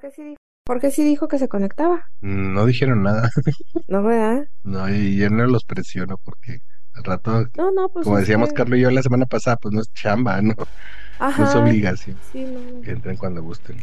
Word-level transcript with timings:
Porque 0.00 0.12
sí, 0.14 0.36
porque 0.64 0.90
sí 0.92 1.02
dijo 1.02 1.26
que 1.26 1.40
se 1.40 1.48
conectaba. 1.48 2.08
No 2.20 2.66
dijeron 2.66 3.02
nada. 3.02 3.30
No, 3.88 4.02
¿verdad? 4.04 4.46
No, 4.62 4.88
y 4.88 5.16
yo 5.16 5.28
no 5.28 5.44
los 5.46 5.64
presiono 5.64 6.18
porque 6.22 6.60
al 6.94 7.02
rato, 7.04 7.46
No, 7.56 7.72
no, 7.72 7.88
pues. 7.88 8.04
como 8.04 8.18
decíamos 8.18 8.50
que- 8.50 8.54
Carlos 8.54 8.78
y 8.78 8.82
yo 8.82 8.90
la 8.92 9.02
semana 9.02 9.26
pasada, 9.26 9.56
pues 9.56 9.74
no 9.74 9.80
es 9.80 9.92
chamba, 9.94 10.40
¿no? 10.40 10.54
Ajá. 11.18 11.42
No 11.42 11.48
es 11.48 11.54
obligación. 11.56 12.16
Sí, 12.30 12.44
no. 12.44 12.80
Que 12.82 12.92
entren 12.92 13.16
cuando 13.16 13.42
gusten. 13.42 13.78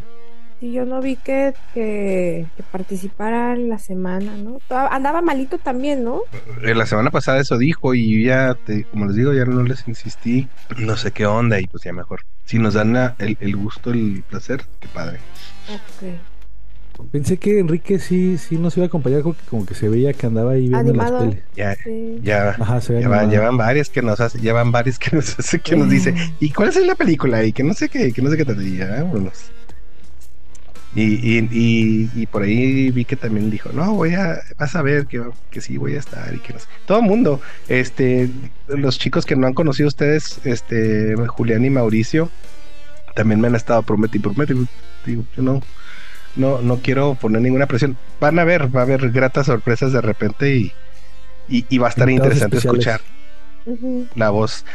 Sí, 0.59 0.71
yo 0.71 0.85
no 0.85 1.01
vi 1.01 1.17
que, 1.17 1.53
que, 1.73 2.45
que 2.55 2.63
participara 2.63 3.53
en 3.53 3.69
la 3.69 3.77
semana, 3.77 4.37
¿no? 4.37 4.59
Toda- 4.69 4.87
Andaba 4.87 5.21
malito 5.21 5.57
también, 5.57 6.03
¿no? 6.05 6.21
Eh, 6.63 6.73
La 6.73 6.85
semana 6.85 7.11
pasada 7.11 7.39
eso 7.41 7.57
dijo 7.57 7.93
y 7.93 8.23
ya, 8.23 8.55
te, 8.65 8.85
como 8.85 9.05
les 9.07 9.15
digo, 9.17 9.33
ya 9.33 9.43
no 9.45 9.63
les 9.63 9.85
insistí. 9.87 10.47
No 10.77 10.95
sé 10.95 11.11
qué 11.11 11.25
onda 11.25 11.59
y 11.59 11.67
pues 11.67 11.83
ya 11.83 11.91
mejor. 11.91 12.21
Si 12.45 12.57
nos 12.57 12.73
dan 12.75 12.93
la- 12.93 13.15
el, 13.19 13.37
el 13.41 13.55
gusto, 13.57 13.91
el 13.91 14.23
placer, 14.29 14.63
qué 14.79 14.87
padre. 14.87 15.19
Ok. 15.73 16.09
Pensé 17.11 17.35
que 17.35 17.59
Enrique 17.59 17.99
sí, 17.99 18.37
sí 18.37 18.57
nos 18.57 18.77
iba 18.77 18.85
a 18.85 18.87
acompañar, 18.87 19.21
como 19.23 19.35
que, 19.35 19.43
como 19.49 19.65
que 19.65 19.75
se 19.75 19.89
veía 19.89 20.13
que 20.13 20.27
andaba 20.27 20.51
ahí 20.53 20.69
viendo 20.69 20.77
Animado. 20.79 21.19
las 21.25 21.29
pelis. 21.35 21.43
Ya, 21.53 21.75
Sí. 21.75 22.19
ya, 22.23 22.51
Ajá, 22.57 22.79
se 22.79 22.93
ve 22.93 23.01
ya 23.01 23.09
van, 23.09 23.19
animado. 23.19 23.41
ya 23.43 23.47
van 23.49 23.57
varias 23.57 23.89
que 23.89 24.01
nos 24.01 24.21
hace, 24.21 24.39
ya 24.39 24.53
van 24.53 24.71
varias 24.71 24.97
que 24.97 25.13
nos 25.13 25.37
hace, 25.37 25.59
que 25.59 25.75
nos 25.75 25.89
dice, 25.89 26.15
¿y 26.39 26.51
cuál 26.51 26.69
es 26.69 26.77
la 26.85 26.95
película? 26.95 27.43
Y 27.43 27.51
que 27.51 27.63
no 27.63 27.73
sé 27.73 27.89
qué, 27.89 28.13
que 28.13 28.21
no 28.21 28.29
sé 28.29 28.37
qué 28.37 28.45
te 28.45 28.55
diga, 28.55 28.87
vámonos. 29.03 29.51
Y, 30.95 31.03
y, 31.03 31.49
y, 31.51 32.09
y 32.15 32.25
por 32.25 32.43
ahí 32.43 32.89
vi 32.91 33.03
que 33.03 33.17
también 33.17 33.51
dijo, 33.51 33.69
no, 33.73 33.93
voy 33.93 34.13
a, 34.13 34.39
vas 34.57 34.75
a 34.75 34.81
ver 34.81 35.07
que, 35.07 35.21
que 35.51 35.59
sí 35.61 35.77
voy 35.77 35.95
a 35.95 35.99
estar 35.99 36.33
y 36.33 36.39
que 36.39 36.53
no 36.53 36.59
sé. 36.59 36.67
Todo 36.85 36.99
el 36.99 37.05
mundo, 37.05 37.41
este, 37.67 38.29
los 38.67 38.97
chicos 38.97 39.25
que 39.25 39.35
no 39.35 39.45
han 39.45 39.53
conocido 39.53 39.89
ustedes, 39.89 40.39
este, 40.45 41.15
Julián 41.27 41.65
y 41.65 41.69
Mauricio, 41.69 42.31
también 43.13 43.41
me 43.41 43.47
han 43.47 43.55
estado 43.55 43.83
prometiendo, 43.83 44.31
prometiendo, 44.31 44.67
digo, 45.05 45.25
yo 45.35 45.43
no, 45.43 45.61
no, 46.35 46.61
no 46.61 46.77
quiero 46.77 47.15
poner 47.15 47.41
ninguna 47.41 47.67
presión. 47.67 47.97
Van 48.21 48.39
a 48.39 48.45
ver, 48.45 48.73
va 48.75 48.81
a 48.81 48.83
haber 48.83 49.11
gratas 49.11 49.47
sorpresas 49.47 49.91
de 49.91 50.01
repente 50.01 50.55
y, 50.55 50.71
y, 51.49 51.65
y 51.69 51.77
va 51.77 51.87
a 51.87 51.89
estar 51.89 52.09
Invitados 52.09 52.37
interesante 52.37 52.57
especiales. 52.57 52.87
escuchar 52.87 53.01
la 54.15 54.29
voz. 54.29 54.65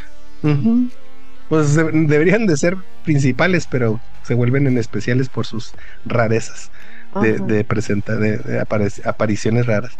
Pues 1.50 1.74
de- 1.74 1.90
deberían 1.92 2.46
de 2.46 2.56
ser 2.56 2.76
principales, 3.04 3.66
pero 3.70 4.00
se 4.22 4.32
vuelven 4.34 4.66
en 4.66 4.78
especiales 4.78 5.28
por 5.28 5.44
sus 5.46 5.74
rarezas 6.06 6.70
de, 7.20 7.38
de 7.40 7.64
presenta, 7.64 8.16
de, 8.16 8.64
apariciones 9.04 9.66
raras. 9.66 9.92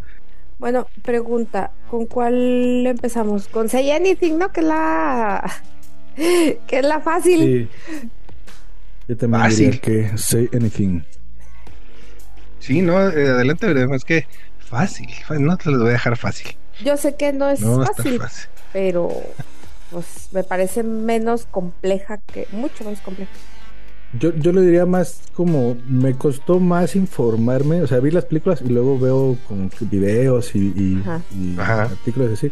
Bueno, 0.58 0.86
pregunta, 1.02 1.72
¿con 1.90 2.06
cuál 2.06 2.86
empezamos? 2.86 3.48
Con 3.48 3.68
Say 3.68 3.90
Anything, 3.90 4.38
¿no? 4.38 4.52
Que 4.52 4.60
es 4.60 4.66
la 4.66 5.52
que 6.16 6.78
es 6.78 6.84
la 6.84 7.00
fácil. 7.00 7.68
Sí. 7.88 8.00
Yo 9.08 9.16
también 9.16 9.42
Fácil. 9.42 9.70
diría 9.72 9.80
que 10.10 10.18
Say 10.18 10.48
Anything. 10.54 11.02
Sí, 12.60 12.82
no, 12.82 13.00
eh, 13.08 13.28
adelante, 13.30 13.66
veremos. 13.66 13.96
Es 13.96 14.04
que 14.04 14.26
fácil, 14.58 15.08
no 15.30 15.56
te 15.56 15.70
lo 15.70 15.78
voy 15.78 15.88
a 15.88 15.92
dejar 15.92 16.16
fácil. 16.16 16.56
Yo 16.84 16.96
sé 16.96 17.16
que 17.16 17.32
no 17.32 17.48
es 17.48 17.60
No 17.60 17.84
fácil, 17.84 18.18
fácil. 18.20 18.48
pero 18.72 19.10
pues 19.91 20.28
me 20.33 20.44
parece 20.44 20.83
menos 20.83 21.46
compleja 21.50 22.19
que 22.33 22.46
mucho 22.52 22.84
menos 22.84 23.00
compleja. 23.00 23.30
Yo, 24.19 24.34
yo 24.34 24.52
lo 24.52 24.60
diría 24.60 24.86
más 24.86 25.20
como 25.34 25.77
me 25.88 26.14
costó 26.14 26.58
más 26.58 26.96
informarme, 26.96 27.83
o 27.83 27.86
sea, 27.86 28.00
vi 28.00 28.11
las 28.11 28.24
películas 28.24 28.61
y 28.64 28.68
luego 28.68 28.98
veo 28.98 29.38
que 29.78 29.84
videos 29.84 30.55
y, 30.56 30.72
y- 30.77 31.00
Ajá. 31.02 31.22
y 31.33 31.58
Ajá. 31.58 31.83
artículos 31.83 32.33
así. 32.33 32.50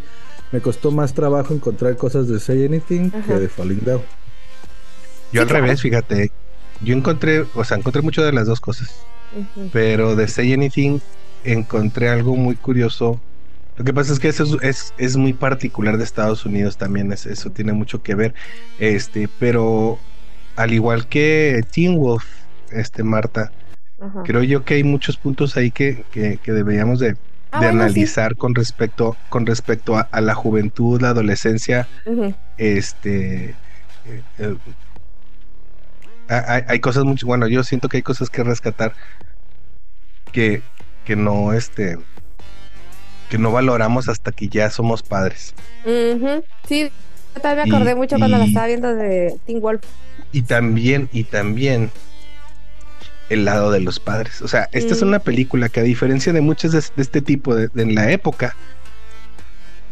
Me 0.53 0.61
costó 0.61 0.91
más 0.93 1.15
trabajo 1.15 1.53
encontrar 1.53 1.97
cosas 1.97 2.29
de 2.29 2.39
Say 2.41 2.65
Anything 2.65 3.11
que 3.11 3.35
de 3.35 3.49
Falling 3.49 3.85
Down. 3.85 4.01
Yo 4.01 4.07
Sí, 5.33 5.39
al 5.41 5.47
claro. 5.49 5.65
revés, 5.65 5.83
fíjate. 5.83 6.31
Yo 6.81 6.95
encontré, 6.95 7.45
o 7.55 7.65
sea, 7.65 7.77
encontré 7.77 8.03
mucho 8.03 8.25
de 8.25 8.33
las 8.33 8.47
dos 8.47 8.61
cosas. 8.61 8.95
Pero 9.73 10.17
de 10.17 10.27
Say 10.29 10.53
Anything 10.53 11.01
encontré 11.45 12.09
algo 12.09 12.35
muy 12.37 12.55
curioso. 12.55 13.21
Lo 13.79 13.85
que 13.85 13.95
pasa 13.95 14.13
es 14.13 14.21
que 14.21 14.29
eso 14.29 14.45
es, 14.45 14.57
es, 14.63 14.95
es 14.97 15.17
muy 15.17 15.35
particular 15.35 15.99
de 15.99 16.05
Estados 16.05 16.45
Unidos 16.47 16.77
también, 16.79 17.13
es- 17.13 17.27
eso 17.27 17.51
tiene 17.53 17.73
mucho 17.75 18.03
que 18.03 18.15
ver. 18.17 18.35
Este, 18.77 19.29
pero 19.39 20.05
al 20.57 20.73
igual 20.75 21.09
que 21.09 21.63
Teen 21.73 21.97
Wolf, 21.99 22.25
este 22.71 23.05
Marta, 23.05 23.53
Ajá. 23.99 24.23
creo 24.23 24.43
yo 24.45 24.65
que 24.65 24.75
hay 24.75 24.85
muchos 24.85 25.19
puntos 25.19 25.57
ahí 25.57 25.73
que, 25.73 26.05
que, 26.11 26.39
que 26.43 26.53
deberíamos 26.53 27.01
de, 27.01 27.15
Ah, 27.51 27.61
de 27.61 27.69
bueno, 27.69 27.89
sí. 27.89 28.07
analizar 28.07 28.37
con 28.37 28.55
respecto, 28.55 29.21
con 29.29 29.47
respecto 29.47 29.97
a, 29.97 30.03
a 30.13 30.21
la 30.21 30.35
juventud, 30.35 31.01
la 31.03 31.11
adolescencia, 31.11 31.89
este 32.57 33.61
eh, 34.05 34.25
eh, 34.39 34.57
hay, 36.29 36.63
hay 36.69 36.81
cosas 36.81 37.05
mucho 37.05 37.27
bueno 37.27 37.49
yo 37.49 37.63
siento 37.65 37.89
que 37.89 37.99
hay 37.99 38.03
cosas 38.03 38.31
que 38.31 38.43
rescatar 38.45 38.95
que 40.33 40.65
que 41.05 41.17
no 41.17 41.53
este 41.53 41.97
que 43.29 43.39
no 43.39 43.53
valoramos 43.53 44.09
hasta 44.09 44.33
que 44.33 44.49
ya 44.49 44.71
somos 44.71 45.03
padres. 45.03 45.55
Sí, 45.85 46.91
yo 47.35 47.41
también 47.43 47.69
me 47.69 47.69
Y- 47.69 47.75
acordé 47.77 47.95
mucho 47.95 48.17
cuando 48.19 48.39
la 48.39 48.45
y- 48.45 48.49
estaba 48.49 48.67
viendo 48.67 48.95
de 48.95 49.37
Teen 49.47 49.61
Wolf. 49.61 49.83
y 50.33 50.43
también 50.43 51.09
y 51.13 51.25
también 51.25 51.91
el 53.31 53.45
lado 53.45 53.71
de 53.71 53.81
los 53.81 54.01
padres 54.01 54.41
o 54.43 54.49
sea 54.49 54.69
esta 54.73 54.95
es 54.95 55.03
Mm. 55.03 55.07
una 55.09 55.19
película 55.21 55.69
que 55.69 55.81
a 55.81 55.83
diferencia 55.83 56.33
de 56.33 56.41
muchas 56.41 56.73
de, 56.73 56.81
de 56.81 57.03
este 57.03 57.21
tipo 57.23 57.55
de, 57.55 57.69
de 57.69 57.83
en 57.83 57.95
la 57.95 58.11
época 58.11 58.57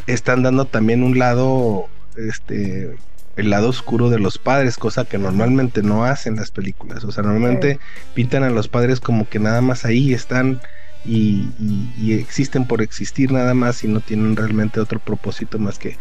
están 0.07 0.43
dando 0.43 0.65
también 0.67 1.03
un 1.03 1.19
lado 1.19 1.89
este 2.17 2.97
el 3.37 3.51
lado 3.51 3.69
oscuro 3.69 4.09
de 4.09 4.19
los 4.19 4.39
padres, 4.39 4.79
cosa 4.79 5.05
que 5.05 5.19
normalmente 5.19 5.83
no 5.83 6.07
hacen 6.07 6.37
las 6.37 6.51
películas. 6.51 7.05
O 7.05 7.13
sea, 7.13 7.23
normalmente 7.23 7.79
pintan 8.15 8.43
a 8.45 8.49
los 8.49 8.67
padres 8.69 8.99
como 8.99 9.29
que 9.29 9.39
nada 9.39 9.61
más 9.61 9.85
ahí 9.85 10.15
están 10.15 10.63
y, 11.07 11.55
y- 11.59 11.93
y 11.97 12.15
existen 12.21 12.67
por 12.67 12.83
existir 12.83 13.33
nada 13.33 13.55
más 13.55 13.85
y 13.85 13.89
no 13.89 14.01
tienen 14.03 14.37
realmente 14.37 14.81
otro 14.81 15.01
propósito 15.01 15.59
más 15.59 15.79
que 15.79 15.99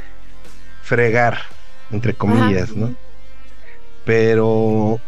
fregar, 0.82 1.40
entre 1.90 2.16
comillas, 2.16 2.72
Ajá. 2.72 2.80
¿no? 2.80 2.98
Pero, 4.04 5.04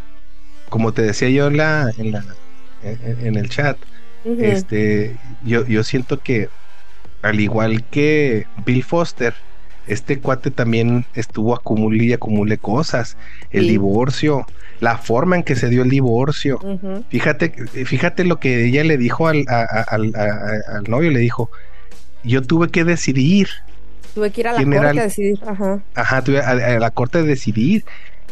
como 0.69 0.93
te 0.93 1.03
decía 1.03 1.29
yo 1.29 1.47
en, 1.47 1.57
la, 1.57 1.91
en, 1.97 2.11
la, 2.11 2.23
en, 2.79 3.27
en 3.27 3.35
el 3.37 3.49
chat, 3.49 3.77
este, 4.37 5.19
yo, 5.41 5.65
yo 5.67 5.83
siento 5.83 6.19
que 6.21 6.49
al 7.21 7.39
igual 7.41 7.87
que 7.89 8.45
Bill 8.55 8.83
Foster, 8.83 9.35
este 9.87 10.19
cuate 10.19 10.51
también 10.51 11.05
estuvo 11.15 11.55
acumulando 11.55 12.03
y 12.03 12.13
acumulé 12.13 12.57
cosas, 12.57 13.17
el 13.51 13.63
Sí. 13.63 13.69
divorcio, 13.71 14.45
la 14.79 14.97
forma 14.97 15.35
en 15.37 15.43
que 15.43 15.55
se 15.55 15.69
dio 15.69 15.81
el 15.83 15.89
divorcio. 15.89 16.59
Ujú. 16.61 17.03
Fíjate, 17.09 17.49
fíjate 17.85 18.23
lo 18.23 18.39
que 18.39 18.65
ella 18.65 18.83
le 18.83 18.97
dijo 18.97 19.27
al, 19.27 19.45
a- 19.47 19.61
a- 19.61 19.81
al, 19.83 20.13
a- 20.15 20.21
a- 20.23 20.77
al 20.77 20.83
novio, 20.89 21.09
le 21.11 21.19
dijo, 21.19 21.49
yo 22.23 22.41
tuve 22.41 22.69
que 22.69 22.83
decidir, 22.83 23.47
Tuve 24.13 24.31
que 24.31 24.41
ir 24.41 24.47
a 24.47 24.51
la 24.53 24.57
¿Quién 24.57 24.71
corte 24.71 24.99
a 24.99 25.03
decidir. 25.03 25.39
Ajá. 25.45 25.79
ajá, 25.93 26.21
tuve 26.23 26.39
a, 26.41 26.49
a 26.49 26.79
la 26.79 26.89
corte 26.89 27.21
de 27.21 27.27
decidir. 27.27 27.85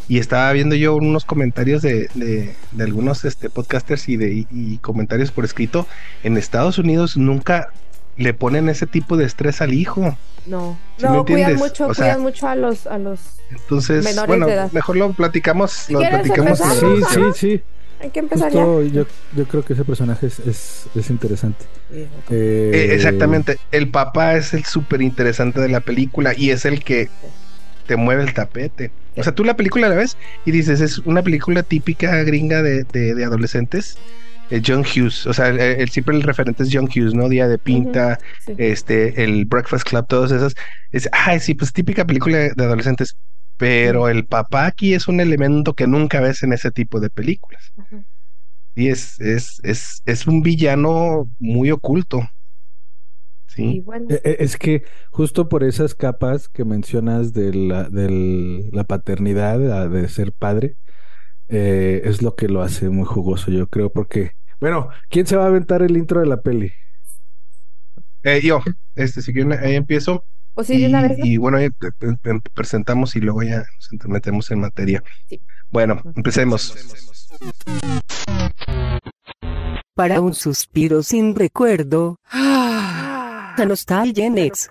Y 0.08 0.18
estaba 0.18 0.52
viendo 0.52 0.74
yo 0.74 0.96
unos 0.96 1.24
comentarios 1.24 1.80
de, 1.82 2.08
de, 2.14 2.54
de 2.72 2.84
algunos 2.84 3.24
este, 3.24 3.50
podcasters 3.50 4.08
y, 4.08 4.16
de, 4.16 4.32
y- 4.34 4.46
y 4.50 4.78
comentarios 4.78 5.30
por 5.30 5.44
escrito. 5.44 5.86
En 6.24 6.36
Estados 6.36 6.78
Unidos 6.78 7.16
nunca 7.16 7.68
le 8.16 8.34
ponen 8.34 8.68
ese 8.68 8.86
tipo 8.86 9.16
de 9.16 9.24
estrés 9.26 9.60
al 9.60 9.74
hijo. 9.74 10.16
No, 10.46 10.78
¿Sí 10.96 11.04
no, 11.04 11.24
cuidan 11.24 11.56
mucho, 11.56 11.86
O 11.88 11.94
sea, 11.94 12.04
cuidan 12.06 12.20
mucho 12.22 12.46
a 12.48 12.54
los, 12.54 12.86
a 12.86 12.98
los. 12.98 13.20
Entonces, 13.50 14.04
Menores 14.04 14.26
bueno, 14.28 14.46
de 14.46 14.52
edad. 14.54 14.72
mejor 14.72 14.96
lo 14.96 15.12
platicamos, 15.12 15.90
lo 15.90 15.98
¿Quieres 15.98 16.20
platicamos. 16.22 16.58
Sí, 16.58 16.86
sí, 17.14 17.20
sí. 17.34 17.62
Hay 18.00 18.10
que 18.10 18.20
empezar 18.20 18.52
ya. 18.52 18.60
Yo, 18.60 18.82
yo 19.34 19.44
creo 19.48 19.64
que 19.64 19.72
ese 19.72 19.84
personaje 19.84 20.26
es, 20.26 20.38
es, 20.40 20.86
es 20.94 21.10
interesante. 21.10 21.64
Sí. 21.90 22.06
Eh, 22.30 22.70
Eh, 22.74 22.88
exactamente, 22.94 23.58
el 23.72 23.90
papá 23.90 24.36
es 24.36 24.52
el 24.54 24.64
súper 24.64 25.00
interesante 25.02 25.60
de 25.60 25.68
la 25.68 25.80
película 25.80 26.32
y 26.36 26.50
es 26.50 26.64
el 26.64 26.84
que 26.84 27.08
te 27.86 27.96
mueve 27.96 28.22
el 28.24 28.34
tapete. 28.34 28.90
O 29.16 29.22
sea, 29.22 29.34
tú 29.34 29.44
la 29.44 29.56
película 29.56 29.88
la 29.88 29.94
ves 29.94 30.16
y 30.44 30.50
dices, 30.50 30.80
es 30.80 30.98
una 30.98 31.22
película 31.22 31.62
típica 31.62 32.22
gringa 32.22 32.62
de, 32.62 32.84
de- 32.84 33.14
de 33.14 33.24
adolescentes. 33.24 33.96
Eh, 34.50 34.62
John 34.64 34.80
Hughes, 34.80 35.26
o 35.26 35.32
sea, 35.32 35.48
el, 35.48 35.58
el- 35.60 35.88
siempre 35.90 36.14
el 36.16 36.22
referente 36.22 36.62
es 36.62 36.70
John 36.72 36.86
Hughes, 36.86 37.14
¿no? 37.14 37.28
Día 37.28 37.48
de 37.48 37.58
Pinta, 37.58 38.18
Sí. 38.44 38.54
este, 38.58 39.22
el 39.24 39.44
Breakfast 39.46 39.88
Club, 39.88 40.06
todas 40.08 40.30
esas. 40.32 40.54
Es, 40.92 41.08
ay, 41.12 41.40
sí, 41.40 41.54
pues 41.54 41.72
típica 41.72 42.06
película 42.06 42.38
de, 42.38 42.52
adolescentes. 42.64 43.16
Pero 43.58 44.08
el 44.08 44.26
papá 44.26 44.66
aquí 44.66 44.92
es 44.94 45.08
un 45.08 45.20
elemento 45.20 45.72
que 45.74 45.86
nunca 45.86 46.20
ves 46.20 46.42
en 46.42 46.52
ese 46.52 46.70
tipo 46.70 47.00
de 47.00 47.08
películas. 47.10 47.72
Y 48.74 48.88
es, 48.88 49.18
es, 49.20 49.58
es, 49.62 50.02
es 50.04 50.26
un 50.26 50.42
villano 50.42 51.24
muy 51.38 51.70
oculto. 51.70 52.20
Y 52.20 52.26
Sí. 53.52 53.80
bueno, 53.80 54.06
Eh, 54.10 54.20
eh, 54.24 54.36
Es 54.40 54.56
que 54.58 54.82
justo 55.10 55.48
por 55.48 55.64
esas 55.64 55.94
capas 55.94 56.48
que 56.48 56.64
mencionas 56.64 57.32
de 57.32 57.54
la, 57.54 57.88
del- 57.88 58.70
la 58.70 58.84
paternidad, 58.84 59.60
a- 59.72 59.88
de 59.88 60.08
ser 60.08 60.32
padre, 60.32 60.76
eh, 61.48 62.02
es 62.04 62.22
lo 62.22 62.36
que 62.36 62.48
lo 62.48 62.62
hace 62.62 62.90
muy 62.90 63.06
jugoso, 63.06 63.50
yo 63.52 63.68
creo, 63.68 63.92
porque, 63.92 64.32
bueno, 64.60 64.88
¿quién 65.10 65.26
se 65.26 65.36
va 65.36 65.44
a 65.44 65.48
aventar 65.48 65.82
el 65.82 65.96
intro 65.96 66.20
de 66.20 66.26
la 66.26 66.40
peli? 66.40 66.72
Eh, 68.22 68.40
yo, 68.42 68.60
este, 68.94 69.22
si 69.22 69.32
quieren, 69.32 69.52
ahí 69.52 69.74
empiezo. 69.74 70.24
o 70.54 70.64
sí, 70.64 70.74
de 70.74 70.80
y, 70.82 70.86
una 70.86 71.02
vez. 71.02 71.18
¿no? 71.18 71.24
y 71.26 71.36
bueno, 71.36 71.58
ahí 71.58 71.68
te- 71.70 71.90
te- 71.92 72.16
te 72.16 72.50
presentamos 72.54 73.14
y 73.16 73.20
luego 73.20 73.42
ya 73.42 73.58
nos 73.92 74.08
metemos 74.08 74.50
en 74.50 74.60
materia. 74.60 75.02
Sí. 75.28 75.40
Bueno, 75.70 76.00
empecemos. 76.16 76.74
para 79.94 80.20
un 80.20 80.34
suspiro 80.34 81.02
sin 81.02 81.34
recuerdo. 81.34 82.16
La 82.32 83.64
nostalgia 83.66 84.26
en 84.26 84.36
ex. 84.38 84.68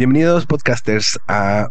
Bienvenidos 0.00 0.46
podcasters 0.46 1.18
a 1.28 1.68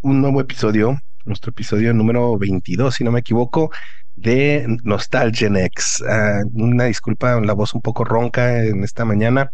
un 0.00 0.20
nuevo 0.20 0.40
episodio, 0.40 0.98
nuestro 1.24 1.50
episodio 1.50 1.94
número 1.94 2.36
22, 2.36 2.92
si 2.92 3.04
no 3.04 3.12
me 3.12 3.20
equivoco, 3.20 3.70
de 4.16 4.66
Nostalgia 4.82 5.48
Next. 5.48 6.02
Ah, 6.02 6.40
una 6.54 6.86
disculpa, 6.86 7.40
la 7.40 7.52
voz 7.52 7.74
un 7.74 7.80
poco 7.80 8.02
ronca 8.02 8.64
en 8.64 8.82
esta 8.82 9.04
mañana. 9.04 9.48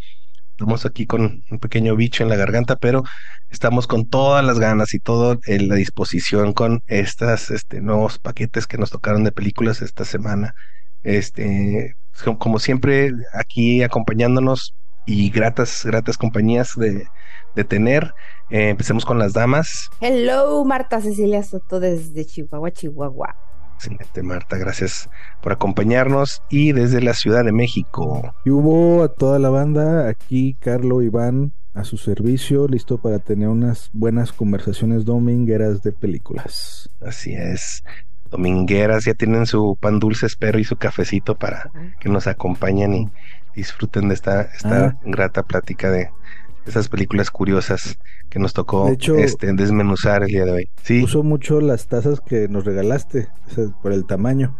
Estamos 0.52 0.86
aquí 0.86 1.04
con 1.04 1.44
un 1.50 1.58
pequeño 1.58 1.96
bicho 1.96 2.22
en 2.22 2.30
la 2.30 2.36
garganta, 2.36 2.76
pero 2.76 3.02
estamos 3.50 3.86
con 3.86 4.08
todas 4.08 4.42
las 4.42 4.58
ganas 4.58 4.94
y 4.94 5.00
toda 5.00 5.36
la 5.46 5.74
disposición 5.74 6.54
con 6.54 6.82
estas 6.86 7.50
este, 7.50 7.82
nuevos 7.82 8.18
paquetes 8.18 8.66
que 8.66 8.78
nos 8.78 8.88
tocaron 8.88 9.24
de 9.24 9.32
películas 9.32 9.82
esta 9.82 10.06
semana. 10.06 10.54
Este, 11.02 11.94
como 12.38 12.58
siempre, 12.58 13.10
aquí 13.34 13.82
acompañándonos 13.82 14.74
y 15.06 15.30
gratas, 15.30 15.84
gratas 15.84 16.16
compañías 16.16 16.72
de, 16.76 17.06
de 17.54 17.64
tener. 17.64 18.14
Eh, 18.50 18.68
empecemos 18.68 19.04
con 19.04 19.18
las 19.18 19.32
damas. 19.32 19.90
Hello, 20.00 20.64
Marta 20.64 21.00
Cecilia 21.00 21.42
Soto 21.42 21.80
desde 21.80 22.24
Chihuahua, 22.24 22.70
Chihuahua. 22.70 23.36
Excelente, 23.76 24.22
Marta, 24.22 24.56
gracias 24.56 25.10
por 25.42 25.52
acompañarnos 25.52 26.42
y 26.48 26.72
desde 26.72 27.00
la 27.00 27.12
Ciudad 27.12 27.44
de 27.44 27.52
México. 27.52 28.34
Y 28.44 28.50
hubo 28.50 29.02
a 29.02 29.08
toda 29.08 29.38
la 29.38 29.50
banda, 29.50 30.08
aquí 30.08 30.56
Carlo 30.60 31.02
Iván 31.02 31.52
a 31.74 31.82
su 31.84 31.96
servicio, 31.96 32.68
listo 32.68 32.98
para 32.98 33.18
tener 33.18 33.48
unas 33.48 33.90
buenas 33.92 34.32
conversaciones 34.32 35.04
domingueras 35.04 35.82
de 35.82 35.92
películas. 35.92 36.88
Así 37.04 37.34
es. 37.34 37.82
Domingueras, 38.30 39.04
ya 39.04 39.14
tienen 39.14 39.44
su 39.46 39.76
pan 39.80 39.98
dulce, 39.98 40.26
espero, 40.26 40.58
y 40.58 40.64
su 40.64 40.76
cafecito 40.76 41.34
para 41.34 41.70
que 42.00 42.08
nos 42.08 42.26
acompañen 42.26 42.94
y 42.94 43.10
disfruten 43.54 44.08
de 44.08 44.14
esta, 44.14 44.42
esta 44.42 44.84
Ah. 44.86 44.98
grata 45.04 45.42
plática 45.42 45.90
de 45.90 46.10
esas 46.66 46.88
películas 46.88 47.30
curiosas 47.30 47.98
que 48.30 48.38
nos 48.38 48.52
tocó 48.54 48.86
De 48.86 48.94
hecho- 48.94 49.16
este, 49.16 49.52
desmenuzar 49.52 50.22
el 50.22 50.28
día 50.28 50.44
de 50.44 50.50
hoy. 50.52 50.70
Sí, 50.82 51.02
Uso 51.02 51.22
mucho 51.22 51.60
las 51.60 51.86
tazas 51.88 52.20
que 52.20 52.48
nos 52.48 52.64
regalaste, 52.64 53.28
o 53.46 53.50
sea, 53.54 53.64
por 53.82 53.92
el 53.92 54.06
tamaño. 54.06 54.56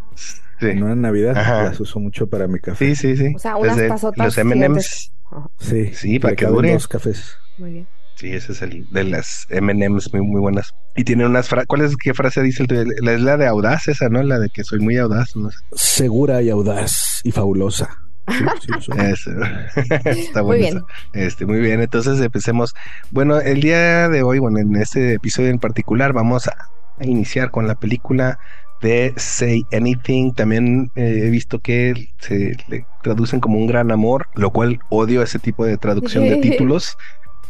sí, 0.61 0.67
En 0.69 0.83
una 0.83 0.95
Navidad 0.95 1.37
Ajá. 1.37 1.65
las 1.65 1.81
uso 1.81 1.99
mucho 2.01 2.27
para 2.29 2.47
mi 2.47 2.59
café. 2.61 2.95
sí, 2.95 3.17
sí, 3.17 3.17
sí. 3.17 3.35
O 3.35 3.39
sea, 3.39 3.57
unas 3.57 3.77
Desde 3.77 3.89
tazotas 3.89 4.25
Los 4.27 4.39
M&M's. 4.39 5.13
Sí, 5.59 5.93
Sí, 5.95 6.19
para 6.21 6.37
que 6.37 6.45
caben 6.45 6.57
dure. 6.57 6.73
dos 6.75 6.87
cafés. 6.89 7.35
Muy 7.59 7.73
bien. 7.73 7.89
Sí, 8.17 8.31
ese 8.33 8.53
es 8.53 8.63
el 8.63 8.89
de 8.93 9.03
las 9.03 9.47
M&M's 9.49 10.13
muy, 10.13 10.23
muy 10.25 10.41
buenas. 10.41 10.71
Y 10.95 11.03
tiene 11.03 11.27
unas 11.27 11.49
frases, 11.49 11.67
¿cuál 11.67 11.81
es, 11.81 11.97
qué 11.97 12.15
frase 12.15 12.43
dice? 12.43 12.63
el 12.63 12.69
tuyo? 12.69 12.85
La, 13.01 13.15
es 13.15 13.21
la 13.21 13.37
de 13.37 13.47
audaz 13.49 13.89
esa, 13.89 14.09
¿no? 14.09 14.23
La 14.23 14.39
de 14.39 14.49
que 14.51 14.63
soy 14.63 14.79
muy 14.79 14.97
audaz, 14.99 15.35
no 15.35 15.51
sé. 15.51 15.57
Segura 15.73 16.41
y 16.41 16.51
audaz 16.51 17.21
y 17.25 17.33
fabulosa. 17.33 17.89
Sí, 18.29 18.73
sí. 18.81 18.91
Eso. 18.99 19.31
Está 20.05 20.43
Muy 20.43 20.59
bien. 20.59 20.83
Este, 21.13 21.47
muy 21.47 21.59
bien, 21.59 21.81
entonces 21.81 22.21
empecemos. 22.21 22.75
Bueno, 23.11 23.39
el 23.41 23.61
día 23.61 24.09
de 24.09 24.23
hoy, 24.23 24.39
bueno, 24.39 24.59
en 24.59 24.77
este 24.77 25.15
episodio 25.15 25.51
en 25.51 25.59
particular, 25.59 26.13
vamos 26.13 26.49
a, 26.49 26.53
a 26.99 27.05
iniciar 27.07 27.51
con 27.51 27.67
la 27.67 27.75
película 27.75 28.39
de 28.81 29.13
Say 29.17 29.65
Anything. 29.73 30.33
También 30.33 30.91
eh, 30.95 31.23
he 31.25 31.31
visto 31.31 31.59
que 31.59 32.09
se 32.19 32.57
le 32.69 32.87
traducen 33.03 33.41
como 33.41 33.59
un 33.59 33.67
gran 33.67 33.91
amor, 33.91 34.27
lo 34.35 34.51
cual 34.51 34.79
odio 34.91 35.23
ese 35.23 35.39
tipo 35.39 35.65
de 35.65 35.77
traducción 35.79 36.25
de 36.25 36.37
títulos, 36.37 36.97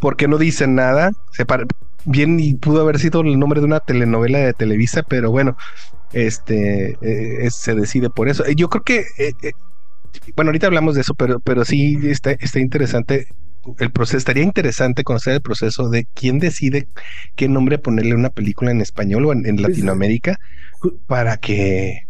porque 0.01 0.29
no 0.29 0.39
dicen 0.39 0.75
nada. 0.75 1.11
Se 1.33 1.45
Bien, 2.07 2.39
y 2.39 2.55
pudo 2.55 2.83
haber 2.83 2.99
sido 2.99 3.23
el 3.23 3.39
nombre 3.39 3.61
de 3.61 3.67
una 3.67 3.81
telenovela 3.81 4.39
de 4.39 4.53
Televisa, 4.53 5.03
pero 5.03 5.31
bueno, 5.31 5.57
este 6.13 6.99
eh, 7.01 7.47
es- 7.47 7.55
se 7.57 7.75
decide 7.75 8.11
por 8.11 8.29
eso. 8.29 8.45
Yo 8.57 8.69
creo 8.69 8.83
que 8.83 8.99
eh, 9.19 9.33
eh, 9.43 9.53
bueno, 10.37 10.49
ahorita 10.51 10.67
hablamos 10.67 10.95
de 10.95 11.03
eso, 11.03 11.15
pero, 11.15 11.41
pero 11.41 11.65
sí 11.65 11.99
está, 12.05 12.33
está 12.33 12.59
interesante. 12.61 13.27
El 13.79 13.91
proceso 13.91 14.19
estaría 14.19 14.43
interesante 14.43 15.05
conocer 15.05 15.35
el 15.35 15.41
proceso 15.41 15.89
de 15.89 16.07
quién 16.13 16.39
decide 16.39 16.89
qué 17.35 17.49
nombre 17.49 17.79
ponerle 17.79 18.13
a 18.13 18.17
una 18.17 18.29
película 18.31 18.71
en 18.71 18.81
español 18.83 19.25
o 19.27 19.33
en, 19.33 19.47
en 19.47 19.63
Latinoamérica 19.63 20.37
para 21.07 21.39
que, 21.39 22.01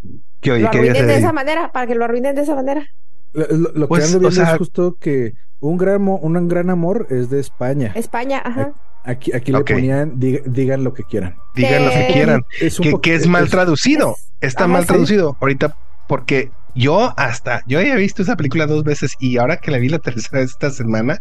que 0.41 0.51
oye, 0.51 0.63
Lo 0.63 0.71
¿qué 0.71 0.77
arruinen 0.79 1.07
de 1.07 1.15
esa 1.17 1.31
manera, 1.31 1.71
para 1.71 1.87
que 1.87 1.95
lo 1.95 2.03
arruinen 2.03 2.35
de 2.35 2.41
esa 2.41 2.55
manera. 2.55 2.85
Lo, 3.33 3.47
lo- 3.47 3.71
lo 3.73 3.87
Pues, 3.87 4.01
que 4.03 4.05
ando 4.07 4.17
o 4.17 4.21
viendo 4.29 4.35
sea- 4.45 4.51
es 4.53 4.57
justo 4.57 4.97
que 4.99 5.33
un 5.61 5.77
gran, 5.77 6.05
un 6.07 6.47
gran 6.49 6.69
amor 6.69 7.07
es 7.09 7.29
de 7.29 7.39
España. 7.39 7.93
España, 7.95 8.41
ajá. 8.43 8.73
Aquí, 9.05 9.31
aquí 9.33 9.51
le 9.53 9.61
ponían, 9.61 10.19
diga- 10.19 10.41
digan 10.45 10.83
lo 10.83 10.93
que 10.93 11.03
quieran. 11.03 11.35
Digan 11.55 11.85
lo 11.85 11.91
que 11.91 12.07
que- 12.07 12.13
quieran. 12.13 12.41
Es 12.59 12.79
Que, 12.79 12.99
que 13.01 13.15
es 13.15 13.27
mal 13.27 13.45
es- 13.45 13.51
traducido. 13.51 14.15
es- 14.41 14.49
Está 14.49 14.65
ajá, 14.65 14.73
mal 14.73 14.81
sí. 14.81 14.87
traducido 14.89 15.37
ahorita 15.39 15.77
porque 16.07 16.51
yo 16.75 17.13
hasta, 17.17 17.63
yo 17.67 17.79
había 17.79 17.95
visto 17.95 18.21
esa 18.21 18.35
película 18.35 18.67
dos 18.67 18.83
veces 18.83 19.13
y 19.19 19.37
ahora 19.37 19.57
que 19.57 19.71
la 19.71 19.77
vi 19.77 19.89
la 19.89 19.99
tercera 19.99 20.39
vez 20.41 20.51
esta 20.51 20.69
semana, 20.69 21.19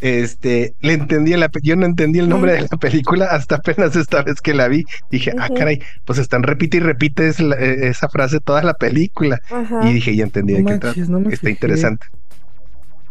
este, 0.00 0.74
le 0.80 0.92
entendí 0.92 1.34
la, 1.36 1.50
yo 1.62 1.76
no 1.76 1.84
entendí 1.84 2.20
el 2.20 2.28
nombre 2.28 2.52
de 2.52 2.62
la 2.62 2.76
película 2.78 3.26
hasta 3.26 3.56
apenas 3.56 3.96
esta 3.96 4.22
vez 4.22 4.40
que 4.40 4.54
la 4.54 4.68
vi. 4.68 4.84
Dije, 5.10 5.32
ah, 5.38 5.48
caray, 5.54 5.82
pues 6.04 6.18
están 6.18 6.42
repite 6.42 6.76
y 6.76 6.80
repite 6.80 7.28
eh, 7.28 7.88
esa 7.88 8.08
frase 8.08 8.40
toda 8.40 8.62
la 8.62 8.74
película. 8.74 9.40
Y 9.82 9.94
dije, 9.94 10.14
ya 10.14 10.24
entendí 10.24 10.54
de 10.54 10.62
No 10.62 10.66
qué 10.66 10.72
manches, 10.74 10.94
trata. 10.94 11.10
no 11.10 11.20
me 11.20 11.34
Está 11.34 11.50
interesante. 11.50 12.06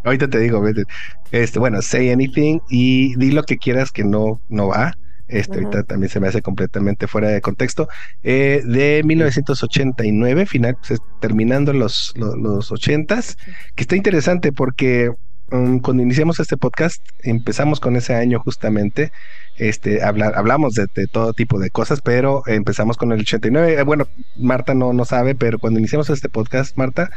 Ahorita 0.04 0.30
te 0.30 0.40
digo, 0.40 0.62
vete. 0.62 0.84
este, 1.32 1.60
bueno, 1.60 1.82
say 1.82 2.10
anything 2.10 2.60
y 2.70 3.16
di 3.18 3.32
lo 3.32 3.44
que 3.44 3.58
quieras 3.58 3.92
que 3.92 4.04
no, 4.06 4.40
no 4.48 4.68
va. 4.68 4.94
Este, 5.28 5.60
Ajá. 5.60 5.68
ahorita 5.68 5.84
también 5.84 6.10
se 6.10 6.20
me 6.20 6.28
hace 6.28 6.42
completamente 6.42 7.08
fuera 7.08 7.30
de 7.30 7.42
contexto. 7.42 7.88
Eh, 8.24 8.62
de 8.66 9.02
1989, 9.04 10.46
final, 10.46 10.78
pues, 10.88 11.00
terminando 11.22 11.74
los, 11.74 12.14
los, 12.16 12.36
los 12.38 12.72
80s, 12.72 13.38
que 13.76 13.84
está 13.84 13.96
interesante 13.96 14.52
porque 14.52 15.12
um, 15.52 15.80
cuando 15.80 16.04
iniciamos 16.04 16.40
este 16.40 16.58
podcast, 16.58 17.04
empezamos 17.24 17.80
con 17.80 17.96
ese 17.96 18.16
año 18.16 18.40
justamente. 18.40 19.12
Este, 19.58 20.04
hablar, 20.04 20.34
hablamos 20.36 20.74
de, 20.76 20.86
de 20.96 21.08
todo 21.08 21.34
tipo 21.34 21.60
de 21.60 21.72
cosas, 21.72 22.02
pero 22.02 22.44
empezamos 22.46 22.96
con 22.98 23.12
el 23.12 23.22
89. 23.22 23.74
Eh, 23.80 23.84
Bueno, 23.84 24.08
Marta 24.36 24.74
no, 24.76 24.94
no 24.94 25.04
sabe, 25.06 25.34
pero 25.36 25.58
cuando 25.60 25.80
iniciamos 25.80 26.10
este 26.10 26.30
podcast, 26.30 26.78
Marta, 26.78 27.10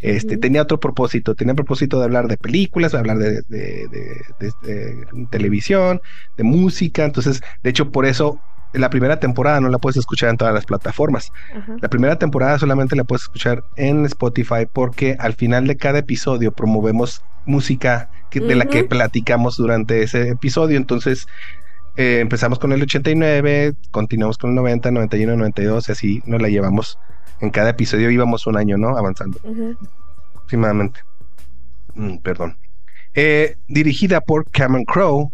este, 0.00 0.36
tenía 0.36 0.62
otro 0.62 0.78
propósito, 0.80 1.34
tenía 1.34 1.52
el 1.52 1.56
propósito 1.56 1.98
de 1.98 2.04
hablar 2.04 2.28
de 2.28 2.36
películas, 2.36 2.92
de 2.92 2.98
hablar 2.98 3.18
de, 3.18 3.42
de- 3.48 3.88
de- 3.88 4.22
de- 4.38 5.04
de 5.12 5.26
televisión, 5.30 6.00
de 6.36 6.44
música, 6.44 7.04
entonces, 7.04 7.40
de 7.62 7.70
hecho, 7.70 7.90
por 7.90 8.06
eso 8.06 8.38
la 8.72 8.90
primera 8.90 9.18
temporada 9.18 9.60
no 9.60 9.70
la 9.70 9.78
puedes 9.78 9.96
escuchar 9.96 10.28
en 10.30 10.36
todas 10.36 10.52
las 10.54 10.66
plataformas. 10.66 11.30
La 11.80 11.88
primera 11.88 12.16
temporada 12.18 12.58
solamente 12.58 12.96
la 12.96 13.04
puedes 13.04 13.22
escuchar 13.22 13.64
en 13.76 14.04
Spotify 14.04 14.66
porque 14.70 15.16
al 15.18 15.32
final 15.34 15.66
de 15.66 15.76
cada 15.76 15.98
episodio 16.00 16.52
promovemos 16.52 17.22
música 17.46 18.10
que- 18.30 18.40
de 18.40 18.54
la 18.56 18.66
que 18.66 18.84
platicamos 18.84 19.56
durante 19.56 20.02
ese 20.02 20.28
episodio. 20.28 20.76
Entonces 20.76 21.24
eh, 21.96 22.20
empezamos 22.20 22.58
con 22.58 22.72
el 22.72 22.82
89, 22.82 23.72
continuamos 23.90 24.38
con 24.38 24.50
el 24.50 24.56
90, 24.56 24.90
91, 24.90 25.36
92 25.36 25.88
y 25.88 25.92
así 25.92 26.20
nos 26.26 26.40
la 26.40 26.48
llevamos. 26.48 26.98
En 27.40 27.50
cada 27.50 27.70
episodio 27.70 28.10
íbamos 28.10 28.46
un 28.46 28.56
año, 28.56 28.76
¿no? 28.76 28.96
Avanzando 28.96 29.38
aproximadamente. 30.34 31.00
Mm, 31.94 32.18
perdón. 32.18 32.56
Eh, 33.14 33.56
dirigida 33.68 34.20
por 34.20 34.50
Cameron 34.50 34.84
Crowe. 34.84 35.28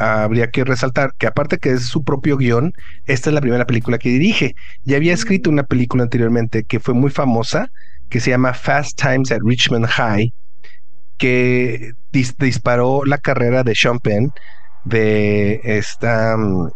habría 0.00 0.50
que 0.50 0.62
resaltar 0.64 1.12
que 1.18 1.26
aparte 1.26 1.58
que 1.58 1.70
es 1.72 1.86
su 1.86 2.04
propio 2.04 2.36
guion, 2.36 2.72
esta 3.06 3.30
es 3.30 3.34
la 3.34 3.40
primera 3.40 3.66
película 3.66 3.98
que 3.98 4.08
dirige. 4.10 4.54
Ya 4.84 4.96
había 4.96 5.12
escrito 5.12 5.50
una 5.50 5.64
película 5.64 6.04
anteriormente 6.04 6.62
que 6.62 6.78
fue 6.78 6.94
muy 6.94 7.10
famosa, 7.10 7.68
que 8.08 8.20
se 8.20 8.30
llama 8.30 8.54
Fast 8.54 8.96
Times 9.00 9.32
at 9.32 9.40
Richmond 9.44 9.86
High, 9.86 10.32
que 11.16 11.92
dis- 12.12 12.36
disparó 12.38 13.04
la 13.04 13.18
carrera 13.18 13.64
de 13.64 13.74
Sean 13.74 13.98
Penn, 13.98 14.30
de 14.84 15.60
esta 15.64 16.36
mm, 16.36 16.70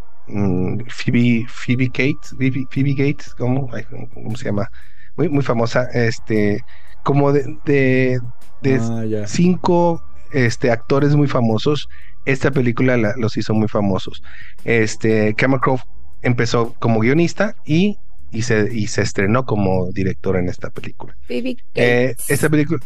Phoebe, 0.88 1.46
Phoebe 1.48 1.86
Gates, 1.86 2.34
Phoebe, 2.38 2.66
Phoebe 2.70 2.94
Gates, 2.94 3.34
¿cómo, 3.34 3.68
Ay, 3.72 3.84
¿cómo- 4.14 4.36
se 4.36 4.46
llama? 4.46 4.68
Muy, 5.16 5.28
muy 5.28 5.42
famosa, 5.42 5.88
este, 5.92 6.62
como 7.04 7.32
de, 7.32 7.44
de, 7.64 8.20
de 8.62 8.74
Ah, 8.76 9.26
cinco 9.26 10.02
este, 10.32 10.70
actores 10.70 11.14
muy 11.14 11.28
famosos. 11.28 11.88
Esta 12.24 12.50
película 12.50 12.96
la- 12.96 13.14
los 13.16 13.36
hizo 13.36 13.52
muy 13.54 13.68
famosos. 13.68 14.22
Este, 14.64 15.34
Cameron 15.34 15.60
Crowe 15.60 15.80
empezó 16.22 16.74
como 16.78 17.00
guionista 17.00 17.54
y, 17.66 17.98
y, 18.30 18.42
se, 18.42 18.68
y 18.72 18.86
se 18.86 19.02
estrenó 19.02 19.44
como 19.44 19.90
director 19.92 20.36
en 20.36 20.48
esta 20.48 20.70
película. 20.70 21.14
Phoebe 21.26 21.56
Eh, 21.74 22.14
Cates. 22.16 22.30
esta 22.30 22.48
película, 22.48 22.80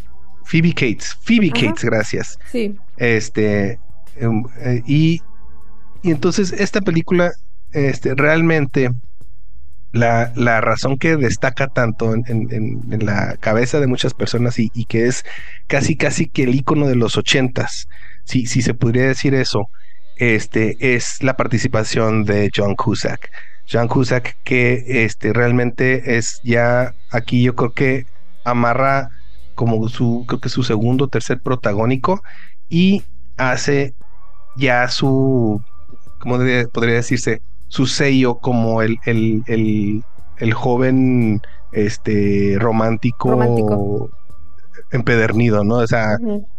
Phoebe 0.44 0.72
Cates, 0.72 1.14
Phoebe 1.22 1.50
Ajá. 1.54 1.66
Cates, 1.66 1.84
gracias. 1.84 2.38
Sí. 2.50 2.76
Este, 2.96 3.78
em, 4.16 4.42
eh, 4.60 4.82
y 4.86 5.20
y 6.06 6.12
entonces 6.12 6.52
esta 6.52 6.80
película, 6.82 7.32
este, 7.72 8.14
realmente 8.14 8.90
la, 9.90 10.32
la 10.36 10.60
razón 10.60 10.98
que 10.98 11.16
destaca 11.16 11.66
tanto 11.66 12.14
en, 12.14 13.04
la 13.04 13.36
cabeza 13.40 13.80
de 13.80 13.88
muchas 13.88 14.14
personas 14.14 14.60
y, 14.60 14.70
y 14.72 14.84
que 14.84 15.06
es 15.06 15.24
casi 15.66 15.96
casi 15.96 16.28
que 16.28 16.44
el 16.44 16.54
icono 16.54 16.86
de 16.86 16.94
los 16.94 17.16
ochentas, 17.16 17.88
si, 18.22 18.46
si 18.46 18.62
se 18.62 18.72
podría 18.72 19.08
decir 19.08 19.34
eso, 19.34 19.68
este, 20.14 20.76
es 20.94 21.24
la 21.24 21.36
participación 21.36 22.24
de 22.24 22.50
John 22.54 22.76
Cusack. 22.76 23.28
John 23.68 23.88
Cusack 23.88 24.36
que 24.44 24.84
este, 25.04 25.32
realmente 25.32 26.18
es 26.18 26.40
ya 26.44 26.94
aquí 27.10 27.42
yo 27.42 27.56
creo 27.56 27.72
que 27.72 28.06
amarra 28.44 29.10
como 29.56 29.88
su, 29.88 30.24
creo 30.28 30.38
que 30.38 30.50
su 30.50 30.62
segundo 30.62 31.06
o 31.06 31.08
tercer 31.08 31.40
protagónico 31.40 32.22
y 32.68 33.02
hace 33.36 33.94
ya 34.56 34.88
su, 34.88 35.60
¿cómo 36.18 36.38
podría 36.72 36.94
decirse? 36.94 37.40
Su 37.68 37.86
sello 37.86 38.36
como 38.36 38.82
el, 38.82 38.96
el, 39.06 39.42
el, 39.46 40.02
el 40.38 40.54
joven 40.54 41.40
este, 41.72 42.56
romántico, 42.58 43.30
Romántico. 43.32 44.10
empedernido, 44.90 45.64
¿no? 45.64 45.76
O 45.76 45.86
sea, 45.86 46.16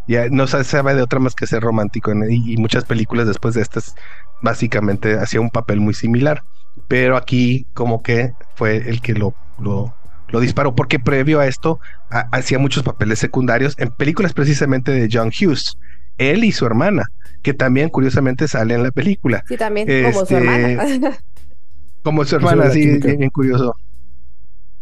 ya 0.07 0.27
no 0.29 0.47
se 0.47 0.63
sabe 0.63 0.95
de 0.95 1.01
otra 1.01 1.19
más 1.19 1.35
que 1.35 1.47
ser 1.47 1.61
romántico 1.63 2.13
¿no? 2.13 2.25
y, 2.29 2.53
y 2.53 2.57
muchas 2.57 2.85
películas 2.85 3.27
después 3.27 3.55
de 3.55 3.61
estas 3.61 3.93
básicamente 4.41 5.17
hacía 5.17 5.41
un 5.41 5.49
papel 5.49 5.79
muy 5.79 5.93
similar 5.93 6.41
pero 6.87 7.17
aquí 7.17 7.65
como 7.73 8.01
que 8.03 8.31
fue 8.55 8.77
el 8.77 9.01
que 9.01 9.13
lo, 9.13 9.33
lo, 9.59 9.93
lo 10.29 10.39
disparó 10.39 10.75
porque 10.75 10.99
previo 10.99 11.39
a 11.39 11.47
esto 11.47 11.79
ha- 12.11 12.27
hacía 12.31 12.59
muchos 12.59 12.83
papeles 12.83 13.19
secundarios 13.19 13.73
en 13.77 13.89
películas 13.89 14.33
precisamente 14.33 14.91
de 14.91 15.09
John 15.11 15.29
Hughes 15.29 15.73
él 16.17 16.43
y 16.43 16.51
su 16.51 16.65
hermana 16.65 17.03
que 17.41 17.53
también 17.53 17.89
curiosamente 17.89 18.47
sale 18.47 18.73
en 18.75 18.83
la 18.83 18.91
película 18.91 19.43
Sí, 19.47 19.57
también, 19.57 19.87
como 19.87 20.25
su 20.25 20.35
Este, 20.35 20.37
hermana. 20.37 21.17
como 22.03 22.25
su 22.25 22.35
hermana, 22.35 22.69
sí, 22.71 22.99
bien, 22.99 23.17
bien 23.19 23.29
curioso. 23.29 23.75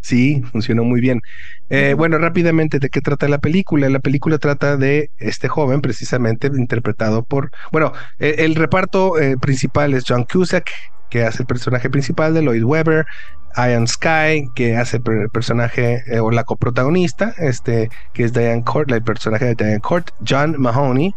Sí, 0.01 0.43
funcionó 0.51 0.83
muy 0.83 1.01
bien. 1.01 1.21
Eh. 1.69 1.95
Bueno, 1.97 2.19
rápidamente, 2.19 2.77
¿de 2.77 2.89
qué 2.89 3.01
trata 3.01 3.27
la 3.27 3.39
película? 3.39 3.89
La 3.89 3.99
película 3.99 4.37
trata 4.37 4.77
de 4.77 5.09
este 5.17 5.47
joven, 5.47 5.81
precisamente 5.81 6.47
interpretado 6.47 7.23
por, 7.23 7.49
bueno, 7.71 7.91
eh, 8.19 8.35
el 8.39 8.53
reparto 8.53 9.19
eh, 9.19 9.35
principal 9.41 9.95
es 9.95 10.03
John 10.07 10.25
Cusack, 10.31 10.69
que 11.09 11.23
hace 11.23 11.41
el 11.41 11.47
personaje 11.47 11.89
principal 11.89 12.35
de 12.35 12.43
Lloyd 12.43 12.63
Webber, 12.63 13.05
Ian 13.57 13.87
Sky, 13.87 14.49
que 14.53 14.75
hace 14.77 14.97
el 14.97 15.29
personaje 15.31 16.03
eh, 16.07 16.19
o 16.19 16.29
la 16.29 16.43
coprotagonista, 16.43 17.33
este, 17.37 17.89
que 18.13 18.25
es 18.25 18.33
Diane 18.33 18.63
Court, 18.63 18.91
el 18.91 19.01
personaje 19.01 19.45
de 19.45 19.55
Diane 19.55 19.79
Court, 19.79 20.09
John 20.27 20.55
Mahoney, 20.59 21.15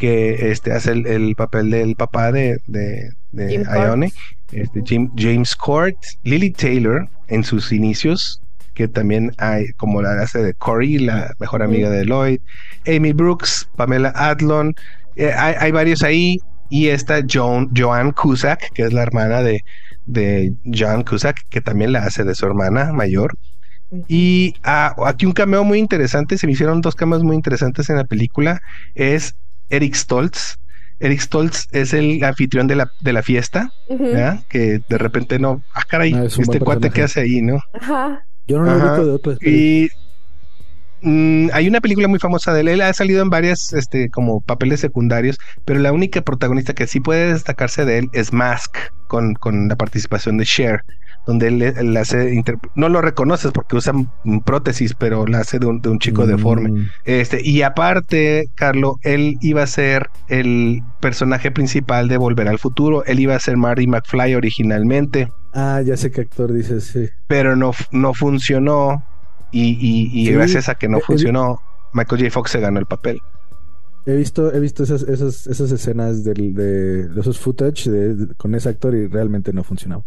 que 0.00 0.50
este, 0.50 0.72
hace 0.72 0.92
el, 0.92 1.06
el 1.06 1.34
papel 1.36 1.70
del 1.70 1.94
papá 1.94 2.32
de, 2.32 2.58
de, 2.66 3.10
de. 3.32 3.66
Ione, 3.84 4.12
este, 4.50 4.80
Jim- 4.82 5.10
James 5.14 5.54
Court, 5.54 5.96
Lily 6.24 6.52
Taylor 6.52 7.06
en 7.28 7.44
sus 7.44 7.70
inicios, 7.70 8.40
que 8.72 8.88
también 8.88 9.32
hay 9.36 9.66
como 9.76 10.00
la 10.00 10.12
hace 10.22 10.42
de 10.42 10.54
Corey, 10.54 10.98
la 10.98 11.34
mejor 11.38 11.62
amiga 11.62 11.90
de 11.90 12.06
Lloyd, 12.06 12.40
Amy 12.86 13.12
Brooks, 13.12 13.68
Pamela 13.76 14.08
Adlon, 14.16 14.74
eh, 15.16 15.32
hay, 15.36 15.54
hay 15.58 15.70
varios 15.70 16.02
ahí, 16.02 16.38
y 16.70 16.88
esta 16.88 17.20
Joan, 17.30 17.68
Joan 17.76 18.12
Cusack, 18.12 18.72
que 18.72 18.84
es 18.84 18.94
la 18.94 19.02
hermana 19.02 19.42
de, 19.42 19.60
de 20.06 20.54
John 20.64 21.04
Cusack, 21.04 21.36
que 21.50 21.60
también 21.60 21.92
la 21.92 22.04
hace 22.04 22.24
de 22.24 22.34
su 22.34 22.46
hermana 22.46 22.90
mayor. 22.92 23.36
Y 24.08 24.54
ah, 24.62 24.94
aquí 25.04 25.26
un 25.26 25.32
cameo 25.32 25.62
muy 25.64 25.78
interesante, 25.78 26.38
se 26.38 26.46
me 26.46 26.54
hicieron 26.54 26.80
dos 26.80 26.94
cameos 26.94 27.22
muy 27.22 27.36
interesantes 27.36 27.90
en 27.90 27.96
la 27.96 28.04
película, 28.04 28.62
es 28.94 29.34
Eric 29.70 29.94
Stoltz. 29.94 30.56
Eric 30.98 31.20
Stoltz 31.20 31.66
es 31.72 31.94
el 31.94 32.22
anfitrión 32.24 32.66
de 32.66 32.76
la, 32.76 32.90
de 33.00 33.12
la 33.14 33.22
fiesta, 33.22 33.70
que 34.48 34.80
de 34.86 34.98
repente 34.98 35.38
no, 35.38 35.62
ah, 35.74 35.82
caray, 35.88 36.12
Ah, 36.12 36.24
es 36.24 36.38
este 36.38 36.60
cuate 36.60 36.90
que 36.90 37.02
hace 37.02 37.20
ahí, 37.20 37.40
¿no? 37.40 37.60
Ajá. 37.72 38.26
Yo 38.46 38.58
no 38.58 38.64
lo 38.64 38.70
Ajá. 38.72 38.92
ubico 38.94 39.06
de 39.06 39.12
otras 39.12 39.38
películas. 39.38 39.90
Y 41.02 41.08
mm, 41.08 41.48
hay 41.52 41.68
una 41.68 41.80
película 41.80 42.08
muy 42.08 42.18
famosa 42.18 42.52
de 42.52 42.60
él. 42.60 42.68
Él 42.68 42.80
ha 42.82 42.92
salido 42.92 43.22
en 43.22 43.30
varias, 43.30 43.72
este, 43.72 44.10
como 44.10 44.40
papeles 44.40 44.80
secundarios, 44.80 45.38
pero 45.64 45.80
la 45.80 45.92
única 45.92 46.20
protagonista 46.22 46.74
que 46.74 46.86
sí 46.86 47.00
puede 47.00 47.32
destacarse 47.32 47.84
de 47.84 47.98
él 47.98 48.08
es 48.12 48.32
Mask, 48.32 48.76
con, 49.06 49.34
con 49.34 49.68
la 49.68 49.76
participación 49.76 50.36
de 50.36 50.44
Cher, 50.44 50.82
donde 51.26 51.48
él, 51.48 51.62
él 51.62 51.96
hace, 51.96 52.34
inter- 52.34 52.56
no 52.74 52.88
lo 52.88 53.00
reconoces 53.02 53.52
porque 53.52 53.76
usa 53.76 53.92
mm, 53.92 54.40
prótesis, 54.40 54.94
pero 54.94 55.26
la 55.26 55.38
hace 55.40 55.58
de 55.58 55.66
un, 55.66 55.80
de 55.80 55.88
un 55.90 55.98
chico 55.98 56.26
deforme. 56.26 56.70
Mm, 56.70 56.86
Este, 57.04 57.40
y 57.46 57.62
aparte, 57.62 58.48
Carlo, 58.56 58.96
él 59.02 59.36
iba 59.40 59.62
a 59.62 59.66
ser 59.66 60.08
el 60.28 60.80
personaje 61.00 61.50
principal 61.50 62.08
de 62.08 62.16
Volver 62.16 62.48
al 62.48 62.58
Futuro. 62.58 63.04
Él 63.04 63.20
iba 63.20 63.34
a 63.34 63.40
ser 63.40 63.56
Marty 63.56 63.86
McFly 63.86 64.34
originalmente 64.34 65.30
Ah, 65.52 65.82
ya 65.84 65.96
sé 65.96 66.10
qué 66.12 66.20
actor 66.22 66.52
dices, 66.52 66.84
sí. 66.84 67.08
pero 67.26 67.56
no, 67.56 67.72
no 67.90 68.14
funcionó 68.14 69.04
y, 69.50 69.70
y- 69.80 70.10
y 70.22 70.26
Sí, 70.26 70.32
gracias 70.32 70.68
a 70.68 70.76
que 70.76 70.88
no 70.88 71.00
funcionó, 71.00 71.60
Michael 71.92 72.22
J. 72.22 72.30
Fox 72.32 72.52
se 72.52 72.60
ganó 72.60 72.78
el 72.78 72.86
papel. 72.86 73.18
He 74.06 74.14
visto, 74.14 74.52
he 74.54 74.60
visto 74.60 74.82
esas, 74.84 75.02
esas, 75.02 75.46
esas 75.48 75.70
escenas 75.72 76.24
del, 76.24 76.54
de, 76.54 77.08
de 77.08 77.20
esos 77.20 77.38
footage 77.38 77.90
de- 77.90 78.14
de- 78.14 78.34
con 78.36 78.54
ese 78.54 78.68
actor 78.68 78.94
y 78.94 79.08
realmente 79.08 79.52
no 79.52 79.62
funcionaba. 79.64 80.04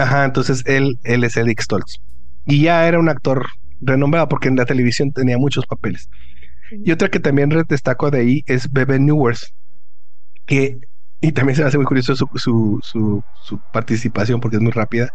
Ajá, 0.00 0.24
entonces 0.24 0.62
él, 0.66 0.98
él 1.04 1.24
es 1.24 1.36
Eric 1.36 1.60
Stoltz. 1.60 1.98
Y 2.46 2.62
ya 2.62 2.86
era 2.86 2.98
un 2.98 3.08
actor 3.08 3.46
renombrado 3.80 4.28
porque 4.28 4.48
en 4.48 4.56
la 4.56 4.64
televisión 4.66 5.12
tenía 5.12 5.38
muchos 5.38 5.66
papeles. 5.66 6.08
Y 6.84 6.92
otra 6.92 7.08
que 7.08 7.20
también 7.20 7.50
destaco 7.68 8.10
de 8.10 8.20
ahí 8.20 8.42
es 8.46 8.70
Bebe 8.72 8.98
Newworth, 8.98 9.42
que, 10.46 10.78
y 11.20 11.32
también 11.32 11.56
se 11.56 11.62
me 11.62 11.68
hace 11.68 11.76
muy 11.78 11.86
curioso 11.86 12.14
su, 12.16 12.26
su, 12.36 12.78
su, 12.82 13.22
su 13.42 13.60
participación 13.72 14.40
porque 14.40 14.56
es 14.56 14.62
muy 14.62 14.72
rápida. 14.72 15.08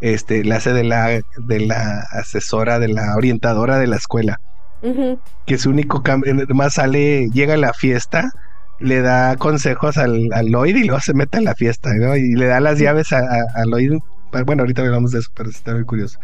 Este, 0.00 0.44
la 0.44 0.56
hace 0.56 0.72
de 0.72 0.84
la, 0.84 1.20
de 1.46 1.60
la 1.60 2.00
asesora, 2.12 2.78
de 2.78 2.88
la 2.88 3.16
orientadora 3.16 3.78
de 3.78 3.86
la 3.86 3.96
escuela. 3.96 4.38
Ujú. 4.80 5.18
que 5.44 5.58
su 5.58 5.70
único 5.70 6.04
cambio, 6.04 6.36
más 6.54 6.74
sale, 6.74 7.28
llega 7.32 7.54
a 7.54 7.56
la 7.56 7.72
fiesta, 7.72 8.30
le 8.78 9.00
da 9.00 9.36
consejos 9.36 9.98
al, 9.98 10.28
al 10.32 10.46
Lloyd 10.46 10.76
y 10.76 10.84
luego 10.84 11.00
se 11.00 11.14
mete 11.14 11.38
a 11.38 11.40
la 11.40 11.54
fiesta, 11.56 11.92
¿no? 11.94 12.14
Y 12.16 12.34
le 12.34 12.46
da 12.46 12.60
las 12.60 12.78
llaves 12.78 13.12
a, 13.12 13.18
a, 13.18 13.44
a 13.54 13.64
Lloyd. 13.66 13.98
Bueno, 14.44 14.62
ahorita 14.62 14.82
hablamos 14.82 15.12
de 15.12 15.20
eso, 15.20 15.30
pero 15.34 15.50
está 15.50 15.74
muy 15.74 15.84
curioso. 15.84 16.18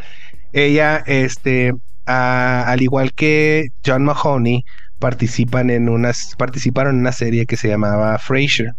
Ella, 0.53 0.99
este, 1.07 1.73
a- 2.07 2.65
al 2.69 2.83
igual 2.83 3.15
que 3.15 3.69
John 3.87 4.05
Mahoney, 4.05 4.65
participan 4.99 5.71
en 5.71 5.89
unas, 5.89 6.35
participaron 6.39 6.97
en 6.97 7.01
una 7.03 7.13
serie 7.13 7.47
que 7.47 7.57
se 7.57 7.69
llamaba 7.69 8.19
Frasier. 8.19 8.73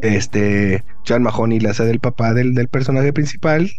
Este, 0.00 0.82
John 1.06 1.22
Mahoney 1.22 1.60
la 1.60 1.70
hace 1.70 1.84
del 1.84 2.00
papá 2.00 2.34
del, 2.34 2.54
del 2.54 2.68
personaje 2.68 3.12
principal, 3.12 3.70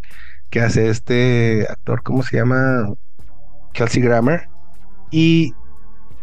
que 0.50 0.60
hace 0.60 0.88
este 0.90 1.66
actor, 1.68 2.02
¿cómo 2.02 2.22
se 2.22 2.36
llama? 2.38 2.88
Kelsey 3.72 4.02
Grammer. 4.02 4.42
Y, 5.10 5.56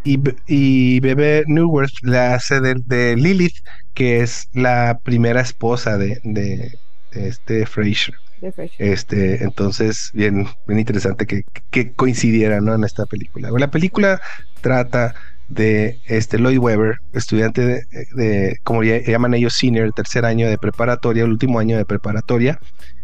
y, 0.04 0.20
y 0.48 1.00
Bebe 1.02 1.44
Newworth 1.48 1.94
la 2.04 2.36
hace 2.36 2.62
de, 2.62 2.76
de 2.86 3.16
Lilith, 3.18 3.56
que 3.94 4.22
es 4.22 4.50
la 4.54 5.00
primera 5.04 5.42
esposa 5.42 5.98
de- 5.98 6.20
de 6.24 6.80
este 7.12 7.66
Fresh. 7.66 8.12
Este, 8.80 9.44
entonces, 9.44 10.10
bien, 10.14 10.48
bien 10.66 10.80
interesante 10.80 11.28
que, 11.28 11.44
que 11.70 11.92
coincidieran, 11.94 12.66
¿no? 12.66 12.74
En 12.74 12.84
esta 12.84 13.06
película. 13.06 13.52
La 13.52 13.70
película 13.70 14.20
trata 14.62 15.14
de 15.48 16.00
este 16.06 16.40
Lloyd 16.40 16.58
Webber, 16.58 16.98
estudiante 17.14 17.66
de, 17.66 17.84
de, 18.16 18.58
como 18.64 18.84
ya 18.84 19.00
llaman 19.02 19.34
ellos, 19.34 19.54
senior, 19.54 19.92
tercer 19.94 20.26
año 20.26 20.50
de 20.50 20.58
preparatoria, 20.58 21.24
el 21.24 21.30
último 21.30 21.60
año 21.60 21.78
de 21.78 21.86
preparatoria, 21.86 22.58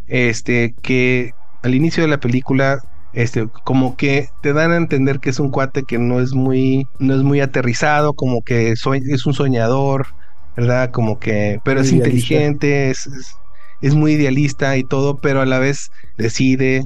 este, 0.07 0.73
que 0.81 1.31
al 1.61 1.75
inicio 1.75 2.03
de 2.03 2.09
la 2.09 2.19
película, 2.19 2.79
este, 3.13 3.47
como 3.63 3.97
que 3.97 4.27
te 4.41 4.53
dan 4.53 4.71
a 4.71 4.77
entender 4.77 5.19
que 5.19 5.29
es 5.29 5.39
un 5.39 5.51
cuate 5.51 5.83
que 5.83 5.99
no 5.99 6.19
es 6.19 6.33
muy, 6.33 6.87
no 6.99 7.13
es 7.15 7.21
muy 7.21 7.41
aterrizado, 7.41 8.13
como 8.13 8.41
que 8.41 8.75
soy, 8.75 9.01
es 9.09 9.25
un 9.25 9.33
soñador, 9.33 10.07
¿verdad? 10.55 10.91
Como 10.91 11.19
que, 11.19 11.59
pero 11.63 11.81
es 11.81 11.91
Idealista. 11.91 12.07
inteligente, 12.07 12.89
es, 12.89 13.07
es, 13.07 13.35
es 13.81 13.93
muy 13.95 14.13
idealista 14.13 14.75
y 14.77 14.83
todo, 14.83 15.17
pero 15.17 15.41
a 15.41 15.45
la 15.45 15.59
vez 15.59 15.89
decide 16.17 16.85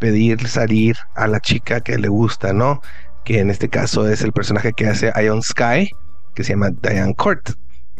pedir 0.00 0.46
salir 0.48 0.96
a 1.16 1.26
la 1.26 1.40
chica 1.40 1.80
que 1.80 1.98
le 1.98 2.08
gusta, 2.08 2.52
¿no? 2.52 2.80
Que 3.24 3.40
en 3.40 3.50
este 3.50 3.68
caso 3.68 4.08
es 4.08 4.22
el 4.22 4.32
personaje 4.32 4.72
que 4.72 4.86
hace 4.86 5.12
Ion 5.22 5.42
Sky, 5.42 5.90
que 6.34 6.44
se 6.44 6.52
llama 6.52 6.70
Diane 6.82 7.14
Court, 7.14 7.50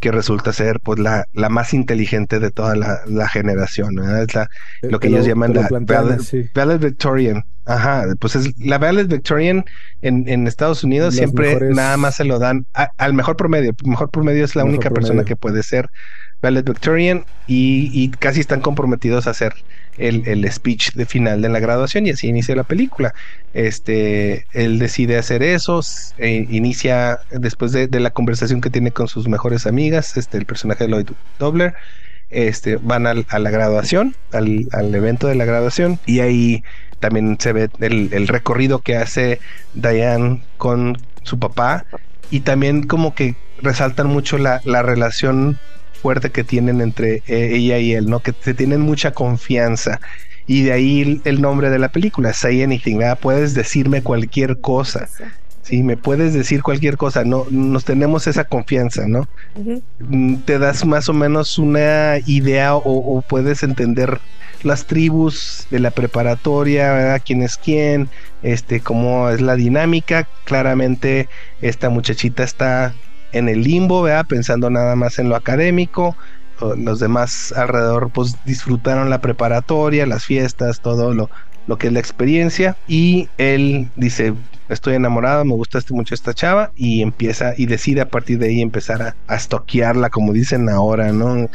que 0.01 0.13
resulta 0.13 0.53
ser 0.53 0.79
pues 0.81 1.01
la, 1.01 1.25
la 1.33 1.49
más 1.49 1.75
inteligente 1.75 2.39
de 2.39 2.51
toda 2.53 2.77
la, 2.77 3.01
la 3.07 3.29
generación, 3.29 3.97
¿verdad? 3.97 4.23
Es 4.23 4.35
la, 4.35 4.49
lo 4.83 5.01
que 5.01 5.09
ellos 5.09 5.27
llaman 5.27 5.53
la 5.55 5.67
así. 6.21 6.49
Valet 6.55 6.81
Victorian. 6.81 7.43
Ajá, 7.67 8.07
pues 8.21 8.37
es 8.37 8.57
la 8.61 8.79
Valet 8.79 9.09
Victorian 9.09 9.65
en, 10.01 10.27
en 10.29 10.47
Estados 10.47 10.85
Unidos 10.85 11.15
siempre 11.17 11.49
mejores- 11.57 11.75
nada 11.77 11.97
más 11.97 12.15
se 12.15 12.25
lo 12.25 12.39
dan 12.39 12.65
a- 12.75 12.91
al 12.97 13.13
mejor 13.13 13.37
promedio. 13.37 13.73
Mejor 13.85 14.09
promedio 14.11 14.45
es 14.45 14.55
la 14.55 14.63
Mejor 14.65 14.77
única 14.77 14.91
persona 14.91 15.25
que 15.25 15.37
puede 15.37 15.63
ser 15.65 15.91
valedictorian 16.41 17.25
y, 17.47 17.91
y 17.93 18.11
casi 18.11 18.41
están 18.41 18.61
comprometidos 18.61 19.27
a 19.27 19.31
hacer 19.31 19.55
el, 19.97 20.27
el, 20.27 20.51
speech 20.51 20.93
de 20.93 21.07
final 21.07 21.43
de 21.43 21.49
la 21.49 21.59
graduación 21.59 22.07
y 22.07 22.11
así 22.11 22.29
inicia 22.29 22.55
la 22.55 22.63
película. 22.63 23.15
Este, 23.55 24.47
él 24.53 24.79
decide 24.79 25.19
hacer 25.19 25.43
eso, 25.43 25.81
eh, 26.19 26.47
inicia 26.49 27.21
después 27.31 27.73
de, 27.73 27.89
de, 27.89 28.01
la 28.01 28.11
conversación 28.11 28.61
que 28.61 28.71
tiene 28.71 28.93
con 28.93 29.09
sus 29.09 29.29
mejores 29.29 29.67
amigas, 29.67 30.17
este, 30.17 30.39
el 30.39 30.47
personaje 30.47 30.85
de 30.85 30.91
Lloyd 30.91 31.09
Dobler, 31.39 31.75
este, 32.31 32.77
van 32.77 33.07
al, 33.07 33.27
a 33.29 33.39
la 33.39 33.51
graduación, 33.51 34.15
al, 34.33 34.69
al, 34.73 34.95
evento 34.95 35.27
de 35.27 35.35
la 35.35 35.45
graduación 35.45 35.99
y 36.07 36.21
ahí 36.21 36.63
también 37.01 37.37
se 37.41 37.53
ve 37.53 37.71
el, 37.81 38.11
el 38.13 38.29
recorrido 38.29 38.81
que 38.81 38.97
hace 38.97 39.41
Diane 39.75 40.43
con 40.57 40.99
su 41.23 41.39
papá 41.39 41.85
y 42.31 42.41
también 42.41 42.87
como 42.87 43.15
que 43.15 43.35
resaltan 43.63 44.09
mucho 44.09 44.39
la, 44.39 44.61
la 44.65 44.83
relación 44.83 45.59
fuerte 45.99 46.31
que 46.31 46.45
tienen 46.45 46.81
entre 46.81 47.23
eh, 47.27 47.51
ella 47.53 47.79
y 47.79 47.93
él, 47.93 48.09
¿no? 48.09 48.21
Que 48.21 48.33
se 48.41 48.55
tienen 48.55 48.81
mucha 48.81 49.13
confianza. 49.13 50.01
Y 50.47 50.63
de 50.63 50.73
ahí 50.73 51.21
el, 51.25 51.43
nombre 51.43 51.69
de 51.69 51.79
la 51.79 51.91
película, 51.91 52.33
Say 52.33 52.63
Anything, 52.63 52.99
¿verdad? 52.99 53.19
Puedes 53.21 53.53
decirme 53.53 54.03
cualquier 54.03 54.61
cosa. 54.61 55.09
Sí, 55.63 55.83
me 55.83 55.99
puedes 55.99 56.33
decir 56.33 56.63
cualquier 56.63 56.97
cosa, 56.97 57.25
no, 57.25 57.45
nos 57.51 57.85
tenemos 57.85 58.27
esa 58.27 58.45
confianza, 58.45 59.07
¿no? 59.07 59.29
Mm, 59.99 60.37
te 60.37 60.59
das 60.59 60.87
más 60.87 61.11
o 61.11 61.13
menos 61.13 61.59
una 61.59 62.15
idea 62.25 62.75
o, 62.75 62.81
o, 62.83 63.21
puedes 63.21 63.63
entender 63.63 64.19
las 64.63 64.87
tribus 64.87 65.67
de 65.71 65.81
la 65.81 65.91
preparatoria, 65.91 66.93
¿verdad? 66.93 67.23
quién 67.25 67.43
es 67.43 67.59
quién, 67.59 68.09
este, 68.43 68.81
cómo 68.81 69.29
es 69.29 69.41
la 69.41 69.57
dinámica. 69.57 70.27
Claramente 70.45 71.29
esta 71.61 71.91
muchachita 71.91 72.45
está 72.45 72.95
en 73.33 73.49
el 73.49 73.63
limbo, 73.63 74.03
¿verdad? 74.03 74.27
pensando 74.27 74.71
nada 74.71 74.97
más 74.97 75.19
en 75.19 75.29
lo 75.29 75.37
académico. 75.37 76.17
Los 76.77 76.99
demás 76.99 77.53
alrededor 77.53 78.11
pues 78.11 78.37
disfrutaron 78.45 79.11
la 79.11 79.21
preparatoria, 79.21 80.07
las 80.07 80.25
fiestas, 80.25 80.81
todo 80.81 81.15
lo, 81.15 81.31
lo 81.69 81.79
que 81.79 81.87
es 81.87 81.93
la 81.93 82.01
experiencia. 82.01 82.77
Y 82.89 83.29
él 83.39 83.89
dice, 83.95 84.35
estoy 84.69 84.95
enamorado, 84.95 85.45
me 85.45 85.55
gusta 85.55 85.79
este 85.79 85.95
mucho 85.95 86.15
esta 86.15 86.35
chava 86.35 86.73
y 86.75 87.03
empieza 87.03 87.55
y 87.57 87.67
decide 87.67 88.01
a 88.01 88.09
partir 88.09 88.39
de 88.39 88.49
ahí 88.49 88.61
empezar 88.61 89.03
a, 89.03 89.17
a 89.27 89.37
estoquearla, 89.37 90.11
como 90.11 90.33
dicen 90.33 90.69
ahora, 90.69 91.13
¿no? 91.13 91.49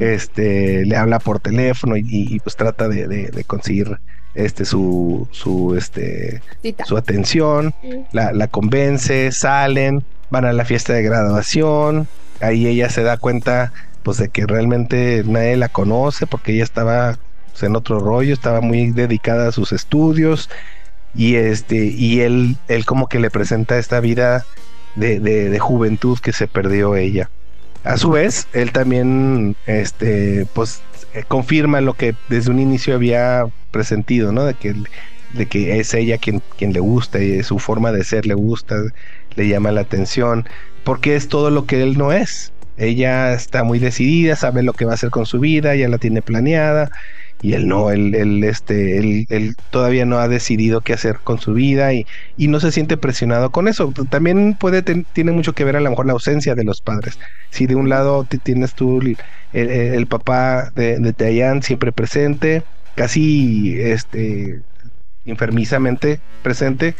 Este, 0.00 0.84
le 0.84 0.96
habla 0.96 1.18
por 1.20 1.38
teléfono 1.40 1.96
y, 1.96 2.04
y 2.08 2.40
pues 2.40 2.56
trata 2.56 2.88
de, 2.88 3.06
de, 3.06 3.28
de, 3.28 3.44
conseguir 3.44 3.98
este 4.34 4.64
su 4.64 5.26
su 5.30 5.74
este 5.76 6.42
Cita. 6.62 6.84
su 6.84 6.96
atención, 6.96 7.74
la, 8.12 8.32
la 8.32 8.48
convence, 8.48 9.32
salen, 9.32 10.04
van 10.30 10.44
a 10.44 10.52
la 10.52 10.64
fiesta 10.64 10.92
de 10.92 11.02
graduación, 11.02 12.08
ahí 12.40 12.66
ella 12.66 12.90
se 12.90 13.02
da 13.02 13.16
cuenta 13.16 13.72
pues 14.02 14.18
de 14.18 14.28
que 14.28 14.46
realmente 14.46 15.22
nadie 15.26 15.56
la 15.56 15.68
conoce 15.68 16.26
porque 16.26 16.52
ella 16.52 16.64
estaba 16.64 17.18
pues, 17.52 17.62
en 17.62 17.76
otro 17.76 18.00
rollo, 18.00 18.32
estaba 18.32 18.60
muy 18.60 18.90
dedicada 18.90 19.48
a 19.48 19.52
sus 19.52 19.72
estudios 19.72 20.48
y 21.14 21.36
este 21.36 21.86
y 21.86 22.20
él 22.20 22.56
él 22.68 22.84
como 22.84 23.08
que 23.08 23.18
le 23.18 23.30
presenta 23.30 23.78
esta 23.78 24.00
vida 24.00 24.44
de, 24.94 25.20
de, 25.20 25.48
de 25.48 25.58
juventud 25.58 26.18
que 26.18 26.32
se 26.32 26.46
perdió 26.46 26.96
ella. 26.96 27.30
A 27.84 27.96
su 27.96 28.10
vez, 28.10 28.48
él 28.52 28.72
también 28.72 29.56
este 29.66 30.46
pues 30.52 30.82
confirma 31.28 31.80
lo 31.80 31.94
que 31.94 32.14
desde 32.28 32.50
un 32.50 32.58
inicio 32.58 32.94
había 32.94 33.46
presentido, 33.70 34.32
¿no? 34.32 34.44
De 34.44 34.54
que 34.54 34.74
de 35.32 35.46
que 35.46 35.78
es 35.78 35.92
ella 35.94 36.18
quien, 36.18 36.42
quien 36.56 36.72
le 36.72 36.80
gusta 36.80 37.18
y 37.18 37.42
su 37.42 37.58
forma 37.58 37.92
de 37.92 38.04
ser 38.04 38.26
le 38.26 38.34
gusta, 38.34 38.76
le 39.38 39.48
llama 39.48 39.72
la 39.72 39.82
atención, 39.82 40.46
porque 40.84 41.16
es 41.16 41.28
todo 41.28 41.50
lo 41.50 41.64
que 41.64 41.82
él 41.82 41.96
no 41.96 42.12
es. 42.12 42.52
Ella 42.76 43.32
está 43.32 43.64
muy 43.64 43.78
decidida, 43.78 44.36
sabe 44.36 44.62
lo 44.62 44.72
que 44.72 44.84
va 44.84 44.92
a 44.92 44.94
hacer 44.94 45.10
con 45.10 45.26
su 45.26 45.40
vida, 45.40 45.74
ya 45.74 45.88
la 45.88 45.98
tiene 45.98 46.22
planeada, 46.22 46.90
y 47.40 47.52
él 47.52 47.68
no, 47.68 47.90
él, 47.90 48.14
él, 48.14 48.42
este, 48.44 48.98
él, 48.98 49.26
él, 49.28 49.54
todavía 49.70 50.04
no 50.04 50.18
ha 50.18 50.28
decidido 50.28 50.80
qué 50.80 50.92
hacer 50.92 51.18
con 51.22 51.38
su 51.38 51.52
vida 51.54 51.92
y, 51.92 52.04
y 52.36 52.48
no 52.48 52.58
se 52.58 52.72
siente 52.72 52.96
presionado 52.96 53.50
con 53.50 53.68
eso. 53.68 53.92
También 54.10 54.56
puede, 54.58 54.82
tiene 54.82 55.32
mucho 55.32 55.52
que 55.52 55.64
ver 55.64 55.76
a 55.76 55.80
lo 55.80 55.90
mejor 55.90 56.06
la 56.06 56.14
ausencia 56.14 56.54
de 56.56 56.64
los 56.64 56.80
padres. 56.80 57.18
Si 57.50 57.66
de 57.66 57.76
un 57.76 57.88
lado 57.88 58.26
tienes 58.42 58.74
tú 58.74 59.00
el, 59.52 60.06
papá 60.08 60.72
de, 60.74 60.98
de 60.98 61.60
siempre 61.62 61.92
presente, 61.92 62.64
casi 62.96 63.76
este 63.78 64.62
enfermizamente 65.24 66.20
presente 66.42 66.94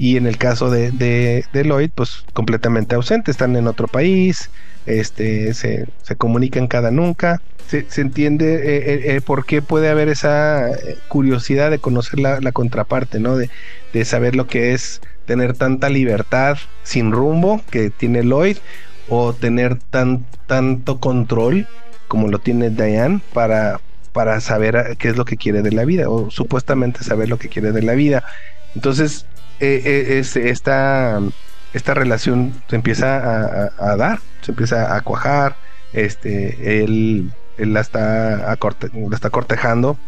y 0.00 0.16
en 0.16 0.26
el 0.26 0.38
caso 0.38 0.70
de, 0.70 0.92
de, 0.92 1.64
Lloyd 1.64 1.90
pues 1.94 2.24
completamente 2.32 2.94
ausente 2.94 3.30
están 3.30 3.54
en 3.54 3.66
otro 3.66 3.86
país 3.86 4.48
este 4.86 5.52
se, 5.52 5.88
se 6.02 6.16
comunican 6.16 6.68
cada 6.68 6.90
nunca 6.90 7.42
se, 7.68 7.84
entiende 8.00 8.54
eh, 8.54 9.14
eh, 9.14 9.20
por 9.20 9.44
qué 9.44 9.60
puede 9.60 9.90
haber 9.90 10.08
esa 10.08 10.70
curiosidad 11.08 11.70
de 11.70 11.80
conocer 11.80 12.18
la, 12.18 12.40
la 12.40 12.50
contraparte 12.50 13.20
no 13.20 13.36
de, 13.36 13.50
de, 13.92 14.04
saber 14.06 14.36
lo 14.36 14.46
que 14.46 14.72
es 14.72 15.02
tener 15.26 15.54
tanta 15.54 15.90
libertad 15.90 16.56
sin 16.82 17.12
rumbo 17.12 17.60
que 17.70 17.90
tiene 17.90 18.22
Lloyd 18.22 18.56
o 19.10 19.34
tener 19.34 19.76
tan 19.90 20.24
tanto 20.46 20.98
control 20.98 21.68
como 22.08 22.28
lo 22.28 22.38
tiene 22.38 22.70
Diane 22.70 23.20
para 23.34 23.80
para 24.12 24.40
saber 24.40 24.96
qué 24.98 25.08
es 25.08 25.18
lo 25.18 25.26
que 25.26 25.36
quiere 25.36 25.60
de 25.60 25.72
la 25.72 25.84
vida 25.84 26.08
o 26.08 26.30
supuestamente 26.30 27.04
saber 27.04 27.28
lo 27.28 27.38
que 27.38 27.50
quiere 27.50 27.70
de 27.70 27.82
la 27.82 27.92
vida. 27.92 28.24
Entonces, 28.74 29.26
eh, 29.60 29.82
eh, 29.84 30.18
es, 30.18 30.36
esta, 30.36 31.20
esta 31.72 31.94
relación 31.94 32.52
se 32.68 32.76
empieza 32.76 33.16
a, 33.16 33.64
a, 33.78 33.92
a, 33.92 33.96
dar, 33.96 34.18
se 34.40 34.52
empieza 34.52 34.96
a 34.96 35.00
cuajar, 35.02 35.56
este, 35.92 36.82
él, 36.82 37.30
él 37.58 37.72
la, 37.74 37.80
está 37.80 38.36
la 38.38 38.58
está 39.12 39.30
cortejando. 39.30 39.98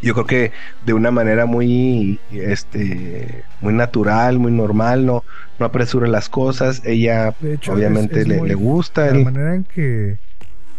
Yo 0.00 0.14
creo 0.14 0.26
que 0.26 0.52
de 0.86 0.92
una 0.92 1.10
manera 1.10 1.44
muy, 1.44 2.20
este, 2.30 3.42
muy 3.60 3.74
natural, 3.74 4.38
muy 4.38 4.52
normal, 4.52 5.04
no, 5.04 5.24
no 5.58 5.66
apresura 5.66 6.06
las 6.06 6.28
cosas. 6.28 6.82
Ella, 6.84 7.34
hecho, 7.42 7.72
obviamente, 7.72 8.14
es, 8.14 8.22
es 8.22 8.28
le, 8.28 8.38
muy, 8.38 8.48
le, 8.48 8.54
gusta. 8.54 9.06
La 9.06 9.24
manera 9.24 9.56
en 9.56 9.64
que 9.64 10.18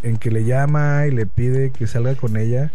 en 0.03 0.17
que 0.17 0.31
le 0.31 0.45
llama 0.45 1.05
y 1.07 1.11
le 1.11 1.25
pide 1.25 1.71
que 1.71 1.85
salga 1.85 2.15
con 2.15 2.37
ella, 2.37 2.71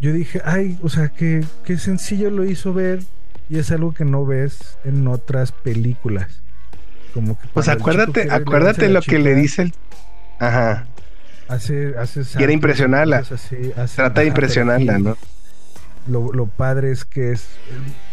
yo 0.00 0.12
dije, 0.12 0.40
ay, 0.44 0.78
o 0.82 0.88
sea, 0.88 1.08
que, 1.08 1.44
que 1.64 1.76
sencillo 1.76 2.30
lo 2.30 2.44
hizo 2.44 2.72
ver 2.72 3.00
y 3.48 3.58
es 3.58 3.70
algo 3.70 3.92
que 3.94 4.04
no 4.04 4.26
ves 4.26 4.78
en 4.84 5.06
otras 5.08 5.52
películas. 5.52 6.42
Como 7.14 7.38
que 7.38 7.48
pues 7.48 7.68
acuérdate, 7.68 8.30
acuérdate 8.30 8.88
lo 8.88 9.00
chica, 9.00 9.16
que 9.16 9.22
le 9.22 9.34
dice 9.34 9.62
el... 9.62 9.74
Ajá. 10.38 10.86
Hace, 11.48 11.94
hace 11.98 12.22
Quiere 12.36 12.52
impresionarla. 12.52 13.18
Así, 13.18 13.72
hace, 13.76 13.96
Trata 13.96 14.20
de 14.20 14.26
impresionarla, 14.26 14.98
¿no? 14.98 15.16
Lo, 16.06 16.32
lo, 16.32 16.46
padre 16.46 16.90
es 16.90 17.04
que 17.04 17.32
es 17.32 17.46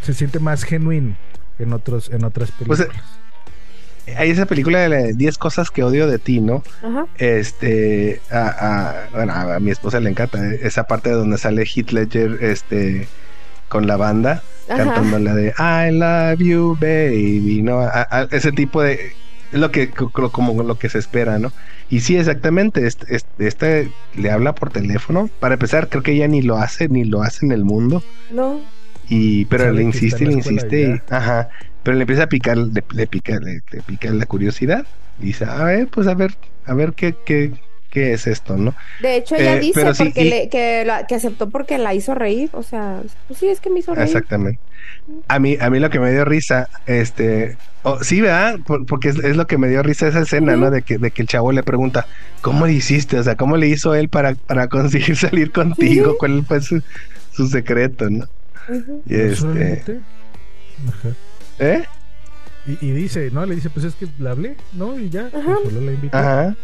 se 0.02 0.13
siente 0.13 0.39
más 0.39 0.63
genuino 0.63 1.15
que 1.58 1.63
en 1.63 1.74
otros 1.74 2.10
en 2.12 2.24
otras 2.24 2.52
películas. 2.52 2.88
Pues, 2.88 4.17
hay 4.17 4.30
esa 4.30 4.45
película 4.45 4.88
de 4.88 5.13
10 5.13 5.38
cosas 5.38 5.71
que 5.71 5.84
odio 5.84 6.08
de 6.08 6.19
ti, 6.19 6.39
¿no? 6.39 6.63
Ajá. 6.84 7.08
Este, 7.17 8.21
a, 8.30 8.48
a, 8.48 9.10
bueno, 9.12 9.34
a 9.34 9.60
mi 9.60 9.71
esposa 9.71 10.00
le 10.00 10.10
encanta 10.10 10.54
esa 10.54 10.84
parte 10.84 11.10
donde 11.10 11.38
sale 11.38 11.63
Heath 11.63 11.91
Ledger, 11.91 12.43
este, 12.43 13.08
con 13.67 13.88
la 13.88 13.97
banda, 13.97 14.43
Ajá. 14.69 14.84
cantando 14.84 15.19
la 15.19 15.36
de 15.36 15.54
I 15.58 15.91
love 15.91 16.39
you, 16.39 16.78
baby, 16.80 17.62
¿no? 17.63 17.80
A, 17.80 18.28
ese 18.32 18.51
tipo 18.51 18.82
de, 18.82 19.13
es 19.51 19.60
lo 19.60 19.71
que, 19.71 19.89
como 19.89 20.63
lo 20.63 20.78
que 20.78 20.89
se 20.89 20.99
espera, 20.99 21.39
¿no? 21.39 21.51
Y 21.89 21.99
sí, 21.99 22.17
exactamente, 22.17 22.88
este, 22.88 23.15
este, 23.15 23.47
este, 23.47 23.91
le 24.15 24.32
habla 24.32 24.56
por 24.56 24.71
teléfono. 24.71 25.30
Para 25.39 25.54
empezar, 25.54 25.88
creo 25.89 26.01
que 26.01 26.13
ella 26.13 26.28
ni 26.28 26.41
lo 26.41 26.58
hace, 26.58 26.89
ni 26.89 27.04
lo 27.04 27.21
hace 27.21 27.45
en 27.45 27.51
el 27.51 27.63
mundo. 27.63 28.04
No. 28.32 28.60
Y, 29.08 29.45
pero 29.45 29.71
le 29.71 29.84
insiste, 29.84 30.25
le 30.25 30.34
insiste, 30.34 30.82
y, 30.82 31.13
ajá 31.13 31.49
pero 31.86 31.97
le 31.97 32.01
empieza 32.01 32.23
a 32.23 32.28
picar, 32.30 32.58
le, 32.58 32.84
le 32.93 33.06
pica, 33.06 33.39
le, 33.39 33.62
le, 33.71 33.82
pica 33.84 34.10
la 34.10 34.25
curiosidad. 34.25 34.88
Y 35.19 35.25
dice, 35.25 35.45
a 35.45 35.63
ver, 35.65 35.88
pues 35.88 36.08
a 36.08 36.15
ver, 36.15 36.34
a 36.65 36.73
ver 36.73 36.93
qué, 36.93 37.15
qué, 37.28 37.54
qué 37.95 38.12
es 38.12 38.27
esto, 38.27 38.58
¿no? 38.58 38.75
De 39.01 39.15
hecho, 39.15 39.36
ella 39.36 39.55
eh, 39.55 39.60
dice 39.62 39.86
porque 39.86 40.03
sí, 40.03 40.12
y... 40.17 40.23
le, 40.25 40.49
que, 40.49 40.84
la, 40.84 41.08
que, 41.08 41.15
aceptó 41.15 41.49
porque 41.49 41.77
la 41.77 41.93
hizo 41.93 42.13
reír. 42.13 42.49
O 42.51 42.62
sea, 42.62 43.01
pues 43.29 43.39
sí, 43.39 43.47
es 43.47 43.62
que 43.62 43.69
me 43.69 43.79
hizo 43.79 43.95
reír. 43.95 44.05
Exactamente. 44.05 44.60
A 45.29 45.39
mí, 45.39 45.55
a 45.62 45.69
mí 45.69 45.79
lo 45.79 45.89
que 45.89 46.01
me 46.01 46.12
dio 46.12 46.25
risa, 46.25 46.67
este, 46.88 47.55
oh, 47.84 48.03
sí, 48.03 48.19
¿verdad? 48.19 48.60
Porque 48.65 49.08
es, 49.08 49.15
es, 49.19 49.38
lo 49.38 49.47
que 49.47 49.58
me 49.58 49.69
dio 49.69 49.81
risa 49.81 50.10
esa 50.10 50.23
escena, 50.23 50.53
uh 50.53 50.55
-huh. 50.58 50.60
¿no? 50.60 50.71
De 50.71 50.81
que, 50.81 50.97
de 50.97 51.12
que 51.12 51.21
el 51.21 51.29
chavo 51.29 51.53
le 51.53 51.63
pregunta, 51.63 52.05
¿cómo 52.41 52.65
le 52.65 52.73
hiciste? 52.73 53.17
O 53.17 53.23
sea, 53.23 53.38
¿cómo 53.38 53.55
le 53.55 53.69
hizo 53.69 53.95
él 53.95 54.10
para, 54.10 54.36
para 54.36 54.67
conseguir 54.67 55.15
salir 55.25 55.53
contigo? 55.53 56.12
Uh 56.12 56.13
-huh. 56.15 56.17
¿Cuál 56.17 56.45
fue 56.45 56.62
su, 56.62 56.81
su 57.31 57.47
secreto, 57.47 58.10
no? 58.10 58.25
Uh 58.67 58.73
-huh. 58.73 59.01
Y 59.05 59.15
este. 59.15 60.01
Ajá. 60.89 61.10
¿Eh? 61.60 61.84
Y, 62.67 62.88
y, 62.88 62.91
dice, 62.91 63.29
¿no? 63.31 63.45
Le 63.45 63.55
dice, 63.55 63.69
pues 63.69 63.86
es 63.86 63.95
que 63.95 64.08
la 64.19 64.31
hablé, 64.31 64.58
¿no? 64.73 64.99
Y 64.99 65.10
ya, 65.10 65.29
pues 65.31 65.45
solo 65.63 65.79
la 65.79 65.93
invité. 65.93 66.17
Ajá. 66.17 66.55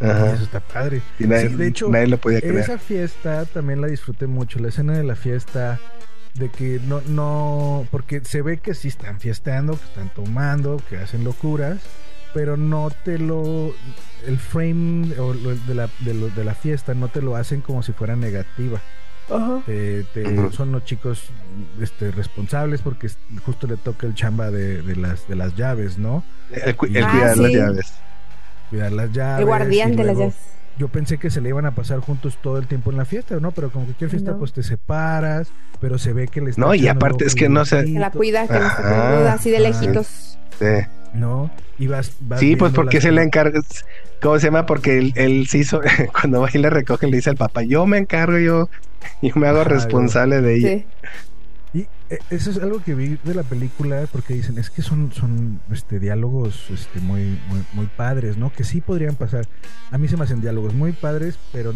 Ajá. 0.00 0.32
Eso 0.32 0.44
está 0.44 0.60
padre. 0.60 1.02
Y 1.18 1.24
nadie, 1.24 1.48
sí, 1.48 1.54
de 1.54 1.66
hecho, 1.68 1.88
nadie 1.88 2.08
lo 2.08 2.18
podía 2.18 2.40
creer. 2.40 2.56
Esa 2.58 2.78
fiesta 2.78 3.44
también 3.46 3.80
la 3.80 3.86
disfruté 3.86 4.26
mucho. 4.26 4.58
La 4.58 4.68
escena 4.68 4.92
de 4.96 5.04
la 5.04 5.14
fiesta, 5.16 5.78
de 6.34 6.48
que 6.50 6.80
no, 6.86 7.00
no, 7.08 7.86
porque 7.90 8.20
se 8.24 8.42
ve 8.42 8.58
que 8.58 8.74
sí 8.74 8.88
están 8.88 9.20
fiesteando, 9.20 9.78
que 9.78 9.84
están 9.84 10.08
tomando, 10.14 10.80
que 10.88 10.96
hacen 10.98 11.22
locuras, 11.24 11.78
pero 12.32 12.56
no 12.56 12.90
te 13.04 13.18
lo 13.18 13.72
el 14.26 14.38
frame 14.38 15.12
o 15.18 15.34
lo 15.34 15.54
de 15.54 15.74
la, 15.74 15.88
de, 16.00 16.14
lo- 16.14 16.30
de 16.30 16.44
la 16.44 16.54
fiesta 16.54 16.94
no 16.94 17.08
te 17.08 17.20
lo 17.22 17.36
hacen 17.36 17.60
como 17.60 17.82
si 17.82 17.92
fuera 17.92 18.16
negativa. 18.16 18.80
Ajá. 19.30 19.62
Te- 19.64 20.02
te- 20.12 20.26
Ujú. 20.26 20.50
Son 20.52 20.72
los 20.72 20.84
chicos 20.84 21.22
este, 21.80 22.10
responsables 22.10 22.82
porque 22.82 23.08
justo 23.46 23.66
le 23.66 23.76
toca 23.76 24.06
el 24.06 24.14
chamba 24.14 24.50
de, 24.50 24.82
de 24.82 24.96
las, 24.96 25.28
de 25.28 25.36
las 25.36 25.54
llaves, 25.56 25.98
¿no? 25.98 26.24
El, 26.50 26.74
cu- 26.76 26.86
el 26.86 27.02
Ah, 27.04 27.10
cuidar 27.10 27.36
las 27.38 27.52
llaves. 27.52 27.94
Cuidar 28.70 28.92
las 28.92 29.12
llaves. 29.12 29.40
El 29.40 29.46
guardián 29.46 29.96
de 29.96 30.04
las 30.04 30.16
llaves. 30.18 30.34
Yo 30.76 30.88
pensé 30.88 31.18
que 31.18 31.30
se 31.30 31.40
le 31.40 31.50
iban 31.50 31.66
a 31.66 31.74
pasar 31.74 32.00
juntos 32.00 32.36
todo 32.42 32.58
el 32.58 32.66
tiempo 32.66 32.90
en 32.90 32.96
la 32.96 33.04
fiesta, 33.04 33.38
¿no? 33.38 33.52
Pero 33.52 33.70
como 33.70 33.84
cualquier 33.84 34.10
fiesta, 34.10 34.32
No. 34.32 34.38
pues 34.38 34.52
te 34.52 34.62
separas, 34.64 35.48
pero 35.80 35.98
se 35.98 36.12
ve 36.12 36.26
que 36.26 36.40
le 36.40 36.50
está 36.50 36.60
No, 36.60 36.74
y 36.74 36.88
aparte 36.88 37.24
es 37.26 37.36
que 37.36 37.48
no 37.48 37.64
se- 37.64 37.84
Que 37.84 37.98
la 37.98 38.10
cuida, 38.10 38.46
que 38.48 38.54
no 38.58 38.66
está 38.66 38.82
con 38.82 39.26
así 39.28 39.50
de 39.50 39.58
Ah. 39.58 39.60
lejitos. 39.60 40.38
Sí. 40.58 40.66
¿No? 41.14 41.48
Y 41.78 41.86
vas, 41.86 42.12
vas 42.20 42.40
Sí, 42.40 42.56
pues 42.56 42.72
porque 42.72 43.00
se 43.00 43.12
le 43.12 43.22
encarga. 43.22 43.60
¿Cómo 44.20 44.38
se 44.40 44.46
llama? 44.46 44.66
Porque 44.66 44.98
él, 44.98 45.12
él 45.14 45.46
se 45.48 45.58
hizo. 45.58 45.80
Cuando 46.12 46.40
va 46.40 46.48
y 46.52 46.58
le 46.58 46.70
recoge, 46.70 47.06
le 47.06 47.16
dice 47.18 47.30
al 47.30 47.36
papá: 47.36 47.62
Yo 47.62 47.86
me 47.86 47.98
encargo, 47.98 48.38
yo, 48.38 48.68
yo 49.22 49.32
me 49.36 49.46
hago 49.46 49.60
Ajá, 49.60 49.68
responsable 49.70 50.40
de 50.40 50.54
ella. 50.56 50.68
Sí. 50.70 50.86
Eh, 52.10 52.18
eso 52.30 52.50
es 52.50 52.58
algo 52.58 52.82
que 52.82 52.94
vi 52.94 53.18
de 53.24 53.34
la 53.34 53.42
película 53.42 54.06
porque 54.12 54.34
dicen, 54.34 54.58
es 54.58 54.70
que 54.70 54.82
son, 54.82 55.10
son 55.12 55.60
este, 55.72 55.98
diálogos 55.98 56.66
este, 56.70 57.00
muy, 57.00 57.38
muy, 57.48 57.64
muy 57.72 57.86
padres, 57.86 58.36
¿no? 58.36 58.52
Que 58.52 58.64
sí 58.64 58.80
podrían 58.80 59.14
pasar. 59.16 59.46
A 59.90 59.98
mí 59.98 60.08
se 60.08 60.16
me 60.16 60.24
hacen 60.24 60.40
diálogos 60.40 60.74
muy 60.74 60.92
padres, 60.92 61.38
pero, 61.52 61.72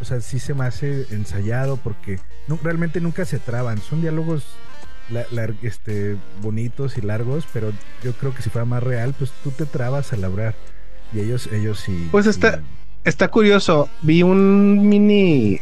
o 0.00 0.04
sea, 0.04 0.20
sí 0.20 0.38
se 0.38 0.54
me 0.54 0.64
hace 0.66 1.06
ensayado 1.10 1.76
porque 1.78 2.18
no, 2.46 2.58
realmente 2.62 3.00
nunca 3.00 3.24
se 3.24 3.38
traban. 3.38 3.78
Son 3.78 4.00
diálogos 4.02 4.44
la- 5.10 5.26
este, 5.62 6.16
bonitos 6.42 6.98
y 6.98 7.00
largos, 7.00 7.46
pero 7.52 7.72
yo 8.04 8.12
creo 8.12 8.34
que 8.34 8.42
si 8.42 8.50
fuera 8.50 8.64
más 8.66 8.82
real, 8.82 9.14
pues 9.18 9.32
tú 9.42 9.50
te 9.50 9.64
trabas 9.66 10.12
al 10.12 10.24
hablar. 10.24 10.54
Y 11.12 11.20
ellos, 11.20 11.48
ellos 11.52 11.80
sí. 11.80 12.08
Pues 12.10 12.26
está-. 12.26 12.60
Está 13.02 13.28
curioso. 13.28 13.88
Vi 14.02 14.22
un 14.22 14.86
mini 14.88 15.58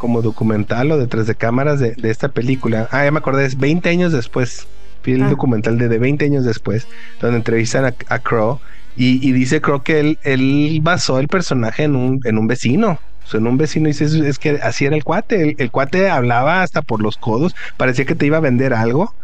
como 0.00 0.22
documental 0.22 0.90
o 0.90 0.98
detrás 0.98 1.28
de 1.28 1.36
cámaras 1.36 1.78
de, 1.78 1.92
de 1.94 2.10
esta 2.10 2.30
película. 2.30 2.88
Ah, 2.90 3.04
ya 3.04 3.12
me 3.12 3.18
acordé, 3.18 3.44
es 3.46 3.56
20 3.58 3.88
años 3.88 4.12
después. 4.12 4.66
Vi 5.04 5.12
el 5.12 5.22
Ah. 5.22 5.28
documental 5.30 5.78
de, 5.78 5.88
de 5.88 5.98
20 5.98 6.24
años 6.24 6.44
después, 6.44 6.88
donde 7.20 7.36
entrevistan 7.38 7.84
a, 7.84 7.94
a 8.08 8.18
Crow. 8.18 8.58
Y, 8.96 9.26
y 9.26 9.32
dice 9.32 9.60
Crow 9.60 9.82
que 9.82 10.00
él, 10.00 10.18
él 10.24 10.80
basó 10.82 11.20
el 11.20 11.28
personaje 11.28 11.84
en 11.84 11.94
un, 11.96 12.20
en 12.24 12.38
un 12.38 12.48
vecino. 12.48 12.98
O 13.24 13.26
sea, 13.30 13.38
en 13.38 13.46
un 13.46 13.56
vecino 13.58 13.86
dice, 13.86 14.04
es, 14.06 14.14
es 14.14 14.38
que 14.40 14.58
así 14.62 14.86
era 14.86 14.96
el 14.96 15.04
cuate. 15.04 15.42
El, 15.50 15.54
el 15.58 15.70
cuate 15.70 16.10
hablaba 16.10 16.62
hasta 16.62 16.82
por 16.82 17.00
los 17.00 17.16
codos. 17.16 17.54
Parecía 17.76 18.04
que 18.06 18.16
te 18.16 18.26
iba 18.26 18.38
a 18.38 18.40
vender 18.40 18.74
algo. 18.74 19.14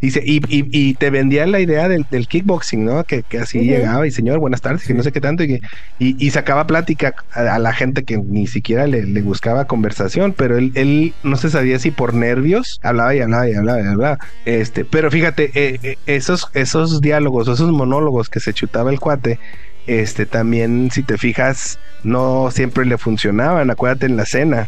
Dice, 0.00 0.22
y, 0.24 0.38
y, 0.48 0.64
y 0.70 0.94
te 0.94 1.10
vendía 1.10 1.46
la 1.46 1.60
idea 1.60 1.86
del, 1.88 2.06
del 2.10 2.26
kickboxing, 2.26 2.84
¿no? 2.84 3.04
Que, 3.04 3.22
que 3.22 3.38
así 3.38 3.60
llegaba 3.60 4.06
y 4.06 4.10
señor, 4.10 4.38
buenas 4.38 4.62
tardes, 4.62 4.88
y 4.88 4.94
no 4.94 5.02
sé 5.02 5.12
qué 5.12 5.20
tanto, 5.20 5.42
y, 5.42 5.48
que- 5.48 5.60
y, 5.98 6.26
y 6.26 6.30
sacaba 6.30 6.66
plática 6.66 7.12
a, 7.32 7.54
a 7.56 7.58
la 7.58 7.72
gente 7.74 8.02
que 8.04 8.16
ni 8.16 8.46
siquiera 8.46 8.86
le, 8.86 9.04
le 9.04 9.22
buscaba 9.22 9.66
conversación, 9.66 10.34
pero 10.36 10.56
él, 10.56 10.72
él 10.74 11.16
no 11.22 11.36
se 11.36 11.50
sabía 11.50 11.78
si 11.78 11.90
por 11.90 12.14
nervios 12.14 12.78
hablaba 12.82 13.14
y 13.14 13.20
hablaba 13.20 13.48
y 13.48 13.54
hablaba 13.54 13.80
y 13.82 13.86
hablaba. 13.86 14.18
Este, 14.44 14.84
pero 14.86 15.10
fíjate, 15.10 15.50
eh, 15.54 15.78
eh, 15.82 15.96
esos, 16.06 16.46
esos 16.54 17.00
diálogos, 17.02 17.48
esos 17.48 17.70
monólogos 17.70 18.28
que 18.30 18.40
se 18.40 18.54
chutaba 18.54 18.90
el 18.90 19.00
cuate, 19.00 19.38
este, 19.86 20.26
también, 20.26 20.90
si 20.90 21.02
te 21.04 21.18
fijas, 21.18 21.78
no 22.02 22.50
siempre 22.50 22.84
le 22.86 22.96
funcionaban. 22.98 23.70
Acuérdate 23.70 24.06
en 24.06 24.16
la 24.16 24.24
cena, 24.26 24.66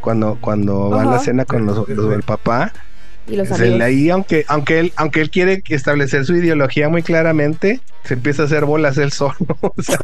cuando, 0.00 0.38
cuando 0.40 0.90
va 0.90 1.02
a 1.02 1.04
la 1.06 1.18
cena 1.18 1.44
con 1.44 1.66
los, 1.66 1.86
los 1.88 2.10
del 2.10 2.22
papá, 2.22 2.72
Y 3.28 3.36
los 3.36 3.48
se 3.48 3.54
amigos. 3.54 3.80
ahí, 3.82 4.10
aunque, 4.10 4.44
aunque 4.48 4.80
él, 4.80 4.92
aunque 4.96 5.20
él 5.20 5.30
quiere 5.30 5.62
establecer 5.68 6.24
su 6.24 6.34
ideología 6.36 6.88
muy 6.88 7.02
claramente, 7.02 7.80
se 8.04 8.14
empieza 8.14 8.42
a 8.42 8.46
hacer 8.46 8.64
bolas 8.64 8.98
él 8.98 9.12
solo. 9.12 9.36
O 9.60 9.74
sea, 9.82 9.98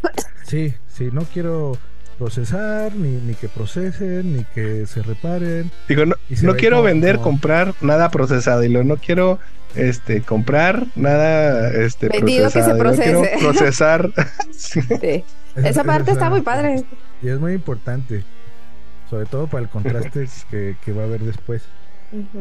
Sí, 0.47 0.75
sí, 0.89 1.11
no 1.13 1.23
quiero 1.23 1.77
procesar, 2.19 2.95
ni, 2.95 3.11
ni 3.11 3.35
que 3.35 3.49
procesen, 3.49 4.37
ni 4.37 4.45
que 4.45 4.87
se 4.87 5.03
reparen. 5.03 5.71
digo, 5.89 6.05
no, 6.07 6.15
no 6.43 6.55
quiero 6.57 6.77
como- 6.77 6.87
vender, 6.87 7.17
como- 7.17 7.25
comprar 7.31 7.75
nada 7.81 8.11
procesado. 8.11 8.65
Y 8.65 8.69
lo 8.69 8.83
no 8.85 8.97
quiero 8.97 9.39
este 9.75 10.23
comprar 10.23 10.87
nada 10.97 11.71
este 11.71 12.09
Vendido 12.09 12.51
que 12.51 12.63
se 12.63 12.75
procesado. 12.75 12.79
y 12.79 12.83
no 12.83 13.03
quiero 13.03 13.21
procese. 13.21 13.45
procesar. 13.45 14.11
Sí. 14.53 14.81
Sí. 15.01 15.25
Esa 15.57 15.85
parte 15.85 16.11
está 16.13 16.31
muy 16.31 16.41
padre. 16.43 16.85
Y 17.23 17.29
es 17.29 17.39
muy 17.39 17.53
importante, 17.53 18.25
sobre 19.11 19.27
todo 19.27 19.47
para 19.49 19.63
el 19.65 19.69
contraste 19.69 20.27
que, 20.51 20.77
que 20.85 20.93
va 20.93 21.03
a 21.03 21.07
haber 21.07 21.21
después. 21.21 21.63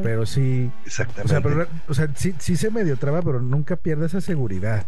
Pero 0.02 0.26
sí, 0.26 0.70
o 0.84 0.88
Exactamente. 0.88 1.30
sea, 1.30 1.42
pero, 1.42 1.68
o 1.88 1.94
sea 1.94 2.08
sí, 2.16 2.34
sí 2.40 2.56
se 2.56 2.70
medio 2.72 2.96
traba, 2.98 3.22
pero 3.22 3.42
nunca 3.42 3.76
pierde 3.76 4.06
esa 4.06 4.22
seguridad. 4.22 4.86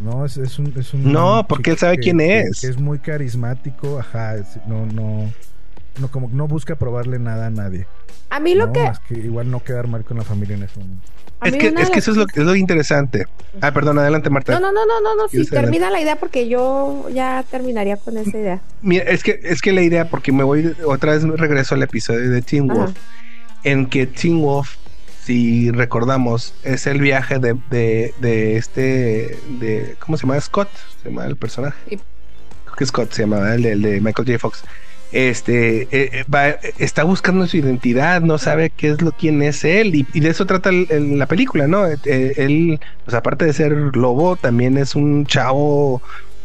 No, 0.00 0.24
es, 0.24 0.36
es 0.38 0.58
un, 0.58 0.72
es 0.76 0.92
un 0.92 1.12
No, 1.12 1.46
porque 1.48 1.70
él 1.70 1.78
sabe 1.78 1.96
que- 1.96 2.02
quién 2.02 2.20
es. 2.20 2.60
que 2.60 2.66
es 2.68 2.78
muy 2.80 2.98
carismático, 2.98 3.98
ajá, 4.00 4.36
es- 4.36 4.58
no, 4.66 4.86
no, 4.86 5.30
no, 6.00 6.08
como 6.10 6.28
no 6.32 6.48
busca 6.48 6.74
probarle 6.76 7.18
nada 7.18 7.46
a 7.46 7.50
nadie. 7.50 7.86
A 8.30 8.40
mí 8.40 8.54
lo 8.54 8.66
¿no? 8.68 8.72
que. 8.72 8.82
Más 8.82 8.98
que 9.00 9.14
igual 9.14 9.50
no 9.50 9.62
quedar 9.62 9.86
mal 9.88 10.04
con 10.04 10.16
la 10.16 10.24
familia 10.24 10.56
en 10.56 10.62
ese 10.64 10.80
momento. 10.80 11.06
es 11.44 11.56
que, 11.56 11.66
es 11.68 11.90
que 11.90 11.98
eso 11.98 12.10
es 12.12 12.16
lo, 12.16 12.24
es 12.24 12.36
lo 12.38 12.56
interesante. 12.56 13.26
Ah, 13.60 13.72
perdón, 13.72 13.98
adelante, 13.98 14.30
Marta. 14.30 14.52
No, 14.54 14.60
no, 14.60 14.72
no, 14.72 14.86
no, 14.86 15.00
no, 15.02 15.14
no, 15.16 15.28
sí, 15.28 15.32
¿Quieres 15.32 15.48
adelante? 15.52 15.70
termina 15.70 15.90
la 15.90 16.00
idea 16.00 16.16
porque 16.16 16.48
yo 16.48 17.08
ya 17.12 17.44
terminaría 17.50 17.98
con 17.98 18.16
esa 18.16 18.30
idea. 18.38 18.60
Mira, 18.80 19.04
es 19.04 19.22
que, 19.22 19.38
es 19.44 19.60
que 19.60 19.72
la 19.72 19.82
idea, 19.82 20.08
porque 20.08 20.32
me 20.32 20.44
voy 20.44 20.74
otra 20.86 21.12
vez 21.12 21.22
regreso 21.24 21.74
al 21.74 21.82
episodio 21.82 22.30
de 22.30 22.38
Ajá. 22.38 22.62
Wolf, 22.74 22.96
en 23.64 23.86
que 23.86 24.06
Teen 24.06 24.40
Wolf, 24.40 24.76
si 25.24 25.70
recordamos, 25.70 26.54
es 26.64 26.86
el 26.86 27.00
viaje 27.00 27.38
de, 27.38 27.56
de, 27.70 28.12
de 28.20 28.56
este, 28.56 29.38
de, 29.60 29.96
¿cómo 30.00 30.16
se 30.16 30.22
llama? 30.26 30.40
Scott, 30.40 30.68
se 31.02 31.08
llama 31.08 31.26
el 31.26 31.36
personaje. 31.36 31.76
Sí. 31.88 32.00
Creo 32.64 32.76
que 32.76 32.86
Scott 32.86 33.12
se 33.12 33.22
llama, 33.22 33.54
el 33.54 33.62
de, 33.62 33.72
el 33.72 33.82
de 33.82 34.00
Michael 34.00 34.26
J. 34.26 34.38
Fox. 34.38 34.64
Este 35.12 35.82
eh, 35.82 35.88
eh, 35.92 36.24
va, 36.34 36.48
está 36.78 37.04
buscando 37.04 37.46
su 37.46 37.58
identidad, 37.58 38.22
no 38.22 38.38
sabe 38.38 38.70
qué 38.70 38.92
es 38.92 39.02
lo 39.02 39.12
quién 39.12 39.42
es 39.42 39.62
él, 39.62 39.94
y, 39.94 40.06
y 40.14 40.20
de 40.20 40.30
eso 40.30 40.46
trata 40.46 40.70
el- 40.70 40.86
el- 40.88 41.18
la 41.18 41.26
película, 41.26 41.66
¿no? 41.66 41.86
Eh, 41.86 41.98
él, 42.38 42.80
pues 43.04 43.14
aparte 43.14 43.44
de 43.44 43.52
ser 43.52 43.72
lobo, 43.94 44.36
también 44.36 44.78
es 44.78 44.94
un 44.94 45.26
chavo 45.26 46.00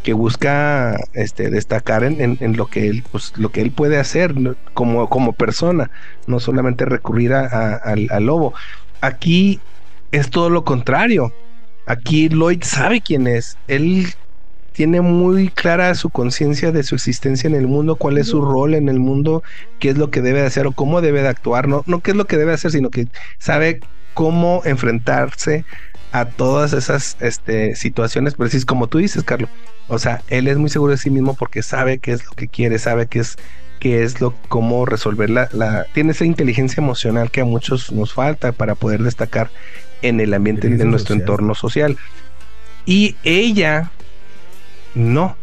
que 0.07 0.13
busca 0.13 0.95
este 1.11 1.49
destacar 1.51 2.05
en, 2.05 2.21
en- 2.21 2.37
en 2.39 2.55
lo 2.55 2.67
que 2.67 2.87
él 2.87 3.03
pues 3.11 3.33
lo 3.35 3.51
que 3.51 3.59
él 3.61 3.73
puede 3.73 3.97
hacer 3.99 4.33
como, 4.73 5.09
como 5.09 5.33
persona 5.35 5.89
no 6.27 6.39
solamente 6.39 6.85
recurrir 6.85 7.33
a- 7.33 7.41
a- 7.47 7.75
al, 7.75 8.07
al 8.09 8.25
lobo. 8.25 8.53
Aquí 9.01 9.65
es 10.11 10.29
todo 10.29 10.49
lo 10.49 10.63
contrario. 10.63 11.35
Aquí 11.85 12.29
Lloyd 12.29 12.63
sabe 12.63 13.01
quién 13.01 13.27
es. 13.27 13.59
Él 13.67 14.07
tiene 14.71 15.01
muy 15.01 15.49
clara 15.51 15.93
su 15.95 16.09
conciencia 16.11 16.71
de 16.71 16.83
su 16.83 16.95
existencia 16.95 17.47
en 17.49 17.55
el 17.55 17.67
mundo, 17.67 17.97
cuál 17.97 18.17
es 18.17 18.27
su 18.29 18.41
rol 18.41 18.75
en 18.75 18.89
el 18.89 18.99
mundo, 18.99 19.41
qué 19.79 19.89
es 19.89 19.97
lo 19.97 20.09
que 20.11 20.21
debe 20.21 20.41
de 20.41 20.47
hacer 20.47 20.67
o 20.67 20.73
cómo 20.73 21.01
debe 21.01 21.21
de 21.23 21.29
actuar, 21.29 21.67
no, 21.67 21.83
no 21.87 22.01
qué 22.01 22.11
es 22.11 22.17
lo 22.17 22.25
que 22.27 22.37
debe 22.37 22.53
hacer, 22.53 22.71
sino 22.71 22.89
que 22.91 23.07
sabe 23.39 23.83
cómo 24.13 24.61
enfrentarse 24.65 25.65
a 26.11 26.25
todas 26.25 26.73
esas 26.73 27.17
este, 27.19 27.75
situaciones 27.75 28.35
precisas, 28.35 28.65
como 28.65 28.87
tú 28.87 28.97
dices, 28.97 29.23
Carlos. 29.23 29.49
O 29.87 29.99
sea, 29.99 30.21
él 30.27 30.47
es 30.47 30.57
muy 30.57 30.69
seguro 30.69 30.91
de 30.91 30.97
sí 30.97 31.09
mismo 31.09 31.33
porque 31.33 31.63
sabe 31.63 31.99
qué 31.99 32.11
es 32.11 32.25
lo 32.25 32.31
que 32.31 32.47
quiere, 32.47 32.79
sabe 32.79 33.07
qué 33.07 33.19
es, 33.19 33.37
qué 33.79 34.03
es 34.03 34.19
lo, 34.21 34.33
cómo 34.49 34.85
resolver 34.85 35.29
la, 35.29 35.49
la, 35.53 35.85
tiene 35.93 36.11
esa 36.11 36.25
inteligencia 36.25 36.81
emocional 36.81 37.31
que 37.31 37.41
a 37.41 37.45
muchos 37.45 37.91
nos 37.91 38.13
falta 38.13 38.51
para 38.51 38.75
poder 38.75 39.03
destacar 39.03 39.49
en 40.01 40.19
el 40.19 40.33
ambiente, 40.33 40.67
en 40.67 40.73
Inteligencia 40.73 40.91
nuestro 40.91 41.15
social. 41.15 41.21
entorno 41.21 41.55
social. 41.55 41.97
Y 42.85 43.15
ella, 43.23 43.91
no. 44.95 45.35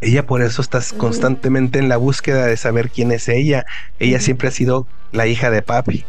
Ella 0.00 0.26
por 0.26 0.42
eso 0.42 0.62
está 0.62 0.80
constantemente 0.96 1.78
en 1.78 1.88
la 1.88 1.96
búsqueda 1.96 2.46
de 2.46 2.56
saber 2.56 2.90
quién 2.90 3.10
es 3.10 3.28
ella. 3.28 3.66
Ella 3.98 4.20
siempre 4.20 4.48
ha 4.48 4.52
sido 4.52 4.86
la 5.12 5.26
hija 5.26 5.50
de 5.50 5.62
papi. 5.62 6.04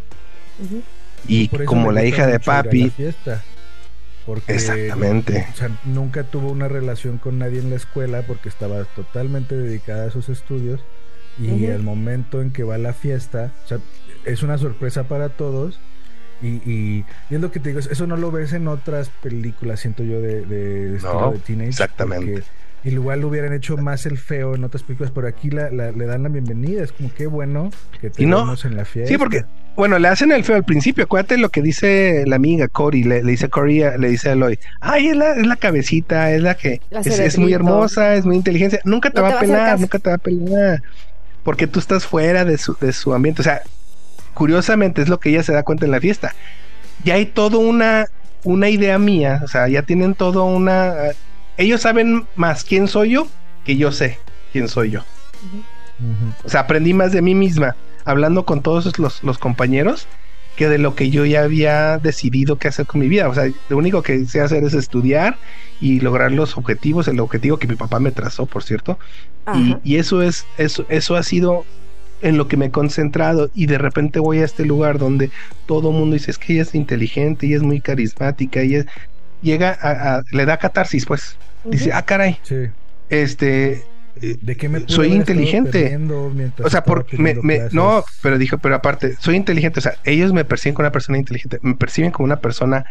Y 1.27 1.47
como 1.65 1.91
la 1.91 2.03
hija 2.03 2.27
de 2.27 2.39
papi, 2.39 2.89
fiesta, 2.91 3.43
porque 4.34 4.54
exactamente. 4.54 5.48
o 5.54 5.56
sea, 5.58 5.70
nunca 5.86 6.24
tuvo 6.24 6.52
una 6.52 6.68
relación 6.68 7.18
con 7.18 7.39
nadie 7.39 7.60
en 7.60 7.70
la 7.70 7.76
escuela 7.76 8.22
porque 8.28 8.50
estaba 8.50 8.84
totalmente 8.96 9.56
dedicada 9.58 10.08
a 10.08 10.12
sus 10.12 10.30
estudios 10.30 10.82
y 11.39 11.65
el 11.65 11.84
momento 11.84 12.42
en 12.42 12.52
que 12.52 12.63
va 12.63 12.76
a 12.76 12.78
la 12.80 12.94
fiesta, 12.94 13.54
o 13.63 13.68
sea, 13.68 13.80
es 14.26 14.44
una 14.44 14.58
sorpresa 14.58 15.04
para 15.08 15.30
todos 15.30 15.80
y, 16.42 16.48
y- 16.70 17.06
y 17.30 17.36
es 17.36 17.42
lo 17.42 17.52
que 17.52 17.60
te 17.60 17.70
digo, 17.70 17.80
eso 17.80 18.08
no 18.08 18.18
lo 18.18 18.32
ves 18.32 18.54
en 18.54 18.68
otras 18.68 19.10
películas, 19.22 19.80
siento 19.80 20.04
yo, 20.04 20.22
de, 20.22 20.42
de 20.46 20.96
estilo 20.96 21.22
No, 21.22 21.32
de 21.32 21.39
teenage. 21.39 21.70
exactamente. 21.70 22.32
porque 22.34 22.48
Igual 22.82 23.26
hubieran 23.26 23.52
hecho 23.52 23.76
más 23.76 24.06
el 24.06 24.18
feo 24.18 24.56
en 24.56 24.63
otras 24.63 24.84
películas, 24.84 25.12
pero 25.13 25.28
aquí 25.28 25.50
la, 25.50 25.70
la- 25.70 25.92
le 25.92 26.06
dan 26.06 26.24
la 26.24 26.30
bienvenida, 26.30 26.82
es 26.84 26.92
como 26.94 27.13
qué 27.13 27.28
bueno 27.28 27.72
que 28.00 28.10
te 28.10 28.24
Y 28.24 28.26
no- 28.26 28.54
en 28.63 28.76
la 28.78 28.86
fiesta. 28.86 29.10
Sí, 29.12 29.18
porque, 29.18 29.44
bueno, 29.75 29.97
le 29.99 30.08
hacen 30.10 30.32
el 30.32 30.43
feo 30.43 30.55
al 30.58 30.63
principio. 30.65 31.05
Acuérdate 31.05 31.38
lo 31.38 31.49
que 31.49 31.62
dice 31.62 32.23
la 32.27 32.36
amiga 32.36 32.67
Cory. 32.67 33.03
Le, 33.03 33.23
le 33.23 33.32
dice 33.32 33.49
Cory, 33.49 33.84
a- 33.84 33.97
le 33.97 34.10
dice 34.10 34.29
a 34.29 34.34
Eloy: 34.34 34.60
Ay, 34.82 35.08
es 35.10 35.15
la, 35.15 35.32
es 35.36 35.47
la 35.47 35.55
cabecita, 35.55 36.32
es 36.32 36.41
la 36.41 36.55
que 36.55 36.82
La 36.89 36.99
es, 36.99 37.08
es 37.19 37.38
muy 37.38 37.53
hermosa, 37.53 38.15
es 38.15 38.25
muy 38.25 38.36
inteligente. 38.36 38.79
Nunca 38.84 39.10
te 39.10 39.17
No 39.21 39.23
va 39.23 39.29
te 39.32 39.36
a 39.36 39.39
pelar, 39.39 39.79
nunca 39.79 39.99
te 39.99 40.10
va 40.10 40.15
a 40.15 40.19
pelar. 40.19 40.82
Porque 41.43 41.67
tú 41.67 41.79
estás 41.79 42.05
fuera 42.05 42.43
de 42.45 42.58
su, 42.58 42.75
de 42.82 42.91
su 42.91 43.13
ambiente. 43.13 43.41
O 43.41 43.43
sea, 43.43 43.62
curiosamente 44.34 45.01
es 45.01 45.10
lo 45.10 45.19
que 45.19 45.29
ella 45.29 45.43
se 45.43 45.53
da 45.53 45.63
cuenta 45.63 45.86
en 45.86 45.91
la 45.91 46.01
fiesta. 46.01 46.36
Ya 47.05 47.13
hay 47.15 47.25
toda 47.25 47.58
una, 47.60 48.08
una 48.43 48.69
idea 48.69 48.99
mía. 48.99 49.41
O 49.43 49.47
sea, 49.47 49.67
ya 49.69 49.84
tienen 49.84 50.13
todo 50.15 50.43
una. 50.45 50.93
ellos 51.58 51.82
saben 51.82 52.25
más 52.36 52.63
quién 52.65 52.88
soy 52.88 53.12
yo 53.12 53.27
que 53.65 53.77
yo 53.77 53.91
sé 53.91 54.17
quién 54.51 54.67
soy 54.67 54.91
yo. 54.91 55.01
O 56.43 56.49
sea, 56.49 56.62
aprendí 56.62 56.93
más 56.93 57.12
de 57.12 57.21
mí 57.21 57.36
misma 57.36 57.75
hablando 58.10 58.45
con 58.45 58.62
todos 58.62 58.98
los, 58.98 59.24
los 59.24 59.38
compañeros 59.38 60.08
que 60.56 60.67
de 60.67 60.78
lo 60.78 60.93
que 60.93 61.10
yo 61.10 61.26
ya 61.26 61.43
había 61.43 62.00
decidido 62.00 62.58
qué 62.58 62.67
hacer 62.67 62.86
con 62.86 63.00
mi 63.00 63.08
vida. 63.08 63.30
O 63.30 63.34
sea, 63.34 63.50
lo 63.69 63.78
único 63.78 64.02
que 64.02 64.26
sé 64.26 64.41
hacer 64.41 64.63
es 64.63 64.74
estudiar 64.74 65.38
y 65.80 66.02
lograr 66.02 66.34
los 66.34 66.58
objetivos, 66.58 67.08
el 67.08 67.19
objetivo 67.22 67.58
que 67.58 67.67
mi 67.67 67.76
papá 67.76 68.00
me 68.00 68.12
trazó, 68.12 68.45
por 68.45 68.63
cierto. 68.63 69.00
Y, 69.56 69.78
y, 69.84 69.95
eso 69.95 70.22
es, 70.22 70.45
eso, 70.58 70.86
eso 70.89 71.15
ha 71.15 71.24
sido 71.24 71.65
en 72.22 72.38
lo 72.38 72.48
que 72.48 72.58
me 72.58 72.65
he 72.65 72.72
concentrado. 72.72 73.50
Y 73.56 73.67
de 73.67 73.78
repente 73.78 74.19
voy 74.19 74.39
a 74.39 74.45
este 74.45 74.65
lugar 74.65 75.00
donde 75.00 75.32
todo 75.65 75.91
el 75.91 75.95
mundo 75.95 76.15
dice 76.15 76.32
es 76.32 76.38
que 76.38 76.54
ella 76.54 76.63
es 76.63 76.76
inteligente 76.76 77.48
y 77.48 77.54
es 77.54 77.62
muy 77.62 77.80
carismática 77.80 78.62
y 78.63 78.84
llega 79.41 79.78
a, 79.82 80.24
le 80.32 80.45
da 80.45 80.58
catarsis 80.58 81.06
pues. 81.06 81.38
Dice 81.63 81.91
ah 81.93 82.04
caray 82.04 82.39
este 83.10 83.84
¿De 84.15 84.58
qué 84.58 84.67
me 84.67 84.82
soy 84.88 85.13
inteligente. 85.13 85.98
O 86.63 86.69
sea, 86.69 86.84
por, 86.84 87.06
me, 87.17 87.36
no, 87.72 88.04
pero 88.22 88.38
dijo, 88.38 88.58
pero 88.58 88.76
aparte, 88.76 89.15
soy 89.19 89.36
inteligente. 89.36 89.80
O 89.80 89.82
sea, 89.82 89.95
ellos 90.04 90.34
me 90.34 90.45
perciben 90.45 90.76
como 90.76 90.84
una 90.86 90.91
persona 90.91 91.17
inteligente, 91.17 91.60
me 91.62 91.76
perciben 91.76 92.12
como 92.12 92.26
una 92.26 92.39
persona 92.39 92.86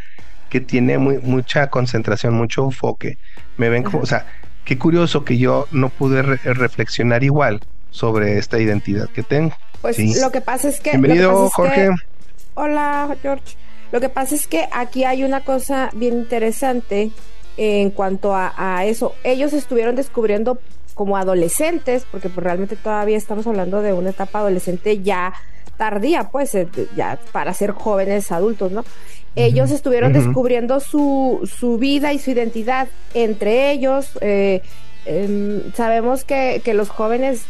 que 0.49 0.61
tiene 0.61 0.99
muy, 0.99 1.19
mucha 1.19 1.69
concentración, 1.69 2.35
mucho 2.35 2.65
enfoque. 2.65 3.19
Me 3.57 3.69
ven 3.69 3.83
como, 3.83 4.01
o 4.01 4.07
sea, 4.07 4.27
qué 4.65 4.79
curioso 4.79 5.25
que 5.25 5.39
yo 5.39 5.67
no 5.71 5.91
pude 5.91 6.23
reflexionar 6.23 7.23
igual 7.25 7.61
sobre 7.91 8.39
esta 8.39 8.59
identidad 8.59 9.09
que 9.11 9.23
tengo. 9.23 9.55
Pues 9.81 9.99
lo 10.21 10.31
que 10.31 10.41
pasa 10.41 10.69
es 10.69 10.81
que. 10.81 10.91
Bienvenido, 10.91 11.51
Jorge. 11.51 11.91
hola, 12.55 13.17
George. 13.23 13.57
Lo 13.93 14.01
que 14.01 14.09
pasa 14.09 14.35
es 14.35 14.47
que 14.47 14.69
aquí 14.73 15.05
hay 15.05 15.25
una 15.25 15.41
cosa 15.41 15.91
bien 15.95 16.15
interesante 16.15 17.11
en 17.57 17.91
cuanto 17.91 18.35
a, 18.35 18.53
a 18.57 18.85
eso. 18.85 19.15
Ellos 19.25 19.53
estuvieron 19.53 19.97
descubriendo 19.97 20.59
como 20.99 21.17
adolescentes, 21.17 22.05
porque 22.11 22.29
pues 22.29 22.45
realmente 22.45 22.75
todavía 22.75 23.17
estamos 23.17 23.47
hablando 23.47 23.83
de 23.83 23.93
una 23.93 24.11
etapa 24.11 24.41
adolescente 24.41 25.01
ya 25.01 25.33
tardía, 25.77 26.25
pues 26.25 26.57
eh, 26.57 26.67
ya 26.97 27.21
para 27.31 27.55
ser 27.55 27.71
jóvenes 27.71 28.33
adultos, 28.33 28.73
¿no? 28.73 28.85
Ellos 29.37 29.71
estuvieron 29.71 30.13
descubriendo 30.13 30.81
su, 30.81 31.49
su 31.49 31.79
vida 31.79 32.13
y 32.13 32.19
su 32.19 32.33
identidad 32.33 32.89
entre 33.15 33.71
ellos. 33.71 34.19
Eh, 34.21 34.63
em, 35.09 35.73
sabemos 35.75 36.25
que, 36.25 36.61
que 36.65 36.75
los 36.75 36.89
jóvenes 36.89 37.45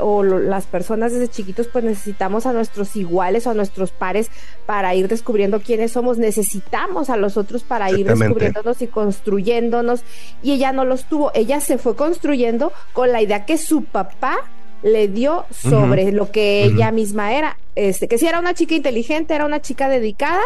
o 0.00 0.22
las 0.22 0.66
personas 0.66 1.12
desde 1.12 1.28
chiquitos 1.28 1.68
pues 1.68 1.84
necesitamos 1.84 2.46
a 2.46 2.52
nuestros 2.52 2.96
iguales 2.96 3.46
o 3.46 3.50
a 3.50 3.54
nuestros 3.54 3.90
pares 3.90 4.30
para 4.64 4.94
ir 4.94 5.08
descubriendo 5.08 5.60
quiénes 5.60 5.92
somos, 5.92 6.18
necesitamos 6.18 7.10
a 7.10 7.16
los 7.16 7.36
otros 7.36 7.62
para 7.62 7.90
ir 7.90 8.06
descubriéndonos 8.06 8.80
y 8.82 8.86
construyéndonos. 8.86 10.02
Y 10.42 10.52
ella 10.52 10.72
no 10.72 10.84
los 10.84 11.04
tuvo, 11.04 11.32
ella 11.34 11.60
se 11.60 11.78
fue 11.78 11.96
construyendo 11.96 12.72
con 12.92 13.12
la 13.12 13.22
idea 13.22 13.44
que 13.44 13.58
su 13.58 13.84
papá 13.84 14.38
le 14.82 15.08
dio 15.08 15.46
sobre 15.50 16.12
lo 16.12 16.30
que 16.30 16.64
ella 16.64 16.92
misma 16.92 17.32
era, 17.32 17.58
este, 17.74 18.08
que 18.08 18.18
si 18.18 18.26
era 18.26 18.38
una 18.38 18.54
chica 18.54 18.74
inteligente, 18.74 19.34
era 19.34 19.46
una 19.46 19.60
chica 19.60 19.88
dedicada, 19.88 20.40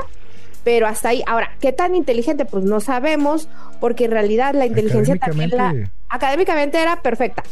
pero 0.64 0.86
hasta 0.86 1.10
ahí. 1.10 1.22
Ahora, 1.26 1.50
¿qué 1.60 1.72
tan 1.72 1.94
inteligente? 1.94 2.44
Pues 2.44 2.64
no 2.64 2.80
sabemos, 2.80 3.48
porque 3.80 4.04
en 4.04 4.12
realidad 4.12 4.54
la 4.54 4.66
inteligencia 4.66 5.16
también 5.16 5.50
la 5.50 5.74
académicamente 6.08 6.80
era 6.80 7.00
perfecta. 7.02 7.42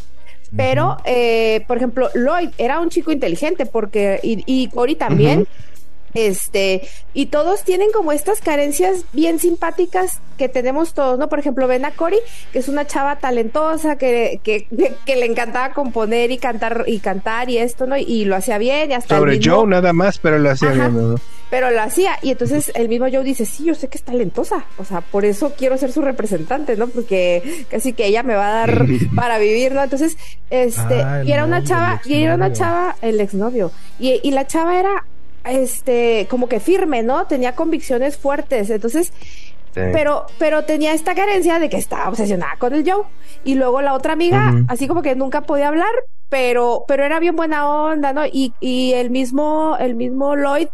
Pero, 0.57 0.97
eh, 1.05 1.63
por 1.67 1.77
ejemplo, 1.77 2.09
Lloyd 2.15 2.51
era 2.57 2.81
un 2.81 2.89
chico 2.89 3.13
inteligente 3.13 3.67
porque, 3.67 4.19
y, 4.23 4.43
y 4.47 4.69
Cory 4.69 4.95
también. 4.95 5.47
Este, 6.15 6.83
y 7.15 7.27
todos 7.27 7.65
tienen 7.65 7.91
como 7.93 8.13
estas 8.13 8.41
carencias 8.41 9.05
bien 9.13 9.39
simpáticas 9.39 10.21
que 10.39 10.49
tenemos 10.49 10.95
todos, 10.95 11.19
¿no? 11.19 11.29
Por 11.29 11.39
ejemplo, 11.39 11.67
ven 11.67 11.85
a 11.85 11.91
Cory, 11.91 12.19
que 12.53 12.61
es 12.61 12.69
una 12.69 12.87
chava 12.87 13.17
talentosa, 13.17 13.97
que, 13.97 14.41
que, 14.43 14.67
que, 15.07 15.17
le 15.17 15.27
encantaba 15.27 15.75
componer 15.75 16.31
y 16.31 16.39
cantar 16.39 16.85
y 16.87 17.01
cantar 17.01 17.51
y 17.51 17.59
esto, 17.59 17.87
¿no? 17.87 17.97
Y 17.97 18.25
lo 18.25 18.37
hacía 18.37 18.57
bien 18.57 18.91
y 18.91 18.95
hasta 18.95 19.19
Sobre 19.19 19.41
Joe 19.43 19.67
nada 19.67 19.93
más, 19.93 20.19
pero 20.19 20.39
lo 20.39 20.51
hacía 20.51 20.71
bien, 20.71 21.13
¿no? 21.13 21.21
Pero 21.51 21.71
lo 21.71 21.81
hacía, 21.81 22.19
y 22.21 22.31
entonces 22.31 22.71
el 22.75 22.91
mismo 22.91 23.07
Joe 23.11 23.25
dice, 23.25 23.47
sí, 23.47 23.65
yo 23.65 23.75
sé 23.75 23.89
que 23.89 23.97
es 23.97 24.05
talentosa, 24.05 24.67
o 24.77 24.85
sea, 24.85 25.01
por 25.01 25.25
eso 25.25 25.55
quiero 25.57 25.79
ser 25.79 25.93
su 25.93 26.03
representante, 26.03 26.77
¿no? 26.77 26.89
Porque 26.89 27.65
casi 27.71 27.95
que 27.95 28.05
ella 28.05 28.23
me 28.23 28.35
va 28.35 28.49
a 28.49 28.67
dar 28.67 28.87
para 29.17 29.39
vivir, 29.39 29.73
¿no? 29.73 29.83
Entonces, 29.83 30.19
este, 30.51 31.03
ah, 31.03 31.23
y 31.25 31.33
era 31.33 31.45
una 31.45 31.65
chava, 31.65 32.03
y 32.05 32.23
era 32.23 32.35
una 32.35 32.53
chava, 32.53 32.97
el 33.01 33.19
exnovio, 33.21 33.73
y, 33.99 34.21
y 34.23 34.31
la 34.31 34.47
chava 34.47 34.79
era 34.79 35.05
este, 35.45 36.27
como 36.31 36.49
que 36.49 36.61
firme, 36.61 37.03
¿no? 37.03 37.27
Tenía 37.27 37.55
convicciones 37.55 38.17
fuertes. 38.17 38.71
Entonces, 38.71 39.13
pero, 39.75 40.27
pero 40.39 40.65
tenía 40.65 40.93
esta 40.93 41.15
carencia 41.15 41.59
de 41.59 41.69
que 41.69 41.77
estaba 41.77 42.09
obsesionada 42.09 42.57
con 42.59 42.75
el 42.75 42.89
Joe. 42.89 43.05
Y 43.45 43.55
luego 43.55 43.83
la 43.83 43.95
otra 43.95 44.13
amiga, 44.13 44.55
así 44.69 44.89
como 44.89 45.03
que 45.03 45.15
nunca 45.15 45.43
podía 45.43 45.69
hablar, 45.69 45.91
pero, 46.29 46.85
pero 46.89 47.05
era 47.05 47.21
bien 47.21 47.37
buena 47.37 47.69
onda, 47.69 48.13
¿no? 48.13 48.27
Y, 48.27 48.53
y 48.61 48.93
el 48.93 49.11
mismo, 49.11 49.77
el 49.79 49.95
mismo 49.95 50.35
Lloyd, 50.37 50.69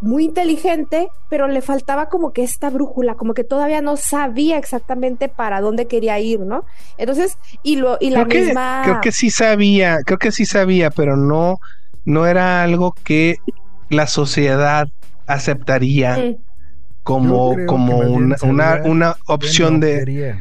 muy 0.00 0.24
inteligente, 0.24 1.08
pero 1.28 1.46
le 1.48 1.60
faltaba 1.60 2.08
como 2.08 2.32
que 2.32 2.42
esta 2.42 2.70
brújula, 2.70 3.14
como 3.14 3.34
que 3.34 3.44
todavía 3.44 3.82
no 3.82 3.96
sabía 3.96 4.56
exactamente 4.58 5.28
para 5.28 5.60
dónde 5.60 5.86
quería 5.86 6.18
ir, 6.18 6.40
¿no? 6.40 6.64
Entonces, 6.96 7.36
y 7.62 7.76
lo, 7.76 7.98
y 8.00 8.10
la 8.10 8.24
misma. 8.24 8.82
creo 8.84 9.00
que 9.00 9.12
sí 9.12 9.30
sabía, 9.30 9.98
creo 10.04 10.18
que 10.18 10.32
sí 10.32 10.46
sabía, 10.46 10.90
pero 10.90 11.16
no, 11.16 11.60
no 12.04 12.26
era 12.26 12.62
algo 12.62 12.94
que 13.04 13.36
la 13.90 14.06
sociedad 14.06 14.88
aceptaría 15.26 16.36
como, 17.02 17.56
como 17.66 17.98
una, 17.98 18.36
una, 18.84 19.16
opción 19.26 19.80
de... 19.80 20.36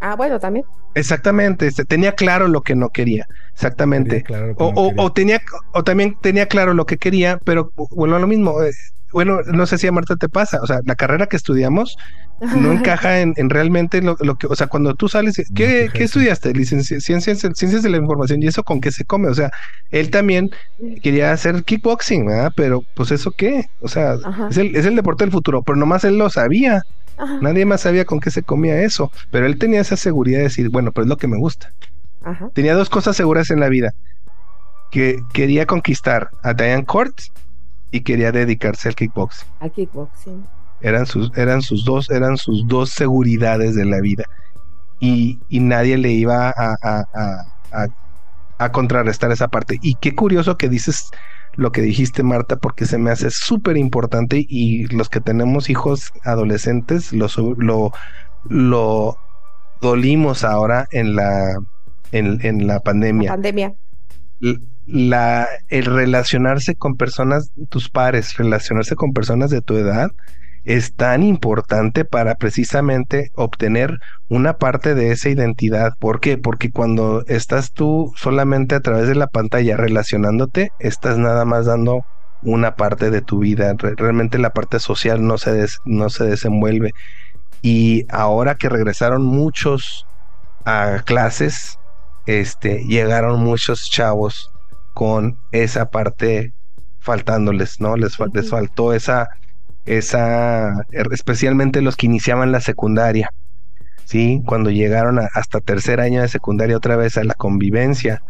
Ah, 0.00 0.14
bueno, 0.16 0.38
también. 0.38 0.64
Exactamente, 0.94 1.70
tenía 1.88 2.14
claro 2.14 2.48
lo 2.48 2.60
que 2.60 2.74
no 2.74 2.90
quería, 2.90 3.26
exactamente. 3.54 4.24
o, 4.58 4.92
o, 4.96 5.12
tenía, 5.12 5.40
o 5.72 5.82
también 5.82 6.16
tenía 6.20 6.46
claro 6.46 6.74
lo 6.74 6.84
que 6.84 6.98
quería, 6.98 7.38
pero 7.44 7.72
bueno, 7.90 8.18
lo 8.18 8.26
mismo, 8.26 8.62
eh, 8.62 8.72
bueno, 9.12 9.40
no 9.52 9.66
sé 9.66 9.78
si 9.78 9.86
a 9.86 9.92
Marta 9.92 10.16
te 10.16 10.28
pasa, 10.28 10.60
o 10.62 10.66
sea, 10.66 10.80
la 10.84 10.94
carrera 10.94 11.26
que 11.26 11.36
estudiamos 11.36 11.96
no 12.56 12.72
encaja 12.72 13.20
en, 13.20 13.50
realmente 13.50 14.02
lo, 14.02 14.16
que, 14.16 14.46
o 14.48 14.56
sea, 14.56 14.66
cuando 14.66 14.94
tú 14.94 15.08
sales, 15.08 15.40
¿qué, 15.54 15.90
estudiaste? 15.94 16.52
ciencias, 16.64 17.04
ciencias 17.04 17.82
de 17.82 17.90
la 17.90 17.98
información 17.98 18.42
y 18.42 18.46
eso 18.46 18.64
con 18.64 18.80
qué 18.80 18.90
se 18.90 19.04
come, 19.04 19.28
o 19.28 19.34
sea, 19.34 19.50
él 19.90 20.10
también 20.10 20.50
quería 21.02 21.32
hacer 21.32 21.62
kickboxing, 21.62 22.26
¿verdad? 22.26 22.52
Pero 22.56 22.82
pues 22.96 23.12
eso 23.12 23.30
qué, 23.30 23.66
o 23.80 23.88
sea, 23.88 24.16
es 24.50 24.56
el, 24.56 24.74
es 24.74 24.86
el 24.86 24.96
deporte 24.96 25.24
del 25.24 25.32
futuro, 25.32 25.62
pero 25.62 25.76
nomás 25.76 26.04
él 26.04 26.18
lo 26.18 26.30
sabía. 26.30 26.82
Nadie 27.40 27.66
más 27.66 27.82
sabía 27.82 28.04
con 28.04 28.18
qué 28.18 28.30
se 28.30 28.42
comía 28.42 28.82
eso, 28.82 29.12
pero 29.30 29.46
él 29.46 29.58
tenía 29.58 29.80
esa 29.80 29.96
seguridad 29.96 30.38
de 30.38 30.44
decir, 30.44 30.70
bueno, 30.70 30.90
pues 30.90 31.04
es 31.04 31.08
lo 31.08 31.18
que 31.18 31.28
me 31.28 31.36
gusta. 31.36 31.72
Tenía 32.54 32.74
dos 32.74 32.88
cosas 32.88 33.16
seguras 33.16 33.50
en 33.50 33.60
la 33.60 33.68
vida, 33.68 33.92
que 34.90 35.22
quería 35.32 35.66
conquistar 35.66 36.30
a 36.42 36.54
Diane 36.54 36.84
Court 36.84 37.14
y 37.92 38.00
quería 38.00 38.32
dedicarse 38.32 38.88
al 38.88 38.96
kickboxing. 38.96 39.48
Al 39.60 39.70
kickboxing. 39.70 40.44
Eran 40.80 41.06
sus, 41.06 41.30
eran 41.36 41.62
sus 41.62 41.84
dos, 41.84 42.10
eran 42.10 42.36
sus 42.36 42.66
dos 42.66 42.90
seguridades 42.90 43.76
de 43.76 43.84
la 43.84 44.00
vida. 44.00 44.24
Y, 44.98 45.38
nadie 45.50 45.98
le 45.98 46.10
iba 46.10 46.48
a, 46.48 46.76
a, 46.82 47.86
a, 48.58 48.72
contrarrestar 48.72 49.30
esa 49.30 49.48
parte. 49.48 49.78
Y 49.82 49.96
qué 49.96 50.14
curioso 50.14 50.56
que 50.56 50.68
dices 50.68 51.10
lo 51.54 51.70
que 51.70 51.82
dijiste, 51.82 52.22
Marta, 52.22 52.56
porque 52.56 52.86
se 52.86 52.98
me 52.98 53.10
hace 53.10 53.30
súper 53.30 53.76
importante 53.76 54.44
y 54.48 54.86
los 54.86 55.08
que 55.08 55.20
tenemos 55.20 55.68
hijos 55.68 56.12
adolescentes 56.24 57.12
lo, 57.12 57.26
lo, 57.58 57.92
lo 58.48 59.16
dolimos 59.80 60.44
ahora 60.44 60.86
en 60.92 61.16
la, 61.16 61.58
en, 62.12 62.66
la 62.66 62.80
pandemia. 62.80 63.30
La 63.30 63.34
pandemia 63.34 63.74
la, 64.92 65.48
el 65.70 65.86
relacionarse 65.86 66.74
con 66.74 66.96
personas, 66.96 67.50
tus 67.70 67.88
pares, 67.88 68.36
relacionarse 68.36 68.94
con 68.94 69.12
personas 69.12 69.48
de 69.48 69.62
tu 69.62 69.76
edad, 69.76 70.10
es 70.64 70.94
tan 70.94 71.22
importante 71.22 72.04
para 72.04 72.34
precisamente 72.34 73.30
obtener 73.34 73.98
una 74.28 74.58
parte 74.58 74.94
de 74.94 75.10
esa 75.10 75.30
identidad. 75.30 75.94
¿Por 75.98 76.20
qué? 76.20 76.36
Porque 76.36 76.70
cuando 76.70 77.24
estás 77.26 77.72
tú 77.72 78.12
solamente 78.16 78.74
a 78.74 78.80
través 78.80 79.08
de 79.08 79.14
la 79.14 79.28
pantalla 79.28 79.78
relacionándote, 79.78 80.72
estás 80.78 81.16
nada 81.16 81.46
más 81.46 81.64
dando 81.64 82.04
una 82.42 82.76
parte 82.76 83.10
de 83.10 83.22
tu 83.22 83.38
vida. 83.38 83.74
Realmente 83.78 84.38
la 84.38 84.50
parte 84.50 84.78
social 84.78 85.26
no 85.26 85.38
se, 85.38 85.66
no 85.86 86.10
se 86.10 86.24
desenvuelve. 86.24 86.92
Y 87.62 88.04
ahora 88.10 88.56
que 88.56 88.68
regresaron 88.68 89.24
muchos 89.24 90.06
a 90.66 91.00
clases, 91.06 91.78
este, 92.26 92.84
llegaron 92.84 93.42
muchos 93.42 93.90
chavos 93.90 94.51
con 94.94 95.38
esa 95.52 95.90
parte 95.90 96.52
faltándoles, 97.00 97.80
¿no? 97.80 97.96
Les, 97.96 98.16
les 98.32 98.50
faltó 98.50 98.92
esa, 98.92 99.28
esa, 99.84 100.84
er, 100.92 101.08
especialmente 101.12 101.82
los 101.82 101.96
que 101.96 102.06
iniciaban 102.06 102.52
la 102.52 102.60
secundaria, 102.60 103.30
¿sí? 104.04 104.42
Cuando 104.46 104.70
llegaron 104.70 105.18
hasta 105.18 105.60
tercer 105.60 106.00
año 106.00 106.22
de 106.22 106.28
secundaria 106.28 106.76
otra 106.76 106.96
vez 106.96 107.16
a 107.16 107.24
la 107.24 107.34
convivencia, 107.34 108.22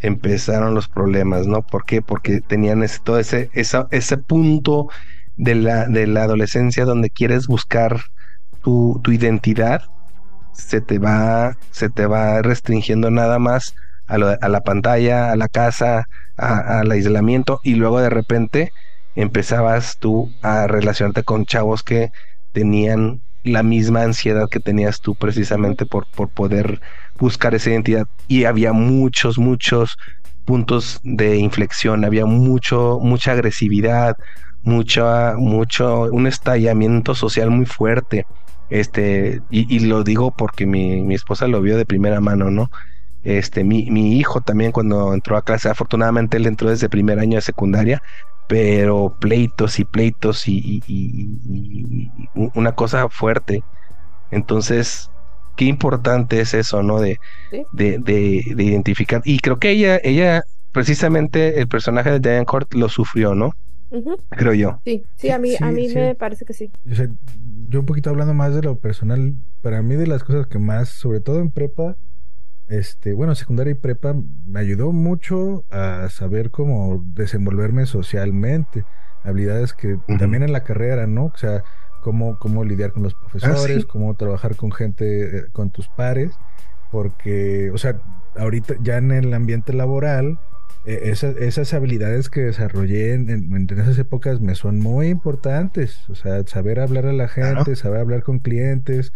empezaron 0.00 0.74
los 0.74 0.88
problemas, 0.88 1.46
¿no? 1.46 1.62
¿Por 1.62 1.84
qué? 1.84 2.02
Porque 2.02 2.40
tenían 2.40 2.82
ese, 2.82 2.98
todo 3.02 3.18
ese, 3.18 3.50
ese 3.54 4.16
punto 4.18 4.88
de 5.36 5.54
la, 5.54 5.86
de 5.86 6.06
la 6.06 6.24
adolescencia 6.24 6.84
donde 6.84 7.10
quieres 7.10 7.46
buscar 7.46 8.00
tu, 8.62 9.00
tu 9.02 9.12
identidad 9.12 9.82
se 10.52 10.80
te 10.80 10.98
va, 10.98 11.56
se 11.70 11.88
te 11.88 12.06
va 12.06 12.42
restringiendo 12.42 13.10
nada 13.10 13.38
más 13.38 13.74
a, 14.10 14.48
la 14.48 14.60
pantalla, 14.60 15.32
a 15.32 15.36
la 15.36 15.48
casa, 15.48 16.06
al 16.36 16.90
aislamiento 16.90 17.60
y 17.62 17.74
luego 17.74 18.00
de 18.00 18.10
repente 18.10 18.72
empezabas 19.14 19.98
tú 19.98 20.32
a 20.42 20.66
relacionarte 20.66 21.22
con 21.22 21.44
chavos 21.44 21.82
que 21.82 22.10
tenían 22.52 23.20
la 23.42 23.62
misma 23.62 24.02
ansiedad 24.02 24.48
que 24.50 24.60
tenías 24.60 25.00
tú 25.00 25.14
precisamente 25.14 25.86
por, 25.86 26.06
por 26.10 26.28
poder 26.28 26.80
buscar 27.18 27.54
esa 27.54 27.70
identidad 27.70 28.06
y 28.28 28.44
había 28.44 28.72
muchos, 28.72 29.38
muchos 29.38 29.96
puntos 30.44 31.00
de 31.04 31.36
inflexión, 31.36 32.04
había 32.04 32.26
mucho, 32.26 32.98
mucha 33.00 33.32
agresividad, 33.32 34.16
mucha, 34.62 35.34
mucho, 35.36 36.02
un 36.10 36.26
estallamiento 36.26 37.14
social 37.14 37.50
muy 37.50 37.66
fuerte. 37.66 38.26
Este, 38.68 39.40
y, 39.50 39.80
lo 39.80 40.04
digo 40.04 40.32
porque 40.36 40.64
mi, 40.64 41.02
mi, 41.02 41.14
esposa 41.14 41.48
lo 41.48 41.60
vio 41.60 41.76
de 41.76 41.84
primera 41.84 42.20
mano, 42.20 42.50
¿no? 42.50 42.70
Este, 43.22 43.64
mi, 43.64 43.90
mi 43.90 44.18
hijo 44.18 44.40
también 44.40 44.72
cuando 44.72 45.12
entró 45.12 45.36
a 45.36 45.42
clase, 45.42 45.68
afortunadamente 45.68 46.38
él 46.38 46.46
entró 46.46 46.70
desde 46.70 46.88
primer 46.88 47.18
año 47.18 47.36
de 47.36 47.42
secundaria, 47.42 48.02
pero 48.48 49.16
pleitos 49.20 49.78
y 49.78 49.84
pleitos 49.84 50.48
y, 50.48 50.82
una 52.34 52.72
cosa 52.72 53.08
fuerte. 53.08 53.62
Entonces, 54.30 55.10
qué 55.56 55.66
importante 55.66 56.40
es 56.40 56.54
eso, 56.54 56.82
¿no? 56.82 57.00
De, 57.00 57.18
de, 57.72 57.98
de, 57.98 58.64
identificar. 58.64 59.22
Y 59.24 59.38
creo 59.38 59.58
que 59.58 59.70
ella, 59.70 60.00
ella, 60.02 60.42
precisamente 60.72 61.60
el 61.60 61.68
personaje 61.68 62.10
de 62.10 62.20
Diane 62.20 62.46
Court 62.46 62.74
lo 62.74 62.88
sufrió, 62.88 63.34
¿no? 63.34 63.52
Creo 64.30 64.54
yo. 64.54 64.80
Sí, 64.84 65.04
sí, 65.16 65.30
a 65.30 65.38
mí, 65.38 65.54
a 65.60 65.70
mí 65.70 65.88
me 65.88 66.14
parece 66.14 66.44
que 66.44 66.52
sí. 66.52 66.70
yo 67.68 67.80
un 67.80 67.86
poquito 67.86 68.10
hablando 68.10 68.34
más 68.34 68.54
de 68.54 68.62
lo 68.62 68.78
personal, 68.78 69.34
para 69.62 69.82
mí 69.82 69.96
de 69.96 70.06
las 70.06 70.24
cosas 70.24 70.46
que 70.46 70.58
más, 70.58 70.88
sobre 70.88 71.20
todo 71.20 71.40
en 71.40 71.50
prepa, 71.50 71.96
este, 72.70 73.14
bueno, 73.14 73.34
secundaria 73.34 73.72
y 73.72 73.74
prepa 73.74 74.14
me 74.46 74.60
ayudó 74.60 74.92
mucho 74.92 75.64
a 75.70 76.08
saber 76.08 76.52
cómo 76.52 77.02
desenvolverme 77.04 77.84
socialmente, 77.84 78.84
habilidades 79.24 79.74
que 79.74 79.98
también 80.18 80.44
en 80.44 80.52
la 80.52 80.62
carrera, 80.62 81.08
¿no? 81.08 81.26
O 81.26 81.36
sea, 81.36 81.64
cómo, 82.00 82.38
cómo 82.38 82.64
lidiar 82.64 82.92
con 82.92 83.02
los 83.02 83.14
ah, 83.14 83.18
profesores, 83.28 83.84
cómo 83.86 84.14
trabajar 84.14 84.54
con 84.54 84.70
gente, 84.70 85.38
eh, 85.38 85.44
con 85.50 85.70
tus 85.70 85.88
pares, 85.88 86.32
porque, 86.92 87.72
o 87.72 87.78
sea, 87.78 88.00
ahorita 88.36 88.74
ya 88.80 88.98
en 88.98 89.10
el 89.10 89.34
ambiente 89.34 89.72
laboral, 89.72 90.38
e, 90.84 91.10
esas, 91.10 91.74
habilidades 91.74 92.30
que 92.30 92.42
desarrollé 92.42 93.14
en, 93.14 93.66
esas 93.68 93.98
épocas 93.98 94.40
me 94.40 94.54
son 94.54 94.78
muy 94.78 95.08
importantes, 95.08 96.08
o 96.08 96.14
sea, 96.14 96.44
saber 96.46 96.78
hablar 96.78 97.06
a 97.06 97.12
la 97.12 97.26
gente, 97.26 97.74
saber 97.74 97.98
hablar 97.98 98.22
con 98.22 98.38
clientes, 98.38 99.12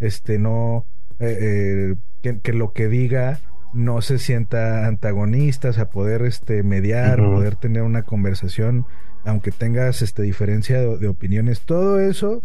este, 0.00 0.38
no... 0.38 0.84
Eh, 1.18 1.94
que, 2.22 2.52
lo 2.52 2.72
que 2.72 2.88
diga 2.88 3.40
no 3.72 4.02
se 4.02 4.18
sienta 4.18 4.86
antagonista, 4.86 5.70
o 5.70 5.72
sea, 5.72 5.90
poder 5.90 6.22
este, 6.22 6.62
mediar, 6.62 7.18
poder 7.18 7.56
tener 7.56 7.82
una 7.82 8.02
conversación, 8.02 8.84
aunque 9.24 9.52
tengas 9.52 10.02
este, 10.02 10.22
diferencia 10.22 10.80
de, 10.80 11.08
opiniones, 11.08 11.60
todo 11.60 12.00
eso 12.00 12.42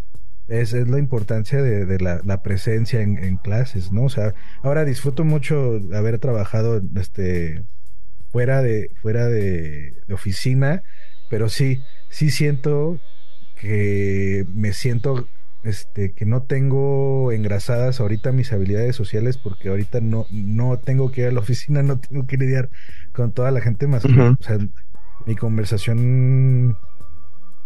es, 0.47 0.73
es 0.73 0.88
la 0.88 0.99
importancia 0.99 1.61
de, 1.61 1.99
la, 1.99 2.43
presencia 2.43 3.01
en, 3.01 3.38
clases, 3.38 3.91
¿no? 3.91 4.03
O 4.03 4.09
sea, 4.09 4.33
ahora 4.61 4.85
disfruto 4.85 5.23
mucho 5.23 5.79
haber 5.93 6.19
trabajado 6.19 6.81
este, 6.95 7.63
fuera, 8.31 8.61
de, 8.61 8.91
fuera 9.01 9.25
de, 9.25 9.95
de 10.07 10.13
oficina, 10.13 10.83
pero 11.29 11.49
sí, 11.49 11.81
sí 12.09 12.29
siento 12.29 12.99
que 13.59 14.45
me 14.53 14.73
siento 14.73 15.27
este, 15.65 16.12
que 16.12 16.25
no 16.25 16.43
tengo 16.43 17.32
engrasadas 17.32 17.99
ahorita 17.99 18.32
mis 18.32 18.54
habilidades 18.54 18.95
sociales 18.95 19.38
porque 19.38 19.69
ahorita 19.69 19.99
no, 19.99 20.28
no 20.32 20.78
tengo 20.78 21.12
que 21.12 21.21
ir 21.21 21.28
a 21.28 21.32
la 21.32 21.39
oficina, 21.41 21.84
no 21.84 21.99
tengo 21.99 22.25
que 22.28 22.38
lidiar 22.38 22.69
con 23.13 23.32
toda 23.32 23.51
la 23.51 23.62
gente 23.62 23.88
más. 23.88 24.06
o 24.06 24.38
sea, 24.39 24.60
mi 25.25 25.36
conversación 25.36 26.78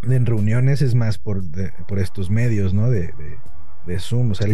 en 0.03 0.25
reuniones 0.25 0.81
es 0.81 0.95
más 0.95 1.17
por, 1.17 1.41
por 1.87 1.99
estos 1.99 2.29
medios, 2.29 2.73
¿no? 2.73 2.89
De, 2.89 3.13
de, 3.85 3.99
Zoom. 3.99 4.31
O 4.31 4.35
sea, 4.35 4.47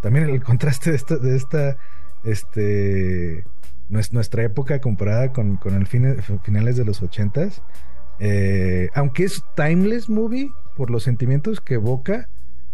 también 0.00 0.28
el 0.28 0.42
contraste 0.42 0.90
de 0.90 0.96
esta, 0.96 1.16
de 1.16 1.36
esta 1.36 1.76
este, 2.24 3.44
nuestra 3.88 4.44
época 4.44 4.80
comparada 4.80 5.32
con, 5.32 5.56
con 5.56 5.74
el 5.74 5.86
finales 5.86 6.76
de 6.76 6.84
los 6.84 7.02
ochentas. 7.02 7.62
Eh, 8.18 8.90
aunque 8.94 9.24
es 9.24 9.42
timeless 9.56 10.08
movie 10.08 10.52
por 10.76 10.90
los 10.90 11.02
sentimientos 11.02 11.60
que 11.60 11.74
evoca, 11.74 12.28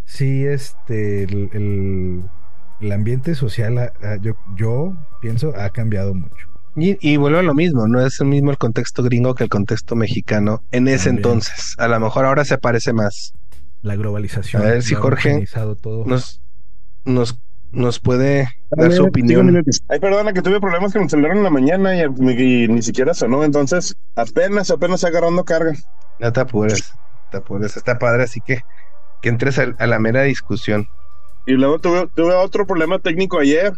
sí, 0.09 0.47
este, 0.47 1.25
el, 1.25 2.25
el, 2.81 2.93
ambiente 2.93 3.35
social, 3.35 3.93
yo, 4.21 4.35
yo 4.57 4.95
pienso, 5.21 5.53
ha 5.57 5.71
cambiado 5.71 6.15
mucho. 6.15 6.49
Y, 6.77 6.97
y, 7.01 7.17
vuelve 7.17 7.41
a 7.41 7.43
lo 7.43 7.55
mismo, 7.55 7.87
no 7.87 8.05
es 8.05 8.21
el 8.21 8.29
mismo 8.29 8.51
el 8.51 8.59
contexto 8.59 9.03
gringo 9.03 9.35
que 9.35 9.45
el 9.45 9.51
contexto 9.51 9.97
mexicano 9.97 10.63
en 10.71 10.89
ese 10.89 11.11
entonces. 11.11 11.75
A 11.79 11.89
lo 11.89 11.99
mejor 11.99 12.25
ahora 12.25 12.45
se 12.45 12.57
parece 12.57 12.93
más. 12.93 13.33
La 13.83 13.97
globalización. 13.97 14.63
A 14.63 14.67
ver 14.67 14.83
si 14.83 14.95
Jorge 14.95 15.45
nos, 16.07 16.41
nos, 17.05 17.39
nos 17.73 17.99
puede 17.99 18.49
dar 18.71 18.93
su 18.93 19.05
opinión. 19.05 19.63
Ay, 19.89 19.99
perdona 19.99 20.33
que 20.33 20.43
tuve 20.43 20.61
problemas 20.61 20.93
con 20.93 21.03
el 21.03 21.11
celular 21.11 21.37
en 21.37 21.43
la 21.43 21.51
mañana 21.51 21.97
y, 21.97 22.69
ni 22.69 22.83
siquiera 22.83 23.13
sonó, 23.13 23.45
entonces 23.45 23.97
apenas, 24.15 24.71
apenas 24.71 25.05
agarrando 25.05 25.45
carga. 25.45 25.73
No 26.21 26.33
te 26.33 26.41
apures, 26.41 26.93
te 27.31 27.39
apures, 27.39 27.77
está 27.77 27.99
padre, 27.99 28.25
así 28.25 28.41
que 28.41 28.61
que 29.23 29.29
entres 29.29 29.59
a, 29.59 29.87
la 29.87 29.99
mera 29.99 30.23
discusión. 30.23 30.87
Y 31.47 31.53
luego 31.53 31.79
tuve, 31.79 32.09
tuve 32.15 32.35
otro 32.35 32.67
problema 32.67 32.99
técnico 32.99 33.39
ayer. 33.39 33.73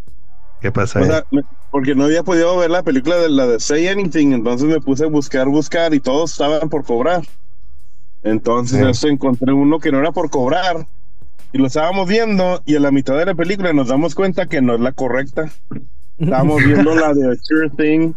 ¿Qué 0.60 0.70
pasa? 0.70 1.24
porque 1.70 1.94
no 1.94 2.04
había 2.04 2.24
podido 2.24 2.56
ver 2.58 2.70
la 2.70 2.82
película 2.82 3.16
de 3.16 3.28
la 3.28 3.46
de 3.46 3.60
Say 3.60 3.86
Anything, 3.86 4.32
entonces 4.32 4.66
me 4.66 4.80
puse 4.80 5.04
a 5.04 5.08
buscar, 5.08 5.46
buscar 5.46 5.94
y 5.94 6.00
todos 6.00 6.32
estaban 6.32 6.68
por 6.68 6.84
cobrar. 6.84 7.22
Entonces 8.22 9.02
encontré 9.04 9.52
uno 9.52 9.78
que 9.78 9.92
no 9.92 10.00
era 10.00 10.12
por 10.12 10.30
cobrar 10.30 10.86
y 11.52 11.58
lo 11.58 11.66
estábamos 11.66 12.08
viendo 12.08 12.60
y 12.66 12.76
a 12.76 12.80
la 12.80 12.90
mitad 12.90 13.16
de 13.16 13.26
la 13.26 13.34
película 13.34 13.72
nos 13.72 13.88
damos 13.88 14.14
cuenta 14.14 14.46
que 14.46 14.60
no 14.60 14.74
es 14.74 14.80
la 14.80 14.92
correcta. 14.92 15.50
Estábamos 16.18 16.62
viendo 16.64 16.94
la 16.94 17.14
de 17.14 17.38
Sure 17.40 17.70
Thing, 17.70 18.12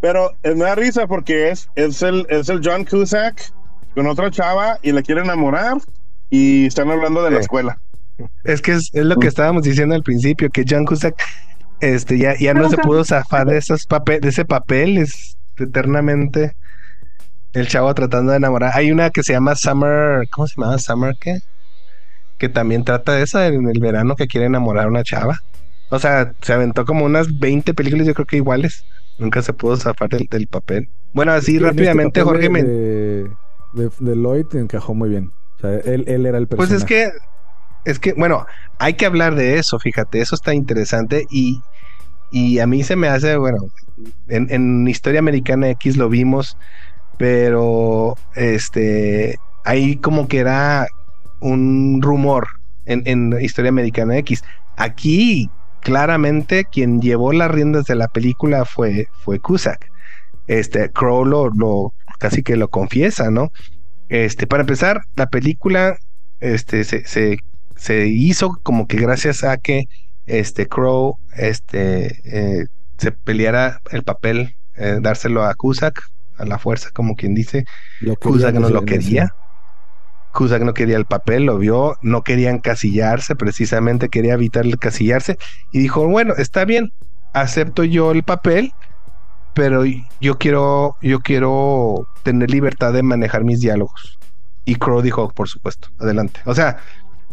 pero 0.00 0.32
es 0.42 0.54
una 0.54 0.74
risa 0.74 1.06
porque 1.06 1.50
es, 1.50 1.70
es, 1.76 2.02
el, 2.02 2.26
es 2.28 2.48
el 2.48 2.60
John 2.62 2.84
Cusack 2.84 3.52
con 3.94 4.06
otra 4.06 4.30
chava 4.30 4.78
y 4.82 4.92
la 4.92 5.02
quiere 5.02 5.22
enamorar 5.22 5.78
y 6.32 6.64
están 6.64 6.90
hablando 6.90 7.22
de 7.22 7.30
la 7.30 7.40
escuela. 7.40 7.78
Es 8.42 8.62
que 8.62 8.72
es, 8.72 8.90
lo 8.94 9.16
que 9.16 9.28
estábamos 9.28 9.64
diciendo 9.64 9.94
al 9.94 10.02
principio, 10.02 10.48
que 10.48 10.64
John 10.66 10.86
Cusack 10.86 11.14
este, 11.80 12.16
ya, 12.16 12.34
ya 12.38 12.54
no 12.54 12.70
se 12.70 12.78
pudo 12.78 13.04
zafar 13.04 13.46
de, 13.46 13.58
esos 13.58 13.86
de 13.86 14.28
ese 14.28 14.46
papel, 14.46 14.96
es 14.96 15.36
eternamente 15.58 16.56
el 17.52 17.68
chavo 17.68 17.92
tratando 17.92 18.32
de 18.32 18.38
enamorar. 18.38 18.72
Hay 18.74 18.90
una 18.90 19.10
que 19.10 19.22
se 19.22 19.34
llama 19.34 19.54
Summer, 19.56 20.26
¿cómo 20.30 20.46
se 20.46 20.58
llama? 20.58 20.78
Summer 20.78 21.14
qué? 21.20 21.40
Que 22.38 22.48
también 22.48 22.84
trata 22.84 23.12
de 23.12 23.24
esa 23.24 23.46
en 23.48 23.68
el 23.68 23.78
verano 23.78 24.16
que 24.16 24.26
quiere 24.26 24.46
enamorar 24.46 24.86
a 24.86 24.88
una 24.88 25.02
chava. 25.02 25.38
O 25.90 25.98
sea, 25.98 26.32
se 26.40 26.54
aventó 26.54 26.86
como 26.86 27.04
unas 27.04 27.38
20 27.40 27.74
películas, 27.74 28.06
yo 28.06 28.14
creo 28.14 28.26
que 28.26 28.36
iguales. 28.36 28.86
Nunca 29.18 29.42
se 29.42 29.52
pudo 29.52 29.76
zafar 29.76 30.08
del, 30.08 30.46
papel. 30.46 30.88
Bueno, 31.12 31.32
así 31.32 31.56
este 31.56 31.66
rápidamente, 31.66 32.22
Jorge. 32.22 32.48
me... 32.48 32.62
de, 32.62 33.28
de 33.74 34.16
Lloyd 34.16 34.46
encajó 34.54 34.94
muy 34.94 35.10
bien 35.10 35.30
él, 35.62 36.26
era 36.26 36.38
el 36.38 36.46
personaje. 36.46 36.56
Pues 36.56 36.70
es 36.72 36.84
que, 36.84 37.10
es 37.84 37.98
que, 37.98 38.12
bueno, 38.14 38.46
hay 38.78 38.94
que 38.94 39.06
hablar 39.06 39.34
de 39.34 39.58
eso, 39.58 39.78
fíjate, 39.78 40.20
eso 40.20 40.34
está 40.34 40.54
interesante 40.54 41.26
y, 41.30 41.60
y 42.30 42.58
a 42.58 42.66
mí 42.66 42.82
se 42.82 42.96
me 42.96 43.08
hace, 43.08 43.36
bueno, 43.36 43.58
en, 44.28 44.86
Historia 44.88 45.20
Americana 45.20 45.70
X 45.70 45.96
lo 45.96 46.08
vimos, 46.08 46.56
pero 47.18 48.16
este, 48.34 49.36
ahí 49.64 49.96
como 49.96 50.28
que 50.28 50.38
era 50.38 50.86
un 51.40 52.00
rumor 52.02 52.48
en, 52.86 53.02
en 53.06 53.36
Historia 53.40 53.68
Americana 53.70 54.16
X. 54.18 54.44
Aquí, 54.76 55.50
claramente, 55.80 56.64
quien 56.64 57.00
llevó 57.00 57.32
las 57.32 57.50
riendas 57.50 57.84
de 57.86 57.94
la 57.94 58.08
película 58.08 58.64
fue, 58.64 59.08
fue 59.24 59.38
Cusack. 59.38 59.90
Este, 60.46 60.90
Crow 60.90 61.24
lo, 61.24 61.50
lo 61.50 61.92
casi 62.18 62.42
que 62.42 62.56
lo 62.56 62.68
confiesa, 62.68 63.30
¿no? 63.30 63.52
Este, 64.12 64.46
para 64.46 64.60
empezar, 64.60 65.00
la 65.16 65.30
película 65.30 65.96
este, 66.38 66.84
se, 66.84 67.02
se, 67.06 68.06
hizo 68.08 68.58
como 68.62 68.86
que 68.86 68.98
gracias 68.98 69.42
a 69.42 69.56
que 69.56 69.86
este 70.26 70.68
Crow 70.68 71.16
este, 71.34 72.20
eh, 72.26 72.66
se 72.98 73.12
peleara 73.12 73.80
el 73.90 74.02
papel, 74.02 74.54
eh, 74.74 74.98
dárselo 75.00 75.44
a 75.44 75.54
Cusack, 75.54 75.98
a 76.36 76.44
la 76.44 76.58
fuerza, 76.58 76.90
como 76.92 77.16
quien 77.16 77.34
dice. 77.34 77.64
Cusack 78.20 78.54
no 78.56 78.68
lo 78.68 78.84
quería. 78.84 79.34
Cusack 80.34 80.62
no 80.62 80.74
quería 80.74 80.98
el 80.98 81.06
papel, 81.06 81.44
lo 81.44 81.56
vio, 81.56 81.96
no 82.02 82.20
quería 82.20 82.50
encasillarse, 82.50 83.34
precisamente 83.34 84.10
quería 84.10 84.34
evitar 84.34 84.66
el 84.66 84.78
casillarse 84.78 85.38
y 85.70 85.78
dijo, 85.78 86.06
bueno, 86.06 86.34
está 86.36 86.66
bien, 86.66 86.92
acepto 87.32 87.82
yo 87.82 88.12
el 88.12 88.24
papel, 88.24 88.72
pero 89.54 89.84
yo 90.20 90.38
quiero, 90.38 90.96
yo 91.02 91.20
quiero 91.20 92.06
tener 92.22 92.50
libertad 92.50 92.92
de 92.92 93.02
manejar 93.02 93.44
mis 93.44 93.60
diálogos. 93.60 94.18
Y 94.64 94.76
Crow 94.76 95.02
dijo, 95.02 95.30
por 95.30 95.48
supuesto, 95.48 95.88
adelante. 95.98 96.40
O 96.44 96.54
sea, 96.54 96.78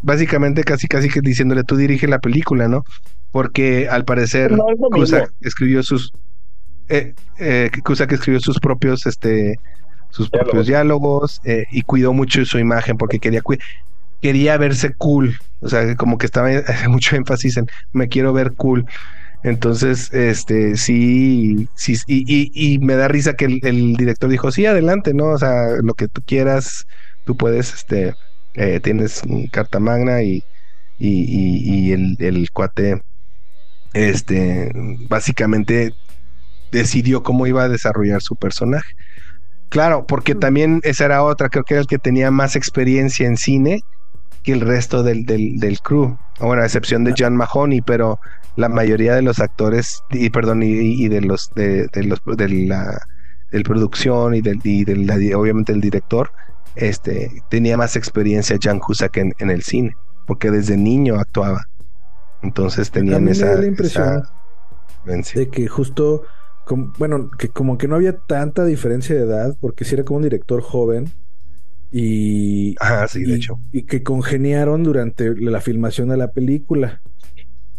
básicamente 0.02 0.64
casi 0.64 0.88
casi 0.88 1.10
que 1.10 1.22
diciéndole 1.22 1.64
tú 1.64 1.76
dirige 1.76 2.08
la 2.08 2.20
película, 2.20 2.68
¿no? 2.68 2.84
Porque 3.32 3.88
al 3.90 4.06
parecer 4.06 4.52
No. 4.52 4.66
Cusack 4.92 5.32
escribió 5.42 5.84
sus 5.84 6.12
eh, 6.88 7.14
eh, 7.38 7.70
Cusack 7.84 8.12
escribió 8.14 8.40
sus 8.40 8.60
propios 8.60 9.06
este 9.06 9.60
sus 10.10 10.30
propios 10.30 10.66
diálogos 10.66 11.40
eh, 11.44 11.66
y 11.72 11.84
cuidó 11.84 12.14
mucho 12.14 12.44
su 12.46 12.58
imagen 12.58 12.98
porque 12.98 13.20
quería 13.20 13.42
quería 14.22 14.58
verse 14.58 14.94
cool, 14.96 15.38
o 15.62 15.70
sea, 15.70 15.96
como 15.96 16.18
que 16.18 16.26
estaba 16.26 16.50
mucho 16.90 17.16
énfasis 17.16 17.58
en 17.58 17.68
me 17.94 18.08
quiero 18.08 18.34
ver 18.34 18.54
cool. 18.54 18.86
Entonces, 19.42 20.12
este, 20.14 20.76
sí, 20.78 21.70
sí, 21.76 21.96
y, 22.08 22.26
y, 22.28 22.74
y 22.76 22.80
me 22.80 22.96
da 22.96 23.08
risa 23.08 23.34
que 23.36 23.46
el, 23.46 23.60
el 23.64 23.94
director 23.96 24.30
dijo, 24.30 24.52
sí, 24.52 24.66
adelante, 24.66 25.14
¿no? 25.14 25.28
O 25.32 25.38
sea, 25.38 25.70
lo 25.82 25.94
que 25.94 26.10
tú 26.10 26.22
quieras, 26.26 26.86
tú 27.24 27.38
puedes, 27.38 27.74
este, 27.74 28.16
eh, 28.54 28.80
tienes 28.82 29.22
mm, 29.26 29.46
carta 29.52 29.80
magna 29.80 30.24
y, 30.24 30.44
y, 30.98 31.24
y- 31.24 31.90
y 31.90 31.92
el, 31.94 32.16
el 32.20 32.50
cuate, 32.52 33.02
este, 33.94 34.72
básicamente 35.10 35.94
decidió 36.72 37.24
cómo 37.24 37.48
iba 37.48 37.64
a 37.64 37.70
desarrollar 37.70 38.22
su 38.22 38.36
personaje. 38.38 38.90
Claro, 39.70 40.06
porque 40.08 40.36
también 40.36 40.80
esa 40.84 41.06
era 41.06 41.24
otra, 41.24 41.50
creo 41.50 41.64
que 41.64 41.76
era 41.76 41.82
el 41.82 41.88
que 41.88 42.00
tenía 42.00 42.32
más 42.32 42.56
experiencia 42.56 43.28
en 43.28 43.38
cine 43.38 43.82
que 44.44 44.54
el 44.54 44.62
resto 44.62 45.04
del, 45.04 45.26
del, 45.26 45.58
del 45.58 45.80
crew. 45.82 46.18
Bueno, 46.40 46.64
a 46.64 46.66
excepción 46.66 47.04
de 47.06 47.14
John 47.18 47.38
Mahoney, 47.38 47.82
pero 47.82 48.20
la 48.60 48.70
mayoría 48.70 49.16
de 49.16 49.22
los 49.24 49.40
actores, 49.40 50.04
y 50.12 50.30
perdón, 50.32 50.64
y, 50.64 50.68
y 50.70 51.08
de 51.10 51.22
los 51.22 51.50
de, 51.56 51.88
de 51.94 52.04
los 52.04 52.20
de 52.38 52.50
la 52.68 53.00
del 53.52 53.64
producción 53.64 54.36
y 54.36 54.42
del 54.42 54.60
y 54.64 54.86
del 54.86 55.06
la- 55.08 55.16
obviamente 55.38 55.72
el 55.74 55.82
director, 55.82 56.32
este 56.76 57.32
tenía 57.50 57.78
más 57.78 57.96
experiencia 57.96 58.58
Jan 58.62 58.80
Cusack 58.80 59.18
en, 59.18 59.34
en 59.40 59.50
el 59.52 59.64
cine, 59.64 59.98
porque 60.26 60.52
desde 60.52 60.78
niño 60.78 61.16
actuaba. 61.20 61.62
Entonces 62.42 62.92
tenían 62.92 63.28
mí 63.28 63.34
me 63.34 63.46
da 63.46 63.56
esa, 63.56 63.56
la 63.56 63.68
impresión 63.68 64.22
esa 65.04 65.34
de 65.34 65.50
que 65.50 65.68
justo, 65.68 66.24
bueno, 66.98 67.30
que 67.38 67.50
como 67.52 67.78
que 67.78 67.88
no 67.88 67.96
había 67.96 68.20
tanta 68.20 68.66
diferencia 68.66 69.16
de 69.16 69.22
edad, 69.24 69.56
porque 69.60 69.86
si 69.86 69.96
era 69.96 70.04
como 70.06 70.18
un 70.18 70.24
director 70.24 70.62
joven 70.62 71.14
y, 71.92 72.76
Ajá, 72.80 73.08
sí, 73.08 73.26
de 73.26 73.36
y- 73.36 73.36
hecho. 73.36 73.60
y 73.72 73.86
que 73.86 74.04
congeniaron 74.04 74.84
durante 74.84 75.36
la 75.38 75.62
filmación 75.62 76.10
de 76.10 76.18
la 76.18 76.32
película. 76.34 77.04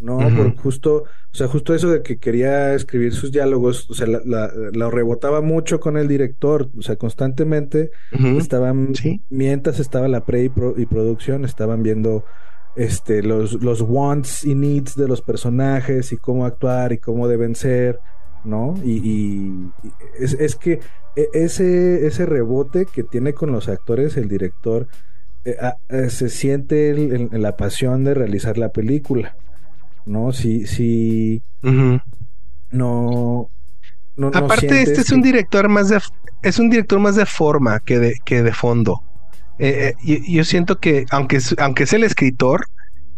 No, 0.01 0.17
Ujú. 0.17 0.35
por 0.35 0.55
justo, 0.57 0.95
o 1.03 1.33
sea, 1.35 1.47
justo 1.47 1.75
eso 1.75 1.89
de 1.91 2.01
que 2.01 2.17
quería 2.17 2.73
escribir 2.73 3.13
sus 3.13 3.31
diálogos, 3.31 3.87
o 3.89 3.93
sea, 3.93 4.07
la, 4.07 4.19
la- 4.25 4.51
la 4.73 4.89
rebotaba 4.89 5.41
mucho 5.41 5.79
con 5.79 5.95
el 5.95 6.07
director, 6.07 6.69
o 6.77 6.81
sea, 6.81 6.95
constantemente 6.95 7.91
estaban, 8.39 8.95
Sí. 8.95 9.21
mientras 9.29 9.79
estaba 9.79 10.07
la 10.07 10.25
pre 10.25 10.43
y, 10.45 10.49
pro- 10.49 10.73
y 10.75 10.87
producción, 10.87 11.45
estaban 11.45 11.83
viendo 11.83 12.25
este, 12.75 13.21
los, 13.21 13.61
los 13.61 13.81
wants 13.81 14.43
y 14.45 14.55
needs 14.55 14.95
de 14.95 15.07
los 15.07 15.21
personajes 15.21 16.11
y 16.13 16.17
cómo 16.17 16.45
actuar 16.45 16.93
y 16.93 16.97
cómo 16.97 17.27
deben 17.27 17.53
ser, 17.53 17.99
¿no? 18.43 18.73
Y, 18.83 18.93
y- 18.93 19.71
y 19.83 19.91
es, 20.19 20.33
es 20.33 20.55
que 20.55 20.79
e- 21.15 21.29
ese, 21.33 22.07
ese 22.07 22.25
rebote 22.25 22.85
que 22.85 23.03
tiene 23.03 23.33
con 23.33 23.51
los 23.51 23.67
actores 23.69 24.17
el 24.17 24.27
director, 24.29 24.87
eh, 25.45 25.57
ah, 25.61 25.75
eh, 25.89 26.09
se 26.09 26.29
siente 26.29 26.89
el- 26.91 27.11
el- 27.13 27.29
en 27.33 27.41
la 27.41 27.55
pasión 27.57 28.03
de 28.03 28.13
realizar 28.13 28.57
la 28.57 28.69
película, 28.69 29.35
¿no? 30.05 30.31
Si, 30.31 30.65
si 30.67 31.43
no... 32.71 33.49
no- 34.15 34.29
no 34.31 34.37
Aparte, 34.37 34.81
este 34.81 35.01
es 35.01 35.11
un 35.11 35.21
director 35.21 35.69
más 35.69 35.89
de 35.89 35.99
es 36.43 36.59
un 36.59 36.69
director 36.69 36.99
más 36.99 37.15
de 37.15 37.25
forma 37.25 37.79
que 37.81 37.99
de, 37.99 38.15
que 38.25 38.41
de 38.43 38.53
fondo. 38.53 39.01
Eh, 39.59 39.93
eh, 40.05 40.19
yo, 40.27 40.37
yo 40.39 40.43
siento 40.43 40.77
que, 40.79 41.05
aunque 41.11 41.37
es, 41.37 41.55
aunque 41.59 41.83
es 41.83 41.93
el 41.93 42.03
escritor, 42.03 42.65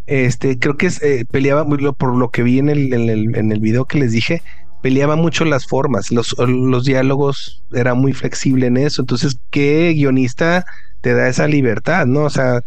este, 0.06 0.58
creo 0.58 0.76
que 0.76 0.86
es, 0.86 1.02
eh, 1.02 1.24
peleaba 1.30 1.64
muy 1.64 1.78
lo- 1.78 1.94
por 1.94 2.14
lo 2.16 2.30
que 2.30 2.42
vi 2.42 2.58
en 2.58 2.68
el, 2.70 2.92
en 2.92 3.08
el, 3.10 3.36
en 3.36 3.52
el 3.52 3.60
video 3.60 3.86
que 3.86 3.98
les 3.98 4.12
dije, 4.12 4.42
peleaba 4.82 5.16
mucho 5.16 5.44
las 5.46 5.66
formas, 5.66 6.10
los, 6.12 6.34
los 6.38 6.84
diálogos 6.84 7.64
era 7.72 7.94
muy 7.94 8.12
flexible 8.12 8.66
en 8.66 8.76
eso. 8.76 9.02
Entonces, 9.02 9.38
¿qué 9.50 9.92
guionista 9.94 10.64
te 11.00 11.14
da 11.14 11.28
esa 11.28 11.48
libertad? 11.48 12.06
¿No? 12.06 12.24
O 12.24 12.30
sea, 12.30 12.60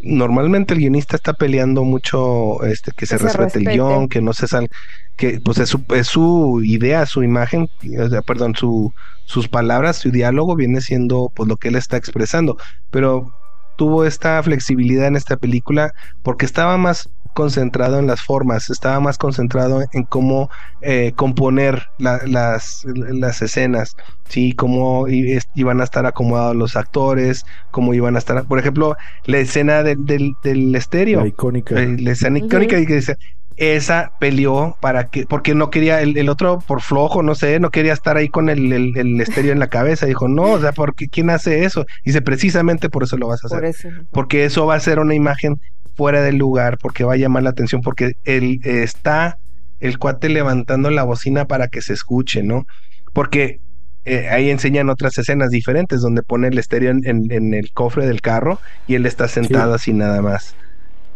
normalmente 0.00 0.74
el 0.74 0.80
guionista 0.80 1.16
está 1.16 1.32
peleando 1.32 1.84
mucho 1.84 2.62
este, 2.64 2.92
que 2.92 3.06
se, 3.06 3.16
Que 3.16 3.18
se 3.18 3.18
respete 3.18 3.58
el 3.58 3.64
respete. 3.64 3.70
guion, 3.74 4.08
que 4.08 4.20
no 4.20 4.32
se 4.32 4.46
sal, 4.46 4.68
que 5.16 5.40
pues 5.40 5.58
es 5.58 5.68
su, 5.68 5.84
es 5.94 6.06
su 6.06 6.60
idea, 6.64 7.06
su 7.06 7.22
imagen, 7.22 7.68
o 7.98 8.08
sea, 8.08 8.22
perdón, 8.22 8.54
su, 8.54 8.92
sus 9.24 9.48
palabras, 9.48 9.96
su 9.96 10.10
diálogo 10.10 10.56
viene 10.56 10.80
siendo 10.80 11.32
pues 11.34 11.48
lo 11.48 11.56
que 11.56 11.68
él 11.68 11.76
está 11.76 11.96
expresando, 11.96 12.56
pero 12.90 13.32
tuvo 13.76 14.04
esta 14.04 14.42
flexibilidad 14.42 15.06
en 15.06 15.16
esta 15.16 15.36
película 15.36 15.92
porque 16.22 16.44
estaba 16.44 16.76
más 16.78 17.08
concentrado 17.42 17.98
en 17.98 18.06
las 18.08 18.20
formas, 18.20 18.68
estaba 18.70 18.98
más 19.00 19.16
concentrado 19.18 19.84
en 19.92 20.02
cómo 20.04 20.50
eh, 20.82 21.12
componer 21.14 21.74
la- 21.98 22.20
las, 22.26 22.84
las 23.24 23.40
escenas, 23.42 23.94
sí, 24.28 24.52
cómo 24.54 25.06
iban 25.08 25.80
a 25.80 25.84
estar 25.84 26.04
acomodados 26.06 26.56
los 26.56 26.74
actores, 26.76 27.44
cómo 27.70 27.94
iban 27.94 28.16
a 28.16 28.18
estar, 28.18 28.44
por 28.46 28.58
ejemplo, 28.58 28.96
la 29.24 29.38
escena 29.38 29.82
del, 29.84 30.04
del, 30.04 30.32
del 30.42 30.74
estéreo, 30.74 31.20
La 31.22 31.28
icónica. 31.28 31.80
eh, 31.80 31.96
la 31.98 32.10
escena 32.12 32.38
icónica 32.38 32.78
y 32.78 32.86
que 32.86 32.96
dice 32.96 33.16
esa 33.56 34.12
peleó 34.20 34.76
para 34.80 35.08
que 35.10 35.26
porque 35.26 35.52
no 35.52 35.68
quería 35.68 36.00
el, 36.00 36.16
el 36.16 36.28
otro 36.28 36.60
por 36.64 36.80
flojo 36.80 37.24
no 37.24 37.34
sé 37.34 37.58
no 37.58 37.70
quería 37.70 37.92
estar 37.92 38.16
ahí 38.16 38.28
con 38.28 38.48
el, 38.48 38.72
el, 38.72 38.96
el 38.96 39.20
estéreo 39.20 39.50
en 39.52 39.58
la 39.58 39.66
cabeza 39.66 40.06
dijo 40.06 40.28
no 40.28 40.44
o 40.52 40.60
sea 40.60 40.70
porque 40.70 41.08
quién 41.08 41.28
hace 41.28 41.64
eso 41.64 41.84
dice 42.04 42.22
precisamente 42.22 42.88
por 42.88 43.02
eso 43.02 43.16
lo 43.16 43.26
vas 43.26 43.42
a 43.42 43.48
hacer 43.48 43.58
Por 43.58 43.64
eso. 43.66 43.88
porque 44.12 44.44
eso 44.44 44.64
va 44.66 44.76
a 44.76 44.80
ser 44.80 45.00
una 45.00 45.16
imagen 45.16 45.60
fuera 45.98 46.22
del 46.22 46.38
lugar 46.38 46.78
porque 46.80 47.04
va 47.04 47.14
a 47.14 47.18
llamar 47.18 47.42
la 47.44 47.50
atención 47.50 47.82
porque 47.82 48.12
él 48.24 48.60
eh, 48.64 48.84
está 48.84 49.36
el 49.80 49.98
cuate 49.98 50.30
levantando 50.30 50.90
la 50.90 51.04
bocina 51.04 51.46
para 51.46 51.68
que 51.68 51.82
se 51.82 51.94
escuche 51.94 52.42
no 52.42 52.64
porque 53.12 53.60
eh, 54.04 54.28
ahí 54.30 54.50
enseñan 54.50 54.90
otras 54.90 55.18
escenas 55.18 55.50
diferentes 55.50 56.00
donde 56.00 56.22
pone 56.22 56.48
el 56.48 56.58
estéreo 56.58 56.90
en, 56.92 57.00
en- 57.06 57.30
en 57.32 57.54
el 57.54 57.70
cofre 57.72 58.06
del 58.06 58.22
carro 58.22 58.60
y 58.86 58.94
él 58.96 59.06
está 59.06 59.28
sentado 59.28 59.74
así 59.74 59.92
nada 59.92 60.22
más 60.22 60.56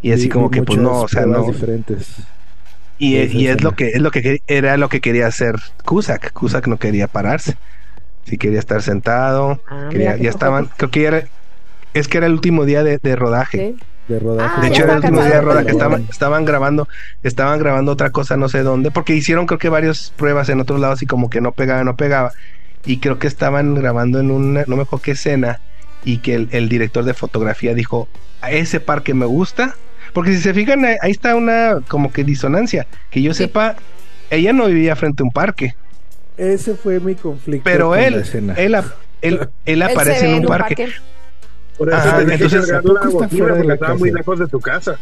y 0.00 0.12
así 0.12 0.28
como 0.28 0.50
que 0.50 0.62
pues 0.62 0.78
no 0.80 1.00
o 1.02 1.08
sea 1.08 1.26
no 1.26 1.44
diferentes. 1.52 2.06
y, 2.98 3.16
y 3.42 3.46
es 3.48 3.62
lo 3.62 3.72
que 3.72 3.88
es 3.90 4.00
lo 4.00 4.10
que 4.10 4.38
era 4.46 4.76
lo 4.76 4.88
que 4.88 5.00
quería 5.00 5.26
hacer 5.26 5.54
Cusack. 5.84 6.32
Cusack 6.32 6.66
no 6.68 6.78
quería 6.78 7.08
pararse. 7.08 7.54
Sí 8.24 8.38
quería 8.38 8.58
estar 8.60 8.82
sentado. 8.82 9.60
Ah, 9.68 9.88
quería- 9.90 10.16
ya 10.16 10.30
estaban, 10.30 10.66
creo 10.76 10.90
que 10.90 11.02
ya 11.02 11.08
era, 11.08 11.24
es 11.94 12.08
que 12.08 12.18
era 12.18 12.26
el 12.26 12.34
último 12.34 12.64
día 12.64 12.84
de, 12.84 12.98
de 13.02 13.16
rodaje. 13.16 13.58
Sí. 13.70 13.76
De 14.08 14.18
rodaje. 14.18 14.56
Ah, 14.56 14.60
De 14.60 14.68
hecho, 14.68 14.82
era 14.84 14.92
el 14.94 14.98
último 14.98 15.22
día 15.22 15.34
de 15.36 15.40
rodaje. 15.42 15.70
Estaban, 15.70 16.06
estaban 16.10 16.44
grabando, 16.44 16.88
estaban 17.22 17.58
grabando 17.58 17.92
otra 17.92 18.10
cosa, 18.10 18.36
no 18.36 18.48
sé 18.48 18.62
dónde, 18.62 18.90
porque 18.90 19.14
hicieron 19.14 19.46
creo 19.46 19.58
que 19.58 19.68
varias 19.68 20.12
pruebas 20.16 20.48
en 20.48 20.60
otros 20.60 20.80
lados 20.80 21.02
y 21.02 21.06
como 21.06 21.30
que 21.30 21.40
no 21.40 21.52
pegaba, 21.52 21.84
no 21.84 21.96
pegaba. 21.96 22.32
Y 22.84 22.98
creo 22.98 23.18
que 23.18 23.26
estaban 23.28 23.74
grabando 23.74 24.18
en 24.20 24.30
una, 24.30 24.64
no 24.66 24.76
me 24.76 24.82
acuerdo 24.82 25.02
qué 25.02 25.12
escena, 25.12 25.60
y 26.04 26.18
que 26.18 26.34
el, 26.34 26.48
el 26.52 26.68
director 26.68 27.04
de 27.04 27.14
fotografía 27.14 27.74
dijo, 27.74 28.08
a 28.40 28.50
ese 28.52 28.80
parque 28.80 29.14
me 29.14 29.26
gusta. 29.26 29.76
Porque 30.12 30.32
si 30.32 30.40
se 30.42 30.52
fijan, 30.52 30.84
ahí 30.84 31.10
está 31.10 31.36
una 31.36 31.80
como 31.88 32.12
que 32.12 32.24
disonancia. 32.24 32.86
Que 33.10 33.22
yo 33.22 33.32
Sí. 33.32 33.44
sepa, 33.44 33.76
ella 34.30 34.52
no 34.52 34.66
vivía 34.66 34.96
frente 34.96 35.22
a 35.22 35.24
un 35.24 35.30
parque, 35.32 35.74
Ese 36.36 36.74
fue 36.74 36.98
mi 37.00 37.14
conflicto 37.14 37.64
pero 37.64 37.88
con 37.90 37.98
la 37.98 38.06
él, 38.06 38.14
escena. 38.16 38.54
él, 38.54 38.74
él, 39.22 39.40
él 39.40 39.50
Él 39.64 39.82
aparece 39.82 40.26
en 40.28 40.34
un 40.34 40.44
parque. 40.46 40.88
Por 41.82 41.88
eso 41.88 41.98
Ajá, 41.98 42.18
tenía 42.18 42.36
que 42.38 42.44
entonces, 42.44 42.70
cargar 42.70 42.80
¿a 42.80 43.04
la 43.04 43.10
bocina 43.10 43.46
porque 43.48 43.64
la 43.64 43.74
estaba 43.74 43.94
muy 43.96 44.10
lejos 44.12 44.38
de 44.38 44.46
tu 44.46 44.60
casa. 44.60 44.96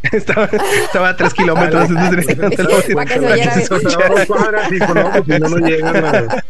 estaba, 0.12 0.44
estaba 0.84 1.08
a 1.10 1.16
tres 1.16 1.34
kilómetros. 1.34 1.90
entonces 1.90 2.26
tenía 2.26 2.34
que 2.34 2.40
cantar 2.56 2.66
la 2.70 2.76
bocina 2.76 2.94
Para 2.94 3.06
que 3.06 3.14
se 3.14 3.20
para 3.20 3.34
que 3.34 3.40
oyera 3.40 3.52
se 3.52 3.58
bien. 3.58 3.62
Estaba 3.62 3.76
a 3.76 3.82
escuchara. 3.82 4.08
dos 4.14 4.26
cuadras 4.26 4.72
y 4.72 4.78
pues, 4.78 4.94
no, 4.94 5.10
pues, 5.10 5.24
si 5.26 5.38
no, 5.40 5.48
no 5.48 5.58
llegan 5.68 6.04
a... 6.04 6.44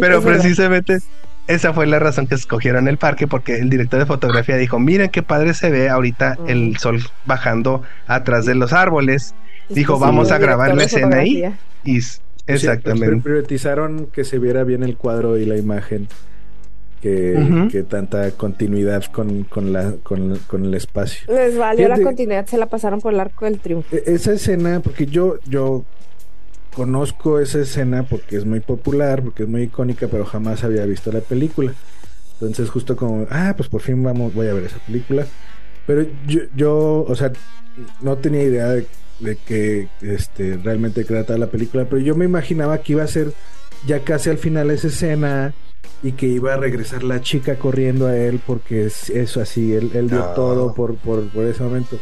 Pero 0.00 0.18
Es 0.18 0.24
precisamente 0.24 0.98
esa 1.46 1.72
fue 1.72 1.86
la 1.86 1.98
razón 2.00 2.26
que 2.26 2.34
escogieron 2.34 2.88
el 2.88 2.98
parque, 2.98 3.28
porque 3.28 3.56
el 3.58 3.70
director 3.70 4.00
de 4.00 4.06
fotografía 4.06 4.56
dijo, 4.56 4.78
miren 4.80 5.10
qué 5.10 5.22
padre 5.22 5.54
se 5.54 5.70
ve 5.70 5.88
ahorita 5.88 6.36
Mm. 6.40 6.48
el 6.50 6.76
sol 6.78 7.00
bajando 7.24 7.82
atrás 8.08 8.44
de 8.46 8.54
los 8.56 8.72
árboles. 8.72 9.34
Dijo, 9.68 9.94
Sí, 9.94 10.00
vamos 10.02 10.28
sí, 10.28 10.34
a 10.34 10.38
grabar 10.38 10.74
la 10.74 10.84
escena 10.84 11.18
ahí. 11.18 11.44
Y 11.84 11.98
s- 11.98 12.18
O 12.18 12.44
sea, 12.46 12.54
exactamente. 12.56 13.22
priorizaron 13.22 14.06
que 14.06 14.24
se 14.24 14.38
viera 14.40 14.64
bien 14.64 14.82
el 14.82 14.96
cuadro 14.96 15.38
y 15.38 15.46
la 15.46 15.56
imagen 15.56 16.08
que, 17.00 17.84
tanta 17.88 18.30
continuidad 18.32 19.04
con, 19.04 19.44
con, 19.44 19.72
la, 19.72 19.92
con, 20.02 20.36
con 20.46 20.64
el 20.64 20.74
espacio. 20.74 21.26
Les 21.32 21.56
valió 21.56 21.88
la 21.88 22.00
continuidad, 22.00 22.46
se 22.46 22.58
la 22.58 22.66
pasaron 22.66 23.00
por 23.00 23.12
el 23.14 23.20
arco 23.20 23.44
del 23.44 23.58
triunfo. 23.60 23.94
E- 23.94 24.02
Esa 24.06 24.32
escena, 24.32 24.80
porque 24.80 25.06
yo, 25.06 25.36
yo 25.48 25.84
conozco 26.74 27.40
esa 27.40 27.60
escena 27.60 28.02
porque 28.02 28.36
es 28.36 28.44
muy 28.44 28.60
popular, 28.60 29.22
porque 29.22 29.44
es 29.44 29.48
muy 29.48 29.62
icónica, 29.62 30.08
pero 30.08 30.24
jamás 30.24 30.64
había 30.64 30.84
visto 30.84 31.10
la 31.12 31.20
película. 31.20 31.72
Entonces 32.34 32.68
justo 32.68 32.96
como, 32.96 33.26
ah, 33.30 33.54
pues 33.56 33.68
por 33.68 33.80
fin 33.80 34.02
vamos, 34.02 34.34
voy 34.34 34.48
a 34.48 34.54
ver 34.54 34.64
esa 34.64 34.78
película. 34.78 35.26
Pero 35.86 36.04
yo, 36.26 36.40
yo 36.54 37.04
o 37.08 37.14
sea, 37.14 37.32
no 38.02 38.16
tenía 38.16 38.42
idea 38.42 38.68
de, 38.68 38.86
de 39.20 39.36
que 39.36 39.88
este, 40.02 40.56
realmente 40.62 41.04
trataba 41.04 41.38
la 41.38 41.46
película, 41.46 41.84
pero 41.88 42.02
yo 42.02 42.14
me 42.14 42.24
imaginaba 42.24 42.78
que 42.78 42.92
iba 42.92 43.04
a 43.04 43.08
ser 43.08 43.32
ya 43.86 44.00
casi 44.00 44.28
al 44.28 44.38
final 44.38 44.70
esa 44.70 44.88
escena 44.88 45.54
y 46.02 46.12
que 46.12 46.26
iba 46.26 46.54
a 46.54 46.56
regresar 46.56 47.02
la 47.02 47.20
chica 47.20 47.56
corriendo 47.56 48.06
a 48.06 48.16
él 48.16 48.40
porque 48.46 48.86
es 48.86 49.10
eso 49.10 49.40
así, 49.40 49.72
él, 49.72 49.90
él 49.94 50.08
dio 50.08 50.18
No. 50.18 50.24
todo 50.34 50.74
por, 50.74 50.94
por, 50.96 51.26
por 51.28 51.44
ese 51.44 51.62
momento. 51.62 51.98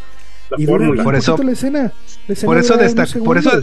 La 0.51 0.57
y 0.61 0.67
dura 0.67 1.03
Por 1.03 1.15
eso- 1.15 1.37
la 1.39 1.53
escena. 1.53 1.93
La 2.29 2.33
escena 2.35 2.47
por 2.51 2.59
eso 2.59 2.77
destaca- 2.77 3.19
por 3.25 3.39
eso-. 3.39 3.63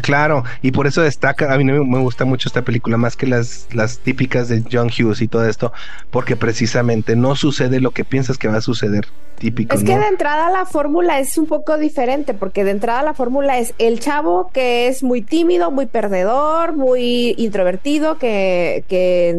Claro, 0.00 0.44
y 0.62 0.72
por 0.72 0.86
eso 0.86 1.02
destaca, 1.02 1.52
a 1.52 1.58
mí 1.58 1.64
me, 1.64 1.78
gusta 2.00 2.24
mucho 2.24 2.48
esta 2.48 2.62
película 2.62 2.96
más 2.96 3.14
que 3.16 3.26
las, 3.26 3.68
las 3.72 3.98
típicas 3.98 4.48
de 4.48 4.64
John 4.70 4.88
Hughes 4.88 5.20
y 5.20 5.28
todo 5.28 5.46
esto, 5.46 5.72
porque 6.10 6.34
precisamente 6.34 7.14
no 7.14 7.36
sucede 7.36 7.78
lo 7.80 7.90
que 7.90 8.04
piensas 8.04 8.38
que 8.38 8.48
va 8.48 8.56
a 8.56 8.60
suceder 8.62 9.06
típico, 9.38 9.74
Es 9.74 9.84
que 9.84 9.94
¿no? 9.94 10.00
de 10.00 10.08
entrada 10.08 10.50
la 10.50 10.64
fórmula 10.64 11.18
es 11.18 11.36
un 11.36 11.46
poco 11.46 11.76
diferente, 11.76 12.32
porque 12.32 12.64
de 12.64 12.70
entrada 12.70 13.02
la 13.02 13.14
fórmula 13.14 13.58
es 13.58 13.74
el 13.78 14.00
chavo 14.00 14.50
que 14.52 14.88
es 14.88 15.02
muy 15.02 15.20
tímido, 15.20 15.70
muy 15.70 15.86
perdedor, 15.86 16.74
muy 16.74 17.34
introvertido, 17.36 18.18
que, 18.18 18.84
que 18.88 19.36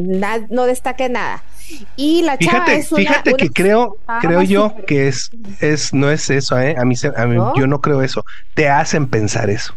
no 0.49 0.65
destaque 0.65 1.09
nada. 1.09 1.43
Y 1.95 2.21
la 2.23 2.37
chava 2.37 2.65
Fíjate, 2.65 2.75
es 2.75 2.91
una, 2.91 2.99
fíjate 2.99 3.29
una 3.31 3.37
que 3.37 3.49
creo, 3.49 3.97
creo 4.21 4.41
yo 4.43 4.75
que 4.85 5.07
es, 5.07 5.31
es, 5.61 5.93
no 5.93 6.11
es 6.11 6.29
eso, 6.29 6.59
¿eh? 6.59 6.75
A 6.77 6.85
mí, 6.85 6.95
se- 6.95 7.13
a 7.15 7.25
mí- 7.25 7.35
¿No? 7.37 7.55
yo 7.55 7.67
no 7.67 7.81
creo 7.81 8.01
eso. 8.01 8.25
Te 8.53 8.69
hacen 8.69 9.07
pensar 9.07 9.49
eso. 9.49 9.73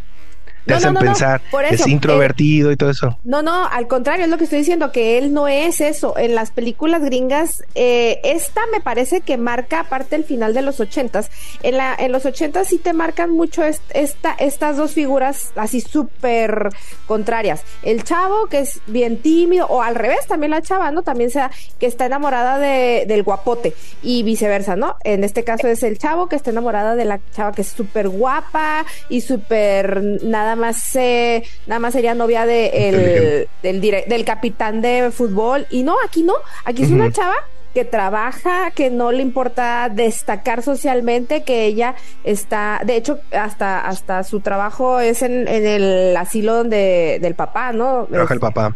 Te 0.66 0.72
No, 0.72 0.76
hacen 0.78 0.94
no, 0.94 1.00
no, 1.00 1.06
pensar, 1.06 1.40
por 1.50 1.64
eso, 1.64 1.74
es 1.74 1.86
introvertido 1.86 2.72
y 2.72 2.76
todo 2.76 2.90
eso. 2.90 3.18
No, 3.24 3.40
no, 3.40 3.66
al 3.68 3.86
contrario, 3.86 4.24
es 4.24 4.30
lo 4.30 4.36
que 4.36 4.44
estoy 4.44 4.58
diciendo, 4.58 4.90
que 4.90 5.16
él 5.16 5.32
no 5.32 5.46
es 5.46 5.80
eso. 5.80 6.18
En 6.18 6.34
las 6.34 6.50
películas 6.50 7.02
gringas, 7.02 7.62
eh, 7.76 8.20
esta 8.24 8.62
me 8.72 8.80
parece 8.80 9.20
que 9.20 9.36
marca, 9.36 9.80
aparte 9.80 10.16
el 10.16 10.24
final 10.24 10.54
de 10.54 10.62
los 10.62 10.80
ochentas, 10.80 11.30
en, 11.62 11.76
la, 11.76 11.94
en 11.96 12.10
los 12.10 12.26
ochentas 12.26 12.66
sí 12.68 12.78
te 12.78 12.92
marcan 12.92 13.30
mucho 13.30 13.62
est- 13.62 13.80
esta, 13.94 14.32
estas 14.38 14.76
dos 14.76 14.90
figuras 14.92 15.52
así 15.54 15.80
súper 15.80 16.70
contrarias. 17.06 17.62
El 17.82 18.02
chavo 18.02 18.46
que 18.46 18.58
es 18.60 18.80
bien 18.88 19.18
tímido, 19.22 19.66
o 19.68 19.82
al 19.82 19.94
revés, 19.94 20.26
también 20.26 20.50
la 20.50 20.62
chava, 20.62 20.90
¿no? 20.90 21.02
También 21.02 21.30
sea 21.30 21.50
que 21.78 21.86
está 21.86 22.06
enamorada 22.06 22.58
de, 22.58 23.04
del 23.06 23.22
guapote 23.22 23.72
y 24.02 24.24
viceversa, 24.24 24.74
¿no? 24.74 24.96
En 25.04 25.22
este 25.22 25.44
caso 25.44 25.68
es 25.68 25.84
el 25.84 25.96
chavo 25.98 26.28
que 26.28 26.34
está 26.34 26.50
enamorada 26.50 26.96
de 26.96 27.04
la 27.04 27.20
chava 27.34 27.52
que 27.52 27.62
es 27.62 27.68
súper 27.68 28.08
guapa 28.08 28.84
y 29.08 29.20
súper 29.20 30.02
nada 30.24 30.55
más 30.56 30.96
eh, 30.96 31.44
nada 31.66 31.78
más 31.78 31.92
sería 31.92 32.14
novia 32.14 32.46
de 32.46 32.88
el, 32.88 33.48
del 33.62 33.80
del 33.80 34.24
capitán 34.24 34.82
de 34.82 35.10
fútbol. 35.10 35.66
Y 35.70 35.82
no 35.82 35.96
aquí 36.04 36.22
no. 36.22 36.34
Aquí 36.64 36.82
es 36.82 36.90
una 36.90 37.12
chava 37.12 37.36
que 37.76 37.84
trabaja, 37.84 38.70
que 38.70 38.88
no 38.88 39.12
le 39.12 39.20
importa 39.20 39.90
destacar 39.90 40.62
socialmente, 40.62 41.44
que 41.44 41.66
ella 41.66 41.94
está, 42.24 42.80
de 42.82 42.96
hecho, 42.96 43.20
hasta, 43.32 43.86
hasta 43.86 44.24
su 44.24 44.40
trabajo 44.40 44.98
es 44.98 45.20
en, 45.20 45.46
en 45.46 45.66
el 45.66 46.16
asilo 46.16 46.54
donde, 46.54 47.18
del 47.20 47.34
papá, 47.34 47.74
¿no? 47.74 48.06
Trabaja 48.06 48.32
el 48.32 48.40
papá. 48.40 48.74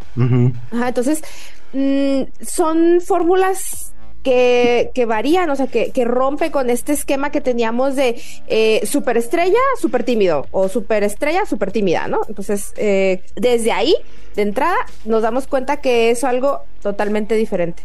Ajá, 0.70 0.88
entonces, 0.88 1.24
mm, 1.72 2.24
son 2.42 3.00
fórmulas 3.00 3.94
que, 4.22 4.90
que 4.94 5.06
varían, 5.06 5.48
o 5.50 5.56
sea, 5.56 5.66
que, 5.66 5.90
que 5.92 6.04
rompe 6.04 6.50
con 6.50 6.70
este 6.70 6.92
esquema 6.92 7.30
que 7.30 7.40
teníamos 7.40 7.96
de 7.96 8.20
eh, 8.48 8.80
superestrella, 8.84 9.58
súper 9.80 10.04
tímido, 10.04 10.46
o 10.50 10.68
superestrella, 10.68 11.46
súper 11.46 11.72
tímida, 11.72 12.08
¿no? 12.08 12.20
Entonces, 12.28 12.72
eh, 12.76 13.22
desde 13.36 13.72
ahí, 13.72 13.94
de 14.36 14.42
entrada, 14.42 14.76
nos 15.04 15.22
damos 15.22 15.46
cuenta 15.46 15.78
que 15.78 16.10
es 16.10 16.24
algo 16.24 16.60
totalmente 16.82 17.34
diferente. 17.34 17.82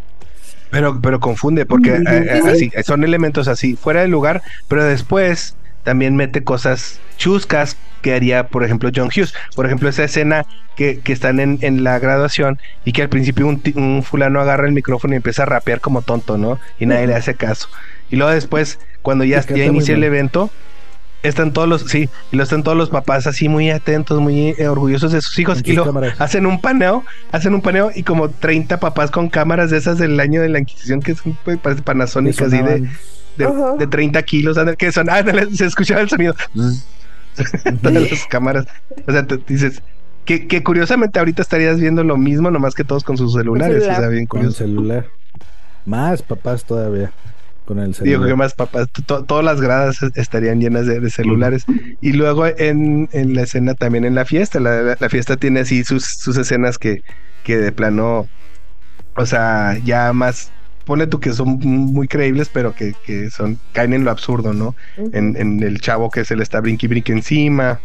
Pero, 0.71 0.99
pero 1.01 1.19
confunde, 1.19 1.65
porque 1.65 1.91
eh, 1.95 2.03
eh, 2.07 2.41
Sí, 2.43 2.59
sí. 2.59 2.71
así, 2.75 2.83
son 2.83 3.03
elementos 3.03 3.47
así, 3.47 3.75
fuera 3.75 4.01
de 4.01 4.07
lugar, 4.07 4.41
pero 4.67 4.83
después 4.83 5.55
también 5.86 6.17
mete 6.17 6.43
cosas 6.43 6.99
chuscas 7.17 7.77
que 8.01 8.13
haría, 8.13 8.47
por 8.47 8.63
ejemplo, 8.65 8.89
John 8.93 9.07
Hughes. 9.07 9.33
Por 9.55 9.65
ejemplo, 9.65 9.88
esa 9.88 10.03
escena 10.03 10.45
que, 10.75 10.99
que 10.99 11.13
están 11.13 11.39
en, 11.39 11.59
en 11.61 11.83
la 11.83 11.97
graduación 11.99 12.59
y 12.83 12.91
que 12.91 13.03
al 13.03 13.09
principio 13.09 13.47
un, 13.47 13.61
un 13.75 14.03
fulano 14.03 14.41
agarra 14.41 14.67
el 14.67 14.73
micrófono 14.73 15.13
y 15.13 15.17
empieza 15.17 15.43
a 15.43 15.45
rapear 15.45 15.79
como 15.79 16.01
tonto, 16.01 16.38
¿no? 16.38 16.59
Y 16.79 16.88
nadie 16.88 17.07
le 17.07 17.15
hace 17.15 17.36
caso. 17.36 17.69
Y 18.09 18.17
luego 18.17 18.31
después, 18.31 18.79
cuando 19.01 19.23
ya, 19.23 19.41
ya 19.45 19.63
inicia 19.65 19.95
el 19.95 20.03
evento, 20.03 20.51
están 21.23 21.53
todos 21.53 21.67
los, 21.67 21.81
sí, 21.83 22.09
y 22.31 22.36
lo 22.36 22.43
están 22.43 22.63
todos 22.63 22.77
los 22.77 22.89
papás 22.89 23.27
así 23.27 23.49
muy 23.49 23.71
atentos, 23.71 24.19
muy 24.21 24.55
eh, 24.57 24.67
orgullosos 24.67 25.11
de 25.11 25.21
sus 25.21 25.38
hijos. 25.39 25.61
Y 25.63 25.75
cámaras. 25.75 26.19
hacen 26.19 26.45
un 26.45 26.61
paneo, 26.61 27.03
hacen 27.31 27.53
un 27.53 27.61
paneo 27.61 27.91
y 27.93 28.03
como 28.03 28.29
30 28.29 28.79
papás 28.79 29.11
con 29.11 29.29
cámaras 29.29 29.71
de 29.71 29.77
esas 29.77 29.97
del 29.97 30.19
año 30.19 30.41
de 30.41 30.49
la 30.49 30.59
Inquisición 30.59 31.01
que 31.01 31.15
son 31.15 31.38
pues, 31.43 31.57
Panasonic 31.81 32.41
así 32.41 32.57
de, 32.61 32.88
de, 33.38 33.45
Ajá. 33.45 33.75
de 33.77 33.88
30 33.88 34.21
kilos, 34.23 34.57
que 34.77 34.91
son, 34.91 35.07
se 35.53 35.65
escuchaba 35.65 36.01
el 36.01 36.09
sonido. 36.09 36.33
Todas 37.81 38.11
las 38.11 38.25
cámaras. 38.27 38.65
O 39.07 39.11
sea, 39.11 39.25
tú 39.25 39.41
dices, 39.47 39.81
que, 40.23 40.47
que 40.47 40.63
curiosamente 40.63 41.19
ahorita 41.19 41.41
estarías 41.41 41.79
viendo 41.79 42.03
lo 42.03 42.17
mismo, 42.17 42.49
nomás 42.49 42.73
que 42.75 42.83
todos 42.83 43.03
con 43.03 43.17
sus 43.17 43.33
celulares. 43.33 43.83
celular. 43.83 43.97
O 43.97 44.01
sea, 44.01 44.09
bien 44.09 44.25
Con 44.25 44.51
celular. 44.51 45.05
Más 45.86 46.21
papás 46.21 46.63
todavía. 46.65 47.11
Con 47.65 47.79
el 47.79 47.91
Digo 47.93 47.95
celular. 48.03 48.27
que 48.29 48.36
más 48.36 48.53
papás, 48.53 48.88
to- 49.05 49.23
todas 49.25 49.43
las 49.43 49.59
gradas 49.59 49.97
estarían 50.15 50.61
llenas 50.61 50.86
de, 50.86 50.99
de 50.99 51.09
celulares. 51.09 51.65
Y 51.99 52.13
luego 52.13 52.45
en, 52.45 53.09
en 53.11 53.33
la 53.36 53.41
escena 53.41 53.73
también 53.73 54.05
en 54.05 54.15
la 54.15 54.23
fiesta, 54.25 54.59
la, 54.59 54.81
la- 54.81 54.97
la 54.99 55.09
fiesta 55.09 55.36
tiene 55.36 55.61
así 55.61 55.83
sus, 55.83 56.05
sus 56.05 56.38
escenas 56.38 56.77
que, 56.77 57.01
que 57.43 57.57
de 57.57 57.71
plano, 57.71 58.27
o 59.15 59.25
sea, 59.25 59.77
ya 59.83 60.13
más, 60.13 60.51
pone 60.86 61.07
tú 61.07 61.19
que 61.19 61.33
son 61.33 61.59
muy 61.59 62.07
creíbles, 62.07 62.49
pero 62.53 62.73
que, 62.73 62.93
que 63.05 63.29
son, 63.31 63.57
caen 63.73 63.93
en 63.93 64.03
lo 64.05 64.11
absurdo, 64.11 64.53
¿no? 64.53 64.75
En, 64.97 65.36
en 65.36 65.61
el 65.63 65.81
chavo 65.81 66.09
que 66.09 66.23
se 66.25 66.36
le 66.36 66.43
está 66.43 66.61
brinqui 66.61 66.88
brinqui 66.88 67.11
encima, 67.11 67.79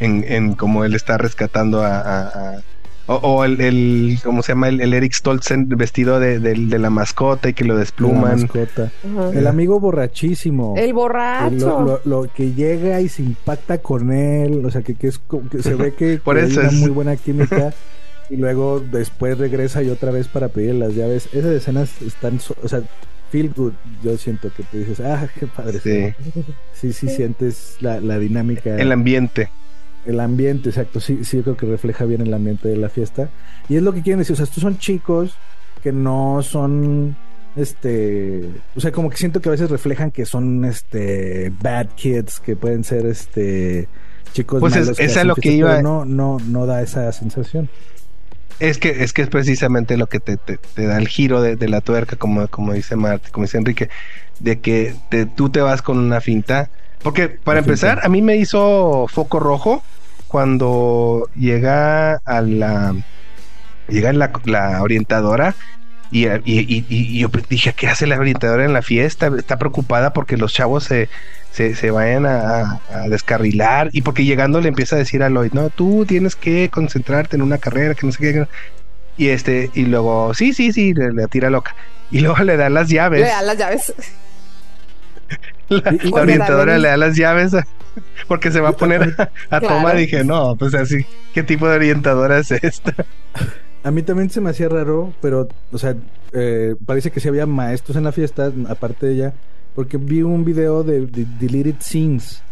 en, 0.00 0.24
en 0.26 0.54
cómo 0.54 0.84
él 0.84 0.94
está 0.94 1.18
rescatando 1.18 1.82
a... 1.82 1.98
a- 2.00 2.28
a- 2.28 2.60
o, 3.06 3.16
o 3.16 3.44
el, 3.44 3.60
el, 3.60 4.18
¿cómo 4.24 4.42
se 4.42 4.52
llama? 4.52 4.68
El, 4.68 4.80
el 4.80 4.94
Eric 4.94 5.12
Stoltzen 5.12 5.68
vestido 5.68 6.20
de, 6.20 6.40
del- 6.40 6.70
de 6.70 6.78
la 6.78 6.88
mascota 6.88 7.50
y 7.50 7.52
que 7.52 7.64
lo 7.66 7.74
La 7.74 7.80
despluman. 7.80 8.48
El 9.34 9.46
amigo 9.46 9.78
borrachísimo. 9.78 10.72
El 10.78 10.94
borracho. 10.94 11.80
Lo, 11.82 11.82
lo- 11.82 12.00
lo 12.22 12.32
que 12.32 12.52
llega 12.54 13.02
y 13.02 13.10
se 13.10 13.20
impacta 13.22 13.76
con 13.76 14.10
él, 14.10 14.64
o 14.64 14.70
sea, 14.70 14.80
que, 14.80 14.94
que 14.94 15.08
es 15.08 15.18
como 15.18 15.50
que 15.50 15.62
se 15.62 15.74
ve 15.74 15.92
que, 15.92 16.16
Por 16.16 16.36
que 16.36 16.44
hay 16.44 16.50
eso 16.50 16.60
una 16.60 16.68
es- 16.70 16.74
muy 16.76 16.88
buena 16.88 17.16
química 17.16 17.74
y 18.34 18.36
luego 18.36 18.80
después 18.80 19.38
regresa 19.38 19.82
y 19.82 19.90
otra 19.90 20.10
vez 20.10 20.28
para 20.28 20.48
pedir 20.48 20.74
las 20.74 20.94
llaves. 20.94 21.28
Esas 21.32 21.52
escenas 21.52 22.02
están, 22.02 22.40
so- 22.40 22.56
o 22.62 22.68
sea, 22.68 22.82
feel 23.30 23.52
good. 23.54 23.72
Yo 24.02 24.16
siento 24.18 24.50
que 24.52 24.62
te 24.64 24.78
dices, 24.78 25.00
ah, 25.00 25.28
qué 25.38 25.46
padre. 25.46 25.80
Sí. 25.80 26.14
Sí, 26.74 26.92
sí, 26.92 27.08
sientes 27.08 27.76
la, 27.80 28.00
la 28.00 28.18
dinámica, 28.18 28.76
El 28.76 28.92
ambiente. 28.92 29.50
el 30.06 30.20
ambiente, 30.20 30.68
exacto. 30.70 31.00
Sí, 31.00 31.24
sí, 31.24 31.38
yo 31.38 31.42
creo 31.44 31.56
que 31.56 31.66
refleja 31.66 32.04
bien 32.04 32.20
el 32.20 32.34
ambiente 32.34 32.68
de 32.68 32.76
la 32.76 32.88
fiesta. 32.88 33.30
Y 33.68 33.76
es 33.76 33.82
lo 33.82 33.92
que 33.92 34.02
quieren 34.02 34.18
decir, 34.18 34.34
o 34.34 34.36
sea, 34.36 34.44
estos 34.44 34.62
son 34.62 34.78
chicos 34.78 35.34
que 35.82 35.92
no 35.92 36.40
son 36.42 37.16
este 37.56 38.42
o 38.74 38.80
sea 38.80 38.90
como 38.90 39.08
que 39.10 39.16
siento 39.16 39.40
que 39.40 39.48
a 39.48 39.52
veces 39.52 39.70
reflejan 39.70 40.10
que 40.10 40.26
son 40.26 40.64
este 40.64 41.52
bad 41.62 41.86
kids 41.94 42.40
que 42.40 42.56
pueden 42.56 42.82
ser 42.84 43.06
este 43.06 43.86
chicos 44.32 44.58
Pues 44.60 44.74
es- 44.74 44.80
malos 44.86 44.98
es 44.98 45.10
a 45.10 45.20
hacen 45.20 45.28
lo 45.28 45.36
que 45.36 45.52
iba. 45.52 45.80
no 45.80 46.04
no 46.04 46.38
no 46.48 46.66
da 46.66 46.82
esa 46.82 47.12
sensación 47.12 47.68
Es 48.60 48.78
que 48.78 49.02
es 49.02 49.12
que 49.12 49.22
es 49.22 49.28
precisamente 49.28 49.96
lo 49.96 50.06
que 50.06 50.20
te, 50.20 50.36
te- 50.36 50.58
te 50.58 50.86
da 50.86 50.98
el 50.98 51.08
giro 51.08 51.42
de, 51.42 51.56
de 51.56 51.68
la 51.68 51.80
tuerca, 51.80 52.16
como, 52.16 52.46
como 52.48 52.72
dice 52.72 52.96
Marta, 52.96 53.28
como 53.30 53.46
dice 53.46 53.58
Enrique, 53.58 53.88
de 54.38 54.60
que 54.60 54.94
te- 55.10 55.26
tú 55.26 55.50
te 55.50 55.60
vas 55.60 55.82
con 55.82 55.98
una 55.98 56.20
finta. 56.20 56.70
Porque 57.02 57.28
para 57.28 57.60
La 57.60 57.66
empezar, 57.66 57.94
finta. 57.94 58.06
a 58.06 58.10
mí 58.10 58.22
me 58.22 58.36
hizo 58.36 59.06
foco 59.08 59.40
rojo 59.40 59.82
cuando 60.28 61.28
llega 61.36 62.14
a 62.24 62.40
la 62.40 62.94
llega 63.88 64.12
la, 64.12 64.30
la 64.44 64.82
orientadora 64.82 65.54
y, 66.22 66.28
y- 66.28 66.40
y- 66.44 66.86
y 66.88 67.18
yo 67.20 67.28
dije, 67.48 67.72
¿qué 67.74 67.88
hace 67.88 68.06
la 68.06 68.16
orientadora 68.18 68.64
en 68.64 68.72
la 68.72 68.82
fiesta? 68.82 69.30
Está 69.36 69.58
preocupada 69.58 70.12
porque 70.12 70.36
los 70.36 70.52
chavos 70.52 70.84
se, 70.84 71.08
se, 71.50 71.74
se 71.74 71.90
vayan 71.90 72.24
a, 72.26 72.80
descarrilar 73.08 73.88
y 73.92 74.02
porque 74.02 74.24
llegando 74.24 74.60
le 74.60 74.68
empieza 74.68 74.94
a 74.96 75.00
decir 75.00 75.22
a 75.22 75.28
Lloyd, 75.28 75.52
no, 75.52 75.70
tú 75.70 76.04
tienes 76.06 76.36
que 76.36 76.68
concentrarte 76.70 77.34
en 77.36 77.42
una 77.42 77.58
carrera 77.58 77.94
que 77.94 78.06
no 78.06 78.12
sé 78.12 78.18
qué. 78.20 78.46
Y 79.16 79.28
este, 79.28 79.70
y 79.74 79.86
luego, 79.86 80.34
sí, 80.34 80.52
sí, 80.54 80.72
sí, 80.72 80.94
le, 80.94 81.12
le 81.12 81.26
tira 81.28 81.50
loca. 81.50 81.74
Y 82.10 82.20
luego 82.20 82.42
le 82.44 82.56
da 82.56 82.68
las 82.70 82.88
llaves. 82.88 83.20
Le 83.20 83.26
da 83.28 83.42
las 83.42 83.58
llaves. 83.58 83.92
La, 85.68 85.96
orientadora 86.12 86.78
le 86.78 86.88
da 86.88 86.96
las 86.98 87.16
llaves 87.16 87.52
porque 88.28 88.50
se 88.52 88.60
va 88.60 88.68
a 88.70 88.72
poner 88.76 89.14
a, 89.18 89.22
a 89.56 89.60
Claro. 89.60 89.68
toma. 89.76 89.94
Dije, 89.94 90.22
no, 90.22 90.54
pues 90.56 90.74
así, 90.74 91.06
¿qué 91.32 91.42
tipo 91.42 91.68
de 91.68 91.76
orientadora 91.76 92.38
es 92.38 92.50
esta? 92.52 92.94
A 93.84 93.90
mí 93.90 94.02
también 94.02 94.30
se 94.30 94.40
me 94.40 94.50
hacía 94.50 94.68
raro 94.68 95.12
pero 95.20 95.46
o 95.72 95.78
sea 95.78 95.94
eh, 96.32 96.74
parece 96.84 97.10
que 97.12 97.20
sí 97.20 97.28
había 97.28 97.46
maestros 97.46 97.96
en 97.96 98.04
la 98.04 98.12
fiesta 98.12 98.50
aparte 98.68 99.06
de 99.06 99.12
ella 99.14 99.32
porque 99.74 99.96
vi 99.98 100.22
un 100.22 100.44
video 100.44 100.82
de, 100.82 101.06
de 101.06 101.26
deleted 101.38 101.76
scenes 101.80 102.42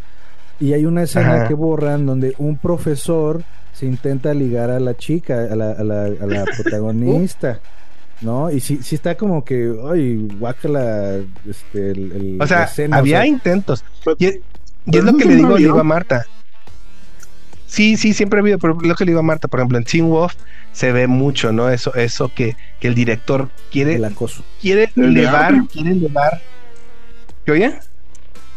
y 0.61 0.73
hay 0.75 0.85
una 0.85 1.03
escena 1.03 1.35
Ajá. 1.35 1.49
que 1.49 1.55
borran 1.55 2.07
donde 2.07 2.35
un 2.39 2.57
profesor 2.59 3.43
se 3.73 3.87
intenta 3.87 4.33
ligar 4.35 4.71
a 4.71 4.79
la 4.79 4.95
chica, 4.95 5.49
a 5.51 5.57
la, 5.57 5.73
a 5.73 5.83
la, 5.83 6.05
a 6.05 6.27
la 6.27 6.45
protagonista, 6.57 7.59
¿no? 8.21 8.49
Y 8.51 8.61
sí, 8.61 8.79
sí 8.83 8.95
está 8.95 9.17
como 9.17 9.45
que, 9.45 9.75
ay, 9.91 10.29
guácala, 10.39 11.17
este, 11.49 11.91
el, 11.93 12.13
el- 12.13 12.39
O 12.41 12.47
sea, 12.47 12.59
la 12.59 12.65
escena, 12.67 12.97
había 12.99 13.19
o 13.19 13.21
sea, 13.23 13.27
intentos. 13.27 13.85
Y, 14.19 14.27
y 14.27 14.99
es 14.99 15.03
lo 15.03 15.17
que 15.17 15.25
le 15.25 15.37
digo, 15.37 15.57
digo 15.57 15.81
a 15.81 15.85
Marta. 15.85 16.25
Sí, 17.73 17.97
sí, 17.97 18.13
siempre 18.13 18.39
ha 18.39 18.43
habido, 18.43 18.59
pero 18.59 18.79
lo 18.81 18.95
que 18.95 19.05
le 19.05 19.11
digo 19.13 19.21
a 19.21 19.23
Marta, 19.23 19.49
por 19.49 19.61
ejemplo, 19.61 19.79
en 19.79 19.85
Teen 19.85 20.09
Wolf 20.09 20.35
se 20.73 20.93
ve 20.93 21.07
mucho, 21.07 21.53
¿no? 21.53 21.71
Eso, 21.71 21.95
eso 21.95 22.31
que, 22.35 22.57
que 22.81 22.89
el 22.89 22.95
director 22.95 23.49
quiere, 23.71 23.95
El 23.97 24.05
acoso. 24.05 24.45
quiere 24.61 24.91
El 24.97 25.15
de 25.15 25.21
elevar, 25.23 25.45
arte. 25.55 25.69
quiere 25.73 25.91
elevar. 25.93 26.41
¿Qué 27.45 27.53
oye? 27.53 27.79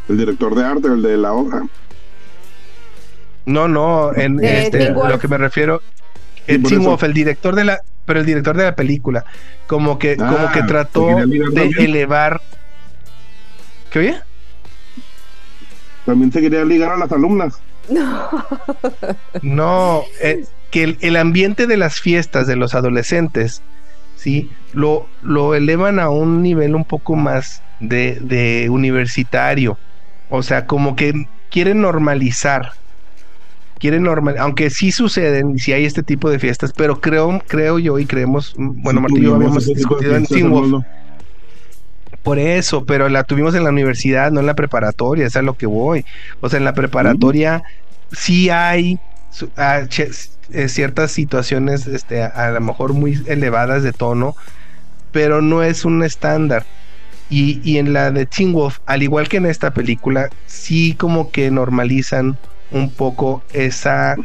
El 0.09 0.17
director 0.17 0.53
de 0.55 0.63
arte, 0.65 0.87
el 0.87 1.01
de 1.01 1.17
la 1.17 1.33
obra. 1.33 1.65
No, 3.45 3.67
no, 3.67 4.13
en 4.15 4.37
De 4.37 4.63
este, 4.63 4.89
lo 4.91 5.19
que 5.19 5.27
me 5.27 5.37
refiero, 5.37 5.81
por 6.47 6.69
Teen. 6.69 6.83
Wolf, 6.83 7.03
el 7.03 7.13
director 7.13 7.55
de 7.55 7.63
la, 7.65 7.79
pero 8.05 8.19
el 8.19 8.25
director 8.25 8.55
de 8.57 8.63
la 8.65 8.75
película, 8.75 9.25
como 9.67 9.97
que, 9.99 10.17
Ah, 10.19 10.27
como 10.31 10.51
que 10.51 10.63
trató 10.63 11.01
¿te 11.07 11.07
quería 11.15 11.25
ligar 11.25 11.49
de 11.49 11.61
también? 11.61 11.85
elevar. 11.85 12.41
¿Qué 13.91 13.99
oye? 13.99 14.15
También 16.05 16.31
se 16.31 16.41
quería 16.41 16.63
ligar 16.63 16.91
a 16.91 16.97
las 16.97 17.11
alumnas. 17.11 17.59
No, 19.41 20.03
eh, 20.21 20.45
que 20.71 20.83
el, 20.83 20.97
el 21.01 21.15
ambiente 21.15 21.67
de 21.67 21.77
las 21.77 21.99
fiestas 21.99 22.47
de 22.47 22.55
los 22.55 22.75
adolescentes, 22.75 23.61
sí, 24.15 24.49
lo, 24.73 25.07
lo 25.21 25.55
elevan 25.55 25.99
a 25.99 26.09
un 26.09 26.41
nivel 26.41 26.75
un 26.75 26.85
poco 26.85 27.15
más 27.15 27.61
de, 27.79 28.19
de 28.21 28.69
universitario. 28.69 29.77
O 30.29 30.43
sea, 30.43 30.65
como 30.65 30.95
que 30.95 31.27
quieren 31.49 31.81
normalizar. 31.81 32.73
Quieren 33.77 34.03
normal, 34.03 34.35
aunque 34.39 34.69
sí 34.69 34.91
suceden, 34.91 35.59
sí 35.59 35.73
hay 35.73 35.85
este 35.85 36.01
tipo 36.01 36.29
de 36.29 36.39
fiestas, 36.39 36.71
pero 36.71 37.01
creo, 37.01 37.41
creo 37.45 37.77
yo 37.77 37.99
y 37.99 38.05
creemos, 38.05 38.55
bueno, 38.57 39.01
Martín 39.01 39.23
y 39.23 39.25
yo 39.25 39.35
habíamos 39.35 39.65
discutido 39.65 40.15
en 40.15 40.23
Wolf, 40.23 40.33
Arnoldo. 40.33 40.85
Por 42.25 42.39
eso, 42.39 42.85
pero 42.85 43.07
la 43.07 43.23
tuvimos 43.23 43.53
en 43.53 43.63
la 43.63 43.69
universidad, 43.69 44.31
no 44.31 44.39
en 44.39 44.47
la 44.47 44.55
preparatoria, 44.55 45.27
es 45.27 45.35
a 45.35 45.43
lo 45.43 45.53
que 45.53 45.67
voy. 45.67 46.05
O 46.41 46.49
sea, 46.49 46.57
en 46.57 46.65
la 46.65 46.73
preparatoria 46.73 47.61
sí 48.11 48.49
hay 48.49 48.99
eh, 50.49 50.67
ciertas 50.67 51.11
situaciones, 51.11 51.85
este, 51.85 52.23
a, 52.23 52.29
a 52.29 52.49
lo 52.49 52.61
mejor 52.61 52.93
muy 52.93 53.23
elevadas 53.27 53.83
de 53.83 53.93
tono, 53.93 54.35
pero 55.11 55.43
no 55.43 55.61
es 55.61 55.85
un 55.85 56.01
estándar. 56.01 56.65
Y, 57.29 57.61
y 57.63 57.77
en 57.77 57.93
la 57.93 58.09
de 58.09 58.25
Teen 58.25 58.53
Wolf, 58.53 58.79
al 58.87 59.03
igual 59.03 59.29
que 59.29 59.37
en 59.37 59.45
esta 59.45 59.71
película, 59.71 60.31
sí 60.47 60.95
como 60.97 61.29
que 61.29 61.51
normalizan 61.51 62.39
un 62.71 62.89
poco 62.89 63.43
esa 63.53 64.15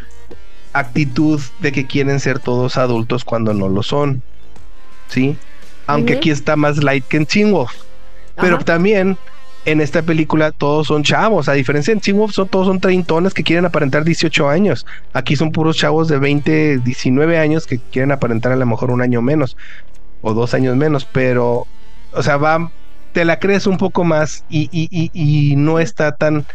actitud 0.72 1.38
de 1.58 1.70
que 1.70 1.86
quieren 1.86 2.18
ser 2.18 2.38
todos 2.38 2.78
adultos 2.78 3.26
cuando 3.26 3.52
no 3.52 3.68
lo 3.68 3.82
son. 3.82 4.22
¿Sí? 5.08 5.36
Aunque 5.86 6.14
aquí 6.14 6.30
está 6.30 6.56
más 6.56 6.82
light 6.82 7.04
que 7.06 7.18
en 7.18 7.26
Teen 7.26 7.52
Wolf. 7.52 7.89
Pero 8.40 8.56
Ajá. 8.56 8.64
también 8.64 9.18
en 9.64 9.80
esta 9.80 10.02
película 10.02 10.52
todos 10.52 10.86
son 10.88 11.02
chavos. 11.02 11.48
A 11.48 11.52
diferencia 11.52 11.92
en 11.92 12.00
Teen 12.00 12.16
son, 12.30 12.48
todos 12.48 12.66
son 12.66 12.80
treintones 12.80 13.34
que 13.34 13.42
quieren 13.42 13.64
aparentar 13.64 14.04
18 14.04 14.48
años. 14.48 14.86
Aquí 15.12 15.36
son 15.36 15.52
puros 15.52 15.76
chavos 15.76 16.08
de 16.08 16.18
20, 16.18 16.78
19 16.78 17.38
años 17.38 17.66
que 17.66 17.78
quieren 17.78 18.12
aparentar 18.12 18.52
a 18.52 18.56
lo 18.56 18.66
mejor 18.66 18.90
un 18.90 19.02
año 19.02 19.22
menos 19.22 19.56
o 20.20 20.34
dos 20.34 20.54
años 20.54 20.76
menos. 20.76 21.06
Pero, 21.12 21.66
o 22.12 22.22
sea, 22.22 22.36
va, 22.36 22.72
te 23.12 23.24
la 23.24 23.38
crees 23.38 23.66
un 23.66 23.76
poco 23.76 24.04
más 24.04 24.44
y, 24.48 24.68
y, 24.72 24.88
y, 24.90 25.10
y 25.52 25.56
no 25.56 25.78
está 25.78 26.12
tan 26.12 26.46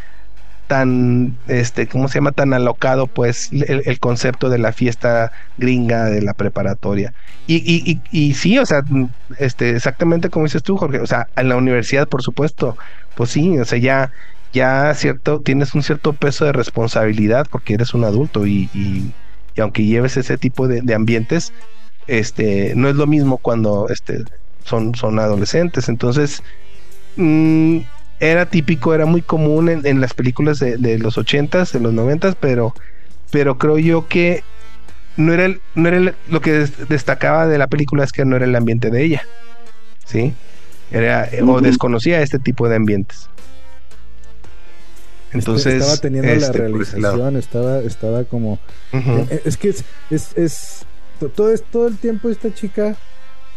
tan 0.68 1.38
este 1.48 1.88
cómo 1.88 2.08
se 2.08 2.16
llama 2.16 2.32
tan 2.32 2.54
alocado 2.54 3.08
pues 3.08 3.50
el, 3.52 3.84
el 3.86 4.00
concepto 4.00 4.50
de 4.50 4.58
la 4.58 4.74
fiesta 4.74 5.32
gringa 5.58 6.06
de 6.06 6.22
la 6.22 6.34
preparatoria. 6.34 7.14
Y, 7.48 7.58
y, 7.58 8.02
y, 8.12 8.28
y 8.28 8.34
sí 8.34 8.58
o 8.58 8.66
sea 8.66 8.84
este 9.38 9.76
exactamente 9.76 10.30
como 10.30 10.46
dices 10.46 10.64
tú 10.64 10.78
Jorge 10.78 11.00
o 11.00 11.08
sea 11.08 11.28
en 11.36 11.50
la 11.50 11.58
universidad 11.58 12.08
por 12.08 12.22
supuesto. 12.24 12.78
Pues 13.16 13.30
sí 13.32 13.58
o 13.58 13.66
sea 13.66 13.78
ya 13.78 14.12
ya 14.54 14.94
cierto 14.96 15.42
tienes 15.42 15.76
un 15.76 15.84
cierto 15.84 16.14
peso 16.14 16.46
de 16.46 16.54
responsabilidad 16.54 17.46
porque 17.50 17.76
eres 17.76 17.94
un 17.94 18.04
adulto 18.04 18.48
y, 18.48 18.70
y, 18.74 19.12
aunque 19.62 19.86
lleves 19.86 20.18
ese 20.18 20.38
tipo 20.38 20.68
de, 20.68 20.82
de 20.82 20.94
ambientes 20.96 21.54
este 22.08 22.74
no 22.76 22.90
es 22.90 22.96
lo 22.96 23.08
mismo 23.08 23.38
cuando 23.38 23.88
este 23.90 24.24
son 24.64 24.96
son 24.96 25.20
adolescentes. 25.20 25.90
Entonces 25.90 26.42
mm, 27.18 27.80
era 28.20 28.46
típico, 28.46 28.94
era 28.94 29.06
muy 29.06 29.22
común 29.22 29.70
en, 29.70 29.86
en 29.86 30.02
las 30.02 30.14
películas 30.14 30.60
de, 30.60 30.78
de 30.78 30.98
los 31.00 31.18
ochentas, 31.18 31.74
de 31.74 31.80
los 31.80 31.94
noventas, 31.94 32.36
pero, 32.40 32.74
pero 33.32 33.58
creo 33.58 33.78
yo 33.78 34.08
que 34.08 34.44
no 35.18 35.34
era, 35.34 35.46
el- 35.46 35.62
no 35.76 35.88
era 35.88 35.98
el- 35.98 36.16
lo 36.30 36.42
que 36.42 36.52
des- 36.54 36.88
destacaba 36.90 37.48
de 37.48 37.58
la 37.58 37.68
película 37.68 38.04
es 38.04 38.12
que 38.12 38.26
no 38.26 38.36
era 38.36 38.46
el 38.46 38.56
ambiente 38.56 38.90
de 38.90 39.04
ella, 39.04 39.24
¿sí? 40.06 40.34
Era, 40.92 41.26
eh, 41.26 41.42
o 41.42 41.62
desconocía 41.62 42.22
este 42.22 42.40
tipo 42.40 42.70
de 42.70 42.76
ambientes. 42.76 43.30
Entonces, 45.34 45.66
Este, 45.66 45.78
estaba 45.80 45.98
teniendo 45.98 46.32
este, 46.32 46.42
la 46.42 46.48
lado. 46.48 46.60
realización, 46.60 47.36
estaba, 47.38 47.80
estaba 47.80 48.24
como 48.24 48.60
Ujú. 48.94 49.28
Eh, 49.30 49.42
Es 49.46 49.58
que 49.58 49.70
es, 49.70 49.84
es, 50.10 50.38
es- 50.38 50.86
to- 51.20 51.30
todo, 51.30 51.52
es, 51.52 51.64
todo 51.64 51.88
el 51.88 51.98
tiempo 51.98 52.30
esta 52.30 52.54
chica 52.54 52.96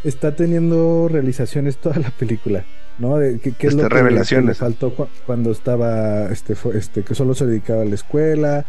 está 0.03 0.35
teniendo 0.35 1.09
realizaciones 1.09 1.77
toda 1.77 1.97
la 1.99 2.11
película, 2.11 2.65
¿no? 2.99 3.17
De, 3.17 3.39
¿qué, 3.39 3.53
qué 3.53 3.69
es 3.69 3.75
Este, 3.75 3.83
lo 3.83 3.89
que, 3.89 4.41
le 4.43 4.55
faltó 4.55 4.95
cu- 4.95 5.07
cuando 5.27 5.51
estaba, 5.53 6.27
este, 6.31 6.55
fue, 6.55 6.77
este, 6.79 7.03
que 7.03 7.15
solo 7.15 7.35
se 7.35 7.47
dedicaba 7.47 7.83
a 7.83 7.85
la 7.85 7.95
escuela, 7.95 8.65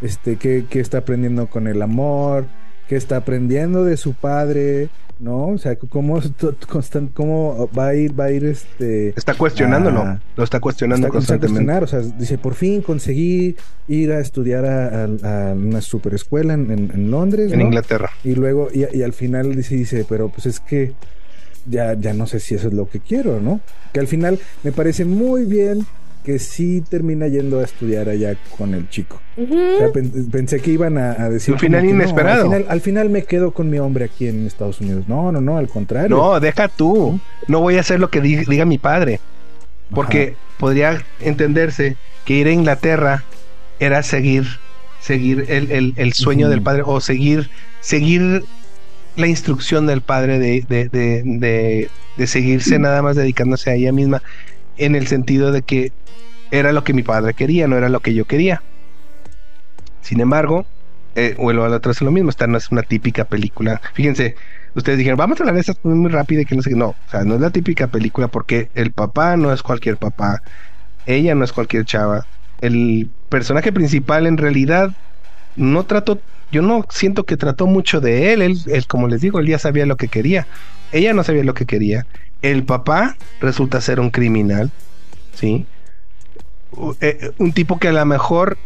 este, 0.00 0.36
qué, 0.36 0.64
qué 0.68 0.80
está 0.80 0.98
aprendiendo 0.98 1.46
con 1.48 1.66
el 1.66 1.80
amor, 1.82 2.46
qué 2.88 2.96
está 2.96 3.16
aprendiendo 3.16 3.84
de 3.84 3.96
su 3.96 4.14
padre, 4.14 4.88
¿no? 5.20 5.46
O 5.48 5.58
sea, 5.58 5.76
cómo, 5.76 6.20
to- 6.20 6.56
constan- 6.68 7.10
cómo 7.14 7.70
va 7.78 7.88
a 7.88 7.94
ir, 7.94 8.18
va 8.18 8.24
a 8.24 8.30
ir, 8.32 8.44
este, 8.46 9.10
Está 9.16 9.34
cuestionándolo, 9.34 10.00
Ah. 10.02 10.20
lo 10.36 10.44
está 10.44 10.60
cuestionando 10.60 11.06
Está- 11.06 11.16
a 11.16 11.18
constantemente. 11.18 11.64
cuestionar, 11.66 11.84
o 11.84 11.86
sea, 11.86 12.00
dice, 12.18 12.36
por 12.36 12.54
fin 12.54 12.82
conseguí 12.82 13.54
ir 13.88 14.12
a 14.12 14.18
estudiar 14.20 14.64
a, 14.66 15.04
a- 15.04 15.50
a 15.50 15.54
una 15.54 15.80
superescuela 15.80 16.54
en, 16.54 16.70
en, 16.70 16.90
en 16.92 17.10
Londres, 17.10 17.52
En 17.52 17.60
¿no? 17.60 17.66
Inglaterra. 17.66 18.10
Y 18.24 18.34
luego, 18.34 18.68
y, 18.74 18.84
y 18.96 19.02
al 19.02 19.12
final 19.12 19.54
dice, 19.54 19.76
dice, 19.76 20.04
pero 20.08 20.28
pues 20.30 20.46
es 20.46 20.58
que 20.60 20.92
ya, 21.66 21.94
ya 21.94 22.12
no 22.14 22.26
sé 22.26 22.40
si 22.40 22.54
eso 22.54 22.68
es 22.68 22.74
lo 22.74 22.88
que 22.88 23.00
quiero, 23.00 23.40
¿no? 23.40 23.60
Que 23.92 24.00
al 24.00 24.06
final 24.08 24.38
me 24.62 24.72
parece 24.72 25.04
muy 25.04 25.44
bien 25.44 25.86
que 26.24 26.38
sí 26.38 26.82
termina 26.88 27.28
yendo 27.28 27.60
a 27.60 27.64
estudiar 27.64 28.08
allá 28.08 28.34
con 28.56 28.72
el 28.72 28.88
chico. 28.88 29.20
O 29.36 29.78
sea, 29.78 29.92
pen- 29.92 30.30
pensé 30.30 30.58
que 30.60 30.70
iban 30.70 30.96
a, 30.96 31.12
a 31.12 31.28
decir... 31.28 31.52
Un 31.52 31.60
final 31.60 31.84
no, 31.84 31.90
inesperado. 31.90 32.44
al, 32.44 32.48
final, 32.48 32.64
al 32.68 32.80
final 32.80 33.10
me 33.10 33.24
quedo 33.24 33.52
con 33.52 33.68
mi 33.68 33.78
hombre 33.78 34.06
aquí 34.06 34.28
en 34.28 34.46
Estados 34.46 34.80
Unidos. 34.80 35.04
No, 35.06 35.30
no, 35.32 35.42
no, 35.42 35.58
al 35.58 35.68
contrario. 35.68 36.16
No, 36.16 36.40
deja 36.40 36.68
tú. 36.68 37.20
No 37.46 37.60
voy 37.60 37.76
a 37.76 37.80
hacer 37.80 38.00
lo 38.00 38.08
que 38.08 38.22
di- 38.22 38.44
diga 38.46 38.64
mi 38.64 38.78
padre. 38.78 39.20
Porque 39.90 40.34
podría 40.58 41.02
entenderse 41.20 41.96
que 42.24 42.34
ir 42.34 42.46
a 42.46 42.52
Inglaterra 42.52 43.22
era 43.78 44.02
seguir, 44.02 44.46
seguir 45.00 45.44
el, 45.48 45.70
el- 45.70 45.92
el 45.96 46.12
sueño 46.14 46.48
del 46.48 46.62
padre 46.62 46.84
o 46.86 47.00
seguir, 47.02 47.50
seguir 47.80 48.44
la 49.14 49.26
instrucción 49.28 49.86
del 49.86 50.02
padre 50.02 50.38
de, 50.38 50.62
de, 50.68 50.88
de, 50.90 51.90
de- 52.16 52.26
seguirse 52.26 52.78
nada 52.78 53.02
más 53.02 53.16
dedicándose 53.16 53.70
a 53.70 53.74
ella 53.74 53.92
misma 53.92 54.20
en 54.76 54.96
el 54.96 55.06
sentido 55.08 55.52
de 55.52 55.62
que 55.62 55.90
era 56.50 56.72
lo 56.72 56.84
que 56.84 56.94
mi 56.94 57.02
padre 57.04 57.34
quería, 57.34 57.68
no 57.68 57.76
era 57.78 57.88
lo 57.90 58.00
que 58.00 58.14
yo 58.14 58.26
quería. 58.26 58.60
Sin 60.00 60.20
embargo, 60.20 60.68
eh, 61.14 61.34
vuelvo 61.38 61.64
a 61.64 61.68
la 61.68 61.76
otra 61.76 61.90
vez 61.90 62.00
lo 62.02 62.10
mismo, 62.10 62.30
esta 62.30 62.46
no 62.46 62.58
es 62.58 62.70
una 62.70 62.82
típica 62.82 63.24
película. 63.24 63.80
Fíjense, 63.94 64.36
ustedes 64.74 64.98
dijeron, 64.98 65.16
vamos 65.18 65.40
a 65.40 65.42
hablar 65.44 65.54
de 65.56 65.62
cosas 65.62 65.76
muy 65.82 66.10
rápido 66.10 66.42
y 66.42 66.44
que 66.44 66.54
no 66.56 66.62
sé 66.62 66.70
qué. 66.70 66.76
No, 66.76 66.88
o 66.90 66.98
sea, 67.06 67.24
no 67.24 67.34
es 67.36 67.40
la 67.40 67.50
típica 67.50 67.88
película 67.88 68.28
porque 68.28 68.68
el 68.74 68.92
papá 68.92 69.36
no 69.36 69.52
es 69.52 69.62
cualquier 69.62 69.98
papá, 69.98 70.38
ella 71.04 71.34
no 71.34 71.44
es 71.44 71.52
cualquier 71.52 71.84
chava. 71.84 72.24
El 72.60 73.14
personaje 73.28 73.72
principal 73.72 74.26
en 74.26 74.38
realidad 74.38 74.90
no 75.54 75.86
trató, 75.86 76.24
yo 76.54 76.62
no 76.62 76.86
siento 76.88 77.24
que 77.24 77.36
trató 77.36 77.66
mucho 77.66 78.00
de 78.00 78.32
él, 78.32 78.40
él, 78.42 78.58
él, 78.66 78.86
como 78.86 79.08
les 79.08 79.20
digo, 79.20 79.38
él 79.40 79.46
ya 79.46 79.58
sabía 79.58 79.84
lo 79.86 79.96
que 79.96 80.08
quería, 80.08 80.46
ella 80.92 81.12
no 81.12 81.24
sabía 81.24 81.44
lo 81.44 81.54
que 81.54 81.66
quería. 81.66 82.06
El 82.42 82.62
papá 82.64 83.16
resulta 83.40 83.80
ser 83.80 83.98
un 84.00 84.10
criminal, 84.10 84.70
¿sí? 85.34 85.66
Eh, 87.00 87.30
un 87.38 87.52
tipo 87.52 87.78
que 87.78 87.88
a 87.88 87.92
lo 87.92 88.04
mejor 88.04 88.58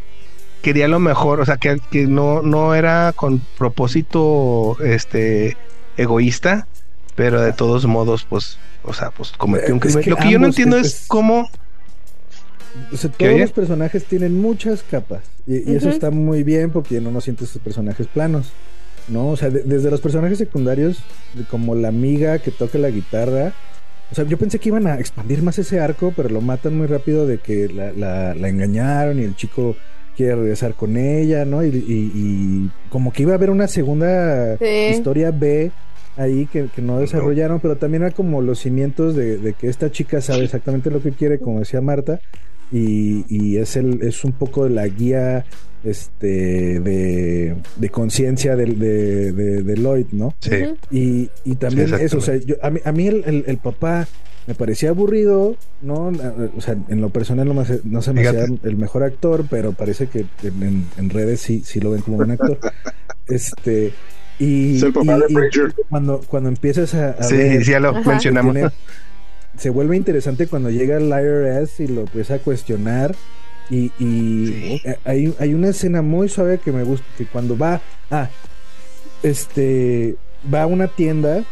quería 0.62 0.89
lo 0.89 0.99
mejor, 0.99 1.41
o 1.41 1.45
sea, 1.47 1.57
que, 1.57 1.78
que 1.91 2.07
no, 2.07 2.43
no 2.43 2.74
era 2.74 3.12
con 3.14 3.41
propósito 3.59 4.76
este 4.84 5.57
egoísta, 5.97 6.66
pero 7.14 7.41
de 7.41 7.53
todos 7.53 7.86
modos, 7.86 8.26
pues, 8.28 8.59
o 8.84 8.93
sea, 8.93 9.11
pues 9.11 9.32
cometió 9.36 9.74
un 9.74 9.78
es 9.78 9.82
crimen. 9.86 10.05
que 10.05 10.11
lo 10.11 10.16
que 10.16 10.30
yo 10.30 10.39
no 10.39 10.47
entiendo 10.47 10.76
es- 10.76 11.05
cómo 11.09 11.51
O 12.93 12.97
sea, 12.97 13.11
¿Qué 13.16 13.26
todos 13.29 13.41
los 13.41 13.53
personajes 13.53 14.05
tienen 14.05 14.41
muchas 14.41 14.83
capas. 14.83 15.22
Y, 15.47 15.70
y 15.72 15.76
eso 15.76 15.89
está 15.91 16.11
muy 16.11 16.43
bien 16.43 16.70
porque 16.70 16.95
ya 16.97 17.01
no 17.01 17.11
nos 17.11 17.24
sientes 17.24 17.51
esos 17.51 17.62
personajes 17.62 18.07
planos. 18.07 18.51
¿No? 19.09 19.29
O 19.29 19.37
sea, 19.37 19.49
de- 19.49 19.62
desde 19.62 19.91
los 19.91 20.01
personajes 20.03 20.37
secundarios, 20.37 20.99
como 21.51 21.74
la 21.74 21.89
amiga 21.89 22.39
que 22.41 22.51
toca 22.51 22.76
la 22.79 22.91
guitarra. 22.91 23.55
O 24.12 24.14
sea, 24.14 24.24
yo 24.24 24.37
pensé 24.37 24.59
que 24.59 24.68
iban 24.68 24.87
a 24.87 24.99
expandir 24.99 25.43
más 25.43 25.59
ese 25.59 25.81
arco, 25.81 26.12
pero 26.14 26.29
lo 26.29 26.41
matan 26.43 26.76
muy 26.76 26.87
rápido 26.87 27.26
de 27.26 27.39
que 27.39 27.68
la, 27.68 27.93
la- 27.93 28.35
la 28.35 28.49
engañaron 28.49 29.18
y 29.18 29.22
el 29.22 29.35
chico 29.35 29.76
quiere 30.16 30.35
regresar 30.37 30.74
con 30.74 30.97
ella, 30.99 31.45
¿no? 31.47 31.64
Y, 31.64 31.68
y- 31.68 32.12
y 32.14 32.70
como 32.91 33.12
que 33.12 33.22
iba 33.22 33.33
a 33.33 33.37
haber 33.37 33.49
una 33.51 33.66
segunda 33.68 34.57
Sí. 34.59 34.64
historia 34.91 35.31
B 35.31 35.70
ahí 36.16 36.47
que, 36.53 36.66
que 36.74 36.83
no 36.83 36.99
desarrollaron, 36.99 37.61
pero 37.61 37.76
también 37.76 38.03
era 38.03 38.12
como 38.12 38.43
los 38.43 38.59
cimientos 38.59 39.14
de, 39.14 39.39
de 39.39 39.53
que 39.55 39.68
esta 39.68 39.91
chica 39.91 40.20
sabe 40.20 40.45
exactamente 40.45 40.91
lo 40.91 41.01
que 41.01 41.12
quiere, 41.12 41.39
como 41.39 41.61
decía 41.61 41.81
Marta, 41.81 42.18
y, 42.73 43.25
y 43.29 43.57
es 43.57 43.77
el 43.77 44.03
es 44.03 44.25
un 44.25 44.33
poco 44.33 44.69
la 44.69 44.87
guía 44.89 45.45
este 45.85 46.81
de, 46.81 47.57
de 47.77 47.89
conciencia 47.91 48.57
del- 48.57 48.79
de, 48.79 49.33
de, 49.33 49.62
de 49.62 49.77
Lloyd, 49.77 50.07
¿no? 50.12 50.35
Sí. 50.41 50.64
Y, 50.91 51.31
y 51.45 51.55
también 51.55 51.89
Sí, 51.89 51.95
eso, 52.01 52.19
o 52.19 52.21
sea, 52.21 52.37
yo- 52.37 52.57
a 52.62 52.71
mí, 52.71 52.81
a 52.85 52.93
mí 52.93 53.07
el, 53.07 53.23
el- 53.27 53.45
el 53.47 53.59
papá 53.59 54.07
me 54.47 54.55
parecía 54.55 54.91
aburrido, 54.91 55.57
¿no? 55.83 56.11
O 56.57 56.61
sea, 56.61 56.75
en 56.89 57.01
lo 57.01 57.11
personal 57.11 57.47
no, 57.47 57.55
me 57.55 57.61
hace- 57.62 57.81
no 57.85 58.03
se 58.03 58.12
me 58.12 58.27
hacía 58.27 58.47
el 58.64 58.77
mejor 58.77 59.03
actor, 59.05 59.45
pero 59.49 59.73
parece 59.73 60.09
que 60.09 60.21
en, 60.43 60.62
en- 60.62 60.87
en 60.97 61.11
redes 61.11 61.41
sí, 61.41 61.62
sí 61.64 61.81
lo 61.81 61.91
ven 61.93 62.01
como 62.03 62.16
buen 62.16 62.33
actor. 62.33 62.59
este, 63.29 63.93
y, 64.39 64.77
Es 64.79 64.83
el 64.85 64.93
papá 64.93 65.19
y- 65.29 65.35
de 65.35 65.47
y 65.49 65.83
cuando, 65.89 66.21
cuando 66.29 66.49
empiezas 66.49 66.95
a, 66.95 67.11
a 67.11 67.23
Sí, 67.23 67.37
ver 67.37 67.64
sí, 67.64 67.71
ya 67.71 67.81
lo 67.81 67.93
mencionamos. 68.03 68.53
tiene- 68.55 68.71
se 69.59 69.70
vuelve 69.70 69.96
interesante 69.96 70.46
cuando 70.46 70.70
llega 70.70 70.96
el 70.96 71.09
IRS 71.09 71.80
y 71.80 71.88
lo 71.88 72.02
empieza 72.02 72.34
a 72.34 72.38
cuestionar. 72.38 73.14
Y, 73.70 73.92
y 73.98 74.46
Sí. 74.46 74.82
eh, 74.84 74.96
hay, 75.04 75.34
hay 75.38 75.52
una 75.52 75.68
escena 75.68 76.00
muy 76.00 76.28
suave 76.30 76.59
que 76.59 76.72
me 76.72 76.84
gusta, 76.84 77.04
que 77.18 77.26
cuando 77.26 77.59
va, 77.59 77.80
ah, 78.11 78.28
este, 79.22 80.16
va 80.52 80.62
a 80.62 80.66
una 80.66 80.88
tienda, 80.88 81.42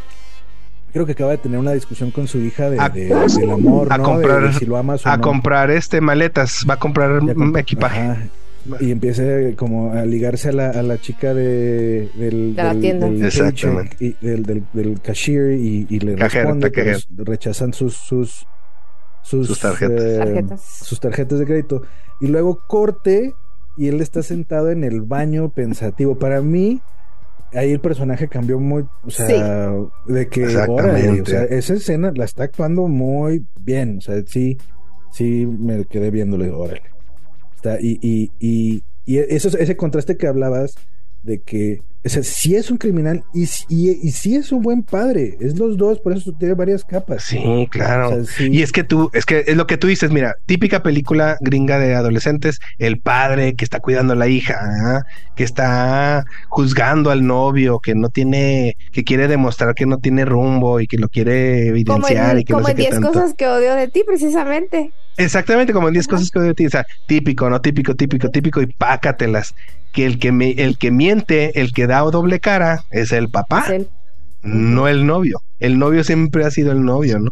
creo 0.92 1.04
que 1.04 1.12
acaba 1.12 1.32
de 1.32 1.38
tener 1.38 1.58
una 1.58 1.72
discusión 1.72 2.10
con 2.10 2.26
su 2.28 2.38
hija 2.38 2.70
de, 2.70 2.80
A- 2.80 2.88
de- 2.88 3.06
del 3.38 3.50
amor, 3.50 3.92
a 3.92 3.98
¿no? 3.98 4.04
comprar- 4.04 4.40
de, 4.42 4.48
de 4.48 4.54
si 4.54 4.64
lo 4.66 4.76
amas 4.76 5.04
o 5.04 5.08
A 5.08 5.16
no. 5.16 5.22
comprar 5.22 5.70
este 5.70 6.00
maletas, 6.00 6.64
va 6.68 6.74
a 6.74 6.78
comprar 6.78 7.20
Ya 7.24 7.60
equipaje. 7.60 8.00
Ajá. 8.00 8.22
Y 8.80 8.90
empieza 8.90 9.22
como 9.56 9.92
a 9.92 10.04
ligarse 10.04 10.48
a 10.48 10.52
la, 10.52 10.70
a 10.70 10.82
la 10.82 10.98
chica 10.98 11.32
de, 11.34 12.08
del, 12.16 12.54
De 12.56 12.62
la 12.62 12.72
del- 12.72 12.80
tienda. 12.80 13.06
del 13.10 13.24
Exactamente. 13.24 13.96
y 14.00 14.16
del, 14.26 14.42
del, 14.42 14.64
del 14.72 15.00
cashier 15.00 15.52
y, 15.52 15.86
y 15.88 16.00
le 16.00 16.14
Cajero, 16.16 16.44
responde, 16.54 16.70
pero 16.70 16.98
rechazan 17.24 17.72
sus 17.72 17.94
sus 17.96 18.44
sus, 19.22 19.46
Sus 19.48 19.58
tarjetas. 19.60 20.02
eh, 20.02 20.18
Tarjetas. 20.18 20.60
sus 20.82 21.00
tarjetas 21.00 21.38
de 21.40 21.46
crédito 21.46 21.82
y 22.20 22.28
luego 22.28 22.60
corte 22.68 23.34
y 23.76 23.88
él 23.88 24.00
está 24.00 24.22
sentado 24.22 24.70
en 24.70 24.84
el 24.84 25.02
baño 25.02 25.50
pensativo. 25.50 26.16
Para 26.18 26.40
mí 26.40 26.80
ahí 27.52 27.72
el 27.72 27.80
personaje 27.80 28.28
cambió 28.28 28.58
muy, 28.58 28.84
o 29.04 29.10
sea, 29.10 29.72
de 30.06 30.28
que 30.28 30.46
órale, 30.68 31.20
o 31.20 31.26
sea, 31.26 31.42
esa 31.44 31.74
escena 31.74 32.12
la 32.14 32.24
está 32.24 32.44
actuando 32.44 32.86
muy 32.88 33.44
bien, 33.60 33.98
o 33.98 34.00
sea, 34.00 34.22
sí 34.26 34.56
sí 35.12 35.46
me 35.46 35.84
quedé 35.86 36.10
viéndole, 36.10 36.50
órale. 36.50 36.82
Y, 37.80 37.98
y, 38.00 38.30
y, 38.38 38.82
y 39.04 39.18
eso, 39.18 39.48
ese 39.56 39.76
contraste 39.76 40.16
que 40.16 40.26
hablabas 40.26 40.74
de 41.22 41.40
que 41.42 41.82
o 42.06 42.08
sea, 42.08 42.22
sí 42.22 42.54
es 42.56 42.70
un 42.70 42.78
criminal 42.78 43.22
y, 43.34 43.46
sí- 43.46 43.64
y, 43.68 43.90
y 43.90 44.10
sí 44.12 44.36
es 44.36 44.52
un 44.52 44.62
buen 44.62 44.82
padre. 44.82 45.36
Es 45.40 45.58
los 45.58 45.76
dos, 45.76 45.98
por 46.00 46.12
eso 46.16 46.32
tiene 46.38 46.54
varias 46.54 46.84
capas. 46.84 47.24
Sí, 47.24 47.66
claro. 47.70 48.08
O 48.10 48.24
sea, 48.24 48.24
sí. 48.24 48.48
Y 48.50 48.62
es 48.62 48.72
que 48.72 48.84
tú, 48.84 49.10
es 49.12 49.26
que 49.26 49.44
es 49.46 49.56
lo 49.56 49.66
que 49.66 49.76
tú 49.76 49.88
dices, 49.88 50.10
mira, 50.10 50.34
típica 50.46 50.82
película 50.82 51.36
gringa 51.40 51.78
de 51.78 51.94
adolescentes, 51.94 52.60
el 52.78 52.98
padre 53.00 53.54
que 53.56 53.64
está 53.64 53.80
cuidando 53.80 54.12
a 54.12 54.16
la 54.16 54.28
hija, 54.28 54.56
¿ah? 54.62 55.02
que 55.34 55.44
está 55.44 56.24
juzgando 56.48 57.10
al 57.10 57.26
novio, 57.26 57.80
que 57.80 57.94
no 57.94 58.08
tiene, 58.08 58.76
que 58.92 59.04
quiere 59.04 59.28
demostrar 59.28 59.74
que 59.74 59.84
no 59.86 59.98
tiene 59.98 60.24
rumbo 60.24 60.80
y 60.80 60.86
que 60.86 60.96
lo 60.98 61.08
quiere 61.08 61.66
Como 61.86 62.08
evidenciar 62.08 62.36
en, 62.36 62.40
y 62.40 62.44
que 62.44 62.52
como 62.52 62.60
no 62.62 62.66
sé 62.66 62.72
en 62.72 62.76
qué 62.76 62.82
10 62.84 62.92
tanto. 62.94 63.08
cosas 63.12 63.34
que 63.34 63.46
odio 63.48 63.74
de 63.74 63.88
ti, 63.88 64.02
precisamente. 64.06 64.90
Exactamente, 65.18 65.72
como 65.72 65.88
en 65.88 65.94
10 65.94 66.06
Ajá. 66.06 66.16
cosas 66.16 66.30
que 66.30 66.38
odio 66.38 66.48
de 66.48 66.54
ti, 66.54 66.66
o 66.66 66.70
sea, 66.70 66.84
típico, 67.06 67.48
no 67.50 67.60
típico, 67.60 67.94
típico, 67.94 68.30
típico 68.30 68.62
y 68.62 68.66
pácatelas. 68.66 69.54
Que 69.92 70.04
el 70.04 70.18
que 70.18 70.30
me, 70.30 70.50
el 70.50 70.76
que 70.76 70.90
miente, 70.90 71.58
el 71.58 71.72
que 71.72 71.86
da 71.86 71.95
doble 72.02 72.40
cara 72.40 72.82
es 72.90 73.12
el 73.12 73.28
papá 73.30 73.64
Es 73.68 73.86
no 74.42 74.88
el 74.88 75.06
novio. 75.06 75.40
El 75.58 75.78
novio 75.78 76.04
siempre 76.04 76.44
ha 76.44 76.50
sido 76.50 76.72
el 76.72 76.84
novio, 76.84 77.18
¿no? 77.18 77.30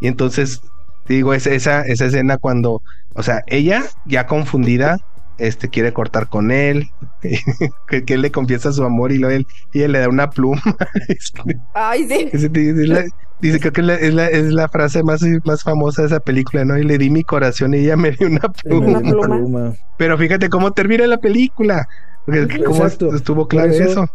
Y 0.00 0.08
entonces, 0.08 0.60
te 1.06 1.14
digo, 1.14 1.34
es 1.34 1.46
esa, 1.46 1.82
esa 1.82 2.06
escena 2.06 2.38
cuando, 2.38 2.82
o 3.14 3.22
sea, 3.22 3.42
ella 3.46 3.84
ya 4.06 4.26
confundida, 4.26 4.98
este, 5.38 5.68
quiere 5.68 5.92
cortar 5.92 6.28
con 6.28 6.50
él, 6.50 6.88
que, 7.88 8.04
que 8.04 8.14
él 8.14 8.22
le 8.22 8.32
confiesa 8.32 8.72
su 8.72 8.84
amor 8.84 9.12
y 9.12 9.18
luego 9.18 9.36
él, 9.36 9.46
y 9.72 9.82
él 9.82 9.92
le 9.92 10.00
da 10.00 10.08
una 10.08 10.30
pluma. 10.30 10.62
Ay, 11.74 12.08
sí. 12.08 12.28
dice, 12.32 12.86
la- 12.86 13.04
dice, 13.40 13.60
creo 13.60 13.72
que 13.72 13.80
es 13.80 13.86
la, 13.86 13.94
es, 13.94 14.14
la, 14.14 14.26
es 14.28 14.52
la 14.52 14.68
frase 14.68 15.02
más, 15.02 15.20
más 15.44 15.62
famosa 15.62 16.02
de 16.02 16.08
esa 16.08 16.20
película, 16.20 16.64
¿no? 16.64 16.76
Y 16.78 16.84
le 16.84 16.98
di 16.98 17.10
mi 17.10 17.22
corazón 17.22 17.74
y 17.74 17.78
ella 17.78 17.96
me 17.96 18.10
dio 18.12 18.26
una 18.28 18.40
pluma. 18.40 19.00
Pero 19.96 20.18
fíjate 20.18 20.48
cómo 20.48 20.72
termina 20.72 21.06
la 21.06 21.18
película. 21.18 21.86
Porque 22.32 22.64
cómo 22.64 22.76
Exacto. 22.84 23.14
estuvo 23.14 23.48
claro 23.48 23.72
eso- 23.72 23.84
eso. 23.84 24.06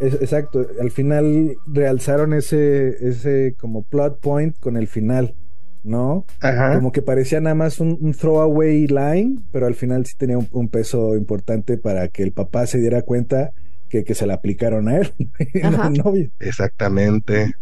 Es- 0.00 0.14
exacto. 0.14 0.66
Al 0.80 0.90
final 0.90 1.56
realzaron 1.66 2.32
ese, 2.32 2.88
ese 3.08 3.54
como 3.58 3.82
plot 3.82 4.20
point 4.20 4.56
con 4.60 4.76
el 4.76 4.86
final, 4.86 5.34
¿no? 5.82 6.24
Ajá. 6.40 6.74
Como 6.76 6.92
que 6.92 7.02
parecía 7.02 7.40
nada 7.40 7.54
más 7.56 7.80
un, 7.80 7.98
un 8.00 8.12
throwaway 8.12 8.86
line, 8.86 9.40
pero 9.52 9.66
al 9.66 9.74
final 9.74 10.06
sí 10.06 10.14
tenía 10.16 10.38
un, 10.38 10.48
un 10.52 10.68
peso 10.68 11.16
importante 11.16 11.76
para 11.78 12.08
que 12.08 12.22
el 12.22 12.32
papá 12.32 12.66
se 12.66 12.78
diera 12.78 13.02
cuenta 13.02 13.50
que, 13.88 14.04
que 14.04 14.14
se 14.14 14.26
la 14.26 14.34
aplicaron 14.34 14.88
a 14.88 14.98
él, 14.98 15.12
no 15.62 15.68
Ajá. 15.68 15.86
al 15.86 15.94
novio. 15.94 16.30
Exactamente. 16.38 17.54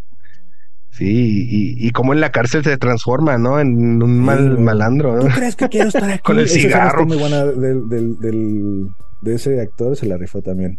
Sí, 0.91 1.47
y, 1.51 1.87
y 1.87 1.91
cómo 1.91 2.15
en 2.15 2.21
la 2.21 2.33
cárcel 2.33 2.65
se 2.65 2.77
transforma, 2.79 3.37
¿no? 3.37 3.61
En 3.61 4.03
un 4.03 4.19
mal 4.19 4.59
malandro, 4.59 5.19
¿Tú 5.21 5.29
¿no? 5.29 5.35
crees 5.35 5.55
que 5.55 5.69
quiero 5.69 5.89
estar 5.89 6.05
aquí? 6.11 6.19
Con 6.25 6.39
el 6.39 6.49
cigarro. 6.49 7.05
muy 7.07 7.19
buena 7.19 7.45
del, 7.45 7.89
del, 7.89 8.19
del- 8.19 8.89
de 9.23 9.35
ese 9.35 9.61
actor, 9.61 9.97
se 9.97 10.07
la 10.07 10.17
rifó 10.17 10.43
también. 10.43 10.79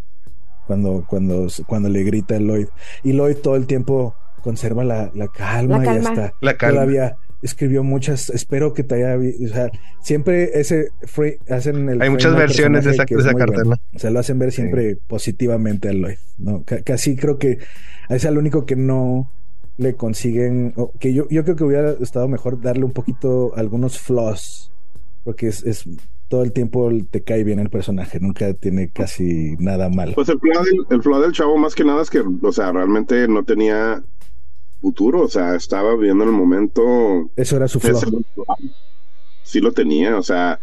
Cuando, 0.66 1.06
cuando, 1.08 1.48
cuando 1.66 1.88
le 1.90 2.04
grita 2.04 2.36
a 2.36 2.40
Lloyd. 2.40 2.68
Y 3.04 3.14
Lloyd 3.14 3.38
todo 3.38 3.56
el 3.56 3.68
tiempo 3.68 4.16
conserva 4.44 4.84
la, 4.84 5.12
la 5.16 5.28
calma 5.30 5.84
La 5.84 5.96
y 5.96 5.98
hasta 6.00 6.34
La 6.42 6.58
calma. 6.58 6.74
todavía 6.82 7.18
escribió 7.42 7.84
muchas. 7.84 8.30
Espero 8.30 8.74
que 8.74 8.84
te 8.84 8.96
haya. 8.96 9.16
O 9.18 9.48
sea, 9.48 9.70
siempre 10.02 10.60
ese 10.60 10.90
free, 11.04 11.38
hacen 11.50 11.88
el. 11.88 12.02
Hay 12.02 12.10
muchas 12.10 12.36
versiones 12.36 12.84
de 12.84 12.92
esa, 12.92 13.06
de 13.06 13.16
es 13.16 13.22
esa 13.22 13.34
carta, 13.34 13.56
bueno. 13.64 13.70
¿no? 13.72 13.76
O 13.96 14.00
sea, 14.00 14.10
lo 14.12 14.20
hacen 14.20 14.40
ver 14.40 14.52
siempre 14.52 14.98
positivamente 15.08 15.88
a 15.90 15.94
Lloyd, 15.94 16.18
¿no? 16.38 16.64
Ca- 16.64 16.82
Casi 16.82 17.16
creo 17.16 17.38
que 17.38 17.60
es 18.10 18.26
el 18.26 18.38
único 18.38 18.66
que 18.66 18.76
no 18.76 19.32
le 19.78 19.94
consiguen, 19.96 20.74
o 20.76 20.92
que 21.00 21.14
yo, 21.14 21.28
yo 21.30 21.44
creo 21.44 21.56
que 21.56 21.64
hubiera 21.64 21.92
estado 21.92 22.28
mejor 22.28 22.60
darle 22.60 22.84
un 22.84 22.92
poquito 22.94 23.54
algunos 23.56 24.00
flaws, 24.00 24.72
porque 25.24 25.48
es, 25.48 25.64
es 25.64 25.86
todo 26.30 26.44
el 26.44 26.52
tiempo 26.52 26.90
te 27.10 27.24
cae 27.24 27.44
bien 27.44 27.60
el 27.60 27.70
personaje, 27.70 28.20
nunca 28.20 28.54
tiene 28.54 28.90
casi 28.90 29.56
nada 29.60 29.90
malo. 29.90 30.14
Pues 30.16 30.30
el 30.30 30.40
flow, 30.40 30.64
del, 30.64 31.16
el 31.18 31.22
del 31.22 31.32
chavo 31.32 31.58
más 31.58 31.74
que 31.76 31.84
nada 31.86 32.02
es 32.02 32.10
que, 32.10 32.20
o 32.42 32.52
sea, 32.52 32.72
realmente 32.72 33.28
no 33.28 33.44
tenía 33.44 34.04
futuro, 34.82 35.22
o 35.22 35.28
sea, 35.28 35.56
estaba 35.56 35.96
viviendo 35.96 36.24
en 36.26 36.30
el 36.32 36.36
momento. 36.36 36.82
Eso 37.36 37.56
era 37.56 37.68
su 37.68 37.80
flaw. 37.80 37.98
ese- 37.98 38.12
Sí 39.44 39.62
lo 39.62 39.72
tenía, 39.72 40.18
o 40.18 40.24
sea, 40.24 40.60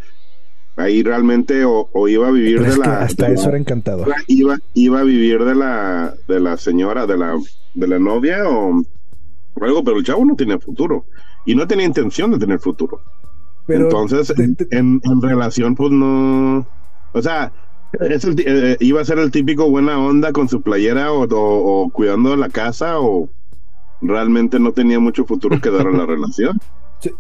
ahí 0.77 1.03
realmente 1.03 1.65
o, 1.65 1.89
o 1.93 2.09
iba 2.09 2.29
a 2.29 2.31
vivir 2.31 2.59
Pero 2.59 2.73
de 2.73 2.79
la... 2.79 3.01
hasta 3.03 3.29
de 3.29 3.35
eso 3.35 3.45
la- 3.45 3.49
era 3.51 3.59
encantador. 3.59 4.13
iba, 4.27 4.59
iba 4.75 5.01
a 5.01 5.05
vivir 5.05 5.43
de 5.45 5.55
la, 5.55 6.15
de 6.29 6.41
la 6.41 6.57
señora, 6.59 7.07
de 7.07 7.17
la, 7.17 7.39
de 7.73 7.89
la 7.89 7.99
novia 7.99 8.47
o 8.49 8.83
algo, 9.63 9.83
pero 9.85 9.97
el 9.97 10.05
chavo 10.05 10.25
no 10.27 10.37
tenía 10.37 10.59
futuro 10.59 11.07
y 11.47 11.55
no 11.55 11.67
tenía 11.67 11.87
intención 11.87 12.31
de 12.33 12.39
tener 12.39 12.59
futuro. 12.59 13.01
Pero 13.67 13.85
Entonces, 13.85 14.33
te- 14.35 14.43
en, 14.43 14.57
te- 14.57 14.67
en- 14.77 15.01
en 15.05 15.23
relación, 15.23 15.75
pues 15.75 15.91
no. 15.91 16.67
O 17.13 17.23
sea, 17.23 17.53
es 18.01 18.25
el 18.25 18.35
eh, 18.45 18.77
iba 18.81 19.01
a 19.01 19.05
ser 19.05 19.19
el 19.19 19.31
típico 19.31 19.71
buena 19.71 19.99
onda 19.99 20.33
con 20.33 20.49
su 20.49 20.61
playera 20.63 21.13
o, 21.13 21.25
o- 21.25 21.83
o 21.85 21.91
cuidando 21.91 22.37
la 22.37 22.49
casa 22.49 22.99
o 23.01 23.29
realmente 24.01 24.59
no 24.59 24.73
tenía 24.73 24.99
mucho 25.01 25.25
futuro 25.25 25.61
que 25.61 25.71
dar 25.71 25.87
a 25.87 25.91
la 25.93 26.05
relación. 26.07 26.59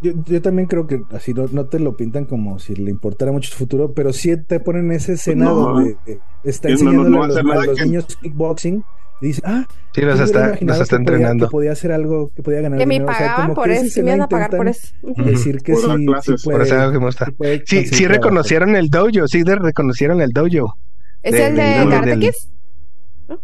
Yo, 0.03 0.13
yo 0.25 0.41
también 0.41 0.67
creo 0.67 0.87
que 0.87 1.03
así 1.13 1.35
no, 1.35 1.47
no 1.53 1.67
te 1.67 1.79
lo 1.79 1.95
pintan 1.97 2.25
como 2.25 2.59
si 2.59 2.75
le 2.75 2.91
importara 2.91 3.33
mucho 3.33 3.51
su 3.51 3.59
futuro, 3.59 3.93
pero 3.93 4.13
sí 4.15 4.35
te 4.43 4.59
ponen 4.61 4.91
esa 4.93 5.13
escena 5.13 5.45
No. 5.47 5.55
donde 5.55 5.97
eh, 6.07 6.19
está 6.43 6.75
Sí, 6.75 6.85
no, 6.85 6.91
a 7.23 7.27
los, 7.29 7.37
a 7.37 7.43
los 7.43 7.79
que- 7.79 7.85
niños 7.85 8.07
kickboxing 8.21 8.83
y 9.21 9.27
dice, 9.29 9.43
ah, 9.45 9.65
Sí, 9.95 10.01
hubiera 10.01 10.15
está, 10.15 10.25
los 10.25 10.31
está 10.51 10.59
que 10.59 10.67
podía- 10.67 10.97
entrenando. 10.99 11.47
que 11.47 11.51
podía 11.53 11.73
hacer 11.73 11.93
algo, 11.93 12.31
que 12.35 12.43
podía 12.43 12.61
ganar 12.63 12.79
Que 12.79 12.87
me 12.87 12.95
dinero. 12.95 13.11
O 13.11 13.15
sea, 13.15 13.27
pagaban 13.27 13.47
como 13.49 13.55
por 13.55 13.65
que 13.71 13.77
eso, 13.77 14.01
me 14.03 14.09
iban 14.11 14.21
a 14.23 14.29
pagar 14.29 14.51
por 14.51 14.69
eso. 14.69 14.89
Decir 15.25 15.59
que 15.63 15.73
Por 15.75 15.89
dar 15.89 15.99
sí, 15.99 16.07
clases, 16.07 16.25
sí 16.41 16.45
por 16.45 16.53
Por 16.53 16.53
puede, 16.63 16.65
eso 16.67 16.81
algo 16.81 16.93
que 16.93 16.99
me 16.99 17.05
gusta. 17.07 17.25
sí 17.67 17.85
puede 17.91 18.09
reconocieron 18.09 18.77
el 18.77 18.89
dojo, 18.89 19.29
sí 19.29 19.43
de- 19.43 19.55
reconocieron 19.57 20.21
el 20.21 20.31
dojo. 20.31 20.75
¿Es 21.23 21.33
De- 21.33 21.47
el 21.47 21.55
de 21.57 21.87
Karate? 21.91 22.31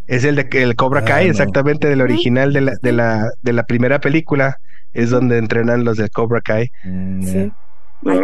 Es 0.07 0.25
el 0.25 0.37
de 0.37 0.49
que 0.49 0.63
el 0.63 0.77
Cobra 0.77 1.01
Ah, 1.01 1.05
Kai, 1.05 1.25
no. 1.27 1.31
exactamente 1.31 1.89
del 1.89 2.03
original 2.03 2.53
de 2.53 2.61
la, 2.61 2.73
de 2.83 2.93
la, 2.93 3.31
de 3.41 3.53
la 3.53 3.65
primera 3.65 3.99
película. 4.01 4.57
Es 4.93 5.11
donde 5.11 5.39
entrenan 5.39 5.85
los 5.85 5.97
del 5.97 6.11
Cobra 6.11 6.41
Kai. 6.41 6.69
Mm, 6.85 7.23
Sí. 7.23 7.53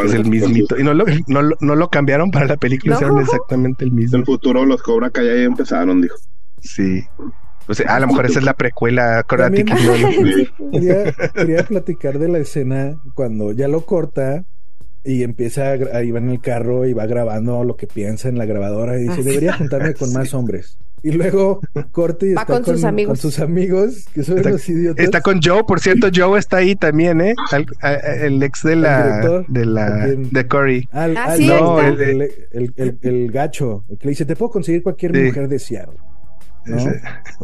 Es 0.05 0.15
el 0.15 0.25
mismito. 0.25 0.79
Y 0.79 0.83
no 0.83 0.95
lo, 0.95 1.05
no, 1.29 1.43
lo- 1.43 1.57
no 1.61 1.75
lo 1.77 1.89
cambiaron 1.91 2.31
para 2.31 2.47
la 2.47 2.57
película, 2.57 2.95
No. 2.95 2.97
hicieron 2.99 3.21
exactamente 3.21 3.85
el 3.85 3.91
En 3.91 3.97
mismo. 3.97 4.19
el 4.19 4.25
futuro 4.25 4.65
los 4.65 4.83
Cobra 4.83 5.11
Kai 5.11 5.27
ya 5.27 5.33
empezaron, 5.45 6.01
dijo. 6.03 6.17
Sí. 6.67 7.05
O 7.69 7.75
sea, 7.75 7.97
a 7.97 8.01
lo 8.01 8.07
mejor 8.07 8.27
esa 8.27 8.39
es 8.39 8.45
la 8.45 8.55
precuela 8.55 9.25
También-. 9.29 9.67
Quería, 10.73 11.13
quería 11.35 11.65
platicar 11.65 12.19
de 12.19 12.29
la 12.29 12.39
escena 12.39 12.97
cuando 13.15 13.53
ya 13.53 13.67
lo 13.69 13.85
corta 13.85 14.45
y 15.05 15.23
empieza 15.23 15.71
a, 15.71 15.73
ahí 15.99 16.11
va 16.11 16.19
en 16.19 16.31
el 16.31 16.41
carro 16.41 16.85
y 16.87 16.93
va 16.93 17.07
grabando 17.07 17.63
lo 17.65 17.77
que 17.77 17.87
piensa 17.87 18.29
en 18.29 18.39
la 18.39 18.45
grabadora 18.45 18.99
y 18.99 19.03
dice, 19.05 19.21
Ah, 19.21 19.23
debería 19.25 19.53
juntarme 19.55 19.95
con 19.95 20.09
Sí. 20.11 20.15
más 20.15 20.35
hombres. 20.35 20.79
Y 21.03 21.13
luego 21.13 21.61
corte 21.93 22.27
y 22.31 22.35
Va 22.35 22.43
está 22.43 22.55
con 22.61 22.65
sus 22.75 22.85
amigos. 22.85 23.09
con 23.11 23.17
sus 23.31 23.39
amigos, 23.39 24.07
que 24.15 24.25
son 24.25 24.39
Está- 24.39 24.51
los 24.51 24.69
idiotas. 24.69 25.05
Está 25.05 25.21
con 25.21 25.41
Joe, 25.43 25.63
por 25.65 25.79
cierto, 25.79 26.09
Joe 26.13 26.39
está 26.39 26.57
ahí 26.59 26.75
también, 26.75 27.21
¿eh? 27.21 27.35
Al- 27.53 27.67
a- 27.83 27.89
a- 27.89 28.27
el 28.27 28.43
ex 28.43 28.63
de 28.65 28.73
¿El 28.73 28.83
la 28.83 29.07
director? 29.07 29.47
de 29.49 29.61
¿A 29.63 29.65
la 29.67 30.07
de 30.07 30.47
Corey. 30.49 30.89
Al- 30.91 31.17
Ah, 31.17 31.25
al- 31.27 31.39
sí, 31.39 31.47
No, 31.47 31.81
el, 31.81 32.01
el, 32.01 32.23
el- 32.53 32.73
el- 32.77 32.99
el 33.03 33.31
gacho, 33.31 33.85
el 33.89 33.99
que 33.99 34.07
le 34.07 34.11
dice, 34.11 34.25
te 34.25 34.35
puedo 34.35 34.51
conseguir 34.51 34.83
cualquier 34.83 35.15
Sí. 35.15 35.23
mujer 35.25 35.49
de 35.49 35.59
Seattle. 35.59 35.99
¿No? 36.67 36.77
Ese- 36.79 37.01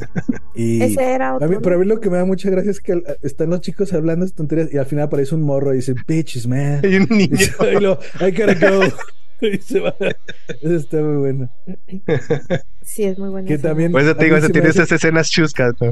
Y 0.54 0.82
Ese 0.82 1.12
era 1.14 1.30
a 1.30 1.34
otro. 1.36 1.48
mí, 1.48 1.54
¿no? 1.56 1.62
pero 1.62 1.76
a 1.76 1.78
mí 1.78 1.86
lo 1.86 2.00
que 2.00 2.10
me 2.10 2.16
da 2.18 2.24
mucha 2.24 2.50
gracia 2.50 2.70
es 2.70 2.80
que 2.80 3.02
están 3.22 3.50
los 3.50 3.60
chicos 3.62 3.92
hablando 3.94 4.24
estas 4.24 4.36
tonterías 4.36 4.72
y 4.72 4.78
al 4.78 4.86
final 4.86 5.06
aparece 5.06 5.34
un 5.34 5.42
morro 5.42 5.72
y 5.72 5.76
dice, 5.76 5.94
bitches, 6.06 6.46
man. 6.46 6.80
Hay 6.84 6.96
un 6.96 7.06
niño. 7.10 7.36
Y, 7.72 7.80
lo, 7.80 7.98
I 8.20 8.30
gotta 8.30 8.54
go. 8.54 8.82
Y 9.44 9.58
se 9.58 9.80
va. 9.80 9.92
Eso 9.98 10.76
está 10.76 10.98
muy 10.98 11.16
bueno. 11.16 11.50
Sí, 12.82 13.02
es 13.02 13.18
muy 13.18 13.28
bueno. 13.28 13.48
Que 13.48 13.58
también. 13.58 13.90
Por 13.90 14.00
eso 14.00 14.14
te 14.14 14.20
a 14.20 14.24
digo, 14.24 14.36
mí 14.36 14.38
eso 14.38 14.46
se 14.46 14.52
tiene 14.52 14.68
hace- 14.68 14.82
esas 14.82 14.92
escenas 14.92 15.30
chuscas, 15.30 15.74
¿no? 15.80 15.88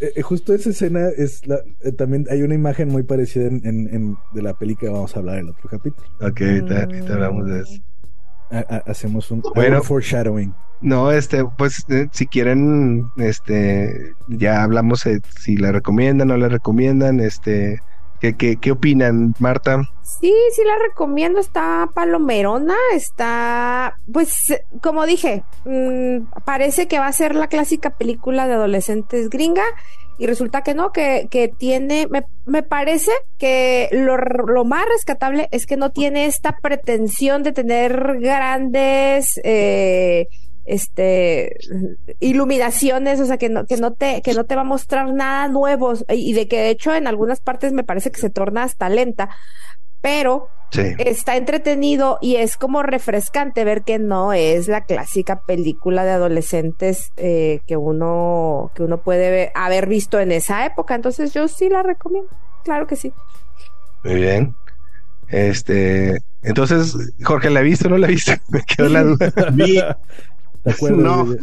Eh, 0.00 0.12
eh, 0.16 0.22
justo 0.22 0.52
esa 0.52 0.70
escena 0.70 1.08
es 1.16 1.46
la, 1.46 1.60
eh, 1.84 1.92
también 1.92 2.26
hay 2.28 2.42
una 2.42 2.56
imagen 2.56 2.88
muy 2.88 3.04
parecida 3.04 3.46
en, 3.46 3.60
en- 3.64 3.94
en- 3.94 4.16
de 4.34 4.42
la 4.42 4.54
película 4.54 4.90
que 4.90 4.94
vamos 4.94 5.14
a 5.14 5.20
hablar 5.20 5.36
en 5.38 5.44
el 5.44 5.50
otro 5.50 5.68
capítulo. 5.70 6.08
Ok, 6.20 6.40
ahorita, 6.40 6.82
ahorita 6.82 7.12
hablamos 7.14 7.46
de 7.46 7.60
eso. 7.60 7.82
Ha- 8.50 8.64
ha- 8.68 8.82
hacemos 8.90 9.30
un 9.30 9.42
Bueno. 9.54 9.78
un 9.78 9.82
foreshadowing. 9.82 10.54
No, 10.80 11.10
este, 11.10 11.44
pues 11.56 11.84
eh, 11.88 12.06
si 12.12 12.26
quieren, 12.26 13.06
este, 13.16 14.12
ya 14.28 14.62
hablamos 14.62 15.04
de 15.04 15.20
si 15.40 15.56
la 15.56 15.72
recomiendan 15.72 16.30
o 16.30 16.34
no 16.34 16.38
la 16.38 16.48
recomiendan, 16.48 17.18
este, 17.20 17.80
¿qué, 18.20 18.34
qué, 18.36 18.56
qué 18.58 18.72
opinan, 18.72 19.34
Marta? 19.38 19.80
Sí, 20.02 20.32
sí 20.54 20.62
la 20.66 20.74
recomiendo, 20.86 21.40
está 21.40 21.88
palomerona, 21.94 22.74
está, 22.94 23.98
pues, 24.12 24.50
eh, 24.50 24.64
como 24.82 25.06
dije, 25.06 25.42
mm, 25.64 26.26
parece 26.44 26.86
que 26.88 26.98
va 26.98 27.06
a 27.06 27.12
ser 27.12 27.34
la 27.34 27.48
clásica 27.48 27.90
película 27.90 28.46
de 28.46 28.54
adolescentes 28.54 29.30
gringa 29.30 29.64
y 30.18 30.26
resulta 30.26 30.62
que 30.62 30.74
no, 30.74 30.92
que, 30.92 31.28
que 31.30 31.48
tiene, 31.48 32.06
me, 32.10 32.24
me 32.44 32.62
parece 32.62 33.12
que 33.38 33.88
lo, 33.92 34.16
lo 34.16 34.64
más 34.64 34.86
rescatable 34.88 35.48
es 35.50 35.66
que 35.66 35.76
no 35.76 35.90
tiene 35.90 36.26
esta 36.26 36.56
pretensión 36.62 37.42
de 37.42 37.52
tener 37.52 38.18
grandes, 38.20 39.40
eh, 39.44 40.26
este 40.64 41.56
iluminaciones, 42.18 43.20
o 43.20 43.26
sea 43.26 43.38
que 43.38 43.48
no, 43.48 43.66
que 43.66 43.76
no 43.76 43.92
te, 43.92 44.20
que 44.22 44.34
no 44.34 44.44
te 44.44 44.56
va 44.56 44.62
a 44.62 44.64
mostrar 44.64 45.12
nada 45.12 45.48
nuevo, 45.48 45.92
y 46.08 46.32
de 46.32 46.48
que 46.48 46.58
de 46.58 46.70
hecho 46.70 46.94
en 46.94 47.06
algunas 47.06 47.40
partes 47.40 47.72
me 47.72 47.84
parece 47.84 48.10
que 48.10 48.20
se 48.20 48.30
torna 48.30 48.64
hasta 48.64 48.88
lenta, 48.88 49.30
pero 50.00 50.48
Sí. 50.70 50.94
está 50.98 51.36
entretenido 51.36 52.18
y 52.20 52.36
es 52.36 52.56
como 52.56 52.82
refrescante 52.82 53.64
ver 53.64 53.82
que 53.82 53.98
no 53.98 54.32
es 54.32 54.68
la 54.68 54.84
clásica 54.84 55.40
película 55.46 56.04
de 56.04 56.10
adolescentes 56.10 57.12
eh, 57.16 57.60
que 57.66 57.76
uno 57.76 58.72
que 58.74 58.82
uno 58.82 58.98
puede 59.00 59.52
haber 59.54 59.86
visto 59.86 60.18
en 60.20 60.32
esa 60.32 60.66
época. 60.66 60.94
Entonces 60.94 61.32
yo 61.32 61.48
sí 61.48 61.68
la 61.68 61.82
recomiendo, 61.82 62.28
claro 62.64 62.86
que 62.86 62.96
sí. 62.96 63.12
Muy 64.04 64.16
bien. 64.16 64.54
Este, 65.28 66.18
entonces, 66.42 66.96
Jorge, 67.22 67.50
¿la 67.50 67.60
viste 67.60 67.86
o 67.86 67.90
no 67.90 67.98
la 67.98 68.06
viste? 68.08 68.40
Me 68.48 68.62
quedó 68.62 68.88
la 68.88 69.02
duda. 69.02 69.30
¿Te 70.62 70.70
acuerdas? 70.70 70.98
No. 71.00 71.24
de- 71.26 71.38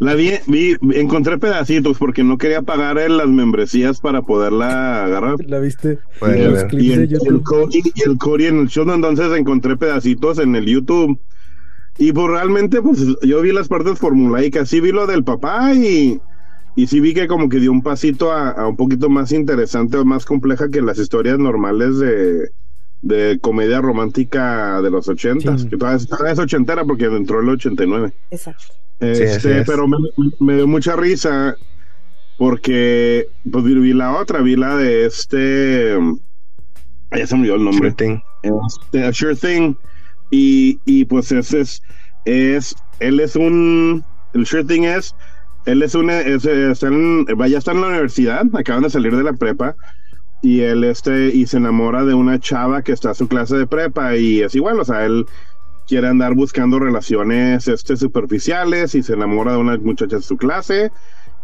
la 0.00 0.14
vi, 0.14 0.32
vi, 0.46 0.76
encontré 0.94 1.36
pedacitos 1.36 1.98
porque 1.98 2.24
no 2.24 2.38
quería 2.38 2.62
pagar 2.62 2.98
en 2.98 3.18
las 3.18 3.28
membresías 3.28 4.00
para 4.00 4.22
poderla 4.22 5.04
agarrar. 5.04 5.36
¿La 5.46 5.58
viste? 5.58 5.98
Los 6.22 6.64
clips 6.64 6.84
Y 6.84 6.88
de 6.88 6.94
el, 6.94 7.02
y 7.02 7.02
el 7.02 7.08
YouTube. 7.08 7.42
Cody, 7.42 7.82
y 7.94 8.08
el 8.08 8.16
Cody 8.16 8.46
en 8.46 8.60
el 8.60 8.68
show, 8.68 8.90
entonces 8.90 9.30
encontré 9.38 9.76
pedacitos 9.76 10.38
en 10.38 10.56
el 10.56 10.64
YouTube. 10.64 11.20
Y 11.98 12.12
pues 12.14 12.28
realmente, 12.28 12.80
pues 12.80 12.98
yo 13.20 13.42
vi 13.42 13.52
las 13.52 13.68
partes 13.68 13.98
formulaicas, 13.98 14.70
sí 14.70 14.80
vi 14.80 14.90
lo 14.90 15.06
del 15.06 15.22
papá 15.22 15.74
y, 15.74 16.18
y 16.76 16.86
sí 16.86 17.00
vi 17.00 17.12
que 17.12 17.26
como 17.26 17.50
que 17.50 17.60
dio 17.60 17.70
un 17.70 17.82
pasito 17.82 18.32
a, 18.32 18.52
a 18.52 18.68
un 18.68 18.76
poquito 18.76 19.10
más 19.10 19.32
interesante 19.32 19.98
o 19.98 20.04
más 20.06 20.24
compleja 20.24 20.70
que 20.70 20.80
las 20.80 20.98
historias 20.98 21.38
normales 21.38 21.98
de, 21.98 22.48
de 23.02 23.38
comedia 23.40 23.80
romántica 23.80 24.80
de 24.82 24.90
los 24.90 25.08
ochentas, 25.08 25.62
Sí. 25.62 25.68
que 25.68 25.76
todavía, 25.76 26.04
todavía 26.06 26.32
es 26.32 26.38
ochentera 26.38 26.84
porque 26.84 27.06
entró 27.06 27.40
el 27.40 27.48
89. 27.48 28.12
Exacto. 28.30 28.64
Este, 29.00 29.60
es. 29.60 29.66
pero 29.66 29.88
me, 29.88 29.96
me 30.40 30.56
dio 30.56 30.66
mucha 30.66 30.94
risa 30.94 31.56
porque 32.36 33.28
pues 33.50 33.64
vi, 33.64 33.74
vi 33.74 33.92
la 33.92 34.12
otra, 34.16 34.40
vi 34.40 34.56
la 34.56 34.76
de 34.76 35.06
este 35.06 35.96
ah, 37.10 37.18
ya 37.18 37.26
se 37.26 37.34
me 37.34 37.40
olvidó 37.42 37.56
el 37.56 37.64
nombre. 37.64 37.90
Sure 37.90 37.94
thing. 37.94 38.18
Este, 38.42 39.12
Sure 39.12 39.36
Thing. 39.36 39.74
Y, 40.30 40.78
y 40.84 41.04
pues 41.06 41.32
ese 41.32 41.60
es, 41.60 41.82
es, 42.24 42.74
él 43.00 43.20
es 43.20 43.36
un, 43.36 44.04
el 44.34 44.46
Sure 44.46 44.64
Thing 44.64 44.82
es, 44.84 45.14
él 45.66 45.82
es 45.82 45.94
un, 45.94 46.08
es, 46.10 46.44
está 46.44 46.86
en, 46.86 47.24
vaya, 47.36 47.58
está 47.58 47.72
en 47.72 47.80
la 47.80 47.88
universidad, 47.88 48.44
acaban 48.54 48.82
de 48.84 48.90
salir 48.90 49.16
de 49.16 49.24
la 49.24 49.32
prepa. 49.32 49.74
Y 50.42 50.60
él 50.60 50.84
este, 50.84 51.28
y 51.28 51.46
se 51.46 51.58
enamora 51.58 52.04
de 52.04 52.14
una 52.14 52.38
chava 52.38 52.82
que 52.82 52.92
está 52.92 53.10
en 53.10 53.14
su 53.14 53.28
clase 53.28 53.56
de 53.56 53.66
prepa 53.66 54.16
y 54.16 54.40
es 54.40 54.54
igual, 54.54 54.80
o 54.80 54.84
sea, 54.84 55.04
él 55.04 55.26
quiere 55.86 56.06
andar 56.06 56.34
buscando 56.34 56.78
relaciones 56.78 57.68
este, 57.68 57.96
superficiales 57.96 58.94
y 58.94 59.02
se 59.02 59.14
enamora 59.14 59.52
de 59.52 59.58
una 59.58 59.76
muchacha 59.76 60.16
de 60.16 60.22
su 60.22 60.36
clase. 60.36 60.92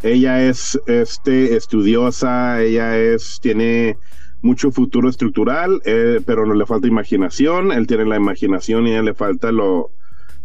Ella 0.02 0.44
es 0.44 0.78
este, 0.86 1.56
estudiosa, 1.56 2.62
ella 2.62 2.96
es, 2.96 3.38
tiene 3.42 3.98
mucho 4.42 4.70
futuro 4.70 5.08
estructural, 5.08 5.82
eh, 5.84 6.20
pero 6.24 6.46
no 6.46 6.54
le 6.54 6.64
falta 6.64 6.86
imaginación. 6.86 7.72
Él 7.72 7.86
tiene 7.86 8.04
la 8.04 8.16
imaginación 8.16 8.86
y 8.86 8.90
a 8.90 8.94
ella 8.94 9.02
le 9.02 9.14
falta 9.14 9.50
lo, 9.52 9.90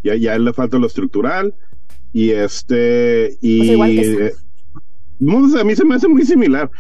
ya, 0.04 0.16
ya 0.16 0.32
a 0.32 0.36
él 0.36 0.46
le 0.46 0.54
falta 0.54 0.80
lo 0.80 0.88
estructural. 0.88 1.54
Y 2.14 2.32
este, 2.32 3.38
y 3.42 3.72
igual 3.72 3.92
que 3.92 4.02
esa. 4.02 4.24
eh, 4.26 4.34
a 5.60 5.64
mí 5.64 5.76
se 5.76 5.86
me 5.86 5.96
hace 5.96 6.08
muy 6.08 6.26
similar, 6.26 6.72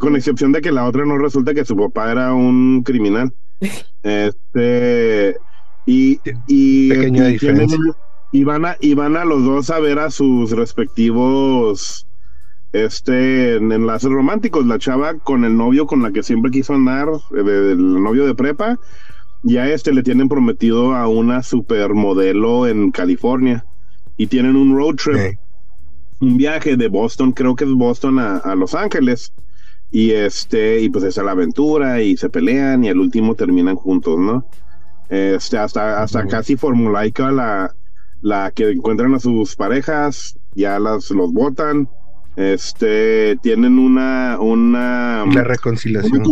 con 0.00 0.16
excepción 0.16 0.52
de 0.52 0.60
que 0.60 0.72
la 0.72 0.84
otra 0.84 1.04
no 1.04 1.16
resulta 1.18 1.54
que 1.54 1.64
su 1.64 1.76
papá 1.76 2.10
era 2.12 2.32
un 2.34 2.82
criminal. 2.82 3.32
Este, 4.02 5.36
y, 5.84 6.20
y, 6.46 6.88
Pequeña 6.90 7.30
y 7.30 7.38
tienen- 7.38 7.66
diferencia. 7.66 7.78
y 8.32 8.44
van 8.44 8.64
a, 8.66 8.76
y 8.80 8.94
van 8.94 9.16
a 9.16 9.24
los 9.24 9.44
dos 9.44 9.70
a 9.70 9.80
ver 9.80 9.98
a 9.98 10.10
sus 10.10 10.52
respectivos 10.52 12.06
este 12.72 13.56
en- 13.56 13.72
enlaces 13.72 14.10
románticos. 14.10 14.66
La 14.66 14.78
chava 14.78 15.14
con 15.18 15.44
el 15.44 15.56
novio 15.56 15.86
con 15.86 16.02
la 16.02 16.12
que 16.12 16.22
siempre 16.22 16.50
quiso 16.50 16.74
andar, 16.74 17.08
eh, 17.36 17.42
del 17.42 18.02
novio 18.02 18.26
de 18.26 18.34
prepa, 18.34 18.78
y 19.42 19.56
a 19.56 19.68
este 19.72 19.92
le 19.92 20.02
tienen 20.02 20.28
prometido 20.28 20.94
a 20.94 21.08
una 21.08 21.42
supermodelo 21.42 22.66
en 22.66 22.90
California. 22.90 23.64
Y 24.16 24.28
tienen 24.28 24.56
un 24.56 24.74
road 24.76 24.94
trip 24.96 25.38
un 26.20 26.36
viaje 26.38 26.76
de 26.78 26.88
Boston, 26.88 27.32
creo 27.32 27.54
que 27.54 27.64
es 27.64 27.72
Boston 27.72 28.18
a, 28.18 28.36
a 28.38 28.54
Los 28.54 28.74
Ángeles. 28.74 29.32
Y 29.90 30.10
este, 30.10 30.80
y 30.80 30.88
pues 30.88 31.04
es 31.04 31.16
la 31.16 31.30
aventura, 31.32 32.02
y 32.02 32.16
se 32.16 32.28
pelean, 32.28 32.84
y 32.84 32.88
al 32.88 32.98
último 32.98 33.34
terminan 33.34 33.76
juntos, 33.76 34.18
¿no? 34.18 34.46
Este, 35.08 35.56
hasta, 35.58 36.02
hasta 36.02 36.26
casi 36.26 36.56
formulaica 36.56 37.30
la, 37.30 37.74
la 38.20 38.50
que 38.50 38.70
encuentran 38.70 39.14
a 39.14 39.20
sus 39.20 39.54
parejas, 39.54 40.36
ya 40.54 40.78
las 40.78 41.10
los 41.10 41.32
votan. 41.32 41.88
Este, 42.36 43.36
tienen 43.42 43.78
una, 43.78 44.38
una, 44.38 45.18
La 45.18 45.24
una 45.24 45.44
reconciliación. 45.44 46.22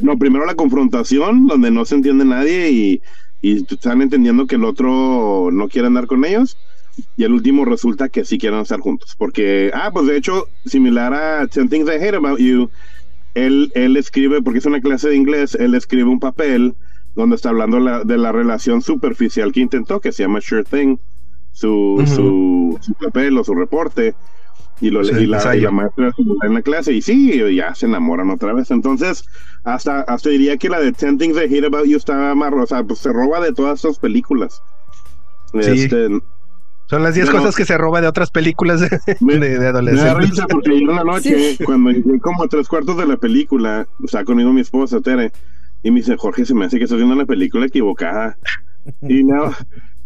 no, 0.00 0.18
primero 0.18 0.44
la 0.44 0.56
confrontación, 0.56 1.46
donde 1.46 1.70
no 1.70 1.84
se 1.84 1.94
entiende 1.94 2.24
nadie 2.24 2.70
y, 2.70 3.02
y 3.42 3.62
están 3.62 4.02
entendiendo 4.02 4.46
que 4.46 4.56
el 4.56 4.64
otro 4.64 5.50
no 5.52 5.68
quiere 5.68 5.86
andar 5.86 6.06
con 6.06 6.24
ellos. 6.24 6.56
Y 7.16 7.24
el 7.24 7.32
último 7.32 7.64
resulta 7.64 8.08
que 8.08 8.24
sí 8.24 8.38
quieren 8.38 8.60
estar 8.60 8.80
juntos. 8.80 9.14
Porque, 9.18 9.70
ah, 9.74 9.90
pues 9.92 10.06
de 10.06 10.16
hecho, 10.16 10.46
similar 10.64 11.12
a 11.14 11.46
10 11.46 11.68
Things 11.68 11.88
I 11.88 11.92
Hate 12.02 12.16
About 12.16 12.38
You, 12.38 12.70
él, 13.34 13.70
él 13.74 13.96
escribe, 13.96 14.40
porque 14.42 14.58
es 14.60 14.66
una 14.66 14.80
clase 14.80 15.10
de 15.10 15.16
inglés, 15.16 15.54
él 15.54 15.74
escribe 15.74 16.04
un 16.08 16.20
papel 16.20 16.74
donde 17.14 17.36
está 17.36 17.50
hablando 17.50 17.80
la- 17.80 18.04
de 18.04 18.16
la 18.18 18.32
relación 18.32 18.80
superficial 18.82 19.52
que 19.52 19.60
intentó, 19.60 20.00
que 20.00 20.12
se 20.12 20.22
llama 20.22 20.40
Sure 20.40 20.64
Thing, 20.64 20.96
su, 21.52 22.02
su, 22.14 22.78
su 22.80 22.92
papel 22.94 23.36
o 23.38 23.44
su 23.44 23.54
reporte. 23.54 24.14
Y, 24.78 24.90
lo, 24.90 25.02
Sí, 25.04 25.12
y, 25.22 25.26
la, 25.26 25.38
y 25.56 25.60
la 25.60 25.70
maestra 25.70 26.10
en 26.42 26.52
la 26.54 26.60
clase, 26.60 26.92
y 26.92 27.00
sí, 27.00 27.32
ya 27.54 27.74
se 27.74 27.86
enamoran 27.86 28.28
otra 28.28 28.52
vez. 28.52 28.70
Entonces, 28.70 29.24
hasta, 29.64 30.02
hasta 30.02 30.28
diría 30.28 30.58
que 30.58 30.68
la 30.68 30.78
de 30.80 30.92
10 30.92 31.16
Things 31.16 31.36
I 31.38 31.44
Hate 31.44 31.64
About 31.66 31.86
You 31.86 31.96
estaba 31.96 32.34
más, 32.34 32.52
o 32.52 32.66
sea, 32.66 32.84
pues 32.84 32.98
se 32.98 33.10
roba 33.10 33.40
de 33.40 33.52
todas 33.54 33.76
estas 33.82 33.98
películas. 33.98 34.60
Sí. 35.52 35.60
Este, 35.84 36.08
Son 36.88 37.02
las 37.02 37.14
10 37.14 37.26
Pero- 37.26 37.38
cosas 37.38 37.56
que 37.56 37.64
se 37.64 37.76
roba 37.76 38.00
de 38.00 38.06
otras 38.06 38.30
películas 38.30 38.80
de, 38.80 38.88
Me- 39.20 39.38
de- 39.38 39.48
de 39.50 39.58
Me 39.58 39.64
da 39.64 39.68
adolescentes. 39.70 40.30
risa 40.30 40.46
porque 40.48 40.70
ayer 40.70 40.82
en 40.88 40.94
la 40.96 41.04
noche, 41.04 41.56
cuando 41.64 41.90
llegué 41.90 42.20
como 42.20 42.44
a 42.44 42.48
tres 42.48 42.68
cuartos 42.68 42.96
de 42.96 43.06
la 43.06 43.16
película, 43.16 43.86
estaba 44.04 44.24
conmigo 44.24 44.52
mi 44.52 44.60
esposa, 44.60 45.00
Tere, 45.00 45.32
y 45.82 45.90
me 45.90 45.98
dice, 46.00 46.16
Jorge, 46.16 46.44
se 46.44 46.54
me 46.54 46.64
hace 46.64 46.78
que 46.78 46.84
estás 46.84 46.98
viendo 46.98 47.14
la 47.16 47.26
película 47.26 47.66
equivocada. 47.66 48.36
Y 49.02 49.24
no, 49.24 49.52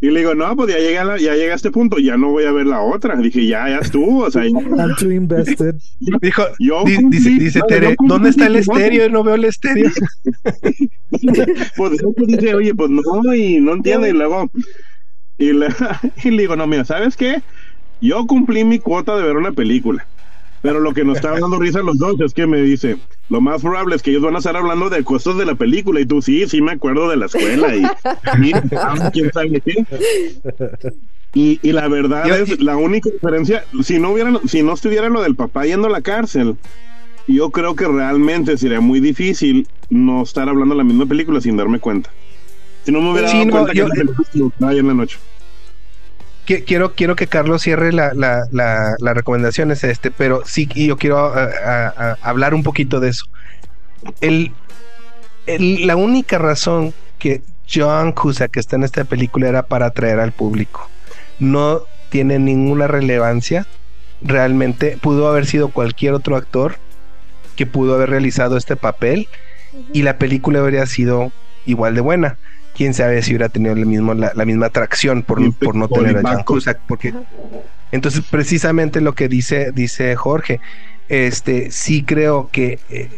y 0.00 0.08
le 0.10 0.20
digo, 0.20 0.34
no, 0.34 0.56
pues 0.56 0.72
ya 0.72 0.78
llegué 0.78 0.98
a, 0.98 1.04
la- 1.04 1.18
ya 1.18 1.34
llegué 1.34 1.52
a 1.52 1.54
este 1.54 1.70
punto, 1.70 1.98
ya 1.98 2.16
no 2.16 2.30
voy 2.30 2.44
a 2.44 2.52
ver 2.52 2.64
la 2.66 2.80
otra. 2.80 3.14
Dije, 3.16 3.46
ya, 3.46 3.68
ya 3.68 3.76
estuvo, 3.76 4.24
o 4.24 4.30
sea, 4.30 4.42
ya- 4.44 4.48
I'm 4.78 4.94
too 4.98 5.10
invested. 5.12 5.74
Dijo, 6.22 6.44
Yo 6.58 6.82
di- 6.86 6.96
cumplí- 6.96 7.10
dice, 7.10 7.30
dice 7.30 7.58
no, 7.58 7.66
Tere, 7.66 7.90
yo 7.90 7.96
cumplí 7.96 8.08
¿dónde 8.14 8.30
está 8.30 8.46
el 8.46 8.54
24? 8.54 8.82
estéreo? 8.86 9.08
No 9.10 9.22
veo 9.22 9.34
el 9.34 9.44
estéreo. 9.44 9.90
pues 11.76 11.92
eso 11.92 12.14
que 12.16 12.24
dice, 12.26 12.54
oye, 12.54 12.74
pues 12.74 12.90
no, 12.90 13.34
y 13.34 13.60
no 13.60 13.74
entiende, 13.74 14.08
y 14.08 14.12
luego, 14.12 14.50
y 15.40 15.52
le, 15.52 15.66
y 16.24 16.30
le 16.30 16.42
digo, 16.42 16.54
no, 16.54 16.66
mira, 16.68 16.84
¿sabes 16.84 17.16
qué? 17.16 17.42
Yo 18.00 18.24
cumplí 18.26 18.62
mi 18.64 18.78
cuota 18.78 19.16
de 19.16 19.24
ver 19.24 19.36
una 19.36 19.50
película. 19.52 20.06
Pero 20.62 20.78
lo 20.78 20.92
que 20.92 21.04
nos 21.04 21.16
está 21.16 21.32
dando 21.40 21.58
risa 21.60 21.80
a 21.80 21.82
los 21.82 21.98
dos 21.98 22.20
es 22.20 22.34
que 22.34 22.46
me 22.46 22.60
dice, 22.62 22.98
lo 23.30 23.40
más 23.40 23.62
probable 23.62 23.96
es 23.96 24.02
que 24.02 24.10
ellos 24.10 24.22
van 24.22 24.34
a 24.36 24.38
estar 24.38 24.56
hablando 24.56 24.90
de 24.90 25.02
cosas 25.02 25.36
de 25.38 25.46
la 25.46 25.54
película 25.54 26.00
y 26.00 26.06
tú 26.06 26.20
sí, 26.22 26.46
sí 26.46 26.60
me 26.60 26.72
acuerdo 26.72 27.08
de 27.08 27.16
la 27.16 27.26
escuela 27.26 27.74
y, 27.74 27.82
y 28.46 28.52
quién 29.12 29.32
sabe 29.32 29.60
qué. 29.64 29.84
Y, 31.32 31.60
y 31.62 31.72
la 31.72 31.88
verdad 31.88 32.26
Yo- 32.26 32.34
es 32.34 32.60
la 32.60 32.76
única 32.76 33.08
diferencia, 33.10 33.64
si 33.82 33.98
no 33.98 34.10
hubiera, 34.10 34.38
si 34.46 34.62
no 34.62 34.74
estuviera 34.74 35.08
lo 35.08 35.22
del 35.22 35.36
papá 35.36 35.64
yendo 35.64 35.86
a 35.86 35.90
la 35.90 36.02
cárcel, 36.02 36.56
yo 37.28 37.50
creo 37.50 37.74
que 37.76 37.86
realmente 37.86 38.58
sería 38.58 38.80
muy 38.80 39.00
difícil 39.00 39.66
no 39.88 40.22
estar 40.22 40.48
hablando 40.48 40.74
de 40.74 40.78
la 40.78 40.84
misma 40.84 41.06
película 41.06 41.40
sin 41.40 41.56
darme 41.56 41.78
cuenta. 41.78 42.10
Si 42.84 42.92
no 42.92 43.00
me 43.00 43.12
hubiera 43.12 43.28
Sí, 43.28 43.36
dado 43.38 43.46
no, 43.46 43.52
cuenta 43.52 43.72
yo- 43.72 43.86
que 43.88 44.00
estaba 44.48 44.70
ahí 44.72 44.78
en 44.78 44.88
la 44.88 44.94
noche. 44.94 45.18
Qui- 46.50 46.64
Quiero, 46.64 46.94
quiero 46.94 47.14
que 47.14 47.28
Carlos 47.28 47.62
cierre 47.62 47.92
la, 47.92 48.12
la, 48.12 48.46
la, 48.50 48.94
la 48.98 49.14
recomendación 49.14 49.70
es 49.70 49.84
este, 49.84 50.10
pero 50.10 50.42
sí, 50.44 50.68
y 50.74 50.88
yo 50.88 50.96
quiero 50.96 51.18
a- 51.18 51.44
a- 51.44 51.94
a- 51.96 52.16
hablar 52.22 52.54
un 52.54 52.64
poquito 52.64 52.98
de 52.98 53.10
eso. 53.10 53.24
El, 54.20 54.52
el- 55.46 55.86
la 55.86 55.94
única 55.94 56.38
razón 56.38 56.92
que 57.20 57.42
John 57.72 58.10
Cusack 58.12 58.56
está 58.56 58.74
en 58.76 58.82
esta 58.82 59.04
película 59.04 59.48
era 59.48 59.62
para 59.62 59.86
atraer 59.86 60.18
al 60.18 60.32
público. 60.32 60.88
No 61.38 61.82
tiene 62.08 62.38
ninguna 62.40 62.88
relevancia. 62.88 63.64
Realmente 64.20 64.98
pudo 65.00 65.28
haber 65.28 65.46
sido 65.46 65.68
cualquier 65.68 66.14
otro 66.14 66.34
actor 66.36 66.74
que 67.54 67.64
pudo 67.66 67.94
haber 67.94 68.10
realizado 68.10 68.56
este 68.56 68.74
papel 68.74 69.28
y 69.92 70.02
la 70.02 70.18
película 70.18 70.58
habría 70.58 70.84
sido 70.86 71.30
igual 71.64 71.94
de 71.94 72.00
buena. 72.00 72.38
Quién 72.74 72.94
sabe 72.94 73.22
si 73.22 73.32
hubiera 73.32 73.48
tenido 73.48 73.74
el 73.74 73.86
mismo, 73.86 74.14
la, 74.14 74.32
la 74.34 74.44
misma 74.44 74.66
atracción 74.66 75.22
por, 75.22 75.42
Sí, 75.42 75.50
por 75.50 75.74
no 75.74 75.88
por 75.88 76.04
tener 76.04 76.26
a. 76.26 76.44
Cusack. 76.44 76.80
Porque 76.86 77.12
entonces 77.92 78.22
precisamente 78.30 79.00
lo 79.00 79.14
que 79.14 79.28
dice, 79.28 79.72
dice 79.72 80.14
Jorge, 80.16 80.60
este 81.08 81.70
sí 81.70 82.02
creo 82.02 82.48
que 82.52 82.78
eh, 82.88 83.10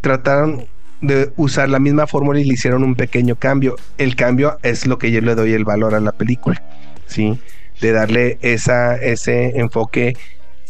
trataron 0.00 0.66
de 1.00 1.32
usar 1.36 1.68
la 1.68 1.78
misma 1.78 2.06
fórmula 2.06 2.40
y 2.40 2.44
le 2.44 2.54
hicieron 2.54 2.82
un 2.82 2.94
pequeño 2.94 3.36
cambio. 3.36 3.76
El 3.98 4.16
cambio 4.16 4.58
es 4.62 4.86
lo 4.86 4.98
que 4.98 5.10
yo 5.10 5.20
le 5.20 5.34
doy 5.34 5.52
el 5.52 5.64
valor 5.64 5.94
a 5.94 6.00
la 6.00 6.12
película, 6.12 6.62
¿sí? 7.06 7.38
De 7.80 7.92
darle 7.92 8.38
esa, 8.42 8.96
ese 8.96 9.58
enfoque. 9.58 10.16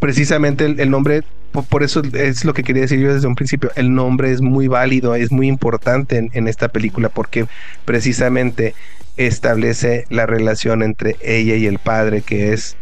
Precisamente 0.01 0.64
el, 0.64 0.81
el 0.81 0.91
nombre, 0.91 1.23
por, 1.63 1.83
eso 1.83 2.03
es 2.13 2.45
lo 2.45 2.55
que 2.55 2.63
quería 2.63 2.83
decir 2.83 3.01
yo 3.01 3.13
desde 3.13 3.27
un 3.27 3.35
principio, 3.35 3.71
el 3.77 3.95
nombre 3.95 4.33
es 4.33 4.41
muy 4.41 4.69
válido, 4.69 5.15
es 5.15 5.33
muy 5.33 5.49
importante 5.49 6.17
en, 6.19 6.31
en 6.33 6.49
esta 6.49 6.69
película 6.69 7.09
porque 7.09 7.47
precisamente 7.85 8.75
establece 9.17 10.05
la 10.11 10.27
relación 10.27 10.83
entre 10.83 11.17
ella 11.23 11.57
y 11.57 11.67
el 11.67 11.79
padre, 11.79 12.23
que 12.23 12.53
es 12.53 12.77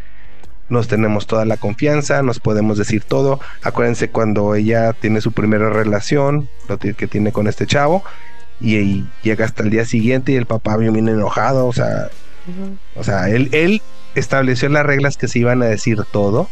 nos 0.69 0.89
tenemos 0.89 1.27
toda 1.27 1.45
la 1.45 1.59
confianza, 1.59 2.23
nos 2.23 2.41
podemos 2.41 2.79
decir 2.79 3.05
todo. 3.05 3.39
Acuérdense 3.63 4.09
cuando 4.09 4.55
ella 4.55 4.95
tiene 4.95 5.21
su 5.21 5.33
primera 5.33 5.69
relación, 5.69 6.49
lo 6.69 6.79
que 6.79 7.07
tiene 7.07 7.33
con 7.33 7.47
este 7.47 7.67
chavo, 7.67 8.03
y, 8.61 8.77
y 8.77 9.07
llega 9.23 9.45
hasta 9.45 9.63
el 9.63 9.71
día 9.71 9.85
siguiente 9.85 10.33
y 10.33 10.37
el 10.37 10.47
papá 10.47 10.77
bien 10.77 11.09
enojado, 11.09 11.67
o 11.67 11.73
sea, 11.73 12.09
o 12.95 13.05
sea, 13.05 13.29
él, 13.31 13.49
él 13.53 13.83
estableció 14.15 14.69
las 14.69 14.87
reglas 14.87 15.17
que 15.17 15.29
se 15.29 15.39
iban 15.39 15.63
a 15.63 15.67
decir 15.67 15.99
todo, 16.13 16.49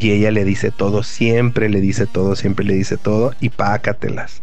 y 0.00 0.12
ella 0.12 0.30
le 0.30 0.44
dice 0.44 0.70
todo, 0.70 1.02
siempre 1.02 1.68
le 1.68 1.80
dice 1.80 2.06
todo, 2.06 2.36
siempre 2.36 2.64
le 2.64 2.74
dice 2.74 2.96
todo, 2.98 3.32
y 3.40 3.50
pácatelas. 3.50 4.42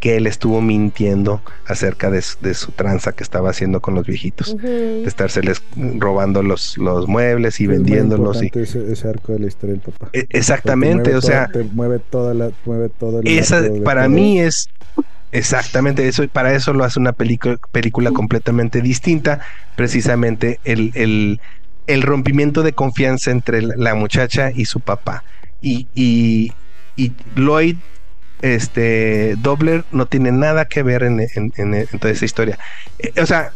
Que 0.00 0.16
él 0.16 0.26
estuvo 0.26 0.60
mintiendo 0.60 1.42
acerca 1.64 2.10
de, 2.10 2.22
su- 2.22 2.36
de 2.40 2.54
su 2.54 2.72
tranza 2.72 3.12
que 3.12 3.22
estaba 3.22 3.50
haciendo 3.50 3.80
con 3.80 3.94
los 3.94 4.04
viejitos 4.04 4.56
de 4.56 5.08
estárseles 5.08 5.62
robando 5.76 6.42
los, 6.42 6.76
los 6.76 7.06
muebles 7.06 7.60
y 7.60 7.64
Es 7.64 7.68
muy 7.68 7.76
vendiéndolos. 7.76 8.42
Y, 8.42 8.46
importante 8.46 8.62
ese, 8.62 8.92
ese 8.92 9.08
arco 9.08 9.32
de 9.32 9.38
la 9.38 9.46
historia 9.46 9.74
del 9.74 9.80
papá. 9.82 10.10
E- 10.12 10.26
exactamente, 10.30 11.10
mueve 11.10 11.16
o 11.16 11.20
sea, 11.22 11.46
toda- 11.46 11.62
te 11.64 11.70
mueve 11.70 11.98
toda 12.00 12.34
la, 12.34 12.50
mueve 12.64 12.88
todo 12.90 13.20
el 13.20 13.28
esa 13.28 13.62
para 13.84 14.02
todo. 14.02 14.08
mí 14.08 14.40
es 14.40 14.68
exactamente 15.30 16.06
eso, 16.08 16.22
y 16.24 16.28
para 16.28 16.54
eso 16.54 16.72
lo 16.74 16.84
hace 16.84 16.98
una 16.98 17.12
película, 17.12 17.56
película 17.70 18.10
completamente 18.10 18.80
distinta, 18.82 19.40
precisamente 19.76 20.58
el, 20.64 20.90
el, 20.94 21.40
el 21.92 22.02
rompimiento 22.02 22.62
de 22.62 22.72
confianza 22.72 23.30
entre 23.30 23.62
la, 23.62 23.94
muchacha 23.94 24.50
y 24.54 24.64
su 24.64 24.80
papá. 24.80 25.24
Y, 25.60 25.86
y, 25.94 26.52
y 26.96 27.12
Lloyd 27.36 27.76
este 28.40 29.36
Dobler 29.38 29.84
no 29.92 30.06
tiene 30.06 30.32
nada 30.32 30.64
que 30.66 30.82
ver 30.82 31.04
en, 31.04 31.20
en- 31.20 31.52
en- 31.56 31.74
en 31.74 31.98
toda 32.00 32.12
esa 32.12 32.24
historia. 32.24 32.58
Eh, 32.98 33.12
o 33.20 33.26
sea, 33.26 33.52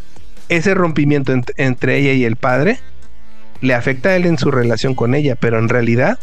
ese 0.48 0.74
rompimiento 0.74 1.32
ent- 1.34 1.52
entre 1.56 1.98
ella 1.98 2.12
y 2.12 2.24
el 2.24 2.36
padre 2.36 2.78
le 3.60 3.74
afecta 3.74 4.10
a 4.10 4.16
él 4.16 4.26
en 4.26 4.38
su 4.38 4.50
relación 4.50 4.94
con 4.94 5.14
ella, 5.14 5.34
pero 5.34 5.58
en 5.58 5.68
realidad, 5.68 6.18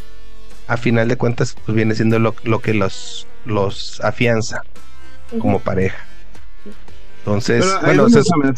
a 0.67 0.77
final 0.77 1.07
de 1.09 1.17
cuentas, 1.17 1.55
pues 1.65 1.75
viene 1.75 1.95
siendo 1.95 2.19
lo, 2.19 2.35
lo 2.43 2.59
que 2.59 2.73
los, 2.73 3.27
los 3.45 3.99
afianza 4.01 4.61
como 5.39 5.59
pareja. 5.59 5.97
Entonces, 7.25 7.65
Pero 7.81 7.85
bueno, 7.85 8.09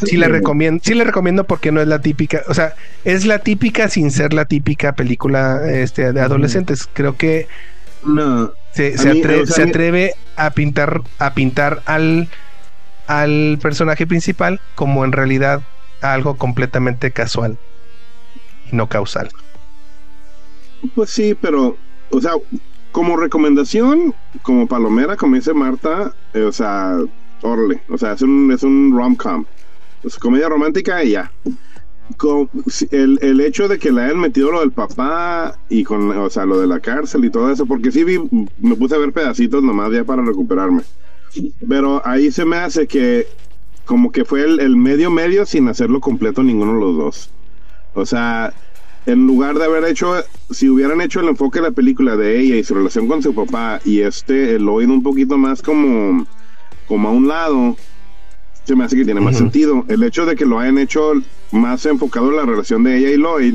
sí 0.04 0.16
le 0.16 0.26
recomiendo, 0.26 0.80
sí 0.84 0.94
le 0.94 1.04
recomiendo 1.04 1.44
porque 1.44 1.70
no 1.70 1.80
es 1.80 1.86
la 1.86 2.00
típica, 2.00 2.42
o 2.48 2.54
sea, 2.54 2.74
es 3.04 3.24
la 3.24 3.38
típica 3.38 3.88
sin 3.88 4.10
ser 4.10 4.32
la 4.32 4.44
típica 4.46 4.92
película 4.94 5.60
este, 5.70 6.12
de 6.12 6.20
adolescentes. 6.20 6.88
Creo 6.92 7.16
que 7.16 7.46
No, 8.02 8.52
se, 8.72 8.98
se 8.98 9.12
mí, 9.12 9.22
atre- 9.22 9.42
o 9.42 9.46
sea, 9.46 9.54
se 9.54 9.62
a 9.62 9.64
mí- 9.66 9.70
atreve 9.70 10.12
a 10.36 10.50
pintar 10.50 11.00
a 11.18 11.32
pintar 11.34 11.82
al 11.86 12.28
al 13.06 13.58
personaje 13.62 14.06
principal 14.06 14.60
como 14.74 15.04
en 15.04 15.12
realidad 15.12 15.62
algo 16.00 16.36
completamente 16.36 17.12
casual 17.12 17.58
y 18.70 18.74
no 18.76 18.88
causal. 18.88 19.28
Pues 20.94 21.10
sí, 21.10 21.34
pero, 21.34 21.76
o 22.10 22.20
sea, 22.20 22.32
como 22.92 23.16
recomendación, 23.16 24.14
como 24.42 24.66
palomera, 24.66 25.16
como 25.16 25.36
dice 25.36 25.54
Marta, 25.54 26.12
eh, 26.34 26.42
o 26.42 26.52
sea, 26.52 26.96
órale, 27.42 27.82
o 27.88 27.98
sea, 27.98 28.12
es 28.12 28.22
un, 28.22 28.50
es 28.52 28.62
un 28.62 28.92
rom-com, 28.96 29.44
es 30.04 30.16
comedia 30.18 30.48
romántica 30.48 31.02
y 31.04 31.10
ya. 31.12 31.30
Co- 32.16 32.48
si- 32.68 32.88
el, 32.92 33.18
el 33.20 33.40
hecho 33.40 33.66
de 33.66 33.78
que 33.78 33.90
le 33.90 34.02
hayan 34.02 34.20
metido 34.20 34.52
lo 34.52 34.60
del 34.60 34.70
papá 34.70 35.58
y 35.68 35.82
con, 35.82 36.10
o 36.16 36.30
sea, 36.30 36.44
lo 36.46 36.60
de 36.60 36.66
la 36.68 36.78
cárcel 36.80 37.24
y 37.24 37.30
todo 37.30 37.50
eso, 37.50 37.66
porque 37.66 37.90
sí 37.90 38.04
vi, 38.04 38.18
me 38.60 38.76
puse 38.76 38.94
a 38.94 38.98
ver 38.98 39.12
pedacitos 39.12 39.62
nomás 39.62 39.90
ya 39.92 40.04
para 40.04 40.22
recuperarme. 40.22 40.82
Pero 41.68 42.00
ahí 42.06 42.30
se 42.30 42.44
me 42.44 42.56
hace 42.56 42.86
que 42.86 43.26
como 43.84 44.10
que 44.12 44.24
fue 44.24 44.42
el, 44.44 44.60
el 44.60 44.76
medio 44.76 45.10
medio 45.10 45.44
sin 45.46 45.68
hacerlo 45.68 46.00
completo 46.00 46.42
ninguno 46.42 46.74
de 46.74 46.80
los 46.80 46.96
dos. 46.96 47.30
O 47.94 48.06
sea, 48.06 48.52
en 49.04 49.26
lugar 49.26 49.58
de 49.58 49.64
haber 49.64 49.84
hecho, 49.84 50.14
si 50.50 50.68
hubieran 50.68 51.00
hecho 51.00 51.20
el 51.20 51.28
enfoque 51.28 51.58
de 51.60 51.68
la 51.68 51.70
película 51.72 52.16
de 52.16 52.40
ella 52.40 52.56
y 52.56 52.64
su 52.64 52.74
relación 52.74 53.06
con 53.08 53.22
su 53.22 53.34
papá 53.34 53.80
y 53.84 54.00
este, 54.00 54.54
el 54.56 54.68
oído 54.68 54.92
un 54.92 55.02
poquito 55.02 55.36
más 55.38 55.60
como, 55.60 56.26
como 56.86 57.08
a 57.08 57.12
un 57.12 57.28
lado, 57.28 57.76
se 58.64 58.74
me 58.74 58.84
hace 58.84 58.96
que 58.96 59.04
tiene 59.04 59.20
más 59.20 59.36
sentido. 59.36 59.84
El 59.88 60.02
hecho 60.02 60.26
de 60.26 60.34
que 60.34 60.44
lo 60.44 60.58
hayan 60.58 60.78
hecho 60.78 61.12
más 61.52 61.86
enfocado 61.86 62.30
en 62.30 62.36
la 62.36 62.44
relación 62.44 62.82
de 62.82 62.98
ella 62.98 63.10
y 63.10 63.16
Lloyd 63.16 63.54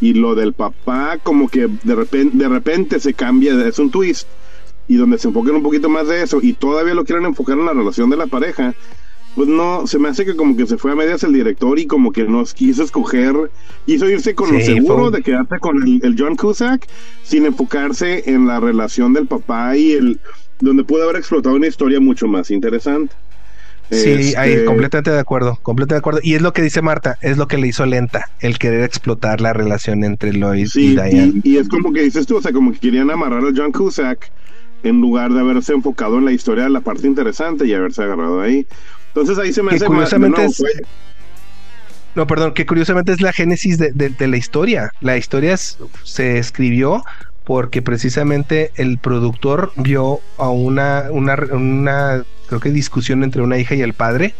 y 0.00 0.14
lo 0.14 0.34
del 0.34 0.54
papá 0.54 1.18
como 1.22 1.48
que 1.48 1.68
de 1.82 1.94
repente, 1.94 2.36
de 2.36 2.48
repente 2.48 3.00
se 3.00 3.12
cambia, 3.12 3.52
es 3.66 3.78
un 3.78 3.90
twist 3.90 4.26
y 4.88 4.96
donde 4.96 5.18
se 5.18 5.28
enfoquen 5.28 5.56
un 5.56 5.62
poquito 5.62 5.88
más 5.88 6.08
de 6.08 6.22
eso 6.22 6.40
y 6.42 6.54
todavía 6.54 6.94
lo 6.94 7.04
quieren 7.04 7.26
enfocar 7.26 7.58
en 7.58 7.66
la 7.66 7.74
relación 7.74 8.08
de 8.10 8.16
la 8.16 8.26
pareja, 8.26 8.74
pues 9.34 9.48
no, 9.48 9.86
se 9.86 9.98
me 9.98 10.08
hace 10.08 10.24
que 10.24 10.34
como 10.34 10.56
que 10.56 10.66
se 10.66 10.78
fue 10.78 10.92
a 10.92 10.96
medias 10.96 11.22
el 11.22 11.32
director 11.32 11.78
y 11.78 11.86
como 11.86 12.10
que 12.10 12.24
nos 12.24 12.54
quiso 12.54 12.82
escoger, 12.82 13.50
quiso 13.86 14.08
irse 14.08 14.34
con 14.34 14.52
lo 14.52 14.60
seguro 14.60 15.10
fue 15.10 15.18
de 15.18 15.22
quedarse 15.22 15.58
con 15.60 15.82
el, 15.82 16.00
el 16.02 16.16
John 16.18 16.34
Cusack 16.34 16.88
sin 17.22 17.46
enfocarse 17.46 18.30
en 18.30 18.46
la 18.46 18.58
relación 18.58 19.12
del 19.12 19.26
papá 19.26 19.76
y 19.76 19.92
el 19.92 20.20
donde 20.60 20.84
pudo 20.84 21.04
haber 21.04 21.16
explotado 21.16 21.54
una 21.56 21.66
historia 21.66 22.00
mucho 22.00 22.26
más 22.26 22.50
interesante. 22.50 23.14
Sí, 23.90 24.10
Este, 24.10 24.38
ahí, 24.38 24.64
completamente 24.64 25.10
de 25.10 25.18
acuerdo, 25.18 25.58
completamente 25.62 25.94
de 25.94 25.98
acuerdo. 25.98 26.20
Y 26.22 26.34
es 26.34 26.42
lo 26.42 26.52
que 26.52 26.62
dice 26.62 26.80
Marta, 26.80 27.18
es 27.22 27.36
lo 27.38 27.48
que 27.48 27.58
le 27.58 27.66
hizo 27.66 27.84
lenta, 27.86 28.30
el 28.38 28.56
querer 28.58 28.84
explotar 28.84 29.40
la 29.40 29.52
relación 29.52 30.04
entre 30.04 30.30
Sí, 30.32 30.38
y 30.80 30.90
Diane. 30.92 31.32
y, 31.42 31.50
y 31.50 31.56
es 31.58 31.68
como 31.68 31.92
que 31.92 32.02
dices 32.02 32.24
tú, 32.26 32.36
o 32.36 32.42
sea, 32.42 32.52
como 32.52 32.70
que 32.72 32.78
querían 32.78 33.10
amarrar 33.10 33.44
al 33.44 33.52
John 33.56 33.72
Cusack 33.72 34.30
en 34.84 35.00
lugar 35.00 35.32
de 35.32 35.40
haberse 35.40 35.72
enfocado 35.72 36.18
en 36.18 36.24
la 36.24 36.32
historia 36.32 36.64
de 36.64 36.70
la 36.70 36.80
parte 36.82 37.06
interesante 37.08 37.66
y 37.66 37.74
haberse 37.74 38.02
agarrado 38.04 38.40
ahí. 38.40 38.64
Entonces 39.08 39.36
ahí 39.38 39.52
se 39.52 39.62
me 39.62 39.70
Que 39.70 39.76
hace 39.76 39.86
curiosamente 39.86 40.40
más, 40.40 40.56
de 40.56 40.68
es- 40.68 40.82
No, 42.14 42.26
perdón, 42.28 42.54
que 42.54 42.66
curiosamente 42.66 43.12
es 43.12 43.20
la 43.20 43.32
génesis 43.32 43.76
de, 43.78 43.90
de- 43.92 44.10
de 44.10 44.28
la 44.28 44.36
historia. 44.36 44.90
La 45.00 45.16
historia 45.16 45.54
es- 45.54 45.78
se 46.04 46.38
escribió 46.38 47.02
porque 47.50 47.82
precisamente 47.82 48.70
el 48.76 48.98
productor 48.98 49.72
vio 49.74 50.20
a 50.38 50.50
una, 50.50 51.06
una, 51.10 51.34
una, 51.50 52.22
creo 52.46 52.60
que 52.60 52.70
discusión 52.70 53.24
entre 53.24 53.42
una 53.42 53.58
hija 53.58 53.74
y 53.74 53.80
el 53.80 53.92
padre. 53.92 54.36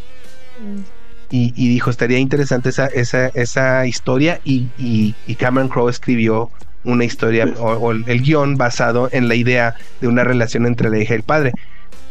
Y, 1.29 1.53
y 1.57 1.69
dijo 1.71 1.91
estaría 1.91 2.19
interesante 2.19 2.69
esa, 2.69 2.87
esa, 2.87 3.27
esa 3.35 3.85
historia 3.85 4.39
y, 4.45 4.69
y- 4.79 5.17
y 5.27 5.35
Cameron 5.35 5.69
Crowe 5.69 5.89
escribió 5.91 6.51
una 6.85 7.05
historia 7.05 7.53
o, 7.59 7.73
o 7.73 7.91
el, 7.91 8.05
el 8.07 8.23
guion 8.23 8.57
basado 8.57 9.09
en 9.11 9.27
la 9.27 9.35
idea 9.35 9.75
de 10.01 10.07
una 10.07 10.23
relación 10.23 10.65
entre 10.65 10.89
la 10.89 10.99
hija 11.01 11.15
y 11.15 11.17
el 11.17 11.25
padre. 11.25 11.51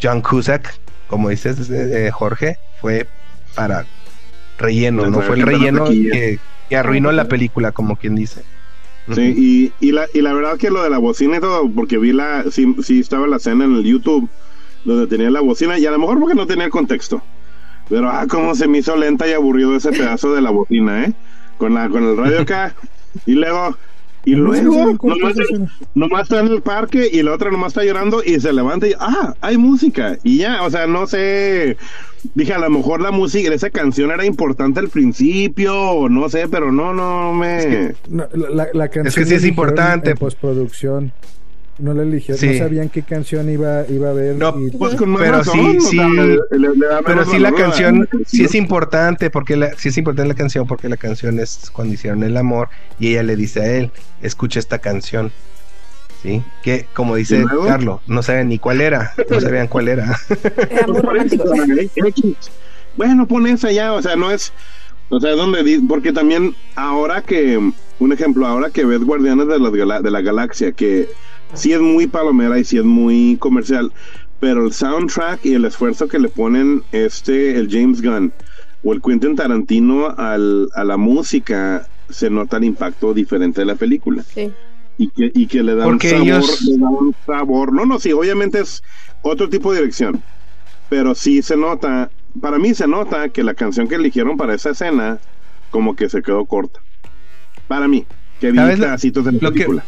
John 0.04 0.20
Cusack, 0.22 0.70
como 1.08 1.30
dices 1.30 1.70
eh, 1.70 2.08
eh, 2.08 2.12
Jorge, 2.12 2.58
fue 2.82 3.08
para 3.56 3.86
relleno, 4.58 5.06
Le 5.06 5.12
no 5.12 5.22
fue 5.22 5.36
el 5.38 5.44
relleno 5.44 5.86
que 6.68 6.76
arruinó 6.76 7.14
la 7.14 7.24
película, 7.30 7.72
como 7.72 7.96
quien 7.96 8.16
dice. 8.16 8.44
Sí, 9.14 9.72
y, 9.82 9.88
y, 9.88 9.92
la, 9.92 10.06
y 10.14 10.22
la 10.22 10.34
verdad 10.34 10.58
que 10.58 10.70
lo 10.70 10.84
de 10.84 10.90
la 10.90 10.98
bocina 10.98 11.38
y 11.38 11.40
todo, 11.40 11.70
porque 11.72 11.98
vi 11.98 12.12
la, 12.12 12.46
sí, 12.52 12.76
sí 12.84 13.00
estaba 13.00 13.28
la 13.28 13.38
escena 13.38 13.66
en 13.66 13.76
el 13.76 13.84
YouTube 13.84 14.30
donde 14.86 15.08
tenía 15.08 15.30
la 15.30 15.42
bocina 15.42 15.78
y 15.78 15.86
a 15.86 15.92
lo 15.92 16.00
mejor 16.00 16.20
porque 16.20 16.36
no 16.36 16.48
tenía 16.48 16.66
el 16.66 16.72
contexto. 16.72 17.22
Pero 17.90 18.10
ah, 18.10 18.26
cómo 18.30 18.54
se 18.54 18.68
me 18.68 18.78
hizo 18.78 18.96
lenta 18.96 19.28
y 19.28 19.34
aburrido 19.34 19.76
ese 19.76 19.92
pedazo 19.92 20.34
de 20.34 20.42
la 20.42 20.52
bocina, 20.52 21.06
¿eh? 21.06 21.14
Con 21.58 21.74
la, 21.74 21.90
con 21.90 22.04
el 22.04 22.18
radio 22.18 22.42
acá. 22.42 22.76
Y 23.26 23.34
luego, 23.34 23.76
y 24.26 24.36
luego, 24.36 24.98
nomás, 25.02 25.36
nomás 25.96 26.24
está 26.24 26.40
en 26.40 26.48
el 26.48 26.62
parque 26.62 27.10
y 27.12 27.24
la 27.24 27.34
otra 27.34 27.52
nomás 27.52 27.70
está 27.70 27.84
llorando 27.84 28.22
y 28.24 28.40
se 28.40 28.52
levanta 28.52 28.88
y, 28.88 28.94
ah, 29.00 29.34
hay 29.42 29.58
música. 29.58 30.18
Y 30.24 30.40
ya, 30.40 30.64
o 30.64 30.70
sea, 30.70 30.88
no 30.88 31.08
sé, 31.08 31.78
dije, 32.36 32.54
a 32.54 32.60
lo 32.60 32.70
mejor 32.70 33.02
la 33.02 33.12
música, 33.12 33.54
esa 33.54 33.70
canción 33.70 34.12
era 34.12 34.26
importante 34.26 34.80
al 34.80 34.90
principio, 34.90 35.76
o 35.76 36.10
no 36.10 36.30
sé, 36.30 36.48
pero 36.48 36.72
no, 36.72 36.94
no 36.94 37.34
me... 37.34 37.96
No, 38.10 38.28
la, 38.34 38.68
la 38.74 38.88
canción 38.90 39.08
Es 39.08 39.16
que 39.16 39.26
sí 39.26 39.36
es 39.36 39.46
importante. 39.46 40.12
En 40.12 40.18
postproducción. 40.18 41.12
No 41.80 41.94
la 41.94 42.04
eligieron, 42.04 42.38
Sí. 42.40 42.48
no 42.48 42.58
sabían 42.58 42.90
qué 42.90 43.04
canción 43.04 43.50
iba, 43.50 43.86
iba 43.90 44.10
a 44.10 44.14
ver. 44.14 44.36
No, 44.36 44.54
y- 44.60 44.70
Pues 44.72 44.96
con 44.96 45.10
más 45.12 45.22
Pero 45.22 45.38
razón, 45.38 45.80
sí, 45.80 45.88
sí, 45.92 45.98
le- 45.98 46.36
le- 46.58 46.76
le 46.76 46.88
da 46.88 47.02
Pero 47.06 47.24
sí 47.26 47.40
la 47.40 47.52
canción, 47.54 48.08
la 48.12 48.20
sí 48.26 48.44
es 48.44 48.54
importante 48.54 49.30
porque 49.30 49.56
la, 49.56 49.74
sí 49.78 49.88
es 49.90 49.98
importante 49.98 50.28
la 50.28 50.36
canción 50.36 50.68
porque 50.68 50.90
la 50.90 50.98
canción 50.98 51.40
es 51.40 51.70
cuando 51.72 51.94
hicieron 51.94 52.22
el 52.24 52.36
amor 52.36 52.68
y 53.00 53.12
ella 53.12 53.24
le 53.24 53.36
dice 53.38 53.62
a 53.62 53.66
él, 53.78 53.92
escucha 54.22 54.60
esta 54.60 54.80
canción. 54.80 55.32
¿Sí? 56.22 56.44
Que 56.64 56.86
como 56.94 57.16
dice. 57.16 57.46
Carlos, 57.66 58.02
no 58.08 58.22
saben 58.24 58.50
ni 58.50 58.60
cuál 58.60 58.82
era, 58.82 59.14
no 59.30 59.40
sabían 59.40 59.68
cuál 59.68 59.88
era. 59.88 60.18
Era 60.70 60.86
muy 60.86 61.02
Pues 61.02 61.04
romántico. 61.04 61.46
Bueno, 62.98 63.26
pon 63.28 63.48
esa 63.48 63.72
ya, 63.72 63.94
o 63.94 64.02
sea, 64.02 64.16
no 64.18 64.30
es, 64.32 64.52
o 65.10 65.20
sea, 65.20 65.32
donde 65.32 65.80
porque 65.88 66.12
también 66.12 66.56
ahora 66.76 67.22
que, 67.22 67.58
un 68.00 68.12
ejemplo, 68.12 68.46
ahora 68.46 68.70
que 68.70 68.84
ves 68.84 69.00
Guardianes 69.04 69.48
de, 69.48 69.60
las 69.60 69.72
Gala- 69.72 70.02
de 70.02 70.12
la 70.12 70.22
Galaxia, 70.22 70.74
que 70.74 71.08
sí 71.54 71.74
es 71.74 71.80
muy 71.82 72.08
palomera 72.08 72.58
y 72.60 72.64
sí 72.64 72.78
es 72.78 72.84
muy 72.84 73.38
comercial, 73.40 73.92
pero 74.40 74.66
el 74.66 74.74
soundtrack 74.74 75.46
y 75.46 75.54
el 75.54 75.66
esfuerzo 75.66 76.08
que 76.08 76.20
le 76.20 76.30
ponen 76.30 76.84
este, 76.92 77.58
el 77.58 77.70
James 77.70 78.02
Gunn 78.02 78.32
o 78.84 78.94
el 78.94 79.02
Quentin 79.02 79.36
Tarantino 79.36 80.08
al, 80.18 80.70
a 80.76 80.84
la 80.84 80.98
música, 80.98 81.86
se 82.10 82.30
nota 82.30 82.58
el 82.58 82.64
impacto 82.64 83.14
diferente 83.14 83.62
de 83.62 83.66
la 83.66 83.76
película 83.76 84.24
Sí. 84.24 84.52
y 84.98 85.10
que, 85.10 85.32
y 85.34 85.48
que 85.48 85.62
le 85.64 85.76
da 85.76 85.86
Porque 85.86 86.08
un 86.08 86.12
sabor, 86.14 86.28
ellos- 86.28 86.62
le 86.64 86.78
da 86.78 86.90
un 86.90 87.16
sabor. 87.26 87.74
No, 87.74 87.86
no, 87.86 88.00
sí, 88.00 88.12
obviamente 88.14 88.60
es 88.62 88.82
otro 89.22 89.50
tipo 89.50 89.72
de 89.72 89.80
dirección. 89.80 90.24
Pero 90.90 91.14
sí 91.14 91.42
se 91.44 91.56
nota, 91.56 92.10
para 92.42 92.58
mí 92.58 92.74
se 92.74 92.88
nota 92.88 93.30
que 93.30 93.44
la 93.44 93.54
canción 93.54 93.88
que 93.88 93.96
eligieron 93.96 94.38
para 94.38 94.56
esa 94.56 94.72
escena, 94.72 95.20
como 95.70 95.96
que 95.96 96.10
se 96.10 96.22
quedó 96.24 96.46
corta. 96.46 96.80
Para 97.68 97.88
mí, 97.88 98.06
que 98.40 98.52
vi 98.52 98.58
¿Sabes 98.58 98.80
lo- 98.80 98.86
pedacitos 98.86 99.26
de 99.26 99.32
la 99.34 99.40
que- 99.40 99.50
película. 99.52 99.84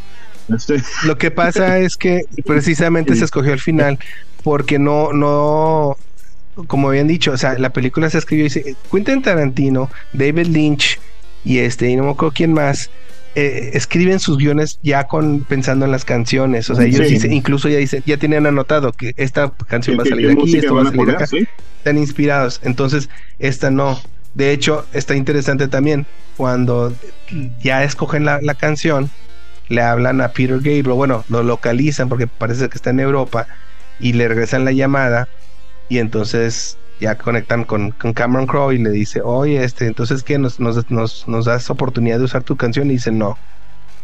Este, 0.55 0.81
Lo 1.05 1.17
que 1.17 1.31
pasa 1.31 1.79
es 1.79 1.97
que 1.97 2.25
precisamente 2.45 3.15
se 3.15 3.25
escogió 3.25 3.53
al 3.53 3.59
final 3.59 3.99
porque 4.43 4.79
no, 4.79 5.13
no, 5.13 5.95
como 6.67 6.89
habían 6.89 7.07
dicho, 7.07 7.31
o 7.31 7.37
sea, 7.37 7.57
la 7.57 7.69
película 7.71 8.09
se 8.09 8.17
escribió 8.17 8.45
y 8.45 8.49
dice, 8.49 8.75
Quentin 8.91 9.21
Tarantino, 9.21 9.89
David 10.13 10.47
Lynch 10.47 10.99
y 11.45 11.59
este, 11.59 11.89
y 11.89 11.95
no 11.95 12.03
me 12.03 12.11
acuerdo 12.11 12.33
quién 12.35 12.53
más, 12.53 12.89
eh, 13.35 13.71
escriben 13.73 14.19
sus 14.19 14.37
guiones 14.37 14.77
ya 14.83 15.07
con 15.07 15.41
pensando 15.41 15.85
en 15.85 15.91
las 15.91 16.03
canciones, 16.05 16.69
o 16.69 16.75
sea, 16.75 16.85
ellos 16.85 17.07
Sí. 17.07 17.13
dicen, 17.13 17.33
incluso 17.33 17.69
ya 17.69 17.77
dicen, 17.77 18.03
ya 18.05 18.17
tienen 18.17 18.45
anotado 18.45 18.91
que 18.91 19.13
esta 19.15 19.51
canción 19.67 19.97
va 19.97 20.01
a 20.01 20.03
¿qué- 20.03 20.09
salir 20.09 20.31
aquí, 20.31 20.57
esto 20.57 20.75
va 20.75 20.81
a 20.81 20.83
a 20.83 20.85
salir 20.87 20.97
poner? 20.99 21.15
acá, 21.15 21.27
Sí. 21.27 21.47
están 21.77 21.97
inspirados, 21.97 22.59
entonces 22.63 23.09
esta 23.39 23.71
no. 23.71 23.99
De 24.33 24.51
hecho, 24.51 24.85
está 24.93 25.15
interesante 25.15 25.67
también 25.67 26.05
cuando 26.37 26.93
ya 27.61 27.83
escogen 27.83 28.23
la, 28.25 28.39
la 28.41 28.53
canción, 28.55 29.09
le 29.71 29.81
hablan 29.81 30.19
a 30.21 30.29
Peter 30.29 30.57
Gabriel, 30.57 30.89
bueno, 30.89 31.23
lo 31.29 31.43
localizan 31.43 32.09
porque 32.09 32.27
parece 32.27 32.67
que 32.67 32.75
está 32.75 32.89
en 32.89 32.99
Europa 32.99 33.47
y 33.99 34.13
le 34.13 34.27
regresan 34.27 34.65
la 34.65 34.73
llamada 34.73 35.29
y 35.87 35.99
entonces 35.99 36.77
ya 36.99 37.15
conectan 37.17 37.63
con, 37.63 37.91
con 37.91 38.13
Cameron 38.13 38.47
Crowe 38.47 38.73
y 38.73 38.77
le 38.79 38.91
dice, 38.91 39.21
oye, 39.23 39.63
este, 39.63 39.87
entonces 39.87 40.23
que 40.23 40.37
nos, 40.37 40.59
nos, 40.59 40.91
nos, 40.91 41.27
nos 41.27 41.45
das 41.45 41.69
oportunidad 41.69 42.17
de 42.19 42.25
usar 42.25 42.43
tu 42.43 42.57
canción 42.57 42.89
y 42.89 42.93
dice, 42.93 43.11
no. 43.11 43.37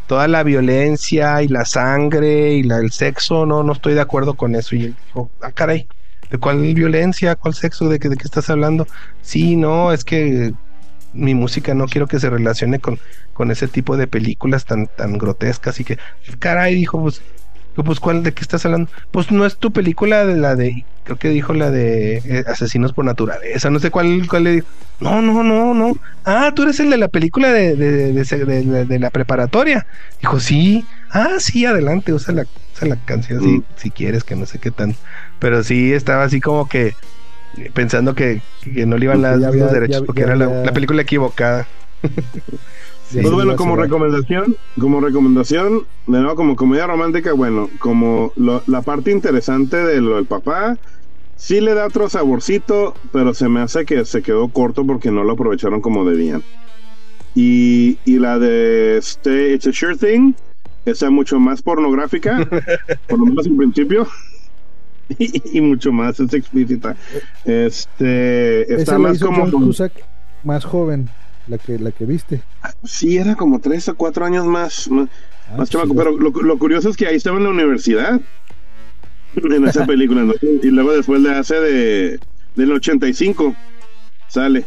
Toda 0.06 0.26
la 0.26 0.42
violencia 0.42 1.42
y 1.42 1.48
la 1.48 1.66
sangre 1.66 2.54
y 2.54 2.62
la, 2.62 2.78
el 2.78 2.90
sexo, 2.90 3.44
no, 3.44 3.62
no 3.62 3.74
estoy 3.74 3.92
de 3.92 4.00
acuerdo 4.00 4.34
con 4.34 4.54
eso. 4.54 4.74
Y 4.74 4.84
él 4.84 4.96
dijo, 5.06 5.30
ah, 5.42 5.52
caray, 5.52 5.86
¿de 6.30 6.38
cuál 6.38 6.60
violencia? 6.74 7.36
¿Cuál 7.36 7.52
sexo? 7.52 7.90
¿De 7.90 7.98
qué, 7.98 8.08
de 8.08 8.16
qué 8.16 8.24
estás 8.24 8.48
hablando? 8.48 8.86
Sí, 9.20 9.54
no, 9.54 9.92
es 9.92 10.02
que 10.04 10.54
mi 11.12 11.34
música 11.34 11.74
no 11.74 11.86
quiero 11.86 12.06
que 12.06 12.20
se 12.20 12.30
relacione 12.30 12.78
con, 12.78 12.98
con 13.32 13.50
ese 13.50 13.68
tipo 13.68 13.96
de 13.96 14.06
películas 14.06 14.64
tan, 14.64 14.86
tan 14.86 15.18
grotescas 15.18 15.78
y 15.80 15.84
que, 15.84 15.98
caray, 16.38 16.74
dijo, 16.74 17.00
pues, 17.00 17.22
pues, 17.74 18.00
¿cuál, 18.00 18.24
de 18.24 18.32
qué 18.32 18.42
estás 18.42 18.64
hablando? 18.64 18.90
Pues 19.12 19.30
no 19.30 19.46
es 19.46 19.56
tu 19.56 19.72
película 19.72 20.26
de 20.26 20.36
la 20.36 20.56
de, 20.56 20.84
creo 21.04 21.16
que 21.16 21.28
dijo 21.28 21.54
la 21.54 21.70
de 21.70 22.16
eh, 22.24 22.44
Asesinos 22.48 22.92
por 22.92 23.04
Naturaleza, 23.04 23.70
no 23.70 23.78
sé 23.78 23.90
cuál, 23.92 24.26
cuál 24.28 24.44
le 24.44 24.52
dijo. 24.52 24.66
No, 25.00 25.22
no, 25.22 25.44
no, 25.44 25.74
no. 25.74 25.96
Ah, 26.24 26.50
tú 26.56 26.64
eres 26.64 26.80
el 26.80 26.90
de 26.90 26.96
la 26.96 27.06
película 27.06 27.52
de, 27.52 27.76
de, 27.76 28.98
la 28.98 29.10
preparatoria. 29.10 29.86
Dijo, 30.20 30.40
sí. 30.40 30.84
Ah, 31.10 31.36
sí, 31.38 31.66
adelante, 31.66 32.12
usa 32.12 32.34
la, 32.34 32.46
usa 32.74 32.88
la 32.88 32.96
canción 32.96 33.40
si, 33.40 33.46
Mm. 33.46 33.64
si 33.76 33.90
quieres, 33.92 34.24
que 34.24 34.34
no 34.34 34.44
sé 34.44 34.58
qué 34.58 34.72
tanto. 34.72 34.98
Pero 35.38 35.62
sí, 35.62 35.92
estaba 35.92 36.24
así 36.24 36.40
como 36.40 36.68
que 36.68 36.94
pensando 37.74 38.14
que, 38.14 38.42
que 38.62 38.86
no 38.86 38.96
le 38.98 39.04
iban 39.06 39.24
a 39.24 39.36
dar 39.36 39.54
los 39.54 39.72
derechos 39.72 40.00
ya- 40.00 40.06
porque 40.06 40.20
ya 40.20 40.26
era 40.28 40.36
la, 40.36 40.72
película 40.72 41.02
equivocada. 41.02 41.66
Sí, 43.10 43.20
Pues 43.22 43.32
bueno, 43.32 43.56
como 43.56 43.74
recomendación, 43.74 44.54
como 44.78 45.00
recomendación, 45.00 45.84
de 46.06 46.18
nuevo, 46.18 46.34
como 46.36 46.56
comedia 46.56 46.86
romántica, 46.86 47.32
bueno, 47.32 47.70
como 47.78 48.32
lo- 48.36 48.62
la 48.66 48.82
parte 48.82 49.10
interesante 49.10 49.78
de 49.78 50.02
lo 50.02 50.16
del 50.16 50.26
papá, 50.26 50.76
sí 51.34 51.62
le 51.62 51.72
da 51.72 51.86
otro 51.86 52.10
saborcito, 52.10 52.94
pero 53.10 53.32
se 53.32 53.48
me 53.48 53.60
hace 53.60 53.86
que 53.86 54.04
se 54.04 54.20
quedó 54.20 54.48
corto 54.50 54.84
porque 54.86 55.10
no 55.10 55.24
lo 55.24 55.32
aprovecharon 55.32 55.80
como 55.80 56.04
debían. 56.04 56.42
Y, 57.34 57.98
y 58.04 58.18
la 58.18 58.38
de 58.38 58.98
este 58.98 59.54
It's 59.54 59.66
a 59.66 59.72
Sure 59.72 59.96
Thing, 59.96 60.34
está 60.84 61.08
mucho 61.08 61.40
más 61.40 61.62
pornográfica, 61.62 62.46
por 63.08 63.18
lo 63.20 63.24
menos 63.24 63.46
en 63.46 63.56
principio. 63.56 64.06
Y, 65.18 65.40
y 65.58 65.60
mucho 65.60 65.92
más 65.92 66.20
es 66.20 66.32
explícita. 66.34 66.96
Este 67.44 68.74
está 68.74 68.98
más 68.98 69.18
como 69.20 69.50
Cusack 69.50 69.92
más 70.44 70.64
joven, 70.64 71.08
la 71.46 71.58
que, 71.58 71.78
la 71.78 71.92
que 71.92 72.04
viste. 72.04 72.42
sí 72.84 73.16
era 73.16 73.34
como 73.34 73.60
tres 73.60 73.88
o 73.88 73.96
cuatro 73.96 74.24
años 74.24 74.46
más, 74.46 74.88
más, 74.90 75.08
Ah, 75.50 75.56
Más 75.56 75.70
chamaco, 75.70 75.90
sí, 75.92 75.96
pero 75.96 76.10
lo, 76.18 76.30
lo 76.30 76.58
curioso 76.58 76.90
es 76.90 76.96
que 76.96 77.06
ahí 77.06 77.16
estaba 77.16 77.38
en 77.38 77.44
la 77.44 77.50
universidad 77.50 78.20
en 79.34 79.66
esa 79.66 79.86
película 79.86 80.24
¿no? 80.24 80.34
y 80.42 80.66
luego 80.68 80.92
después 80.92 81.20
le 81.20 81.30
hace 81.30 81.54
de 81.54 82.20
del 82.56 82.72
85 82.72 83.54
sale 84.26 84.64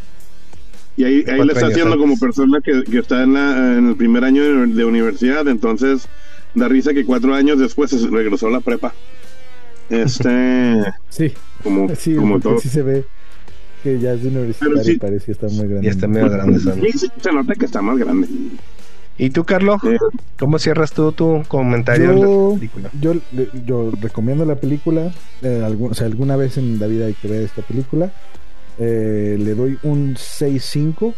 y 0.98 1.04
ahí, 1.04 1.24
ahí 1.28 1.44
le 1.44 1.54
está 1.54 1.68
haciendo 1.68 1.94
antes. 1.94 2.00
como 2.02 2.18
persona 2.18 2.60
que, 2.62 2.84
que 2.84 3.00
está 3.00 3.24
en, 3.24 3.34
la, 3.34 3.78
en 3.78 3.90
el 3.90 3.96
primer 3.96 4.24
año 4.24 4.44
de, 4.44 4.68
de 4.68 4.86
universidad 4.86 5.48
entonces 5.48 6.08
da 6.56 6.68
risa 6.68 6.94
que 6.94 7.06
cuatro 7.06 7.36
años 7.36 7.60
después 7.60 7.92
se 7.92 8.08
regresó 8.08 8.48
a 8.48 8.52
la 8.52 8.62
prepa 8.62 8.94
este 9.92 10.84
Sí, 11.10 11.34
como, 11.64 11.94
sí, 11.96 12.16
como 12.16 12.40
todo 12.40 12.60
sí 12.60 12.70
se 12.70 12.82
ve 12.82 13.06
que 13.84 14.00
ya 14.00 14.14
es 14.14 14.22
de 14.24 14.30
universitario 14.30 14.84
sí. 14.84 14.92
y 14.94 14.98
parece 14.98 15.26
que 15.26 15.32
está 15.34 15.48
muy 15.48 15.68
grande. 15.68 15.88
Y 15.88 15.90
está 15.90 16.08
medio 16.08 16.30
grande. 16.30 16.60
Sí, 16.60 16.98
sí, 17.00 17.08
se 17.20 17.32
nota 17.32 17.56
que 17.56 17.66
está 17.66 17.82
más 17.82 17.98
grande 17.98 18.28
¿Y 19.18 19.30
tú, 19.32 19.44
Carlos? 19.44 19.82
Eh, 19.84 19.98
¿Cómo 20.40 20.58
cierras 20.58 20.94
tú 20.94 21.12
tu 21.12 21.44
comentario 21.48 22.14
de 22.14 22.22
Yo, 22.22 22.50
la 22.54 22.56
película? 22.60 22.90
yo, 23.00 23.14
yo 23.66 23.92
recomiendo 24.02 24.46
la 24.46 24.56
película. 24.56 25.12
eh, 25.44 25.62
algún- 25.64 25.92
o 25.92 25.94
sea, 25.94 26.08
alguna 26.08 26.36
vez 26.36 26.58
en 26.58 26.80
la 26.80 26.88
vida 26.88 27.06
hay 27.08 27.14
que 27.14 27.28
ver 27.28 27.42
esta 27.44 27.62
película. 27.62 28.12
Eh, 28.80 29.36
le 29.40 29.54
doy 29.54 29.78
un 29.84 30.16
6-5. 30.16 31.14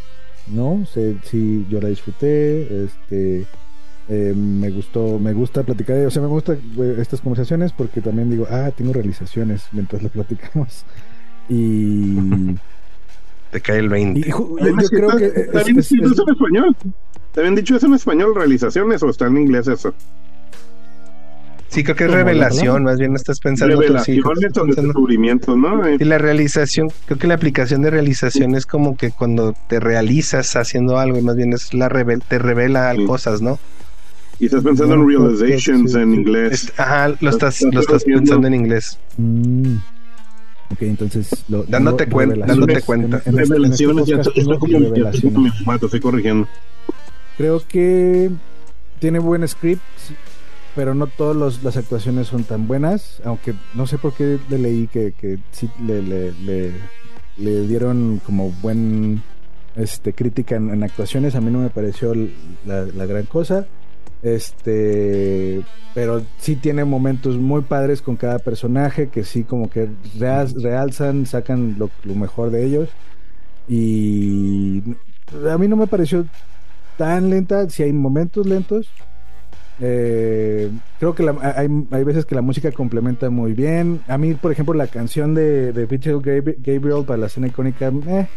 ¿No? 0.47 0.85
sé 0.91 1.15
sí, 1.23 1.65
yo 1.69 1.79
la 1.79 1.87
disfruté. 1.89 2.83
Este. 2.85 3.45
Eh, 4.09 4.33
me 4.35 4.69
gustó, 4.69 5.17
me 5.19 5.33
gusta 5.33 5.63
platicar, 5.63 5.97
o 6.05 6.11
sea, 6.11 6.21
me 6.21 6.27
gusta 6.27 6.53
eh, 6.53 6.95
estas 6.99 7.21
conversaciones 7.21 7.71
porque 7.71 8.01
también 8.01 8.29
digo, 8.29 8.45
ah, 8.49 8.69
tengo 8.75 8.91
realizaciones 8.93 9.63
mientras 9.71 10.03
las 10.03 10.11
platicamos. 10.11 10.85
Y, 11.49 12.17
Te 13.51 13.61
cae 13.61 13.79
el 13.79 13.89
20. 13.89 14.19
y 14.19 14.23
ju- 14.31 14.57
yo, 14.59 14.89
creo 14.89 15.09
está- 15.09 15.17
que 15.19 15.25
es- 15.25 15.65
bien 15.65 15.79
es- 15.79 15.89
dicho 15.89 16.05
es- 16.05 16.11
eso 16.13 16.23
en 16.27 16.33
español 16.33 16.75
¿Te 17.33 17.39
habían 17.39 17.55
dicho 17.55 17.75
eso 17.75 17.87
en 17.87 17.93
español, 17.95 18.33
realizaciones, 18.35 19.01
o 19.03 19.09
está 19.09 19.25
en 19.27 19.37
inglés 19.37 19.67
eso? 19.67 19.93
Sí, 21.69 21.83
creo 21.83 21.95
que 21.95 22.03
es 22.03 22.09
¿Cómo 22.11 22.19
la 22.19 22.23
revelación, 22.25 22.83
más 22.83 22.99
bien 22.99 23.15
estás 23.15 23.39
pensando 23.39 23.75
tú, 23.81 23.97
sí, 24.05 24.17
estás 24.19 24.39
pensando- 24.39 24.75
descubrimientos, 24.75 25.57
¿no? 25.57 25.89
Y 25.89 25.97
la 26.03 26.19
realización, 26.19 26.91
creo 27.07 27.17
que 27.17 27.25
la 27.25 27.33
aplicación 27.33 27.81
de 27.81 27.89
realización 27.89 28.53
es 28.53 28.67
como 28.67 28.95
que 28.95 29.09
cuando 29.09 29.55
te 29.67 29.79
realizas 29.79 30.55
haciendo 30.55 30.99
algo, 30.99 31.17
y 31.17 31.23
más 31.23 31.35
bien 31.35 31.51
es 31.53 31.73
la 31.73 31.89
revel 31.89 32.21
te 32.21 32.37
revela 32.37 32.93
Sí. 32.95 33.05
cosas, 33.05 33.41
¿no? 33.41 33.57
Y 34.39 34.45
estás 34.45 34.63
pensando 34.63 34.95
en 34.95 35.07
que 35.07 35.17
realizations 35.17 35.91
sí, 35.93 35.97
en 35.99 36.13
inglés. 36.13 36.73
Ajá, 36.77 37.09
lo 37.19 37.29
estás, 37.29 37.55
Estás 37.61 37.73
lo 37.73 37.79
estás 37.81 38.03
pensando 38.03 38.47
en 38.47 38.53
inglés. 38.55 38.99
Mm. 39.17 39.75
Ok, 40.71 40.81
entonces. 40.81 41.45
Lo, 41.49 41.63
Dándote 41.63 42.09
cuen- 42.09 42.45
dándote 42.45 42.81
cuenta. 42.81 43.21
En, 43.25 43.35
en 43.35 43.39
este- 43.43 43.55
en 43.57 43.65
este 43.65 43.85
Revelaciones, 43.85 44.27
estoy 44.35 44.57
como, 44.59 45.39
mi 45.41 45.49
formato, 45.51 45.85
estoy 45.85 45.99
corrigiendo. 45.99 46.47
Creo 47.37 47.61
que 47.67 48.31
tiene 48.99 49.19
buen 49.19 49.47
script, 49.47 49.81
pero 50.75 50.93
no 50.95 51.07
todas 51.07 51.61
las 51.63 51.77
actuaciones 51.77 52.27
son 52.27 52.43
tan 52.43 52.67
buenas, 52.67 53.21
aunque 53.23 53.53
no 53.75 53.85
sé 53.87 53.97
por 53.97 54.13
qué 54.13 54.39
le 54.49 54.57
leí 54.57 54.87
que, 54.87 55.13
que 55.19 55.37
sí 55.51 55.69
le, 55.85 56.01
le, 56.01 56.31
le, 56.43 56.71
le 57.37 57.67
dieron 57.67 58.19
como 58.25 58.49
buen 58.61 59.21
este 59.75 60.13
crítica 60.13 60.55
en, 60.55 60.69
en 60.69 60.83
actuaciones, 60.83 61.35
a 61.35 61.41
mí 61.41 61.51
no 61.51 61.59
me 61.59 61.69
pareció 61.69 62.13
la, 62.65 62.85
la 62.85 63.05
gran 63.05 63.25
cosa. 63.25 63.67
Este, 64.23 65.61
pero 65.93 66.21
sí 66.37 66.55
tiene 66.55 66.85
momentos 66.85 67.35
muy 67.37 67.61
padres 67.61 68.01
con 68.01 68.15
cada 68.15 68.39
personaje 68.39 69.09
que 69.09 69.23
sí 69.23 69.43
como 69.43 69.69
que 69.69 69.89
real- 70.17 70.53
realzan, 70.61 71.25
sacan 71.25 71.75
lo, 71.77 71.89
mejor 72.15 72.49
de 72.49 72.65
ellos. 72.65 72.89
Y 73.67 74.81
a 75.49 75.57
mí 75.57 75.67
no 75.67 75.75
me 75.75 75.87
pareció 75.87 76.25
tan 76.97 77.29
lenta, 77.29 77.69
si 77.69 77.83
hay 77.83 77.93
momentos 77.93 78.45
lentos. 78.47 78.89
Eh, 79.79 80.69
creo 80.99 81.15
que 81.15 81.23
la- 81.23 81.53
hay, 81.57 81.67
hay 81.91 82.03
veces 82.03 82.25
que 82.25 82.35
la 82.35 82.41
música 82.41 82.71
complementa 82.71 83.29
muy 83.29 83.53
bien. 83.53 84.01
A 84.07 84.17
mí, 84.17 84.33
por 84.35 84.51
ejemplo, 84.51 84.73
la 84.73 84.87
canción 84.87 85.33
de, 85.33 85.73
de 85.73 85.85
Gabriel 86.59 87.03
para 87.05 87.17
la 87.17 87.25
escena 87.27 87.47
icónica, 87.47 87.91
eh, 88.07 88.27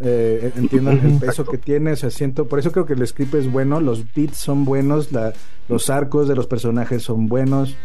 eh, 0.00 0.52
entiendo 0.56 0.90
el 0.92 1.18
peso 1.18 1.44
que 1.44 1.58
tiene, 1.58 1.92
o 1.92 1.96
sea, 1.96 2.10
siento, 2.10 2.46
por 2.46 2.58
eso 2.58 2.70
creo 2.72 2.86
que 2.86 2.92
el 2.94 3.06
script 3.06 3.34
es 3.34 3.50
bueno, 3.50 3.80
los 3.80 4.04
beats 4.14 4.36
son 4.36 4.64
buenos, 4.64 5.10
la, 5.12 5.32
los 5.68 5.90
arcos 5.90 6.28
de 6.28 6.34
los 6.36 6.46
personajes 6.46 7.02
son 7.02 7.28
buenos, 7.28 7.76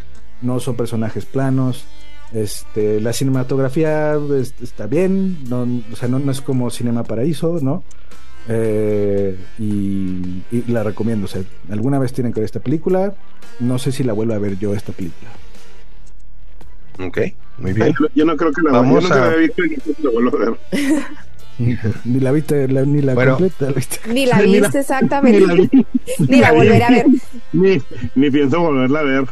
no 0.41 0.59
son 0.59 0.75
personajes 0.75 1.25
planos, 1.25 1.85
este, 2.33 2.99
la 3.01 3.13
cinematografía 3.13 4.15
es- 4.39 4.53
está 4.61 4.85
bien, 4.87 5.37
no, 5.49 5.67
o 5.91 5.95
sea, 5.95 6.07
no, 6.09 6.19
no 6.19 6.31
es 6.31 6.41
como 6.41 6.69
Cinema 6.69 7.03
Paraíso, 7.03 7.59
¿no? 7.61 7.83
Eh, 8.49 9.37
y, 9.57 10.43
y 10.51 10.63
la 10.67 10.83
recomiendo, 10.83 11.25
o 11.25 11.29
sea, 11.29 11.43
alguna 11.69 11.97
vez 11.99 12.11
tienen 12.13 12.33
que 12.33 12.41
ver 12.41 12.45
esta 12.45 12.59
película, 12.59 13.13
no 13.59 13.79
sé 13.79 13.91
si 13.91 14.03
la 14.03 14.13
vuelvo 14.13 14.33
a 14.33 14.39
ver 14.39 14.57
yo 14.59 14.73
esta 14.73 14.91
película. 14.91 15.29
Ok, 16.99 17.17
muy 17.57 17.73
bien. 17.73 17.93
Yo, 17.99 18.07
yo 18.13 18.25
no 18.25 18.35
creo 18.35 18.51
que 18.51 18.61
la 18.61 18.71
Vamos 18.71 19.03
yo 19.03 19.09
no 19.09 19.15
a- 19.15 19.25
había 19.25 19.37
visto 19.37 19.63
y 19.65 19.77
la 20.03 20.09
vuelvo 20.11 20.37
a 20.37 20.39
ver. 20.39 20.57
Ni 21.59 22.19
la 22.19 22.31
viste, 22.31 22.67
la- 22.67 22.83
ni 22.83 23.01
la 23.01 23.13
Bueno. 23.13 23.31
completa, 23.37 23.65
la 23.67 23.71
viste. 23.73 23.99
Ni 24.11 24.25
la 24.25 24.37
Ni 24.41 24.59
la- 24.59 24.67
viste 24.67 24.79
exactamente. 24.79 25.39
Ni 25.41 25.45
la 25.47 25.53
vi. 25.53 25.69
Ni 26.27 26.37
la 26.41 26.51
volveré 26.51 26.83
a 26.83 26.89
ver. 26.89 27.05
Ni, 27.53 27.81
ni 28.15 28.31
pienso 28.31 28.59
volverla 28.61 28.99
a 28.99 29.03
ver. 29.03 29.25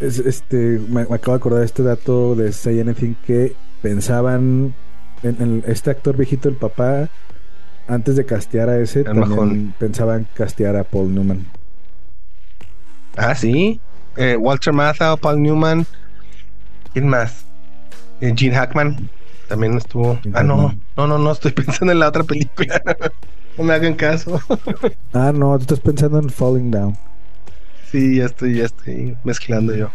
Es- 0.00 0.18
este, 0.18 0.80
me, 0.88 1.04
me 1.06 1.14
acabo 1.14 1.32
de 1.32 1.36
acordar 1.36 1.60
de 1.60 1.66
este 1.66 1.82
dato 1.82 2.34
de 2.34 2.52
Say 2.52 2.80
Anything 2.80 3.14
que 3.26 3.54
pensaban 3.82 4.74
en, 5.22 5.36
en 5.40 5.64
este 5.66 5.90
actor 5.90 6.16
viejito, 6.16 6.48
el 6.48 6.54
papá, 6.56 7.08
antes 7.86 8.16
de 8.16 8.24
castear 8.26 8.68
a 8.68 8.78
ese, 8.80 9.00
El 9.00 9.04
también 9.06 9.28
majón. 9.30 9.74
pensaban 9.78 10.26
castear 10.34 10.76
a 10.76 10.84
Paul 10.84 11.14
Newman. 11.14 11.46
Ah, 13.16 13.34
sí. 13.34 13.80
Eh, 14.16 14.36
Walter 14.36 14.72
Matthau, 14.72 15.16
Paul 15.16 15.40
Newman. 15.42 15.86
¿Quién 16.92 17.08
más? 17.08 17.44
Eh, 18.20 18.32
Gene 18.36 18.56
Hackman. 18.56 19.08
También 19.48 19.76
estuvo. 19.76 20.18
Ah, 20.34 20.42
no. 20.42 20.74
No, 20.96 21.06
no, 21.06 21.18
no. 21.18 21.32
Estoy 21.32 21.52
pensando 21.60 21.92
en 21.92 21.98
la 22.00 22.08
otra 22.08 22.22
película. 22.24 22.80
no 23.58 23.64
me 23.64 23.74
hagan 23.74 23.94
caso. 23.94 24.40
Ah, 25.12 25.32
no, 25.34 25.56
tú 25.56 25.62
estás 25.62 25.80
pensando 25.80 26.18
en 26.18 26.28
Falling 26.30 26.70
Down. 26.70 26.96
sí, 27.90 28.16
ya 28.16 28.26
estoy, 28.26 28.56
ya 28.56 28.66
estoy 28.66 29.16
mezclando 29.24 29.74
yo. 29.74 29.90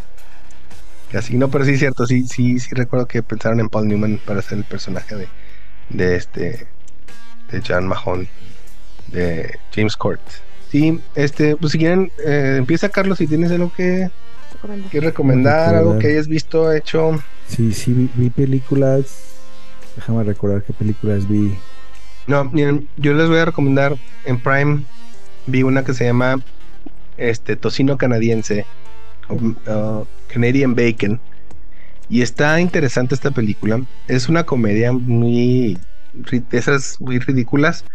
Casi 1.11 1.37
no, 1.37 1.49
pero 1.49 1.63
sí 1.63 1.73
es 1.73 1.79
cierto. 1.79 2.07
Sí, 2.07 2.25
sí, 2.27 2.59
sí 2.59 2.69
recuerdo 2.73 3.05
que 3.07 3.21
pensaron 3.21 3.59
en 3.59 3.69
Paul 3.69 3.87
Newman 3.87 4.19
para 4.25 4.41
ser 4.41 4.57
el 4.57 4.63
personaje 4.63 5.15
de, 5.15 5.27
de 5.89 6.15
este. 6.15 6.67
De 7.51 7.61
John 7.65 7.87
Mahoney. 7.87 8.27
De 9.07 9.59
James 9.73 9.95
Court. 9.95 10.21
Sí, 10.71 10.99
este, 11.13 11.55
pues 11.55 11.71
si 11.73 11.77
quieren, 11.77 12.11
eh, 12.25 12.55
empieza 12.57 12.89
Carlos 12.89 13.19
si 13.19 13.27
tienes 13.27 13.51
algo 13.51 13.71
que, 13.71 14.09
que 14.89 14.99
recomendar, 15.01 15.75
algo 15.75 15.99
que 15.99 16.07
hayas 16.07 16.27
visto, 16.27 16.71
hecho. 16.73 17.21
Sí, 17.47 17.73
sí, 17.73 17.93
vi, 17.93 18.09
vi 18.15 18.29
películas. 18.31 19.32
Déjame 19.95 20.23
recordar 20.23 20.63
qué 20.63 20.73
películas 20.73 21.27
vi. 21.27 21.55
No, 22.27 22.45
miren, 22.45 22.87
yo 22.97 23.13
les 23.13 23.27
voy 23.27 23.39
a 23.39 23.45
recomendar 23.45 23.97
en 24.25 24.39
Prime. 24.39 24.83
Vi 25.45 25.63
una 25.63 25.83
que 25.83 25.93
se 25.93 26.05
llama 26.05 26.41
este 27.17 27.55
Tocino 27.55 27.97
Canadiense, 27.97 28.65
uh, 29.29 30.05
Canadian 30.27 30.75
Bacon. 30.75 31.19
Y 32.09 32.21
está 32.21 32.59
interesante 32.59 33.15
esta 33.15 33.31
película. 33.31 33.81
Es 34.07 34.29
una 34.29 34.45
comedia 34.45 34.91
muy. 34.91 35.77
esas 36.51 36.97
muy 36.99 37.19
ridículas. 37.19 37.85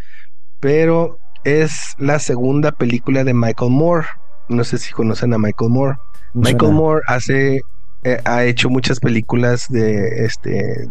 Pero 0.60 1.18
es 1.44 1.94
la 1.98 2.18
segunda 2.18 2.72
película 2.72 3.24
de 3.24 3.34
Michael 3.34 3.70
Moore. 3.70 4.06
No 4.48 4.64
sé 4.64 4.78
si 4.78 4.92
conocen 4.92 5.32
a 5.34 5.38
Michael 5.38 5.70
Moore. 5.70 5.96
Michael. 6.34 6.72
Moore 6.72 7.02
hace 7.06 7.62
eh, 8.04 8.20
ha 8.24 8.44
hecho 8.44 8.70
muchas 8.70 9.00
películas 9.00 9.66
de 9.68 10.24
este 10.24 10.88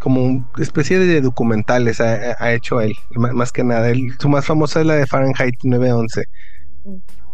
como 0.00 0.22
una 0.24 0.46
especie 0.58 0.98
de 0.98 1.20
documentales 1.20 2.00
ha, 2.00 2.36
ha 2.38 2.52
hecho 2.52 2.80
él 2.80 2.94
más, 3.16 3.52
que 3.52 3.64
nada. 3.64 3.88
Él, 3.90 4.12
su 4.20 4.28
más 4.28 4.46
famosa 4.46 4.80
es 4.80 4.86
la 4.86 4.94
de 4.96 5.06
Fahrenheit 5.06 5.56
911 5.64 6.24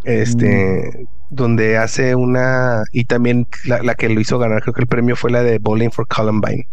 este 0.04 1.06
donde 1.30 1.78
hace 1.78 2.14
una 2.14 2.84
y 2.92 3.04
también 3.06 3.46
la, 3.64 3.82
la 3.82 3.94
que 3.94 4.08
lo 4.08 4.20
hizo 4.20 4.38
ganar 4.38 4.62
creo 4.62 4.74
que 4.74 4.82
el 4.82 4.86
premio 4.88 5.16
fue 5.16 5.30
la 5.30 5.42
de 5.42 5.58
Bowling 5.58 5.90
for 5.90 6.06
Columbine 6.06 6.64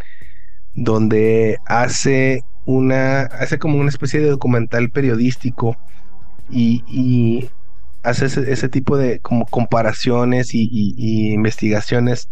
donde 0.73 1.57
hace 1.65 2.41
una 2.65 3.21
hace 3.23 3.59
como 3.59 3.77
una 3.79 3.89
especie 3.89 4.19
de 4.21 4.29
documental 4.29 4.89
periodístico 4.91 5.77
y, 6.49 6.83
y 6.87 7.49
hace 8.03 8.25
ese, 8.27 8.51
ese 8.51 8.69
tipo 8.69 8.97
de 8.97 9.19
como 9.21 9.45
comparaciones 9.47 10.53
y, 10.53 10.63
y- 10.71 10.95
y 10.97 11.33
investigaciones 11.33 12.29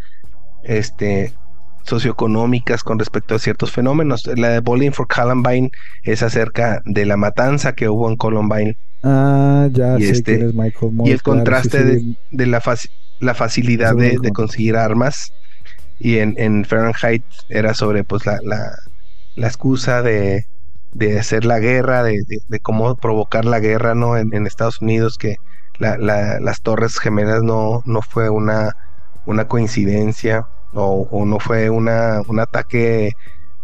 este 0.64 1.34
socioeconómicas 1.89 2.83
con 2.83 2.99
respecto 2.99 3.35
a 3.35 3.39
ciertos 3.39 3.71
fenómenos. 3.71 4.25
La 4.35 4.49
de 4.49 4.59
Bowling 4.61 4.91
for 4.91 5.07
Columbine 5.07 5.69
es 6.03 6.23
acerca 6.23 6.81
de 6.85 7.05
la 7.05 7.17
matanza 7.17 7.73
que 7.73 7.89
hubo 7.89 8.09
en 8.09 8.15
Columbine 8.17 8.75
Ah, 9.01 9.67
ya 9.71 9.97
Y 9.97 10.03
sé 10.03 10.11
este- 10.11 10.35
quién 10.37 10.49
es 10.49 10.53
Michael 10.55 10.91
Moore. 10.91 11.09
y 11.09 11.13
el 11.13 11.21
claro, 11.21 11.39
contraste 11.39 11.77
sí, 11.79 11.83
de, 11.85 11.99
sí, 11.99 12.17
de 12.31 12.45
la, 12.47 12.61
faci- 12.61 12.89
la 13.19 13.33
facilidad 13.33 13.95
de, 13.95 14.17
conseguir 14.33 14.75
armas 14.75 15.31
y 15.99 16.17
en, 16.17 16.35
en 16.37 16.65
Fahrenheit 16.65 17.23
era 17.49 17.73
sobre 17.73 18.03
pues 18.03 18.25
la, 18.25 18.37
la, 18.43 18.71
la 19.35 19.47
excusa 19.47 20.01
de, 20.01 20.43
de 20.91 21.19
hacer 21.19 21.45
la 21.45 21.59
guerra, 21.59 22.03
de, 22.03 22.23
cómo 22.61 22.95
provocar 22.95 23.45
la 23.45 23.59
guerra 23.59 23.95
¿no? 23.95 24.17
en, 24.17 24.33
en 24.33 24.47
Estados 24.47 24.81
Unidos, 24.81 25.17
que 25.17 25.35
la- 25.77 25.97
la- 25.97 26.39
las 26.41 26.61
Torres 26.61 26.99
Gemelas 26.99 27.41
no, 27.43 27.81
no 27.85 28.01
fue 28.01 28.29
una, 28.29 28.73
una 29.25 29.47
coincidencia 29.47 30.43
o, 30.73 31.07
o 31.11 31.25
no 31.25 31.39
fue 31.39 31.69
una, 31.69 32.21
un 32.27 32.39
ataque 32.39 33.11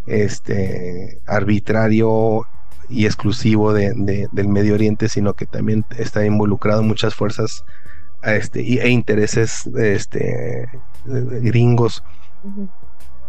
este, 0.06 1.20
arbitrario 1.26 2.44
y 2.90 3.06
exclusivo 3.06 3.74
de, 3.74 3.94
de- 3.96 4.28
del 4.32 4.48
Medio 4.48 4.76
Oriente, 4.76 5.10
sino 5.10 5.34
que 5.34 5.46
también 5.46 5.86
está 5.98 6.26
involucrado 6.26 6.84
muchas 6.84 7.16
fuerzas 7.16 7.64
este, 8.24 8.62
y- 8.62 8.78
e 8.80 8.90
intereses 8.90 9.66
este, 9.76 10.68
gringos. 11.06 12.04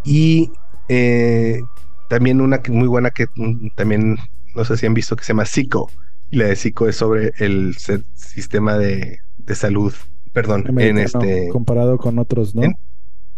Y 0.04 0.50
eh, 0.88 1.60
también 2.08 2.40
una 2.40 2.62
que- 2.62 2.70
muy 2.72 2.88
buena 2.88 3.10
que 3.10 3.26
también 3.74 4.16
no 4.54 4.64
sé 4.64 4.76
si 4.76 4.86
han 4.86 4.94
visto 4.94 5.16
que 5.16 5.24
se 5.24 5.28
llama 5.32 5.44
Zico. 5.46 5.90
Y 6.30 6.36
la 6.36 6.46
de 6.46 6.56
Zico 6.56 6.88
es 6.88 6.96
sobre 6.96 7.32
el 7.38 7.76
sistema 8.14 8.76
de, 8.78 9.18
de 9.38 9.54
salud, 9.54 9.92
perdón, 10.32 10.64
en 10.90 10.98
este... 10.98 11.48
comparado 11.48 11.98
con 11.98 12.18
otros, 12.18 12.54
¿no? 12.54 12.62
en- 12.64 12.76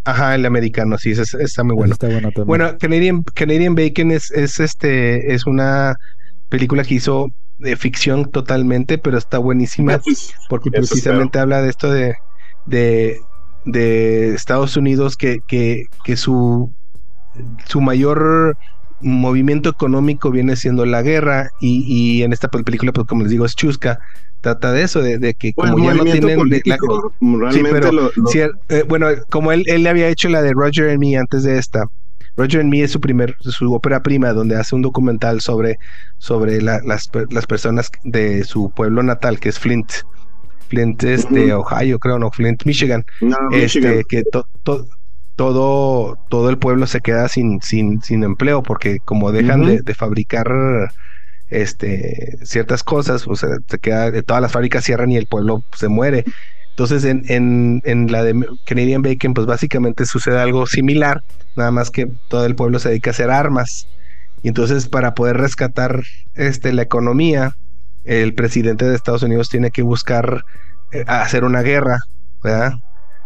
Ajá, 0.09 0.35
el 0.35 0.47
americano, 0.47 0.97
sí, 0.97 1.11
ese 1.11 1.23
está 1.43 1.65
muy 1.65 1.75
bueno. 1.75 1.93
Está 1.93 2.09
bueno 2.09 2.31
también. 2.31 2.47
Bueno, 2.47 2.79
Canadian, 2.79 3.23
Canadian 3.35 3.75
Bacon 3.75 4.11
es, 4.11 4.31
es 4.31 4.59
este 4.59 5.35
es 5.35 5.47
una 5.47 5.97
película 6.49 6.83
que 6.85 6.95
hizo 6.95 7.29
de 7.59 7.77
ficción 7.77 8.31
totalmente, 8.31 8.99
pero 8.99 9.19
está 9.19 9.39
buenísima 9.39 10.01
porque 10.49 10.71
precisamente 10.71 11.39
habla 11.39 11.61
de 11.61 11.69
esto 11.69 11.91
de, 11.91 12.15
de, 12.65 13.21
de 13.65 14.35
Estados 14.35 14.77
Unidos 14.79 15.17
que, 15.17 15.41
que, 15.47 15.85
que 16.05 16.17
su, 16.17 16.73
su 17.67 17.81
mayor 17.81 18.57
movimiento 19.01 19.69
económico 19.71 20.31
viene 20.31 20.57
siendo 20.57 20.85
la 20.87 21.03
guerra 21.03 21.51
y, 21.61 21.85
y 21.87 22.23
en 22.23 22.33
esta 22.33 22.49
pel- 22.49 22.65
película, 22.65 22.93
pues 22.93 23.07
como 23.07 23.23
les 23.23 23.31
digo, 23.31 23.45
es 23.47 23.55
chusca, 23.55 23.99
trata 24.41 24.73
de 24.73 24.83
eso, 24.83 25.03
de, 25.03 25.19
de 25.19 25.35
que 25.35 25.53
Pues 25.55 25.71
como 25.71 25.85
ya 25.85 25.95
no 25.95 26.05
tienen... 26.05 26.23
de- 26.23 26.29
la- 26.31 26.37
político, 26.37 27.13
realmente 27.21 27.71
pero 27.71 27.93
lo, 27.93 28.11
lo- 28.15 28.27
Sí, 28.29 28.41
eh, 28.41 28.85
bueno, 28.89 29.09
como 29.31 29.53
él, 29.53 29.65
él 29.67 29.83
le 29.83 29.89
había 29.91 30.09
hecho 30.09 30.29
la 30.29 30.43
de 30.43 30.53
Roger 30.53 30.91
and 30.91 30.99
Me 31.01 31.17
antes 31.17 31.43
de 31.43 31.59
esta. 31.59 31.85
Roger 32.37 32.61
and 32.61 32.71
Me 32.71 32.83
es 32.83 32.93
su 32.93 33.01
primer, 33.01 33.35
su 33.41 33.73
ópera 33.73 34.03
prima, 34.03 34.33
donde 34.33 34.57
hace 34.57 34.75
un 34.77 34.83
documental 34.83 35.41
sobre, 35.41 35.77
sobre 36.19 36.63
la- 36.63 36.81
las, 36.85 37.09
las 37.31 37.47
personas 37.47 37.91
de 38.05 38.45
su 38.45 38.71
pueblo 38.71 39.03
natal, 39.03 39.41
que 39.41 39.49
es 39.49 39.59
Flint. 39.59 39.91
Flint 40.69 41.03
es 41.05 41.29
de 41.31 41.53
Ohio, 41.55 41.99
creo, 41.99 42.19
no, 42.19 42.31
Flint, 42.31 42.65
Michigan. 42.65 43.03
no, 43.21 43.37
Este, 43.53 43.81
Michigan. 43.81 44.03
que 44.09 44.23
to- 44.25 44.47
to- 44.63 44.87
todo, 45.35 46.17
todo 46.29 46.51
el 46.51 46.59
pueblo 46.59 46.87
se 46.87 47.01
queda 47.01 47.29
sin, 47.29 47.61
sin, 47.63 48.03
sin 48.03 48.23
empleo, 48.25 48.63
porque 48.63 48.99
como 49.05 49.31
dejan 49.33 49.83
de 49.85 49.95
fabricar 49.95 50.49
este, 51.51 52.39
ciertas 52.45 52.83
cosas, 52.83 53.27
o 53.27 53.37
sea, 53.37 53.51
se 53.67 53.79
queda, 53.79 54.11
todas 54.23 54.43
las 54.43 54.53
fábricas 54.53 54.85
cierran 54.85 55.11
y 55.11 55.17
el 55.17 55.27
pueblo 55.27 55.63
se 55.77 55.89
muere. 55.89 56.25
Entonces, 56.71 57.05
en, 57.05 57.25
en, 57.29 57.83
en 57.85 58.13
la 58.13 58.23
de 58.23 58.47
Canadian 58.65 59.03
Bacon, 59.03 59.35
pues 59.35 59.47
básicamente 59.47 60.07
sucede 60.07 60.39
algo 60.39 60.67
similar, 60.67 61.23
nada 61.57 61.71
más 61.71 61.91
que 61.91 62.07
todo 62.29 62.47
el 62.47 62.55
pueblo 62.55 62.79
se 62.79 62.91
dedica 62.91 63.11
a 63.11 63.13
hacer 63.13 63.31
armas. 63.31 63.89
Y 64.43 64.49
entonces, 64.49 64.89
para 64.89 65.15
poder 65.15 65.39
rescatar 65.39 66.03
este, 66.35 66.73
la 66.73 66.83
economía, 66.83 67.57
el 68.05 68.35
presidente 68.35 68.85
de 68.85 68.95
Estados 68.95 69.23
Unidos 69.23 69.49
tiene 69.49 69.71
que 69.71 69.83
buscar 69.83 70.45
eh, 70.93 71.05
hacer 71.09 71.45
una 71.45 71.63
guerra, 71.63 71.99
¿verdad? 72.43 72.75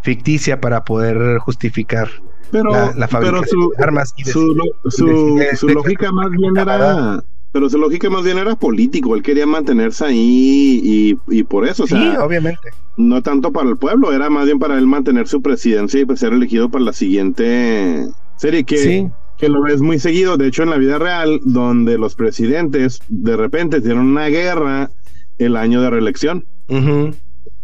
Ficticia 0.02 0.60
para 0.60 0.84
poder 0.84 1.38
justificar 1.38 2.08
pero, 2.50 2.92
la, 2.94 3.06
fabricación 3.06 3.70
de 3.76 3.84
armas. 3.84 4.12
Y 4.16 4.24
su, 4.24 4.56
su, 4.88 5.68
lógica 5.68 6.10
más 6.10 6.30
bien 6.30 6.56
era 6.56 7.22
pero 7.52 7.68
su 7.68 7.78
lógica 7.78 8.08
más 8.10 8.24
bien 8.24 8.38
era 8.38 8.56
político, 8.56 9.14
él 9.14 9.22
quería 9.22 9.46
mantenerse 9.46 10.06
ahí 10.06 10.80
y, 10.82 11.18
y 11.28 11.42
por 11.44 11.66
eso, 11.66 11.84
o 11.84 11.86
sea, 11.86 12.00
sí, 12.00 12.18
obviamente. 12.18 12.70
No 12.96 13.22
tanto 13.22 13.52
para 13.52 13.68
el 13.68 13.76
pueblo, 13.76 14.12
era 14.12 14.30
más 14.30 14.46
bien 14.46 14.58
para 14.58 14.78
él 14.78 14.86
mantener 14.86 15.28
su 15.28 15.42
presidencia 15.42 16.00
y 16.00 16.04
pues 16.04 16.20
ser 16.20 16.32
elegido 16.32 16.70
para 16.70 16.84
la 16.84 16.92
siguiente 16.92 18.06
serie 18.36 18.64
que, 18.64 19.08
que 19.38 19.48
lo 19.48 19.62
ves 19.62 19.80
muy 19.80 19.98
seguido, 19.98 20.36
de 20.36 20.48
hecho 20.48 20.62
en 20.62 20.70
la 20.70 20.78
vida 20.78 20.98
real, 20.98 21.40
donde 21.44 21.98
los 21.98 22.14
presidentes 22.14 23.00
de 23.08 23.36
repente 23.36 23.80
tienen 23.80 23.98
una 23.98 24.26
guerra 24.26 24.90
el 25.38 25.56
año 25.56 25.82
de 25.82 25.90
reelección. 25.90 26.46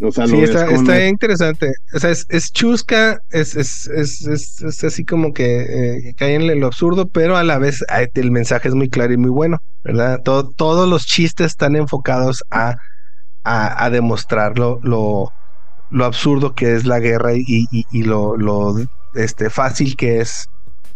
O 0.01 0.13
sea, 0.13 0.29
sí, 0.29 0.41
está, 0.41 0.71
está 0.71 1.07
interesante. 1.07 1.73
O 1.93 1.99
sea, 1.99 2.11
es, 2.11 2.25
es 2.29 2.53
chusca, 2.53 3.21
es, 3.31 3.57
es, 3.57 3.89
es, 3.89 4.27
es, 4.27 4.85
así 4.85 5.05
como 5.05 5.33
que 5.33 6.09
eh, 6.09 6.15
cae 6.17 6.35
en 6.35 6.61
lo 6.61 6.67
absurdo, 6.69 7.09
pero 7.09 7.37
a 7.37 7.43
la 7.43 7.59
vez 7.59 7.85
el 8.15 8.31
mensaje 8.31 8.69
es 8.69 8.75
muy 8.75 8.89
claro 8.89 9.13
y 9.13 9.17
muy 9.17 9.31
bueno, 9.31 9.59
¿verdad? 9.83 10.21
Todo, 10.23 10.51
todos 10.51 10.89
los 10.89 11.05
chistes 11.05 11.49
están 11.49 11.75
enfocados 11.75 12.45
a, 12.51 12.77
a, 13.43 13.85
a 13.85 13.91
demostrar 13.91 14.57
lo, 14.59 14.79
lo, 14.83 16.05
absurdo 16.05 16.55
que 16.55 16.75
es 16.75 16.87
la 16.87 17.01
guerra 17.01 17.35
y, 17.35 17.43
y, 17.47 17.85
y 17.91 18.03
lo, 18.05 18.37
lo 18.37 18.77
este, 19.15 19.51
fácil 19.51 19.97
que 19.97 20.21
es 20.21 20.49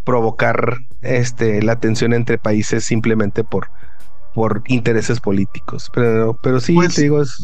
provocar 0.04 0.76
este, 1.00 1.62
la 1.62 1.76
tensión 1.76 2.12
entre 2.12 2.38
países 2.38 2.84
simplemente 2.84 3.42
por, 3.42 3.68
por 4.34 4.62
intereses 4.66 5.20
políticos. 5.20 5.90
Pero, 5.94 6.38
pero 6.42 6.60
sí, 6.60 6.74
pues, 6.74 6.94
te 6.94 7.02
digo, 7.02 7.22
es, 7.22 7.38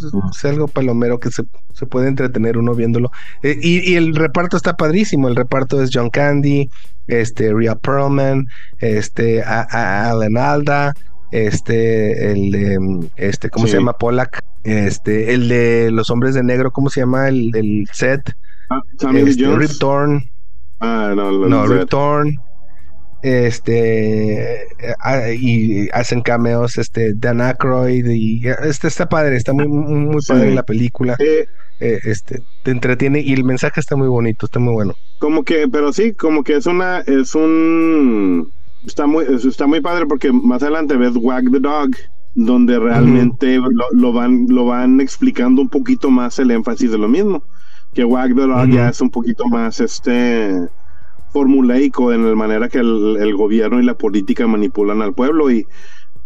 algo 0.45 0.69
palomero 0.69 1.19
que 1.19 1.31
se, 1.31 1.45
se, 1.73 1.87
puede 1.87 2.09
entretener 2.09 2.59
uno 2.59 2.75
viéndolo. 2.75 3.11
Eh, 3.43 3.59
y, 3.61 3.93
y, 3.93 3.97
el 3.97 4.15
reparto 4.15 4.57
está 4.57 4.77
padrísimo. 4.77 5.29
El 5.29 5.37
reparto 5.37 5.83
es 5.83 5.91
John 5.93 6.11
Candy, 6.11 6.71
este, 7.07 7.53
Rhea 7.53 7.77
Perlman, 7.77 8.47
este, 8.79 9.43
a, 9.43 10.11
Alan 10.11 10.37
Alda, 10.37 10.95
este, 11.31 12.33
el 12.33 12.51
de, 12.51 13.09
este, 13.17 13.51
¿cómo 13.51 13.67
se 13.67 13.77
llama? 13.77 13.93
Pollack, 13.93 14.43
este, 14.65 15.35
el 15.35 15.49
de 15.49 15.91
los 15.91 16.11
hombres 16.11 16.35
de 16.35 16.43
negro, 16.43 16.71
¿cómo 16.71 16.91
se 16.91 17.01
llama? 17.01 17.29
El, 17.29 17.55
el 17.55 17.89
set. 17.93 18.35
Ah, 18.71 18.83
este, 19.15 19.57
Rip 19.57 19.71
Torn. 19.79 20.31
Ah, 20.81 21.13
no, 21.15 21.33
no 21.49 21.67
Rip 21.67 21.89
Torn 21.89 22.39
este 23.23 24.69
y 25.37 25.89
hacen 25.91 26.21
cameos 26.21 26.79
este 26.79 27.15
Dan 27.15 27.41
Aykroyd 27.41 28.07
y 28.07 28.47
este 28.47 28.89
está 28.89 29.09
padre 29.09 29.37
está 29.37 29.53
muy 29.53 29.69
muy 29.69 30.23
padre 30.27 30.55
la 30.55 30.63
película. 30.63 31.17
Eh, 31.19 31.47
este 31.81 32.43
te 32.65 32.71
entretiene 32.71 33.21
y 33.21 33.33
el 33.33 33.45
mensaje 33.45 33.81
está 33.81 33.97
muy 33.97 34.09
bonito 34.09 34.47
está 34.47 34.59
muy 34.59 34.73
bueno. 34.73 34.95
Como 35.21 35.45
que 35.45 35.69
pero 35.69 35.93
sí 35.93 36.13
como 36.13 36.45
que 36.45 36.57
es 36.57 36.67
una 36.67 37.01
es 37.01 37.35
un 37.35 38.53
está 38.87 39.07
muy 39.07 39.25
está 39.27 39.67
muy 39.67 39.81
padre 39.81 40.07
porque 40.07 40.33
más 40.33 40.63
adelante 40.63 40.97
ves 40.97 41.17
Wag 41.17 41.51
the 41.53 41.61
Dog 41.61 41.91
donde 42.35 42.79
realmente 42.79 43.59
lo, 43.93 44.13
van 44.13 44.47
lo 44.49 44.67
van 44.67 45.01
explicando 45.01 45.61
un 45.61 45.69
poquito 45.69 46.11
más 46.11 46.39
el 46.39 46.53
énfasis 46.53 46.93
de 46.93 46.99
lo 46.99 47.09
mismo 47.09 47.43
que 47.95 48.05
Wag 48.05 48.35
the 48.35 48.43
Dog 48.43 48.69
ya 48.69 48.91
es 48.91 49.01
un 49.01 49.11
poquito 49.11 49.47
más 49.49 49.81
este 49.81 50.69
formulaico 51.33 52.13
en 52.13 52.29
la 52.29 52.35
manera 52.35 52.69
que 52.69 52.79
el, 52.79 53.35
gobierno 53.37 53.81
y 53.81 53.85
la 53.85 53.97
política 53.97 54.47
manipulan 54.47 55.03
al 55.03 55.15
pueblo 55.15 55.51
y, 55.51 55.67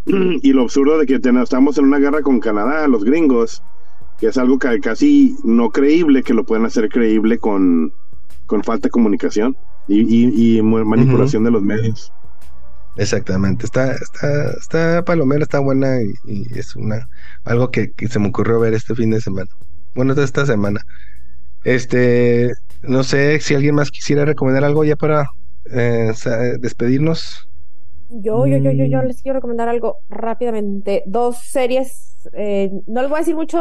y 0.06 0.52
lo 0.52 0.62
absurdo 0.62 0.98
de 0.98 1.06
que 1.06 1.20
estamos 1.42 1.78
en 1.78 1.84
una 1.84 1.98
guerra 1.98 2.22
con 2.22 2.40
Canadá, 2.40 2.88
los 2.88 3.04
gringos, 3.04 3.62
que 4.18 4.28
es 4.28 4.38
algo 4.38 4.58
casi 4.58 5.36
no 5.44 5.70
creíble, 5.70 6.22
que 6.22 6.34
lo 6.34 6.44
pueden 6.44 6.64
hacer 6.64 6.88
creíble 6.88 7.38
con, 7.38 7.92
con 8.46 8.62
falta 8.62 8.88
de 8.88 8.90
comunicación 8.90 9.56
y, 9.88 10.58
y, 10.58 10.62
manipulación 10.62 11.44
de 11.44 11.50
los 11.50 11.62
medios. 11.62 12.12
Exactamente, 12.96 13.64
está, 13.64 13.92
está, 13.92 14.50
está 14.60 15.04
palomera, 15.04 15.42
está 15.42 15.60
buena 15.60 16.02
y, 16.24 16.46
es 16.54 16.76
una 16.76 17.08
algo 17.44 17.70
que, 17.70 17.90
que, 17.92 18.06
se 18.08 18.18
me 18.18 18.28
ocurrió 18.28 18.60
ver 18.60 18.74
este 18.74 18.94
fin 18.94 19.10
de 19.10 19.20
semana. 19.20 19.48
Bueno, 19.94 20.12
esta 20.12 20.46
semana. 20.46 20.80
Este, 21.64 22.52
no 22.82 23.02
sé 23.02 23.40
si 23.40 23.54
alguien 23.54 23.74
más 23.74 23.90
quisiera 23.90 24.24
recomendar 24.24 24.64
algo 24.64 24.84
ya 24.84 24.96
para 24.96 25.26
eh, 25.72 26.12
despedirnos. 26.58 27.48
Yo, 28.08 28.46
yo, 28.46 28.58
yo, 28.58 28.72
yo, 28.72 28.84
yo 28.84 29.02
mm. 29.02 29.06
les 29.06 29.22
quiero 29.22 29.38
recomendar 29.38 29.68
algo 29.68 29.98
rápidamente. 30.10 31.02
Dos 31.06 31.38
series, 31.38 32.28
eh, 32.34 32.70
no 32.86 33.00
les 33.00 33.10
voy 33.10 33.16
a 33.16 33.20
decir 33.20 33.34
mucho 33.34 33.58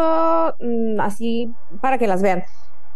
mm, 0.60 1.00
así 1.00 1.50
para 1.82 1.98
que 1.98 2.08
las 2.08 2.22
vean. 2.22 2.44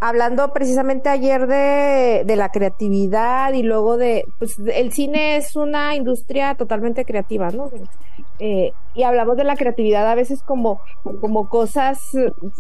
Hablando 0.02 0.52
precisamente 0.52 1.08
ayer 1.08 1.48
de, 1.48 2.24
de 2.26 2.36
la 2.36 2.50
creatividad 2.50 3.54
y 3.54 3.64
luego 3.64 3.96
de, 3.98 4.26
pues 4.40 4.56
el 4.60 4.92
cine 4.92 5.38
es 5.38 5.56
una 5.56 5.96
industria 5.96 6.56
totalmente 6.56 7.06
creativa, 7.06 7.50
¿no? 7.52 7.72
Eh, 8.40 8.72
y 8.94 9.04
hablamos 9.04 9.36
de 9.36 9.44
la 9.44 9.56
creatividad 9.56 10.10
a 10.10 10.16
veces 10.16 10.42
como, 10.42 10.80
como 11.20 11.50
cosas 11.50 12.00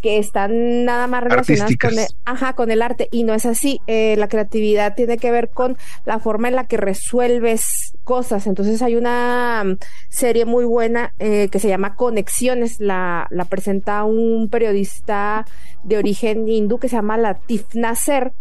que 0.02 0.18
están 0.18 0.84
nada 0.84 1.07
más 1.07 1.23
relacionadas 1.23 1.76
con 1.80 1.97
el, 1.97 2.06
ajá, 2.26 2.53
con 2.53 2.72
el 2.72 2.81
arte 2.81 3.07
y 3.11 3.23
no 3.23 3.34
es 3.34 3.45
así. 3.45 3.80
Eh, 3.88 4.15
la 4.18 4.27
creatividad 4.27 4.95
tiene 4.95 5.18
que 5.18 5.31
ver 5.31 5.49
con 5.49 5.77
la 6.06 6.19
forma 6.19 6.49
en 6.49 6.56
la 6.56 6.65
que 6.65 6.77
resuelves 6.77 7.93
cosas. 8.03 8.47
Entonces 8.47 8.81
hay 8.81 8.95
una 8.97 9.64
mm, 9.65 9.77
serie 10.10 10.45
muy 10.45 10.65
buena 10.65 11.14
eh, 11.19 11.47
que 11.49 11.60
se 11.60 11.69
llama 11.69 11.95
Conexiones. 11.95 12.80
La, 12.80 13.27
la 13.30 13.45
presenta 13.45 14.03
un 14.03 14.49
periodista 14.49 15.45
de 15.84 15.97
origen 15.97 16.47
hindú 16.49 16.80
que 16.80 16.89
se 16.89 16.97
llama 16.97 17.18
Latif 17.18 17.76
Nasser 17.76 18.34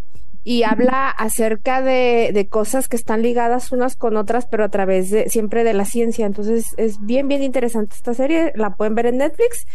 y 0.47 0.61
habla 0.61 1.09
acerca 1.09 1.81
de, 1.81 2.29
de, 2.31 2.47
cosas 2.47 2.87
que 2.87 2.95
están 2.95 3.23
ligadas 3.23 3.71
unas 3.71 3.95
con 3.95 4.15
otras, 4.15 4.45
pero 4.45 4.63
a 4.63 4.69
través 4.69 5.09
de 5.09 5.27
siempre 5.27 5.63
de 5.63 5.73
la 5.73 5.85
ciencia. 5.85 6.27
Entonces 6.27 6.67
es 6.77 7.03
bien, 7.03 7.27
bien 7.27 7.41
interesante 7.41 7.95
esta 7.95 8.13
serie. 8.13 8.53
La 8.55 8.75
pueden 8.75 8.93
ver 8.93 9.07
en 9.07 9.17
Netflix. 9.17 9.65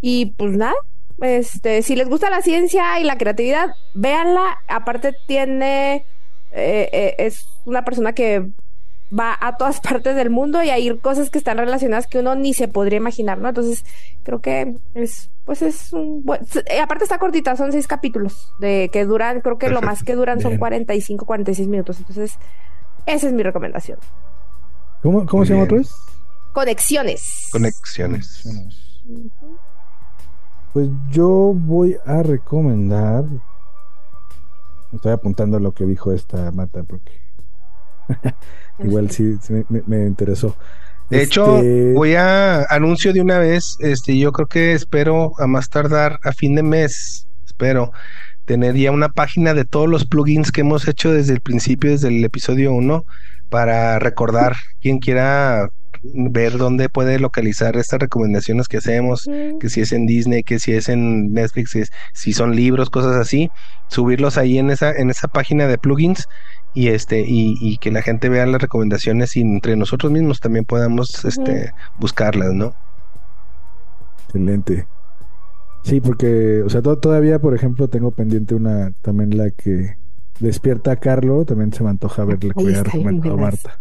Y 0.00 0.34
pues 0.36 0.56
nada, 0.56 0.74
este, 1.20 1.82
si 1.82 1.94
les 1.94 2.08
gusta 2.08 2.28
la 2.28 2.42
ciencia 2.42 2.98
y 2.98 3.04
la 3.04 3.18
creatividad, 3.18 3.68
véanla. 3.94 4.58
Aparte 4.66 5.14
tiene, 5.28 6.04
eh, 6.50 6.88
eh, 6.92 7.14
es 7.18 7.46
una 7.64 7.84
persona 7.84 8.12
que 8.12 8.50
va 9.16 9.36
a 9.40 9.56
todas 9.56 9.80
partes 9.82 10.16
del 10.16 10.30
mundo 10.30 10.62
y 10.62 10.70
hay 10.70 10.96
cosas 10.98 11.30
que 11.30 11.38
están 11.38 11.58
relacionadas 11.58 12.06
que 12.06 12.18
uno 12.18 12.34
ni 12.34 12.54
se 12.54 12.68
podría 12.68 12.98
imaginar, 12.98 13.38
¿no? 13.38 13.48
Entonces, 13.48 13.84
creo 14.22 14.40
que 14.40 14.76
es, 14.94 15.30
pues 15.44 15.62
es 15.62 15.92
un 15.92 16.24
buen, 16.24 16.42
eh, 16.66 16.80
aparte 16.80 17.04
está 17.04 17.18
cortita, 17.18 17.56
son 17.56 17.72
seis 17.72 17.86
capítulos 17.86 18.52
de 18.58 18.90
que 18.92 19.04
duran, 19.04 19.40
creo 19.40 19.58
que 19.58 19.68
lo 19.68 19.82
más 19.82 20.02
que 20.02 20.14
duran 20.14 20.40
son 20.40 20.56
45, 20.58 21.26
46 21.26 21.68
minutos. 21.68 21.98
Entonces, 21.98 22.34
esa 23.06 23.26
es 23.26 23.32
mi 23.32 23.42
recomendación. 23.42 23.98
¿Cómo, 25.02 25.24
cómo 25.26 25.44
se 25.44 25.52
llama 25.52 25.64
otra 25.64 25.78
vez? 25.78 25.92
Conexiones. 26.52 27.48
Conexiones. 27.52 28.42
Pues 30.72 30.88
yo 31.10 31.52
voy 31.54 31.96
a 32.04 32.22
recomendar. 32.22 33.24
Estoy 34.92 35.12
apuntando 35.12 35.60
lo 35.60 35.72
que 35.72 35.84
dijo 35.84 36.12
esta 36.12 36.50
Mata 36.52 36.82
porque 36.82 37.25
Igual 38.78 39.10
sí, 39.10 39.36
me, 39.86 40.06
interesó. 40.06 40.56
De 41.08 41.22
hecho, 41.22 41.58
este, 41.58 41.92
voy 41.92 42.14
a 42.14 42.62
anuncio 42.64 43.12
de 43.12 43.20
una 43.20 43.38
vez, 43.38 43.76
este, 43.80 44.18
yo 44.18 44.32
creo 44.32 44.48
que 44.48 44.72
espero 44.72 45.32
a 45.38 45.46
más 45.46 45.70
tardar 45.70 46.18
a 46.24 46.32
fin 46.32 46.54
de 46.54 46.62
mes, 46.62 47.28
espero 47.44 47.92
tener 48.44 48.74
ya 48.76 48.90
una 48.92 49.08
página 49.08 49.54
de 49.54 49.64
todos 49.64 49.88
los 49.88 50.06
plugins 50.06 50.52
que 50.52 50.60
hemos 50.62 50.86
hecho 50.88 51.12
desde 51.12 51.32
el 51.32 51.40
principio, 51.40 51.90
desde 51.90 52.08
el 52.08 52.24
episodio 52.24 52.72
1, 52.72 53.04
para 53.50 53.98
recordar 53.98 54.54
quien 54.80 54.98
quiera 54.98 55.68
ver 56.02 56.56
dónde 56.58 56.88
puede 56.88 57.18
localizar 57.18 57.76
estas 57.76 58.00
recomendaciones 58.00 58.68
que 58.68 58.76
hacemos, 58.76 59.28
que 59.60 59.68
si 59.68 59.80
es 59.80 59.92
en 59.92 60.06
Disney, 60.06 60.42
que 60.42 60.58
si 60.58 60.72
es 60.72 60.88
en 60.88 61.32
Netflix, 61.32 61.76
si 62.12 62.32
son 62.32 62.54
libros, 62.54 62.90
cosas 62.90 63.16
así, 63.16 63.50
subirlos 63.88 64.38
ahí 64.38 64.58
en 64.58 64.70
esa, 64.70 64.92
en 64.92 65.10
esa 65.10 65.28
página 65.28 65.66
de 65.66 65.78
plugins 65.78 66.26
y 66.76 66.88
este 66.88 67.24
y, 67.26 67.78
que 67.78 67.90
la 67.90 68.02
gente 68.02 68.28
vea 68.28 68.44
las 68.44 68.60
recomendaciones 68.60 69.34
y 69.34 69.40
entre 69.40 69.76
nosotros 69.76 70.12
mismos 70.12 70.40
también 70.40 70.66
podamos 70.66 71.24
este 71.24 71.72
buscarlas, 71.98 72.52
¿no? 72.52 72.74
Excelente. 74.26 74.86
Sí, 75.82 76.02
porque, 76.02 76.62
o 76.62 76.68
sea, 76.68 76.82
todavía, 76.82 77.38
por 77.38 77.54
ejemplo, 77.54 77.88
tengo 77.88 78.10
pendiente 78.10 78.54
una, 78.54 78.92
también 79.00 79.38
la 79.38 79.50
que 79.50 79.96
despierta 80.38 80.90
a 80.90 80.96
Carlo, 80.96 81.46
también 81.46 81.72
se 81.72 81.82
me 81.82 81.88
antoja 81.88 82.26
verle 82.26 82.50
que 82.50 82.62
voy 82.62 82.74
a 82.74 82.82
recomendar 82.82 83.32
a 83.32 83.36
Marta. 83.36 83.80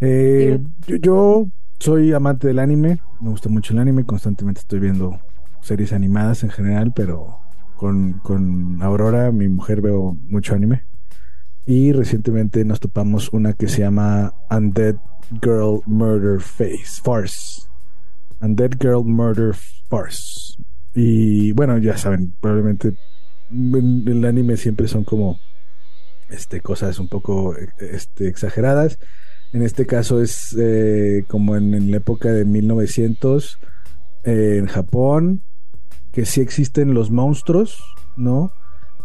Eh, 0.00 0.58
yo, 0.86 1.46
soy 1.78 2.12
amante 2.14 2.48
del 2.48 2.58
anime, 2.58 2.98
me 3.20 3.30
gusta 3.30 3.48
mucho 3.48 3.74
el 3.74 3.78
anime, 3.78 4.04
constantemente 4.04 4.60
estoy 4.60 4.80
viendo 4.80 5.20
series 5.60 5.92
animadas 5.92 6.42
en 6.42 6.50
general, 6.50 6.92
pero 6.96 7.38
con, 7.76 8.14
con 8.24 8.82
Aurora, 8.82 9.30
mi 9.30 9.46
mujer, 9.46 9.82
veo 9.82 10.16
mucho 10.28 10.54
anime. 10.56 10.82
Y 11.66 11.92
recientemente 11.92 12.64
nos 12.64 12.78
topamos 12.78 13.32
una 13.32 13.52
que 13.52 13.66
se 13.66 13.80
llama 13.80 14.32
Undead 14.50 14.96
Girl 15.42 15.82
Murder 15.84 16.40
Face 16.40 17.00
Farce. 17.02 17.62
Undead 18.40 18.76
Girl 18.80 19.04
Murder 19.04 19.52
Farce. 19.88 20.54
Y 20.94 21.50
bueno, 21.52 21.76
ya 21.78 21.96
saben, 21.98 22.34
probablemente 22.40 22.96
en 23.50 24.04
el 24.06 24.24
anime 24.24 24.56
siempre 24.56 24.86
son 24.86 25.04
como 25.04 25.38
este, 26.28 26.60
cosas 26.60 26.98
un 27.00 27.08
poco 27.08 27.56
este, 27.78 28.28
exageradas. 28.28 28.98
En 29.52 29.62
este 29.62 29.86
caso 29.86 30.22
es 30.22 30.56
eh, 30.58 31.24
como 31.28 31.56
en, 31.56 31.90
la 31.90 31.96
época 31.96 32.32
de 32.32 32.44
1900 32.44 33.58
eh, 34.24 34.56
en 34.58 34.66
Japón, 34.66 35.42
que 36.12 36.26
sí 36.26 36.40
existen 36.40 36.94
los 36.94 37.10
monstruos, 37.10 37.82
¿no? 38.16 38.52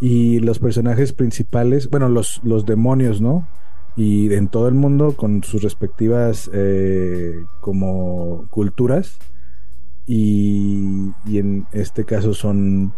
Y 0.01 0.39
los 0.39 0.59
personajes 0.59 1.13
principales, 1.13 1.89
bueno, 1.89 2.09
los, 2.09 2.41
los 2.43 2.65
demonios, 2.65 3.21
¿no? 3.21 3.47
Y 3.95 4.33
en 4.33 4.47
todo 4.47 4.67
el 4.67 4.73
mundo 4.73 5.15
con 5.15 5.43
sus 5.43 5.61
respectivas 5.61 6.49
eh, 6.53 7.45
como 7.61 8.47
culturas. 8.49 9.17
Y, 10.07 11.11
y 11.25 11.37
en 11.37 11.67
este 11.71 12.03
caso 12.03 12.33
son 12.33 12.93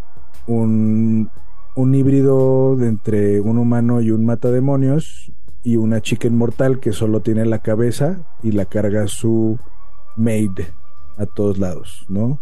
un, 0.47 1.29
un 1.75 1.95
híbrido 1.95 2.77
entre 2.81 3.41
un 3.41 3.57
humano 3.57 4.01
y 4.01 4.11
un 4.11 4.25
matademonios 4.25 5.31
y 5.63 5.77
una 5.77 6.01
chica 6.01 6.27
inmortal 6.27 6.79
que 6.79 6.91
solo 6.91 7.21
tiene 7.21 7.45
la 7.45 7.59
cabeza 7.59 8.27
y 8.41 8.51
la 8.51 8.65
carga 8.65 9.07
su 9.07 9.59
maid 10.15 10.59
a 11.17 11.25
todos 11.25 11.57
lados, 11.57 12.05
¿no? 12.09 12.39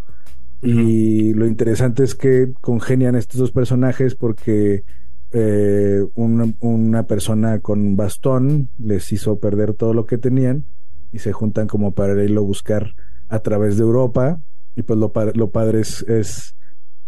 Y 0.61 1.33
lo 1.33 1.47
interesante 1.47 2.03
es 2.03 2.13
que 2.13 2.53
congenian 2.61 3.15
estos 3.15 3.39
dos 3.39 3.51
personajes 3.51 4.15
porque 4.15 4.83
eh, 5.31 6.05
una, 6.13 7.03
persona 7.07 7.59
con 7.59 7.95
bastón 7.95 8.69
les 8.77 9.11
hizo 9.11 9.39
perder 9.39 9.73
todo 9.73 9.93
lo 9.93 10.05
que 10.05 10.17
tenían 10.17 10.65
y 11.11 11.19
se 11.19 11.31
juntan 11.31 11.67
como 11.67 11.93
para 11.93 12.21
irlo 12.23 12.41
a 12.41 12.45
buscar 12.45 12.93
a 13.29 13.39
través 13.39 13.77
de 13.77 13.83
Europa. 13.83 14.39
Y 14.75 14.83
pues 14.83 14.99
lo, 14.99 15.11
lo 15.33 15.51
padre 15.51 15.81
es, 15.81 16.03
es 16.03 16.55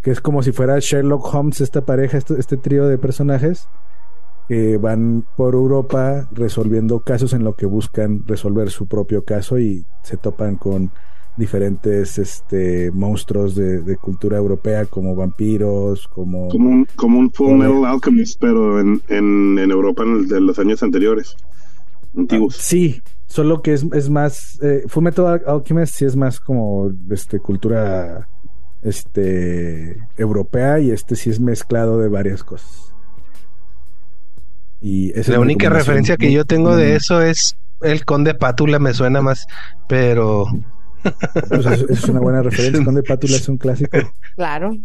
que 0.01 0.11
es 0.11 0.19
como 0.19 0.41
si 0.41 0.51
fuera 0.51 0.79
Sherlock 0.79 1.33
Holmes, 1.33 1.61
esta 1.61 1.85
pareja, 1.85 2.17
este, 2.17 2.39
este 2.39 2.57
trío 2.57 2.87
de 2.87 2.97
personajes 2.97 3.67
que 4.47 4.77
van 4.77 5.25
por 5.37 5.53
Europa 5.53 6.27
resolviendo 6.31 6.99
casos 6.99 7.33
en 7.33 7.43
lo 7.43 7.55
que 7.55 7.65
buscan 7.65 8.23
resolver 8.25 8.69
su 8.69 8.87
propio 8.87 9.23
caso 9.23 9.59
y 9.59 9.85
se 10.01 10.17
topan 10.17 10.57
con 10.57 10.91
diferentes 11.37 12.17
este 12.17 12.91
monstruos 12.91 13.55
de, 13.55 13.97
cultura 13.97 14.37
europea 14.37 14.85
como 14.85 15.15
vampiros 15.15 16.07
como 16.07 16.47
como 16.49 16.69
un, 16.69 16.87
como 16.95 17.19
un 17.19 17.31
Full 17.31 17.57
Metal 17.57 17.85
Alchemist 17.85 18.39
pero 18.39 18.79
en, 18.79 19.01
en, 19.07 19.57
en 19.57 19.71
Europa 19.71 20.03
en 20.03 20.27
de 20.27 20.41
los 20.41 20.59
años 20.59 20.83
anteriores 20.83 21.35
antiguos. 22.15 22.55
Sí 22.55 23.01
solo 23.25 23.63
que 23.63 23.73
es, 23.73 23.83
es 23.93 24.09
más 24.09 24.59
eh, 24.61 24.83
Full 24.87 25.03
Metal 25.03 25.41
Alchemist 25.47 25.95
sí 25.95 26.05
es 26.05 26.15
más 26.15 26.39
como 26.39 26.91
este 27.09 27.39
cultura 27.39 28.29
este 28.83 29.97
europea 30.17 30.79
y 30.79 30.91
este 30.91 31.15
sí 31.15 31.29
es 31.29 31.39
mezclado 31.39 31.99
de 31.99 32.09
varias 32.09 32.43
cosas. 32.43 32.93
Y 34.81 35.13
la 35.31 35.39
única 35.39 35.69
referencia 35.69 36.17
que 36.17 36.31
yo 36.31 36.43
tengo 36.43 36.75
de 36.75 36.95
eso 36.97 37.21
es 37.21 37.55
el 37.81 38.03
Conde 38.03 38.33
Pátula, 38.33 38.79
me 38.79 38.93
suena 38.93 39.21
más, 39.21 39.47
pero 39.87 40.45
pues 41.49 41.65
es, 41.89 42.03
una 42.05 42.19
buena 42.19 42.41
referencia. 42.41 42.79
El 42.79 42.85
Conde 42.85 43.03
Pátula 43.03 43.35
es 43.35 43.49
un 43.49 43.57
clásico. 43.57 43.97
Claro. 44.35 44.77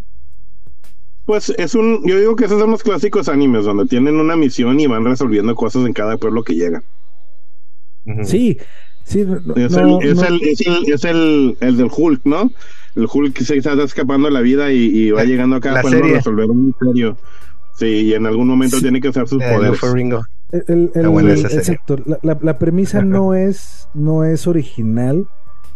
Pues 1.24 1.50
es 1.58 1.74
un, 1.74 2.06
yo 2.06 2.18
digo 2.18 2.36
que 2.36 2.46
esos 2.46 2.58
son 2.58 2.70
los 2.70 2.82
clásicos 2.82 3.28
animes 3.28 3.64
donde 3.64 3.86
tienen 3.86 4.16
una 4.16 4.34
misión 4.34 4.80
y 4.80 4.86
van 4.86 5.04
resolviendo 5.04 5.54
cosas 5.54 5.84
en 5.84 5.92
cada 5.92 6.16
pueblo 6.16 6.42
que 6.42 6.54
llegan. 6.54 6.82
Sí, 8.24 8.58
sí. 9.04 9.20
es, 9.20 9.74
el, 9.74 9.98
es, 10.02 10.22
el, 10.22 10.40
es, 10.42 11.04
el, 11.04 11.56
el, 11.60 11.76
del 11.76 11.90
Hulk, 11.94 12.22
¿no? 12.24 12.50
el 12.98 13.06
Hulk 13.12 13.38
se 13.38 13.58
está 13.58 13.74
escapando 13.82 14.28
de 14.28 14.34
la 14.34 14.40
vida 14.40 14.72
y, 14.72 15.10
va 15.10 15.24
llegando 15.24 15.56
acá 15.56 15.78
a 15.78 15.82
resolver 15.82 16.50
un 16.50 16.66
misterio. 16.68 17.16
Sí, 17.76 17.86
y 17.86 18.14
en 18.14 18.26
algún 18.26 18.48
momento 18.48 18.80
tiene 18.80 19.00
que 19.00 19.08
usar 19.08 19.28
sus 19.28 19.42
poderes. 19.42 19.78
El, 20.50 20.90
la, 22.22 22.38
la, 22.40 22.58
premisa 22.58 23.02
no 23.02 23.34
es, 23.34 23.88
no 23.92 24.24
es 24.24 24.46
original, 24.46 25.28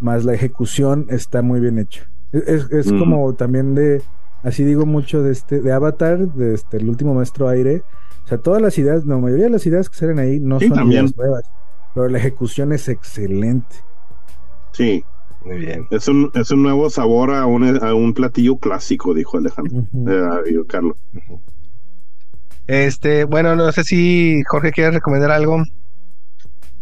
más 0.03 0.24
la 0.24 0.35
ejecución 0.35 1.07
está 1.09 1.43
muy 1.43 1.61
bien 1.61 1.79
hecha. 1.79 2.11
Es, 2.33 2.70
es 2.70 2.93
mm. 2.93 2.99
como 2.99 3.35
también 3.35 3.74
de, 3.74 4.03
así 4.43 4.65
digo 4.65 4.87
mucho 4.87 5.23
de 5.23 5.33
este, 5.33 5.61
de 5.61 5.73
Avatar, 5.73 6.19
de 6.33 6.55
este, 6.55 6.79
el 6.79 6.89
último 6.89 7.15
maestro 7.15 7.49
aire. 7.49 7.83
O 8.24 8.29
sea, 8.29 8.39
todas 8.39 8.62
las 8.62 8.79
ideas, 8.79 9.05
la 9.05 9.16
mayoría 9.16 9.45
de 9.45 9.51
las 9.51 9.66
ideas 9.66 9.89
que 9.89 9.97
salen 9.97 10.19
ahí 10.19 10.41
no 10.41 10.61
son 10.61 10.91
ideas 10.91 11.16
nuevas, 11.16 11.45
pero 11.95 12.09
la 12.09 12.19
ejecución 12.19 12.73
es 12.73 12.89
excelente. 12.89 13.77
Sí. 14.73 15.05
Muy 15.45 15.59
bien. 15.59 15.87
Es 15.91 16.07
un, 16.07 16.31
es 16.35 16.51
un 16.53 16.62
nuevo 16.62 16.89
sabor 16.89 17.35
a 17.35 17.47
un, 17.47 17.83
a 17.83 17.95
un 17.95 18.15
platillo 18.15 18.57
clásico, 18.59 19.12
dijo 19.12 19.39
Alejandro. 19.39 19.85
Eh, 19.93 20.55
Carlos. 20.69 20.97
Este, 22.66 23.24
bueno, 23.24 23.57
no 23.57 23.73
sé 23.73 23.83
si 23.83 24.43
Jorge 24.47 24.70
quiere 24.70 24.93
recomendar 24.93 25.33
algo. 25.33 25.62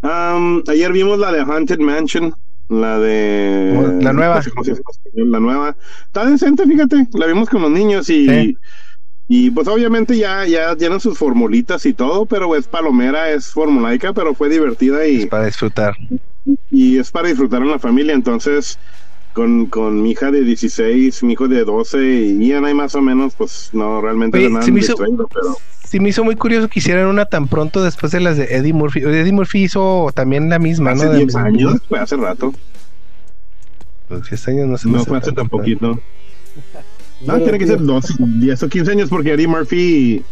ayer 0.03 0.91
vimos 0.91 1.17
la 1.17 1.31
de 1.31 1.41
Haunted 1.41 1.79
Mansion, 1.79 2.33
la 2.71 2.99
de 2.99 3.99
la 4.01 4.13
nueva. 4.13 4.41
La 5.13 5.39
nueva. 5.39 5.75
Está 6.05 6.25
decente, 6.25 6.65
fíjate. 6.65 7.07
La 7.13 7.27
vimos 7.27 7.49
con 7.49 7.61
los 7.61 7.71
niños 7.71 8.09
y 8.09 8.55
y 9.27 9.49
pues 9.51 9.67
obviamente 9.69 10.17
ya 10.17 10.45
ya 10.45 10.75
tienen 10.75 10.99
sus 10.99 11.17
formulitas 11.17 11.85
y 11.85 11.93
todo, 11.93 12.25
pero 12.25 12.55
es 12.55 12.67
palomera, 12.67 13.29
es 13.31 13.47
formulaica, 13.47 14.13
pero 14.13 14.33
fue 14.33 14.49
divertida 14.49 15.05
y 15.07 15.25
para 15.25 15.45
disfrutar 15.45 15.95
y 16.69 16.97
es 16.97 17.11
para 17.11 17.29
disfrutar 17.29 17.61
en 17.61 17.71
la 17.71 17.79
familia. 17.79 18.13
Entonces, 18.13 18.79
con, 19.33 19.67
con 19.67 20.01
mi 20.01 20.11
hija 20.11 20.31
de 20.31 20.41
16, 20.41 21.23
mi 21.23 21.33
hijo 21.33 21.47
de 21.47 21.63
12 21.63 22.03
y 22.03 22.47
ya 22.47 22.61
no 22.61 22.67
hay 22.67 22.73
más 22.73 22.95
o 22.95 23.01
menos, 23.01 23.33
pues 23.35 23.69
no, 23.73 24.01
realmente 24.01 24.49
nada 24.49 24.65
me 24.67 24.79
hizo, 24.79 24.95
pero... 24.97 25.57
Sí 25.87 25.99
me 25.99 26.09
hizo 26.09 26.23
muy 26.23 26.37
curioso 26.37 26.69
que 26.69 26.79
hicieran 26.79 27.07
una 27.07 27.25
tan 27.25 27.49
pronto 27.49 27.83
después 27.83 28.13
de 28.13 28.21
las 28.21 28.37
de 28.37 28.45
Eddie 28.45 28.71
Murphy. 28.71 29.01
Eddie 29.01 29.33
Murphy 29.33 29.63
hizo 29.63 30.09
también 30.13 30.49
la 30.49 30.57
misma, 30.57 30.91
hace 30.91 31.05
¿no? 31.05 31.13
10 31.13 31.35
años, 31.35 31.81
fue 31.89 31.99
hace 31.99 32.15
rato. 32.15 32.53
Pues 34.07 34.29
10 34.29 34.47
años 34.47 34.67
no 34.67 34.77
se 34.77 34.89
No 34.89 35.03
fue 35.03 35.17
hace 35.17 35.31
tan 35.31 35.49
poquito. 35.49 35.99
No, 37.23 37.39
tiene 37.39 37.59
que 37.59 37.67
ser 37.67 37.79
12, 37.79 38.15
10 38.17 38.63
o 38.63 38.69
15 38.69 38.91
años 38.93 39.09
porque 39.09 39.33
Eddie 39.33 39.47
Murphy 39.47 40.23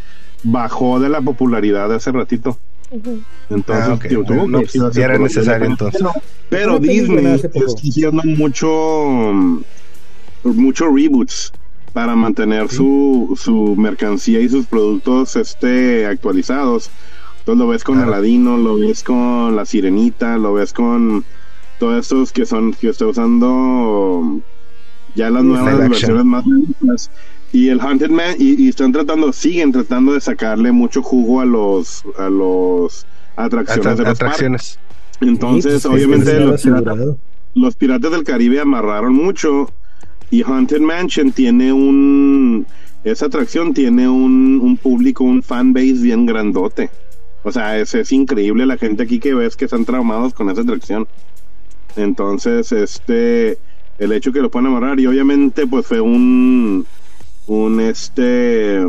bajó 0.41 0.99
de 0.99 1.07
la 1.07 1.21
popularidad 1.21 1.93
hace 1.93 2.11
ratito. 2.11 2.57
Entonces, 2.91 4.81
ah, 4.81 4.91
era 4.95 5.17
necesario 5.17 5.67
entonces. 5.67 6.01
Pero, 6.49 6.79
Disney 6.79 7.25
está 7.25 7.49
haciendo 7.59 8.23
mucho, 8.23 9.61
mucho 10.43 10.87
reboots 10.87 11.51
para 11.93 12.15
mantener 12.15 12.69
su, 12.69 13.37
su 13.39 13.75
mercancía 13.75 14.39
y 14.39 14.49
sus 14.49 14.65
productos 14.65 15.35
este, 15.35 16.05
actualizados. 16.05 16.89
Entonces 17.39 17.59
lo 17.59 17.67
ves 17.67 17.83
con 17.83 17.99
Aladino, 17.99 18.57
lo 18.57 18.77
ves 18.77 19.03
con 19.03 19.55
La 19.55 19.65
Sirenita, 19.65 20.37
lo 20.37 20.53
ves 20.53 20.73
con 20.73 21.23
todos 21.79 21.99
estos 21.99 22.31
que 22.31 22.45
son 22.45 22.73
que 22.73 22.89
está 22.89 23.05
usando 23.05 24.41
ya 25.15 25.29
las 25.29 25.43
nuevas 25.43 25.77
versiones 25.89 26.25
más 26.25 26.43
y 27.51 27.69
el 27.69 27.79
Haunted 27.79 28.09
Man 28.09 28.35
y, 28.37 28.69
están 28.69 28.91
tratando 28.91 29.33
siguen 29.33 29.71
tratando 29.71 30.13
de 30.13 30.21
sacarle 30.21 30.71
mucho 30.71 31.01
jugo 31.01 31.41
a 31.41 31.45
los 31.45 32.03
a 32.17 32.29
los 32.29 33.05
atracciones 33.35 33.97
de 33.97 34.03
los 34.03 34.11
atracciones. 34.11 34.79
Entonces 35.21 35.83
pues, 35.83 35.85
obviamente 35.85 36.39
los, 37.55 37.75
piratas, 37.75 38.11
del 38.11 38.23
Caribe 38.23 38.59
amarraron 38.59 39.13
mucho 39.13 39.71
y 40.29 40.43
Haunted 40.43 40.81
Mansion 40.81 41.31
tiene 41.31 41.73
un 41.73 42.67
esa 43.03 43.25
atracción 43.25 43.73
tiene 43.73 44.07
un, 44.07 44.59
un 44.61 44.77
público 44.77 45.23
un 45.23 45.41
fan 45.41 45.73
base 45.73 45.93
bien 45.93 46.25
grandote. 46.25 46.89
O 47.43 47.51
sea 47.51 47.79
es, 47.79 47.95
es 47.95 48.11
increíble 48.11 48.65
la 48.65 48.77
gente 48.77 49.03
aquí 49.03 49.19
que 49.19 49.33
ves 49.33 49.55
que 49.55 49.65
están 49.65 49.85
traumados 49.85 50.33
con 50.33 50.49
esa 50.49 50.61
atracción. 50.61 51.07
Entonces 51.95 52.71
este 52.71 53.57
el 53.97 54.11
hecho 54.13 54.31
que 54.31 54.41
lo 54.41 54.51
puedan 54.51 54.67
amarrar 54.67 54.99
y 54.99 55.07
obviamente 55.07 55.65
pues 55.65 55.87
fue 55.87 55.99
un 55.99 56.85
un 57.49 57.79
este 57.81 58.79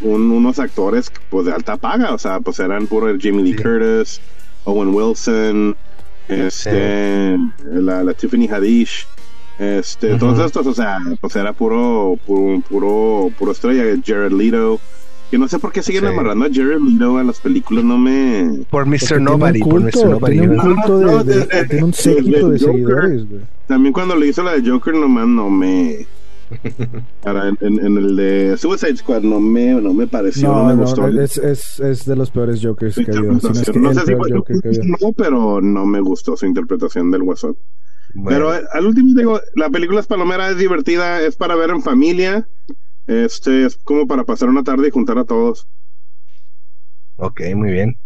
unos 0.00 0.58
actores 0.58 1.10
pues 1.30 1.46
de 1.46 1.52
alta 1.52 1.76
paga, 1.76 2.12
o 2.12 2.18
sea, 2.18 2.40
pues 2.40 2.58
eran 2.60 2.86
puro 2.86 3.16
Jimmy 3.18 3.42
Lee 3.42 3.56
Curtis, 3.56 4.20
Owen 4.64 4.94
Wilson, 4.94 5.76
este 6.28 7.38
la, 7.64 8.12
Tiffany 8.14 8.48
Haddish, 8.48 9.06
este, 9.58 10.16
todos 10.16 10.38
estos, 10.44 10.66
o 10.66 10.74
sea, 10.74 10.98
pues 11.20 11.34
era 11.36 11.52
puro 11.52 12.18
puro 12.26 12.60
puro, 12.68 13.30
puro 13.38 13.52
estrella, 13.52 13.82
Jared 14.04 14.32
Leto, 14.32 14.78
Que 15.30 15.36
no 15.38 15.46
sé 15.48 15.58
por 15.58 15.72
qué 15.72 15.82
siguen 15.82 16.04
Sí. 16.04 16.08
amarrando 16.08 16.46
a 16.46 16.48
Jerry 16.48 16.76
Leto 16.92 17.18
a 17.18 17.22
las 17.24 17.38
películas, 17.40 17.84
no 17.84 17.98
me... 17.98 18.60
Por 18.70 18.86
Mr. 18.86 19.20
Nobody, 19.20 19.60
un 19.62 19.68
por 19.68 19.80
Mr. 19.82 20.06
Nobody. 20.08 20.38
tiene 20.38 20.48
un 20.54 20.58
culto 20.74 20.98
de, 20.98 21.04
No, 21.04 21.24
de- 21.24 21.64
de- 21.64 21.82
un 21.84 21.92
séquito 21.92 22.48
de 22.48 22.54
de 22.54 22.58
Joker. 22.58 22.58
seguidores, 22.74 23.28
güey. 23.28 23.40
También 23.66 23.92
cuando 23.92 24.16
le 24.16 24.26
hizo 24.28 24.42
la 24.42 24.56
de 24.56 24.68
Joker 24.70 24.94
nomás 24.94 25.26
no 25.28 25.50
me... 25.50 26.06
Ahora, 27.24 27.48
en, 27.48 27.58
en- 27.60 27.84
en 27.86 27.98
el 27.98 28.16
de 28.16 28.56
Suicide 28.56 28.96
Squad 28.96 29.22
no 29.22 29.40
me, 29.40 29.74
no 29.80 29.92
me 29.92 30.06
pareció, 30.06 30.48
no, 30.48 30.62
No, 30.62 30.64
me 30.64 30.74
no, 30.74 30.80
gustó. 30.82 31.06
es, 31.08 31.36
es, 31.38 31.80
es 31.80 32.04
de 32.06 32.16
los 32.16 32.30
peores 32.30 32.60
Jokers 32.62 32.96
que 32.96 33.10
ha 33.10 33.14
habido. 33.14 33.38
Si 33.40 33.46
no 33.46 33.52
es 33.52 33.70
que 33.70 33.70
interpretación. 33.70 33.82
No 33.82 33.94
sé 33.94 34.00
si 34.06 34.14
fue 34.16 34.96
no, 35.00 35.12
pero 35.12 35.60
no 35.60 35.86
me 35.86 36.00
gustó 36.00 36.36
su 36.36 36.46
interpretación 36.46 37.10
del 37.10 37.22
Guasón. 37.22 37.56
Bueno, 38.14 38.46
Pero 38.48 38.54
eh, 38.54 38.64
al 38.72 38.86
último 38.86 39.14
digo, 39.14 39.40
la 39.54 39.68
película 39.70 40.00
es 40.00 40.06
palomera, 40.06 40.48
es 40.50 40.56
divertida, 40.58 41.20
es 41.22 41.36
para 41.36 41.54
ver 41.56 41.70
en 41.70 41.82
familia, 41.82 42.48
este 43.06 43.66
es 43.66 43.76
como 43.84 44.06
para 44.06 44.24
pasar 44.24 44.48
una 44.48 44.64
tarde 44.64 44.88
y 44.88 44.90
juntar 44.90 45.18
a 45.18 45.24
todos. 45.24 45.66
ok, 47.16 47.40
muy 47.54 47.70
bien. 47.72 47.98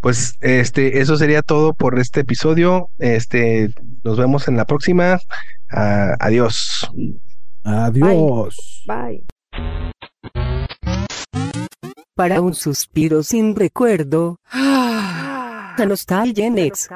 Pues 0.00 0.36
este, 0.40 1.00
eso 1.00 1.16
sería 1.16 1.42
todo 1.42 1.74
por 1.74 1.98
este 1.98 2.20
episodio. 2.20 2.90
Este, 2.98 3.70
nos 4.04 4.18
vemos 4.18 4.48
en 4.48 4.56
la 4.56 4.66
próxima. 4.66 5.18
Ah, 5.70 6.14
adiós. 6.20 6.88
Adiós. 7.64 8.82
Bye. 8.86 9.24
Para 12.14 12.40
un 12.40 12.54
suspiro 12.54 13.22
sin 13.22 13.56
recuerdo. 13.56 14.36
La 14.52 15.86
nostalgia 15.86 16.46
en. 16.46 16.88